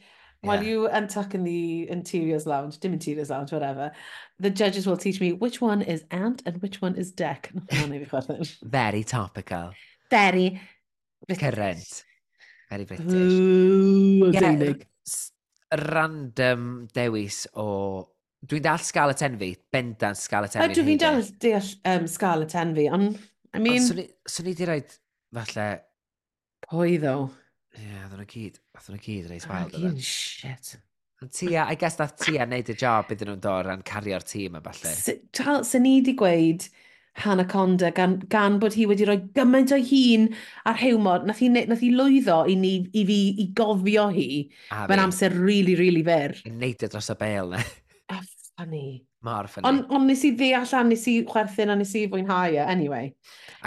While 0.41 0.63
yeah. 0.63 0.69
you 0.69 0.89
untuck 0.89 1.33
in 1.33 1.43
the 1.43 1.89
interiors 1.89 2.45
lounge, 2.45 2.77
dim 2.77 2.93
interiors 2.93 3.29
lounge, 3.29 3.51
whatever, 3.51 3.91
the 4.39 4.49
judges 4.49 4.87
will 4.87 4.95
teach 4.95 5.19
me 5.19 5.33
which 5.33 5.59
one 5.59 5.81
is 5.81 6.05
ant 6.11 6.41
and 6.45 6.61
which 6.61 6.81
one 6.81 6.95
is 6.95 7.11
deck. 7.11 7.51
Very 8.63 9.03
topical. 9.03 9.73
Very. 10.09 10.61
Current. 11.37 12.05
Very 12.69 12.85
British. 12.85 13.11
Ooh, 13.11 14.31
yeah, 14.31 14.73
random 15.77 16.87
dewis 16.93 17.47
o 17.55 18.09
Dwi'n 18.47 18.63
dall 18.63 18.79
Scarlett 18.79 19.21
Envy, 19.25 19.51
bendant 19.73 20.17
Scarlett 20.17 20.55
Envy. 20.55 20.71
Ydw, 20.71 20.85
fi'n 20.87 20.99
dal 21.01 21.21
deall 21.43 21.71
um, 21.91 22.07
Scarlett 22.07 22.55
Envy, 22.55 22.87
ond, 22.95 23.17
I 23.51 23.59
mean... 23.59 23.83
Ond, 23.83 24.03
swn 24.31 24.51
i 24.51 24.55
di 24.55 24.67
roed, 24.69 24.93
falle... 25.35 25.69
Pwy, 26.69 26.99
ddo? 27.01 27.15
Ie, 27.75 27.83
yeah, 27.83 28.05
ddyn 28.07 28.21
nhw 28.21 28.29
gyd, 28.29 28.61
ddyn 28.79 28.95
nhw 28.95 29.01
gyd 29.03 29.27
reis 29.31 29.47
wild. 29.49 29.73
Ddyn 29.75 29.97
nhw 29.97 30.05
shit. 30.05 30.77
Tia, 31.35 31.65
I 31.67 31.75
guess 31.75 31.99
nath 31.99 32.15
Tia 32.21 32.45
neud 32.47 32.69
y 32.71 32.75
job 32.79 33.09
iddyn 33.11 33.33
nhw'n 33.33 33.41
dod 33.43 33.67
ran 33.67 33.83
cario'r 33.83 34.23
tîm 34.23 34.55
a 34.55 34.61
falle. 34.63 35.17
Tal, 35.35 35.65
sy'n 35.67 35.83
ni 35.83 35.97
wedi 35.97 36.15
gweud 36.19 36.69
Hanaconda 37.19 37.91
gan, 37.91 38.15
gan 38.31 38.55
bod 38.61 38.77
hi 38.79 38.85
wedi 38.87 39.03
rhoi 39.07 39.17
gymaint 39.35 39.73
o 39.75 39.79
hun 39.83 40.29
ar 40.69 40.79
hiwmor, 40.79 41.25
nath 41.27 41.41
hi, 41.43 41.49
nath 41.51 41.83
hi 41.83 41.91
lwyddo 41.91 42.39
i, 42.47 42.55
ni, 42.55 42.73
i 42.95 43.03
fi 43.09 43.19
i 43.43 43.49
gofio 43.57 44.07
hi. 44.15 44.29
Mae'n 44.71 45.03
amser 45.09 45.35
really, 45.35 45.75
really 45.79 46.05
fer. 46.07 46.37
Neud 46.47 46.87
y 46.87 46.91
dros 46.95 47.11
y 47.11 47.19
bel 47.19 47.55
na 47.57 47.63
funny. 48.59 49.05
Mae'r 49.25 49.49
ffynnu. 49.51 49.67
Ond 49.67 49.93
on 49.95 50.05
nes 50.07 50.21
i 50.23 50.31
ddeall 50.39 50.73
a 50.77 50.81
nes 50.87 51.01
i 51.11 51.15
chwerthin 51.27 51.73
a 51.73 51.75
nes 51.79 51.91
i 51.99 52.05
fwynhau 52.11 52.55
e, 52.55 52.59
anyway. 52.63 53.09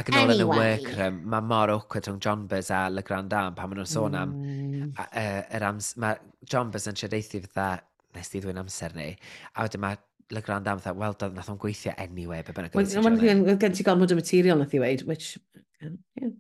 Ac 0.01 0.09
yn 0.09 0.19
ôl 0.23 0.33
yn 0.33 0.45
y 0.45 0.47
workroom, 0.49 1.19
mae 1.35 1.45
mor 1.51 1.73
awkward 1.75 2.09
rhwng 2.09 2.21
John 2.25 2.47
Buzz 2.49 2.71
a 2.73 2.87
Le 2.93 3.05
Grand 3.05 3.29
Dame 3.33 3.53
pan 3.59 3.69
maen 3.69 3.83
nhw'n 3.83 3.91
sôn 3.91 4.17
am 4.17 4.33
mm. 4.39 4.87
a, 4.97 5.09
a, 5.09 5.25
er 5.59 5.67
ams, 5.69 5.93
mae 6.01 6.17
John 6.49 6.73
Buzz 6.73 6.89
yn 6.89 6.97
siadeithi 7.01 7.43
fatha, 7.45 7.83
nes 8.17 8.33
di 8.33 8.41
ddwy'n 8.41 8.63
amser 8.63 8.97
ni, 8.97 9.11
a 9.53 9.67
wedyn 9.67 9.85
mae 9.85 10.01
Le 10.33 10.45
Grand 10.47 10.65
Dame 10.69 10.81
fatha, 10.81 10.97
wel, 11.03 11.19
doedd 11.21 11.37
nath 11.37 11.53
o'n 11.53 11.61
gweithio 11.61 11.93
anyway, 12.01 12.41
be 12.47 12.57
bynnag. 12.57 12.81
Mae'n 13.05 13.61
gen 13.61 13.77
ti 13.77 13.85
gormod 13.85 14.17
o 14.17 14.19
material 14.21 14.61
nath 14.63 14.73
i 14.79 14.81
weid, 14.81 15.05
which... 15.11 15.35
Yeah. 15.83 16.33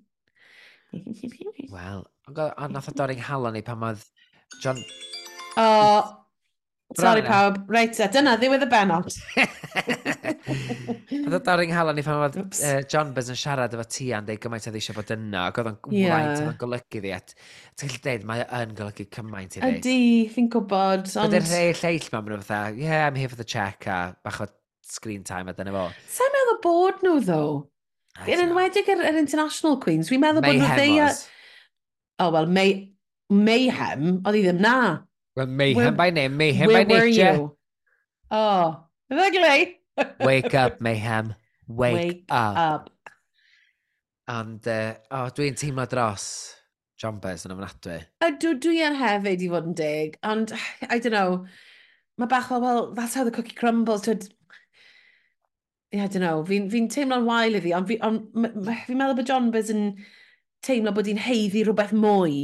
Wel, 1.72 2.02
ond 2.32 2.72
nath 2.72 2.88
o 2.88 2.96
dorri'n 2.96 3.20
halon 3.28 3.58
ni 3.58 3.64
pan 3.66 3.84
oedd 3.90 4.08
John... 4.64 4.80
O, 5.60 5.60
oh, 5.60 6.12
Sori 6.98 7.22
pawb. 7.24 7.58
Reit, 7.72 7.98
e, 8.00 8.08
dyna 8.12 8.34
ddiwedd 8.40 8.66
y 8.66 8.68
benod. 8.70 9.08
Oedd 11.12 11.36
o 11.36 11.40
dar 11.44 11.60
halon 11.60 11.70
nghalon 11.70 12.00
i 12.00 12.04
pan 12.04 12.20
oedd 12.24 12.38
uh, 12.42 12.80
John 12.90 13.12
Buzz 13.16 13.30
yn 13.32 13.38
siarad 13.38 13.72
efo 13.76 13.84
ti 13.88 14.08
a'n 14.16 14.26
deud 14.26 14.40
gymaint 14.42 14.66
oedd 14.68 14.78
eisiau 14.78 14.96
bod 14.96 15.12
yna, 15.14 15.46
ac 15.48 15.60
oedd 15.60 15.70
o'n 15.70 15.78
yeah. 15.94 16.12
waith, 16.12 16.40
oedd 16.40 16.50
o'n 16.50 16.58
golygu 16.60 17.02
ddi, 17.04 17.12
at 17.16 17.34
ti'n 17.78 17.92
gallu 17.92 18.02
deud, 18.06 18.26
mae 18.28 18.46
yn 18.58 18.74
golygu 18.78 19.06
cymaint 19.16 19.56
i 19.56 19.62
ddi. 19.62 19.70
Ydi, 19.78 19.98
fi'n 20.34 20.50
gwybod, 20.52 21.06
ond... 21.12 21.22
Oedd 21.24 21.38
e'r 21.38 21.48
rhai 21.48 21.64
lleill 21.78 22.08
ma'n 22.12 22.26
mynd 22.26 22.36
o 22.36 22.40
fatha, 22.44 22.74
yeah, 22.76 23.06
I'm 23.06 23.18
here 23.20 23.32
for 23.32 23.40
the 23.40 23.48
check, 23.48 23.86
a 23.86 24.16
bach 24.24 24.40
o 24.44 24.48
screen 24.84 25.24
time 25.28 25.52
a 25.52 25.56
dyna 25.56 25.74
fo. 25.76 25.86
Sa'n 26.16 26.34
meddwl 26.36 26.58
bod 26.66 27.04
nhw, 27.06 27.18
ddo? 27.24 27.42
Yn 28.26 28.46
enwedig 28.48 28.90
yr, 28.92 29.06
yr 29.08 29.20
International 29.22 29.78
Queens, 29.80 30.10
fi'n 30.12 30.20
meddwl 30.22 30.44
bod 30.44 30.58
nhw 30.58 30.74
ddeia... 30.74 31.12
Oh, 32.22 32.28
wel, 32.34 32.50
Mayhem 33.32 34.18
oedd 34.26 34.36
i 34.36 34.42
ddim 34.44 34.60
na. 34.60 34.76
Well, 35.34 35.46
mayhem 35.46 35.76
where, 35.76 35.92
by 35.92 36.10
name, 36.10 36.36
mayhem 36.36 36.66
where 36.66 36.84
by 36.84 36.94
were 36.94 37.04
nature. 37.06 37.34
You? 37.34 37.56
Oh, 38.30 38.84
ddeglau. 39.10 39.74
Wake 40.20 40.54
up, 40.54 40.80
mayhem. 40.80 41.34
Wake, 41.68 41.94
Wake 41.94 42.24
up. 42.28 42.56
up. 42.56 42.90
And, 44.28 44.66
uh, 44.68 44.94
oh, 45.10 45.28
dwi'n 45.34 45.56
teimlo 45.56 45.88
dros 45.88 46.26
John 47.00 47.18
Bez 47.18 47.46
yn 47.46 47.54
ofnadwy. 47.56 47.98
Ydw, 48.22 48.54
dwi 48.62 48.78
yn 48.86 48.96
hefyd 49.00 49.42
i 49.42 49.50
fod 49.50 49.68
yn 49.72 49.76
dig, 49.78 50.18
ond, 50.22 50.52
I 50.92 50.98
don't 50.98 51.16
know, 51.16 51.42
mae 52.20 52.30
bach 52.30 52.52
o, 52.52 52.60
well, 52.62 52.92
that's 52.92 53.16
how 53.18 53.24
the 53.24 53.34
cookie 53.34 53.56
crumbles. 53.58 54.04
Twyd, 54.06 54.28
yeah, 55.90 56.04
I 56.04 56.06
don't 56.06 56.22
know, 56.22 56.44
fi'n 56.48 56.68
fi, 56.72 56.84
teimlo'n 56.92 57.26
wael 57.28 57.58
iddi, 57.58 57.72
ond 57.76 57.88
fi'n 57.88 58.04
on, 58.06 58.20
fi 58.84 58.94
meddwl 58.94 59.18
bod 59.18 59.32
John 59.32 59.50
Bez 59.54 59.72
yn 59.72 59.94
teimlo 60.64 60.92
bod 60.94 61.08
hi'n 61.10 61.24
heiddi 61.24 61.64
rhywbeth 61.66 61.96
mwy 61.96 62.36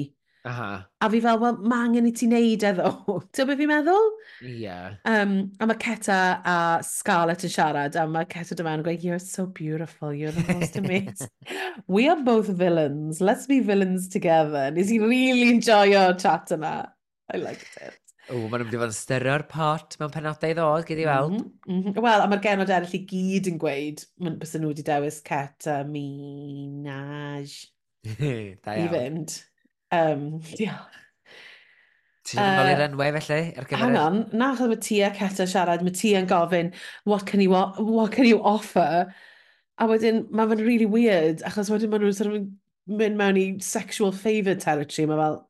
Aha. 0.48 0.68
A 1.04 1.08
fi 1.12 1.20
fel, 1.20 1.38
wel, 1.42 1.58
mae 1.68 1.84
angen 1.86 2.08
i 2.08 2.12
ti 2.16 2.26
wneud 2.28 2.64
eddo. 2.70 2.92
Ti'n 3.36 3.48
beth 3.50 3.60
fi'n 3.60 3.70
meddwl? 3.70 4.08
Ie. 4.40 4.54
Yeah. 4.62 4.96
Um, 5.08 5.34
a 5.60 5.68
mae 5.68 5.78
Ceta 5.82 6.18
a 6.40 6.56
Scarlett 6.86 7.44
yn 7.46 7.52
siarad, 7.52 7.98
a 8.00 8.06
mae 8.08 8.28
Ceta 8.32 8.56
dyma 8.58 8.76
yn 8.78 8.84
gweud, 8.86 9.04
you're 9.04 9.20
so 9.22 9.46
beautiful, 9.46 10.14
you're 10.14 10.32
the 10.32 10.46
most 10.54 10.80
amazing. 10.80 11.30
We 11.86 12.08
are 12.08 12.20
both 12.24 12.48
villains, 12.48 13.20
let's 13.20 13.46
be 13.46 13.60
villains 13.60 14.08
together. 14.08 14.70
Nes 14.74 14.92
i 14.94 14.98
really 15.02 15.52
enjoyo 15.52 16.10
chat 16.20 16.54
yna. 16.56 16.74
I 17.28 17.40
liked 17.42 17.76
it. 17.84 17.98
O, 18.28 18.36
maen 18.36 18.60
nhw'n 18.60 18.66
mynd 18.66 18.74
i 18.76 18.80
fod 18.80 18.90
yn 18.92 18.96
styrio'r 18.96 19.44
pot 19.48 19.94
mewn 20.00 20.12
penodau 20.12 20.56
ddod, 20.56 20.84
gyd 20.88 21.00
i 21.00 21.06
weld. 21.08 21.36
Mm 21.36 21.44
-hmm, 21.44 21.76
mm 21.76 21.84
-hmm. 21.84 22.02
Wel, 22.04 22.24
a 22.24 22.28
mae'r 22.28 22.42
genod 22.44 22.72
eraill 22.72 22.96
i 22.98 23.04
gyd 23.08 23.48
yn 23.52 23.60
gweud, 23.60 24.04
mae'n 24.20 24.36
bys 24.40 24.56
nhw 24.56 24.72
wedi 24.72 24.84
dewis 24.84 25.20
Ceta 25.24 25.78
Minaj. 25.88 27.54
da 28.64 28.76
iawn. 28.76 28.84
I 28.84 28.90
fynd. 28.92 29.38
Um, 29.94 30.40
diolch. 30.58 30.98
Ti'n 32.28 32.42
uh, 32.42 32.52
ddol 32.58 32.70
i'r 32.74 32.84
enwau 32.84 33.14
felly 33.16 33.40
ar 33.56 33.64
gyfer... 33.64 33.80
Hang 33.80 33.96
on, 33.96 34.18
nath 34.36 34.60
mae 34.60 34.76
Tia 34.84 35.08
Ceta 35.16 35.46
siarad, 35.48 35.84
Mattia 35.86 36.20
yn 36.20 36.28
gofyn, 36.28 36.74
what 37.08 37.24
can 37.26 37.40
you, 37.40 37.54
what 37.54 38.12
can 38.12 38.28
you 38.28 38.42
offer? 38.44 39.08
A 39.78 39.86
wedyn, 39.88 40.26
mae 40.34 40.50
fe'n 40.50 40.64
really 40.66 40.88
weird, 40.90 41.44
achos 41.48 41.70
wedyn 41.72 41.92
maen 41.92 42.04
nhw'n 42.04 42.16
sort 42.18 42.34
of 42.34 42.48
mynd 43.00 43.20
mewn 43.20 43.40
i 43.40 43.46
sexual 43.64 44.12
favour 44.12 44.58
territory, 44.60 45.06
mae 45.08 45.20
fel, 45.22 45.40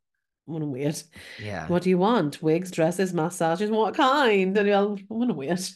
maen 0.46 0.62
nhw'n 0.62 0.76
weird. 0.76 1.02
Yeah. 1.42 1.66
What 1.66 1.82
do 1.82 1.90
you 1.90 1.98
want? 1.98 2.42
Wigs, 2.46 2.70
dresses, 2.70 3.14
massages, 3.16 3.74
what 3.74 3.98
kind? 3.98 4.54
And 4.54 4.70
fel, 4.70 4.94
maen 5.08 5.32
nhw'n 5.32 5.40
weird. 5.40 5.66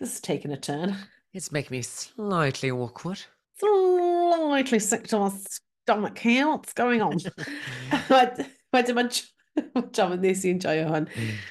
This 0.00 0.14
is 0.16 0.20
taking 0.20 0.50
a 0.50 0.56
turn. 0.56 0.96
It's 1.32 1.52
making 1.52 1.76
me 1.76 1.82
slightly 1.82 2.72
awkward. 2.72 3.20
Slightly 3.60 4.78
sick 4.80 5.06
to 5.08 5.18
us. 5.18 5.60
Stomach. 5.90 6.20
What's 6.24 6.72
going 6.72 7.02
on? 7.02 7.18
Wed- 8.08 8.46
Wedyn 8.72 8.94
mae 8.94 9.10
John 9.90 10.14
yn 10.14 10.22
nes 10.22 10.44
i 10.46 10.52
enjoyo 10.54 10.86
hwn. 10.86 11.08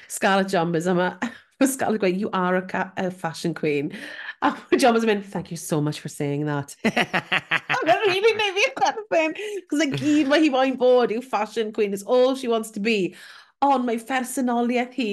Scarlett 0.08 0.52
Jombers 0.52 0.88
yma. 0.88 1.12
Mae 1.60 1.68
Scarlett 1.68 2.00
gweud, 2.00 2.16
you 2.16 2.30
are 2.32 2.56
a, 2.56 2.92
a 2.96 3.10
fashion 3.10 3.52
queen. 3.52 3.92
A 4.40 4.54
yn 4.72 5.04
mynd, 5.04 5.26
thank 5.26 5.50
you 5.50 5.58
so 5.58 5.82
much 5.82 6.00
for 6.00 6.08
saying 6.08 6.46
that. 6.46 6.74
A 6.86 7.76
mae'n 7.84 8.06
really 8.06 8.32
neud 8.38 8.56
fi 8.56 8.64
chwerthin. 8.78 9.36
Cos 9.68 9.84
y 9.84 9.90
gyd 9.92 10.32
mae 10.32 10.46
hi 10.46 10.48
moyn 10.54 10.78
bod 10.80 11.12
yw 11.12 11.20
fashion 11.20 11.74
queen. 11.76 11.92
It's 11.92 12.06
all 12.08 12.34
she 12.34 12.48
wants 12.48 12.72
to 12.78 12.80
be. 12.80 13.14
Ond 13.60 13.84
mae 13.84 14.00
personoliaeth 14.00 14.96
hi 14.96 15.10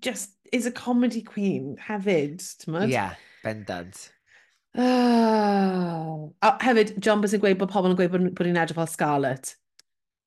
just 0.00 0.32
is 0.56 0.64
a 0.64 0.72
comedy 0.72 1.20
queen 1.20 1.76
have 1.76 2.08
hefyd. 2.08 2.40
Ie. 2.72 2.96
Ie, 2.96 3.08
bendant. 3.44 4.06
Oh. 4.78 6.34
A 6.42 6.58
hefyd, 6.60 6.98
John 7.00 7.22
Bus 7.22 7.32
yn 7.32 7.40
gweud 7.40 7.56
bod 7.58 7.70
pobl 7.72 7.90
yn 7.90 7.96
gweud 7.96 8.12
bod, 8.12 8.26
bod 8.36 8.48
hi'n 8.48 8.58
edrych 8.60 8.76
fel 8.76 8.90
Scarlett. 8.92 9.54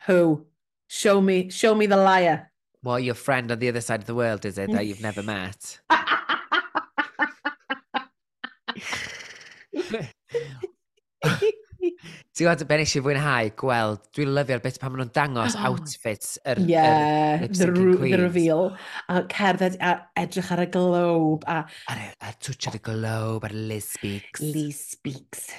Who? 0.08 0.48
Show 0.90 1.22
me, 1.22 1.50
show 1.54 1.76
me 1.76 1.86
the 1.86 1.98
liar. 1.98 2.50
What, 2.82 3.04
your 3.04 3.14
friend 3.14 3.52
on 3.52 3.60
the 3.60 3.70
other 3.70 3.82
side 3.82 4.02
of 4.02 4.08
the 4.08 4.16
world, 4.16 4.46
is 4.46 4.58
it, 4.58 4.72
that 4.72 4.88
you've 4.88 5.02
never 5.02 5.22
met? 5.22 5.80
Ti'n 11.98 12.46
gwybod, 12.46 12.66
ben 12.70 12.84
eisiau 12.84 13.06
fwynhau, 13.06 13.50
gweld, 13.60 14.04
dwi'n 14.16 14.34
lyfio'r 14.38 14.62
bit 14.64 14.80
pan 14.82 14.94
maen 14.94 15.04
nhw'n 15.04 15.14
dangos 15.16 15.58
oh. 15.58 15.66
outfits 15.70 16.38
yr 16.50 16.62
yeah, 16.70 17.42
er 17.42 17.48
the, 17.48 17.70
the 17.72 18.22
reveal. 18.22 18.70
A 19.10 19.24
cerdded 19.32 19.80
a 19.82 19.96
edrych 20.20 20.54
ar 20.56 20.64
y 20.66 20.70
globe. 20.74 21.48
A, 21.50 21.64
a, 21.92 21.98
a 22.26 22.36
twtch 22.38 22.70
ar 22.72 22.80
y 22.80 22.84
globe, 22.90 23.50
ar 23.50 23.56
Liz 23.56 23.92
Speaks. 23.96 24.44
Liz 24.44 24.86
Speaks. 24.94 25.50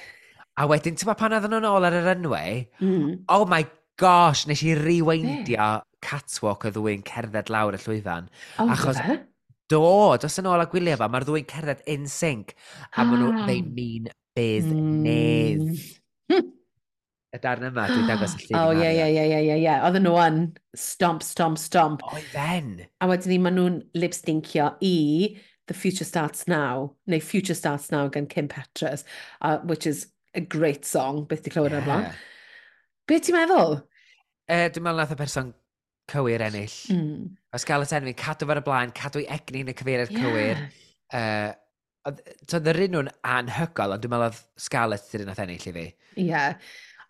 A 0.59 0.67
wedyn, 0.69 0.97
ti'n 0.99 1.13
pan 1.17 1.37
oedden 1.37 1.55
nhw'n 1.55 1.69
ôl 1.69 1.87
ar 1.87 1.95
yr 1.97 2.07
runway, 2.11 2.65
mm. 2.83 3.23
oh 3.33 3.45
my 3.49 3.63
gosh, 4.01 4.47
nes 4.49 4.63
i 4.65 4.75
rewindio 4.77 5.55
yeah. 5.55 5.81
catwalk 6.03 6.65
y 6.67 6.73
ddwy'n 6.75 7.05
cerdded 7.07 7.51
lawr 7.53 7.77
y 7.77 7.81
llwyfan. 7.81 8.31
Oh, 8.59 8.69
achos, 8.73 8.99
yeah. 8.99 9.21
Do, 9.71 9.83
dos 10.19 10.35
yn 10.41 10.49
ôl 10.51 10.59
a 10.59 10.67
gwylio 10.67 10.97
fa, 10.99 11.07
mae'r 11.07 11.23
ddwy'n 11.27 11.47
cerdded 11.47 11.85
in 11.91 12.09
sync. 12.11 12.55
A 12.91 13.01
ah. 13.01 13.07
maen 13.07 13.21
nhw, 13.23 13.45
they 13.47 13.61
mean 13.63 14.09
business. 14.35 15.61
Mm 15.61 16.00
y 17.31 17.39
darn 17.39 17.67
yma, 17.69 17.85
dwi'n 17.87 18.09
dangos 18.09 18.35
y 18.35 18.43
llun. 18.49 18.57
O, 18.59 18.73
ie, 18.75 18.89
ie, 18.89 19.05
ie, 19.07 19.23
ie, 19.23 19.39
ie. 19.45 19.59
ie. 19.63 19.75
Oedden 19.85 20.05
nhw 20.07 20.17
yn 20.23 20.41
stomp, 20.77 21.23
stomp, 21.23 21.59
stomp. 21.61 22.03
Oedden. 22.11 22.73
A 22.99 23.07
wedyn 23.11 23.31
ni, 23.33 23.39
maen 23.45 23.57
nhw'n 23.59 23.79
lipstincio 23.97 24.73
i 24.83 24.95
The 25.71 25.77
Future 25.77 26.07
Starts 26.07 26.47
Now, 26.51 26.97
neu 27.07 27.21
Future 27.23 27.55
Starts 27.55 27.91
Now 27.93 28.09
gan 28.11 28.27
Kim 28.27 28.49
Petras, 28.51 29.05
uh, 29.41 29.59
which 29.59 29.87
is 29.87 30.07
a 30.35 30.41
great 30.41 30.85
song, 30.85 31.23
beth 31.25 31.43
di 31.43 31.53
clywed 31.53 31.71
yeah. 31.71 31.79
ar 31.79 31.87
blaen. 31.87 32.19
Be 33.07 33.19
ti'n 33.23 33.39
meddwl? 33.39 33.79
Uh, 34.51 34.67
dwi'n 34.67 34.83
meddwl 34.83 35.03
nath 35.03 35.15
y 35.15 35.19
person 35.23 35.55
cywir 36.11 36.43
ennill. 36.43 36.77
Mm. 36.91 37.31
Os 37.55 37.67
gael 37.67 37.87
y 37.87 37.89
tenfyn, 37.89 38.19
cadw 38.19 38.49
fe'r 38.49 38.59
y 38.59 38.67
blaen, 38.67 38.93
cadw 38.95 39.23
i 39.23 39.27
egni 39.31 39.63
yn 39.63 39.71
y 39.71 39.77
cyfeiriad 39.79 40.11
yeah. 40.11 40.27
cywir. 40.27 40.63
E, 41.11 41.23
uh, 41.23 41.57
Oedd 42.01 42.65
un 42.71 42.95
nhw'n 42.95 43.09
anhygol, 43.29 43.91
ond 43.93 44.01
dwi'n 44.01 44.09
meddwl 44.09 44.31
oedd 44.31 44.37
Scarlett 44.59 45.03
ddyrun 45.05 45.27
oedd 45.35 45.41
ennill 45.43 45.67
i 45.69 45.73
fi. 45.75 45.83
Ie. 46.17 46.23
Yeah 46.31 46.55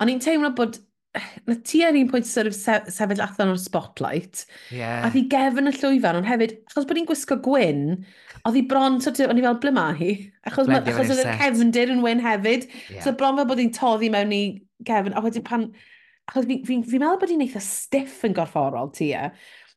o'n 0.02 0.12
i'n 0.12 0.24
teimlo 0.24 0.52
bod 0.58 0.80
na 1.48 1.56
ti 1.68 1.84
ar 1.84 1.98
un 1.98 2.10
pwynt 2.12 2.28
sort 2.28 2.50
of 2.50 2.56
sef, 2.56 2.90
sefyll 2.94 3.24
allan 3.24 3.54
o'r 3.54 3.62
spotlight. 3.62 4.46
Yeah. 4.74 5.06
A 5.06 5.12
ddi 5.12 5.26
gefn 5.32 5.70
y 5.70 5.76
llwyfan, 5.76 6.22
ond 6.22 6.30
hefyd, 6.30 6.58
achos 6.72 6.88
bod 6.88 7.00
hi'n 7.00 7.08
gwisgo 7.10 7.38
gwyn, 7.44 7.86
oedd 8.42 8.58
hi 8.58 8.66
bron, 8.70 9.00
sort 9.04 9.22
of, 9.22 9.32
o'n 9.32 9.42
i 9.42 9.46
fel, 9.46 9.60
ble 9.64 9.74
mae 9.76 9.96
hi? 10.00 10.12
Achos, 10.48 10.72
ma, 10.72 10.82
achos 10.82 11.12
oedd 11.12 11.24
y 11.24 11.38
cefndir 11.42 11.94
yn 11.94 12.04
wyn 12.06 12.24
hefyd. 12.24 12.70
Yeah. 12.90 13.02
So 13.06 13.16
bron 13.18 13.40
fel 13.40 13.50
bod 13.50 13.62
hi'n 13.62 13.74
toddi 13.76 14.12
mewn 14.14 14.36
i 14.36 14.44
gefn, 14.88 15.16
a 15.16 15.24
wedyn 15.24 15.48
pan... 15.48 15.72
Achos 16.30 16.46
fi'n 16.46 16.62
fi, 16.64 16.78
fi, 16.78 16.94
fi 16.94 17.02
meddwl 17.02 17.20
bod 17.20 17.34
hi'n 17.34 17.44
eitha 17.44 17.60
stiff 17.66 18.22
yn 18.28 18.38
gorfforol 18.38 18.94
ti 18.96 19.10
e. 19.18 19.32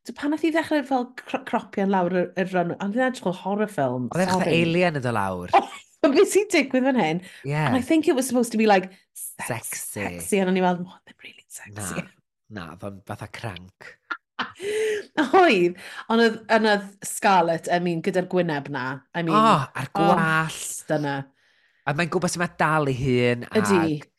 So 0.05 0.13
pan 0.13 0.37
oedd 0.37 0.45
hi 0.45 0.51
ddechrau 0.53 0.83
fel 0.85 1.07
cro 1.17 1.41
cropian 1.49 1.91
lawr 1.91 2.13
y, 2.21 2.25
y 2.37 2.45
rhan, 2.51 2.75
ond 2.77 2.93
dwi'n 2.93 3.09
edrych 3.09 3.27
o 3.31 3.33
horror 3.35 3.71
film. 3.73 4.11
Oedd 4.13 4.29
e'n 4.29 4.51
alien 4.53 5.01
ydw 5.01 5.15
lawr. 5.17 5.55
Oh, 5.57 5.71
Ond 6.05 6.17
beth 6.17 6.31
sy'n 6.33 6.49
digwydd 6.53 6.87
fan 6.89 7.01
hyn? 7.01 7.21
Yeah. 7.49 7.67
And 7.69 7.77
I 7.77 7.83
think 7.85 8.09
it 8.09 8.17
was 8.17 8.29
supposed 8.29 8.53
to 8.53 8.61
be 8.61 8.69
like, 8.69 8.91
sex, 9.15 9.89
sexy. 9.89 10.03
Sexy, 10.05 10.41
and 10.43 10.53
o'n 10.53 10.59
i'n 10.61 10.67
meddwl, 10.67 10.89
oh, 10.89 10.99
they're 11.05 11.21
really 11.25 11.47
sexy. 11.49 12.05
Na, 12.53 12.73
na, 12.77 12.97
fatha 13.09 13.31
crank. 13.33 13.93
Oedd, 15.15 15.77
ond 16.11 16.23
oedd, 16.25 16.41
on 16.51 16.67
oedd 16.67 16.87
Scarlett, 17.07 17.69
I 17.71 17.79
mean, 17.83 18.01
gyda'r 18.05 18.27
gwyneb 18.31 18.67
na. 18.75 18.87
I 19.15 19.23
mean, 19.23 19.37
oh, 19.37 19.63
a'r 19.71 19.91
gwall. 19.95 20.19
Oh, 20.19 20.57
dyna. 20.91 21.21
A 21.85 21.95
mae'n 21.95 22.11
gwybod 22.11 22.33
sy'n 22.33 22.43
mae 22.43 22.59
dal 22.59 22.91
ei 22.91 22.99
hun. 22.99 23.47
Ydy. 23.53 23.79
Ag 23.85 24.11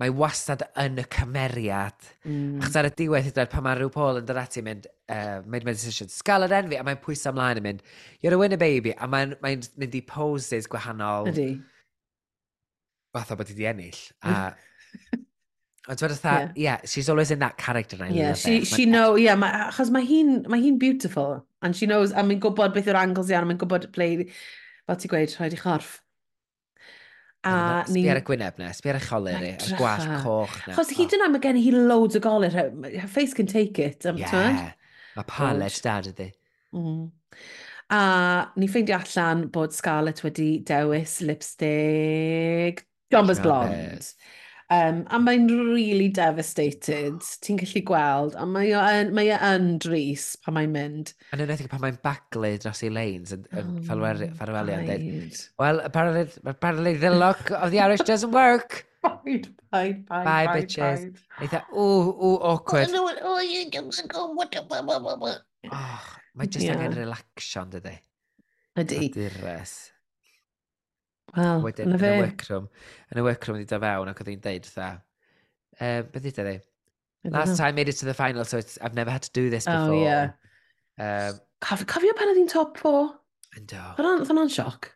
mae 0.00 0.10
wastad 0.10 0.64
yn 0.82 0.98
y 0.98 1.04
cymeriad. 1.14 2.08
Mm. 2.26 2.58
Achos 2.62 2.78
ar 2.80 2.88
y 2.88 2.92
diwedd 2.98 3.28
hyd 3.28 3.36
yn 3.38 3.44
oed, 3.44 3.52
pan 3.52 3.64
mae 3.66 3.78
rhyw 3.78 3.92
Paul 3.94 4.18
yn 4.20 4.26
dod 4.26 4.40
ati 4.40 4.62
mynd, 4.66 4.88
uh, 5.06 5.38
made 5.46 5.66
my 5.66 5.74
decision, 5.76 6.10
sgal 6.10 6.46
yr 6.46 6.56
enfi, 6.58 6.78
a 6.80 6.86
mae'n 6.86 7.02
pwysau 7.04 7.34
ymlaen 7.34 7.60
yn 7.60 7.68
mynd, 7.68 7.84
you're 8.24 8.34
a 8.34 8.40
winner 8.40 8.58
baby, 8.60 8.94
a 8.98 9.08
mae'n 9.10 9.36
mae 9.44 9.60
mynd 9.80 9.94
i 9.94 10.02
poses 10.08 10.66
gwahanol. 10.70 11.30
Ydy. 11.30 11.52
Fath 13.14 13.30
o 13.30 13.38
bod 13.38 13.54
i 13.54 13.58
di 13.58 13.70
ennill. 13.70 14.02
A, 14.26 14.50
Ond 15.84 16.00
dwi'n 16.00 16.14
dweud, 16.16 16.52
yeah, 16.56 16.80
she's 16.88 17.10
always 17.12 17.30
in 17.30 17.40
that 17.40 17.58
character. 17.58 17.98
I 18.00 18.08
yeah, 18.08 18.32
she, 18.32 18.64
she 18.64 18.86
know, 18.86 19.16
yeah, 19.20 19.34
ma, 19.36 19.50
achos 19.68 19.90
mae 19.92 20.06
hi'n 20.08 20.46
ma 20.48 20.56
hi 20.56 20.70
beautiful, 20.80 21.44
and 21.60 21.76
she 21.76 21.84
knows, 21.84 22.10
a 22.12 22.24
mae'n 22.24 22.40
gwybod 22.40 22.72
beth 22.72 22.88
yw'r 22.88 23.02
angles 23.02 23.28
iawn, 23.28 23.44
a 23.44 23.50
mae'n 23.50 23.60
gwybod 23.60 23.90
ble, 23.92 24.08
fel 24.88 24.98
ti'n 25.02 25.12
gweud, 25.12 25.34
rhaid 25.36 25.58
i 25.58 25.60
chorff. 25.60 25.98
A 27.44 27.84
ni... 27.88 28.00
Sbi 28.00 28.10
ar 28.12 28.20
y 28.20 28.24
gwyneb 28.24 28.60
na, 28.60 28.70
sbi 28.76 28.92
ar 28.92 28.98
y 29.00 29.02
choler 29.04 29.42
i, 29.44 29.50
ar 29.58 29.76
gwallt 29.80 30.14
coch 30.24 30.54
na. 30.64 30.76
Chos 30.78 30.94
hyd 30.96 31.16
yn 31.16 31.26
am 31.26 31.36
gen 31.44 31.60
hi 31.60 31.74
loads 31.74 32.16
o 32.16 32.22
goler, 32.24 32.54
her 32.54 33.10
face 33.10 33.36
can 33.36 33.50
take 33.50 33.82
it. 33.82 34.06
Um, 34.08 34.20
yeah, 34.20 34.72
mae 35.18 35.28
paled 35.28 35.78
dad 35.84 36.08
ydi. 36.14 36.30
Mm. 36.74 37.04
A 37.94 38.00
ni 38.56 38.70
ffeindio 38.70 38.96
allan 38.96 39.44
bod 39.52 39.76
Scarlett 39.76 40.24
wedi 40.24 40.48
dewis 40.66 41.18
lipstick 41.20 42.86
Jombas 43.12 43.42
Blonde. 43.44 44.00
Um, 44.72 45.02
a 45.12 45.18
mae'n 45.20 45.44
really 45.50 46.08
devastated, 46.08 47.20
ti'n 47.44 47.58
gallu 47.60 47.82
gweld, 47.84 48.36
a 48.40 48.46
mae 48.48 48.70
yn, 48.72 49.10
mae 49.16 49.28
e 49.34 49.36
yn 49.50 49.74
dris 49.84 50.30
pan 50.40 50.56
mae'n 50.56 50.72
mynd. 50.72 51.12
Yn 51.36 51.42
enwedig 51.44 51.68
pan 51.68 51.82
mae'n 51.82 51.98
baglu 52.04 52.54
dros 52.62 52.80
ei 52.86 52.92
lanes 52.94 53.34
yn 53.36 53.44
oh, 53.52 53.66
ffarwelion 53.90 54.88
dweud, 54.88 55.42
well, 55.60 55.82
apparently, 55.84 56.24
apparently 56.48 56.94
the 56.96 57.12
look 57.12 57.52
of 57.52 57.70
the 57.76 57.80
Irish 57.84 58.06
doesn't 58.08 58.32
work. 58.32 58.86
Paid, 59.04 59.50
Bye, 59.70 60.00
bye, 60.08 60.24
bye, 60.24 60.46
bye, 60.46 60.60
bitches. 60.62 61.12
Eitha, 61.44 61.60
ooh, 61.76 62.16
ooh, 62.16 62.38
awkward. 62.40 62.88
Oh, 62.88 62.92
no, 62.92 63.12
oh, 63.22 63.40
you 63.40 63.70
don't 63.70 64.08
go, 64.08 64.32
what, 64.32 64.54
what, 64.68 64.84
what, 64.86 65.20
what. 65.20 65.42
Oh, 65.70 66.04
mae 66.34 66.48
jyst 66.48 66.70
yeah. 66.70 66.78
angen 66.78 66.96
relaxio, 67.04 67.68
dydy. 67.68 67.98
Ydy. 68.80 69.10
Adirres. 69.10 69.74
Wel, 71.34 71.64
Wedyn, 71.64 71.88
yn 71.90 71.96
y 71.96 72.02
fe. 72.02 72.12
workroom, 72.20 72.70
yn 73.10 73.20
y 73.20 73.26
workroom 73.26 73.56
wedi 73.58 73.70
da 73.72 73.80
fewn 73.82 74.12
ac 74.12 74.20
oedd 74.22 74.30
hi'n 74.30 74.44
deud, 74.44 74.68
tha, 74.76 74.90
Um, 75.80 76.06
beth 76.12 76.26
ydy 76.28 76.34
dde? 76.38 76.54
Last 77.32 77.56
time 77.56 77.68
I 77.68 77.72
made 77.72 77.88
it 77.88 77.96
to 77.98 78.04
the 78.04 78.14
final, 78.14 78.44
so 78.44 78.58
it's, 78.58 78.78
I've 78.82 78.94
never 78.94 79.10
had 79.10 79.22
to 79.22 79.30
do 79.32 79.48
this 79.50 79.66
oh, 79.66 79.72
before. 79.72 79.94
Oh, 79.94 80.02
yeah. 80.02 80.30
Um, 80.98 81.40
Cof, 81.64 81.84
cofio 81.88 82.12
pan 82.18 82.30
oedd 82.30 82.38
hi'n 82.42 82.50
top 82.52 82.76
4? 82.78 83.06
Ynddo. 83.58 83.84
Oedd 83.96 84.28
hwnna'n 84.28 84.52
sioc? 84.52 84.90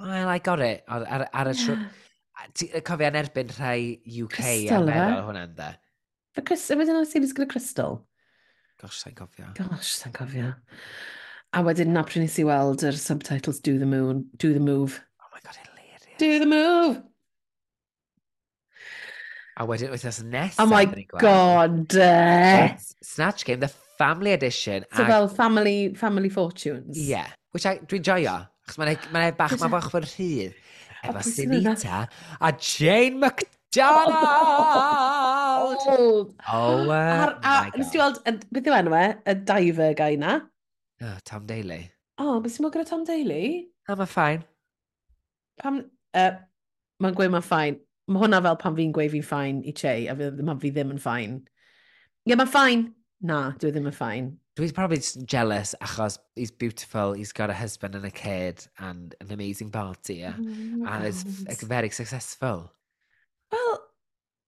Well, 0.00 0.28
I 0.28 0.40
got 0.42 0.60
it. 0.60 0.82
Ar, 0.88 1.06
ar, 1.06 1.26
ar 1.32 1.52
y 1.52 1.54
yeah. 1.62 1.86
Cofio 2.84 3.08
yn 3.08 3.20
erbyn 3.22 3.52
rhai 3.54 3.78
UK 4.10 4.34
Crystal, 4.34 4.90
a 4.90 4.90
meddwl 4.90 5.28
hwnna'n 5.30 5.54
da. 5.56 5.70
Fy 6.34 6.44
Crystal, 6.50 6.80
wedyn 6.82 6.98
o'n 6.98 7.08
series 7.08 7.32
gyda 7.36 7.46
Crystal. 7.54 8.00
Gosh, 8.82 8.98
sa'n 9.04 9.14
cofio. 9.16 9.52
Gosh, 9.56 9.94
sa'n 10.00 10.14
cofio. 10.16 10.50
A 11.54 11.62
wedyn 11.62 11.94
na 11.94 12.02
pryn 12.02 12.26
nes 12.26 12.36
i 12.42 12.44
weld 12.44 12.82
yr 12.84 12.98
subtitles 12.98 13.62
Do 13.62 13.78
the 13.78 13.86
Moon, 13.86 14.26
Do 14.42 14.52
the 14.52 14.60
Move 14.60 14.98
god, 15.44 15.56
hilarious. 15.62 16.02
Do 16.18 16.38
the 16.42 16.50
move. 16.50 17.02
A 19.54 19.66
wedyn 19.68 19.92
wythnos 19.92 20.18
nesaf... 20.26 20.64
Oh 20.64 20.66
my 20.66 20.84
god! 21.20 21.94
Eh. 21.94 22.74
Yes, 22.74 22.94
Snatch 23.02 23.44
Game, 23.44 23.60
the 23.60 23.70
family 23.98 24.32
edition. 24.32 24.84
So 24.92 25.04
ag... 25.04 25.08
fel 25.08 25.28
family, 25.28 25.94
family 25.94 26.28
fortunes. 26.28 26.98
Yeah, 26.98 27.28
which 27.52 27.66
I, 27.66 27.78
dwi'n 27.78 28.02
joio. 28.02 28.34
Achos 28.64 28.80
mae'n 28.80 28.98
ma 29.14 29.28
bach, 29.38 29.54
mae'n 29.60 29.70
bach 29.70 29.90
fod 29.92 30.08
rhydd. 30.08 30.56
Efo 31.04 31.22
Sinita 31.28 32.06
a 32.40 32.52
Jane 32.52 33.20
McDonald! 33.20 33.52
Oh, 35.66 36.30
oh 36.52 36.82
uh, 36.82 36.86
my 36.86 37.38
god. 37.42 37.76
Nes 37.78 37.90
ti 37.90 37.98
weld, 37.98 38.18
beth 38.24 38.68
yw 38.68 38.74
enw 38.76 38.94
e? 38.98 39.04
Y 39.26 39.34
diver 39.48 39.94
guy 39.98 40.14
na? 40.20 40.36
Oh, 41.02 41.14
Tom 41.26 41.46
Daly. 41.48 41.80
Oh, 42.22 42.38
beth 42.42 42.54
sy'n 42.54 42.66
mwyn 42.66 42.74
gyda 42.76 42.86
Tom 42.90 43.02
Daly? 43.08 43.46
Oh, 43.88 43.96
mae'n 43.96 44.10
ffain 44.10 44.44
pam, 45.60 45.82
uh, 46.16 46.30
mae'n 47.02 47.18
gweud 47.18 47.34
mae'n 47.34 47.46
ffain. 47.46 47.80
Mae 48.10 48.20
hwnna 48.20 48.42
fel 48.44 48.58
pan 48.60 48.76
fi'n 48.76 48.92
gweud 48.94 49.12
fi'n 49.14 49.24
ffain 49.24 49.62
i 49.64 49.72
Che, 49.76 49.94
a 50.12 50.16
fi, 50.18 50.30
mae 50.44 50.60
fi 50.60 50.72
ddim 50.74 50.92
yn 50.94 51.02
ffain. 51.02 51.38
Ie, 51.44 52.32
yeah, 52.32 52.40
mae'n 52.40 52.50
ffain. 52.50 52.88
Na, 53.24 53.38
dwi 53.60 53.70
ddim 53.72 53.88
yn 53.88 53.96
ffain. 53.96 54.32
Dwi'n 54.54 54.74
probably 54.74 54.98
just 54.98 55.24
jealous 55.26 55.74
achos 55.82 56.18
he's 56.36 56.52
beautiful, 56.52 57.12
he's 57.14 57.32
got 57.32 57.50
a 57.50 57.54
husband 57.54 57.96
and 57.96 58.04
a 58.04 58.10
kid 58.10 58.64
and 58.78 59.14
an 59.20 59.32
amazing 59.32 59.70
party, 59.70 60.16
yeah? 60.16 60.34
Mm, 60.34 60.86
and 60.86 61.04
it's 61.48 61.64
very 61.64 61.90
successful. 61.90 62.70
Well, 63.50 63.80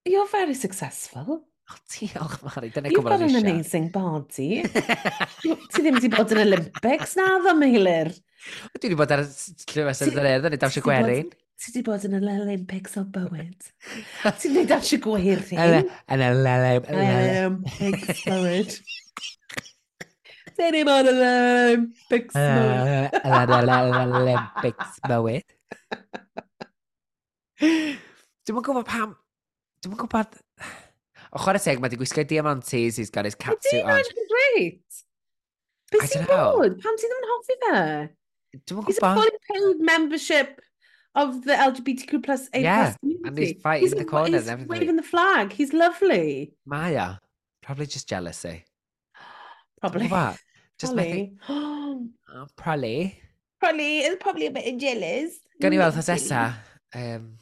you're 0.05 0.29
very 0.29 0.55
successful. 0.55 1.43
Oh, 1.67 1.79
diolch, 1.91 2.43
Mari. 2.45 2.71
Dyna 2.71 2.91
You've 2.91 3.03
got 3.05 3.21
an 3.21 3.29
eisiau. 3.29 3.41
amazing 3.41 3.89
body. 3.91 4.63
ti 5.43 5.83
ddim 5.83 5.97
wedi 5.97 6.11
bod 6.13 6.31
yn 6.37 6.43
Olympics 6.45 7.17
na, 7.19 7.25
ddo, 7.43 7.55
Meilir. 7.59 8.13
Dwi 8.77 8.85
wedi 8.85 8.99
bod 9.01 9.15
ar 9.17 9.25
llywys 9.25 10.03
yn 10.07 10.13
ddyredd 10.15 10.47
yn 10.47 10.55
ei 10.55 10.61
dawsio 10.63 10.85
gwerin. 10.87 11.33
Ti 11.59 11.73
wedi 11.73 11.83
bod 11.89 12.07
yn 12.07 12.15
y 12.15 12.21
Olympics 12.37 12.95
o 13.01 13.03
bywyd. 13.17 13.67
Ti'n 14.23 14.55
gwneud 14.55 14.71
dawsio 14.71 15.01
gwerin. 15.03 15.91
Yn 16.15 16.23
y 16.23 16.31
Olympics 16.37 18.23
bywyd. 18.29 18.79
Ti'n 20.55 20.79
ei 20.79 20.87
bod 20.87 21.11
yn 21.11 21.23
Olympics 21.27 22.39
bywyd. 22.39 23.21
Yn 23.27 23.75
y 23.75 24.01
Olympics 24.23 25.03
bywyd. 25.11 25.55
Dwi'n 27.59 28.63
gwybod 28.63 28.87
pam... 28.87 29.19
Dwi'n 29.83 29.99
gwybod 29.99 30.39
O 31.37 31.41
chwarae 31.43 31.61
teg, 31.63 31.81
mae 31.85 31.93
di 31.93 31.99
gwisgo 32.01 32.25
diamantes, 32.25 32.97
he's 32.97 33.11
got 33.13 33.27
his 33.29 33.37
catsuit 33.37 33.85
on. 33.85 34.01
Ydy, 34.01 34.29
great. 34.33 35.03
Be 35.93 35.99
I 36.03 36.07
sy'n 36.11 36.25
don't 36.27 36.31
bod? 36.63 36.79
Pam 36.83 36.97
ti 36.99 37.11
ddim 37.11 37.19
yn 37.23 37.29
hoffi 37.33 37.57
fe? 37.65 37.81
Dwi'n 38.71 38.87
He's 38.89 38.97
a 38.99 39.03
gwybod. 39.03 39.19
fully 39.21 39.43
paid 39.51 39.83
membership 39.91 40.61
of 41.15 41.45
the 41.45 41.53
LGBTQ 41.67 42.23
plus 42.25 42.49
A 42.55 42.63
Yeah, 42.63 42.95
community. 43.01 43.29
and 43.29 43.39
he's 43.39 43.61
fighting 43.63 43.91
the 43.99 44.05
corner 44.05 44.27
and 44.27 44.35
he's 44.37 44.49
everything. 44.49 44.69
waving 44.81 44.97
the 44.97 45.03
flag. 45.03 45.53
He's 45.53 45.73
lovely. 45.73 46.55
Maya, 46.65 47.17
probably 47.63 47.87
just 47.87 48.09
jealousy. 48.09 48.65
Probably. 49.81 50.09
What? 50.09 50.39
Just 50.79 50.95
methu, 50.97 51.37
Probably. 51.47 51.69
oh, 51.69 52.09
ah, 52.35 52.47
probably. 52.57 53.21
probably 53.61 53.99
It's 54.01 54.23
probably 54.23 54.47
a 54.47 54.51
bit 54.51 54.79
jealous. 54.79 55.39
Gawn 55.61 55.71
ni 55.71 55.79
weld 55.79 55.95
hos 55.95 56.09
esa. 56.09 56.55
Um, 56.95 57.37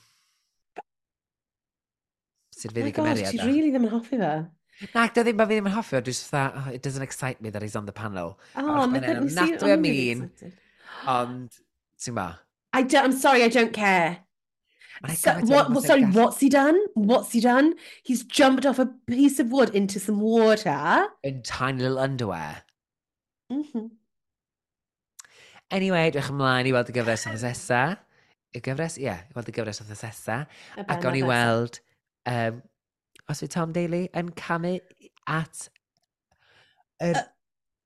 sy'n 2.65 2.73
oh 2.73 2.77
fydd 2.79 2.91
i 2.91 2.95
gymeriad. 2.97 3.29
Oh 3.29 3.33
my 3.33 3.39
gosh, 3.39 3.49
rili 3.53 3.71
ddim 3.71 3.89
yn 3.89 3.95
hoffi 3.95 4.21
fe. 4.25 4.35
Na, 4.91 5.07
dy 5.07 5.23
ddim, 5.23 5.39
mae 5.39 5.47
fi 5.47 5.59
ddim 5.61 5.71
yn 5.71 5.77
hoffi 5.77 6.01
o, 6.01 6.03
dwi'n 6.03 6.21
fatha, 6.33 6.65
oh, 6.65 6.75
it 6.75 6.83
doesn't 6.83 7.07
excite 7.07 7.45
me 7.45 7.53
that 7.55 7.63
he's 7.63 7.77
on 7.79 7.87
the 7.87 7.95
panel. 7.95 8.39
Oh, 8.59 8.87
mae 8.91 9.05
ddim 9.05 9.23
yn 9.23 9.33
Nad 9.37 9.57
dwi'n 9.63 9.85
mean, 9.85 10.29
ond, 11.07 11.63
ti'n 12.03 12.17
ma? 12.17 12.29
I 12.75 12.83
don't, 12.83 13.05
I'm 13.05 13.13
sorry, 13.13 13.45
I 13.45 13.49
don't 13.49 13.73
care. 13.73 14.25
So, 15.15 15.35
what, 15.43 15.71
what, 15.71 15.85
sorry, 15.85 16.05
what's 16.05 16.41
he 16.41 16.49
done? 16.49 16.79
What's 16.95 17.33
he 17.33 17.41
done? 17.41 17.75
He's 18.03 18.25
jumped 18.25 18.65
off 18.65 18.79
a 18.79 18.87
piece 19.07 19.39
of 19.39 19.53
wood 19.53 19.75
into 19.75 20.01
some 20.01 20.21
water. 20.21 21.07
In 21.23 21.43
tiny 21.43 21.83
little 21.83 21.99
underwear. 21.99 22.63
Mm 23.53 23.65
-hmm. 23.73 23.91
Anyway, 25.71 26.11
dwych 26.11 26.31
ymlaen 26.31 26.67
i 26.67 26.73
weld 26.73 26.91
y 26.91 26.95
gyfres 26.95 27.27
o'n 27.27 27.39
sesa. 27.39 27.83
Y 28.55 28.61
gyfres, 28.63 28.99
ie, 28.99 29.07
yeah, 29.09 29.25
i 29.29 29.37
weld 29.37 29.51
y 29.51 29.55
gyfres 29.57 29.83
o'n 29.83 29.91
thesesa. 29.91 30.47
Ac 30.87 31.05
o'n 31.05 31.19
i 31.19 31.23
weld 31.27 31.81
um, 32.31 32.61
os 33.31 33.43
yw 33.45 33.51
Tom 33.53 33.73
Daly 33.77 34.05
yn 34.17 34.33
camu 34.39 34.77
at 35.31 35.69
yr 37.05 37.19
uh, 37.19 37.25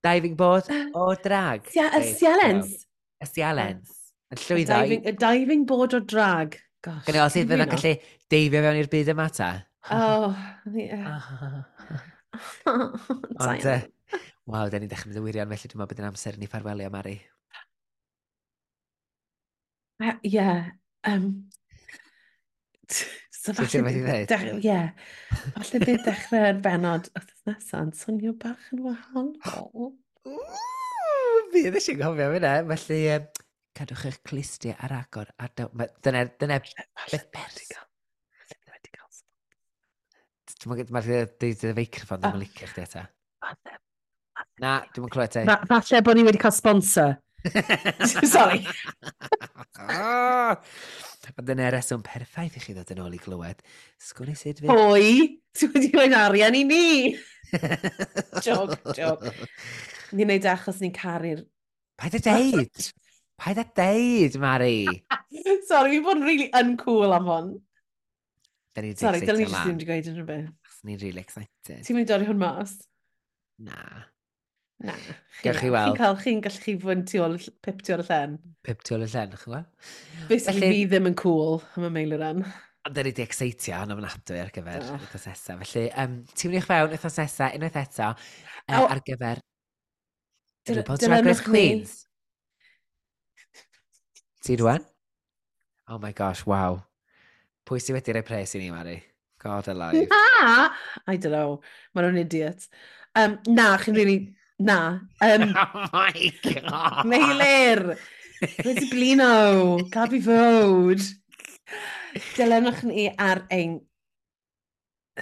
diving 0.05 0.37
board 0.39 0.71
o 0.95 1.11
drag. 1.23 1.69
Sia, 1.73 1.89
y 1.99 2.15
sialens. 2.19 2.75
Y 3.23 3.29
sialens. 3.29 3.95
Yn 4.33 4.43
llwyddo. 4.45 4.79
Y 4.79 4.89
diving, 4.89 5.05
y 5.09 5.15
diving 5.19 5.67
board 5.69 5.97
o 5.99 6.03
drag. 6.03 6.59
Gosh. 6.85 7.05
Gwneud 7.09 7.25
os 7.25 7.39
iddyn 7.41 7.59
nhw'n 7.63 7.73
gallu 7.73 7.95
deifio 8.31 8.63
fewn 8.63 8.81
i'r 8.83 8.91
byd 8.93 9.13
yma 9.15 9.29
ta. 9.35 9.51
Oh, 9.95 10.35
yeah. 10.79 11.23
Ond, 12.69 13.67
uh, 13.67 13.81
waw, 14.47 14.69
da 14.71 14.79
ni'n 14.79 14.91
dechrau 14.91 15.11
mynd 15.11 15.21
y 15.21 15.25
wirion, 15.25 15.51
felly 15.51 15.73
dwi'n 15.73 15.83
meddwl 15.83 15.95
bod 15.95 16.03
yn 16.05 16.11
amser 16.11 16.39
i 16.39 16.43
ni 16.43 16.51
ffarwelio, 16.51 16.91
Mari. 16.95 17.17
Ie. 19.99 20.07
Uh, 20.07 20.15
yeah. 20.23 20.69
Um, 21.09 21.49
So 23.49 23.55
falle 23.57 23.71
so 23.73 23.81
wedi 23.87 24.03
dweud. 24.05 24.61
Ie. 24.61 24.81
Falle 25.55 25.79
bydd 25.81 26.03
dechrau 26.05 26.51
yn 26.51 26.59
benod 26.65 27.07
wrth 27.17 27.47
nesaf 27.49 27.81
yn 27.81 27.93
swnio 27.97 28.35
bach 28.43 28.67
yn 28.75 28.83
wahanol. 28.85 29.95
Fydd 31.55 31.79
eisiau 31.81 31.97
gofio 31.97 32.27
fi 32.35 32.43
na. 32.45 32.51
Felly, 32.69 32.99
um, 33.15 33.29
cadwch 33.79 34.05
eich 34.11 34.19
clistiau 34.29 34.77
ar 34.85 34.93
agor. 34.99 35.31
A 35.41 35.49
dyna, 35.57 36.27
dyna 36.29 36.59
beth 36.61 37.25
persigol. 37.33 37.87
Dwi'n 40.59 40.93
meddwl 40.93 41.29
dweud 41.39 41.65
y 41.71 41.73
feicroffon 41.81 42.21
ddim 42.21 42.37
yn 42.37 42.43
licio 42.43 42.69
chdi 42.69 42.85
eta. 42.85 43.07
Na, 44.61 44.75
dwi'n 44.93 45.07
meddwl 45.07 45.15
clywed 45.15 45.37
te. 45.39 45.47
Falle 45.73 46.05
bod 46.05 46.21
ni 46.21 46.29
wedi 46.29 46.45
cael 46.45 46.57
sponsor. 46.57 47.17
Sorry. 48.35 48.65
A 49.79 49.87
ah! 49.89 50.57
dyna 51.45 51.69
reswm 51.71 52.03
perffaith 52.07 52.57
i 52.59 52.63
chi 52.63 52.75
ddod 52.75 52.91
yn 52.95 53.03
ôl 53.05 53.15
i 53.15 53.21
glywed. 53.23 53.61
Sgwni 54.03 54.35
sut 54.39 54.63
fe... 54.63 54.71
Pwy? 54.71 55.13
Ti 55.55 55.69
wedi 55.71 55.91
rhoi'n 55.93 56.17
arian 56.19 56.57
i 56.59 56.65
ni! 56.67 56.89
jog, 58.47 58.75
jog. 58.97 59.25
Ni'n 60.17 60.33
neud 60.33 60.49
e 60.49 60.53
achos 60.53 60.83
ni'n 60.83 60.95
caru'r... 60.97 61.45
Paid 61.99 62.19
a 62.19 62.23
deud! 62.27 62.91
Paid 63.39 63.63
a 63.63 63.67
deud, 63.79 64.39
Mari! 64.43 64.83
Sorry, 65.71 65.95
fi'n 65.95 66.05
bod 66.07 66.19
yn 66.19 66.27
really 66.27 66.51
uncool 66.59 67.15
am 67.15 67.31
hon. 67.31 67.57
Da 68.75 68.85
ni'n 68.85 68.99
Sorry, 68.99 69.23
dyna 69.23 69.39
ni 69.39 69.47
jyst 69.47 69.61
ddim 69.63 69.77
wedi 69.77 69.91
gweud 69.93 70.11
yn 70.11 70.21
rhywbeth. 70.21 70.79
Ni'n 70.89 71.03
really 71.03 71.23
excited. 71.23 71.83
Ti'n 71.87 71.97
mynd 71.97 72.07
i 72.07 72.11
dorri 72.13 72.29
hwn 72.29 72.41
mas? 72.43 72.79
Na. 73.63 73.79
Na. 74.79 74.95
Gewch 75.43 75.59
chi 75.59 75.71
weld. 75.75 75.97
Chi'n 75.97 75.99
cael 75.99 76.17
chi'n 76.23 76.41
gallu 76.45 76.63
chi 76.63 76.75
fod 76.79 76.95
yn 76.95 77.05
tu 77.11 77.21
ôl, 77.25 77.37
pip 77.67 77.83
tu 77.83 77.95
ôl 77.95 78.03
y 78.05 78.07
llen. 78.07 78.39
Pip 78.67 78.83
tu 78.87 78.95
ôl 78.95 79.03
y 79.03 79.11
llen, 79.11 79.35
chi'n 79.35 79.53
gweld? 79.53 79.69
Basically, 80.29 80.61
Felly... 80.61 80.73
fi 80.77 80.89
ddim 80.93 81.11
yn 81.11 81.17
cool 81.19 81.59
am 81.75 81.89
y 81.89 81.93
mail 81.97 82.15
o 82.15 82.21
ran. 82.23 82.45
Ond 82.87 82.95
dyn 82.95 83.09
ni 83.09 83.13
wedi 83.13 83.25
exeitio 83.27 83.81
yn 83.85 83.95
ofnadwy 83.97 84.39
ar 84.43 84.53
gyfer 84.55 84.85
ah. 84.85 84.93
oh. 84.95 85.01
wythnos 85.03 85.27
nesa. 85.27 85.59
Felly, 85.65 85.85
um, 86.05 86.15
ti'n 86.31 86.53
mynd 86.53 86.61
i'ch 86.61 86.71
fewn 86.71 86.95
wythnos 86.95 87.19
nesa, 87.23 87.51
unwaith 87.59 87.81
eto, 87.83 88.13
uh, 88.15 88.85
ar 88.85 89.03
gyfer... 89.11 89.43
Dylanwch 90.69 91.03
Drag 91.03 91.27
Race 91.27 91.45
Queens. 91.49 91.99
Ti 94.45 94.57
rwan? 94.61 94.87
Oh 95.89 95.99
my 95.99 96.13
gosh, 96.13 96.47
wow. 96.47 96.83
Pwy 97.67 97.83
sydd 97.83 97.99
wedi 97.99 98.15
rhoi 98.15 98.27
pres 98.31 98.55
i 98.55 98.63
ni, 98.63 98.71
Mari? 98.71 98.99
God 99.43 99.69
alive. 99.73 100.07
Ah! 100.13 100.71
I 101.07 101.17
don't 101.17 101.35
know. 101.35 101.61
Mae 101.95 102.05
nhw'n 102.05 102.21
idiot. 102.23 102.69
Um, 103.19 103.39
na, 103.49 103.73
chi'n 103.83 103.97
really 103.97 104.19
Na. 104.59 105.01
Um, 105.21 105.55
oh 105.75 105.89
my 105.93 106.33
god. 106.43 107.07
Meilir. 107.07 107.97
Wedi 108.65 108.89
blino. 108.91 109.79
Gad 109.91 110.15
i 110.15 110.21
fod. 110.23 111.05
Dylenwch 112.35 112.83
ni 112.89 113.07
ar 113.15 113.45
ein 113.55 113.79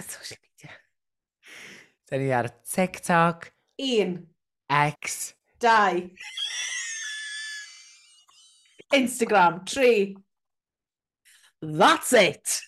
social 0.01 0.39
media. 0.41 0.73
Da 2.09 2.17
ni 2.17 2.31
ar 2.33 2.49
TikTok. 2.65 3.51
Un. 3.77 4.17
X. 4.69 5.35
Dau. 5.61 6.09
Instagram. 8.93 9.65
Tri. 9.65 10.15
That's 11.61 12.13
it. 12.13 12.61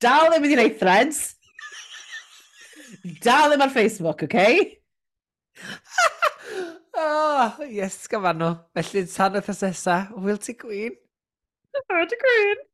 Dal 0.00 0.28
ddim 0.28 0.44
wedi 0.44 0.56
gwneud 0.56 0.76
threads. 0.80 1.24
Dal 3.24 3.52
ddim 3.52 3.64
ar 3.64 3.72
Facebook. 3.72 4.24
Okay? 4.28 4.79
oh, 6.96 7.56
yes, 7.78 7.98
gyfan 8.12 8.40
nhw. 8.40 8.50
Felly, 8.76 9.04
tan 9.12 9.38
y 9.40 9.44
thasesa, 9.46 9.98
wyl 10.16 10.40
ti 10.42 10.54
Queen. 10.64 10.96
Wyl 11.90 12.08
ti 12.10 12.18
gwyn? 12.24 12.66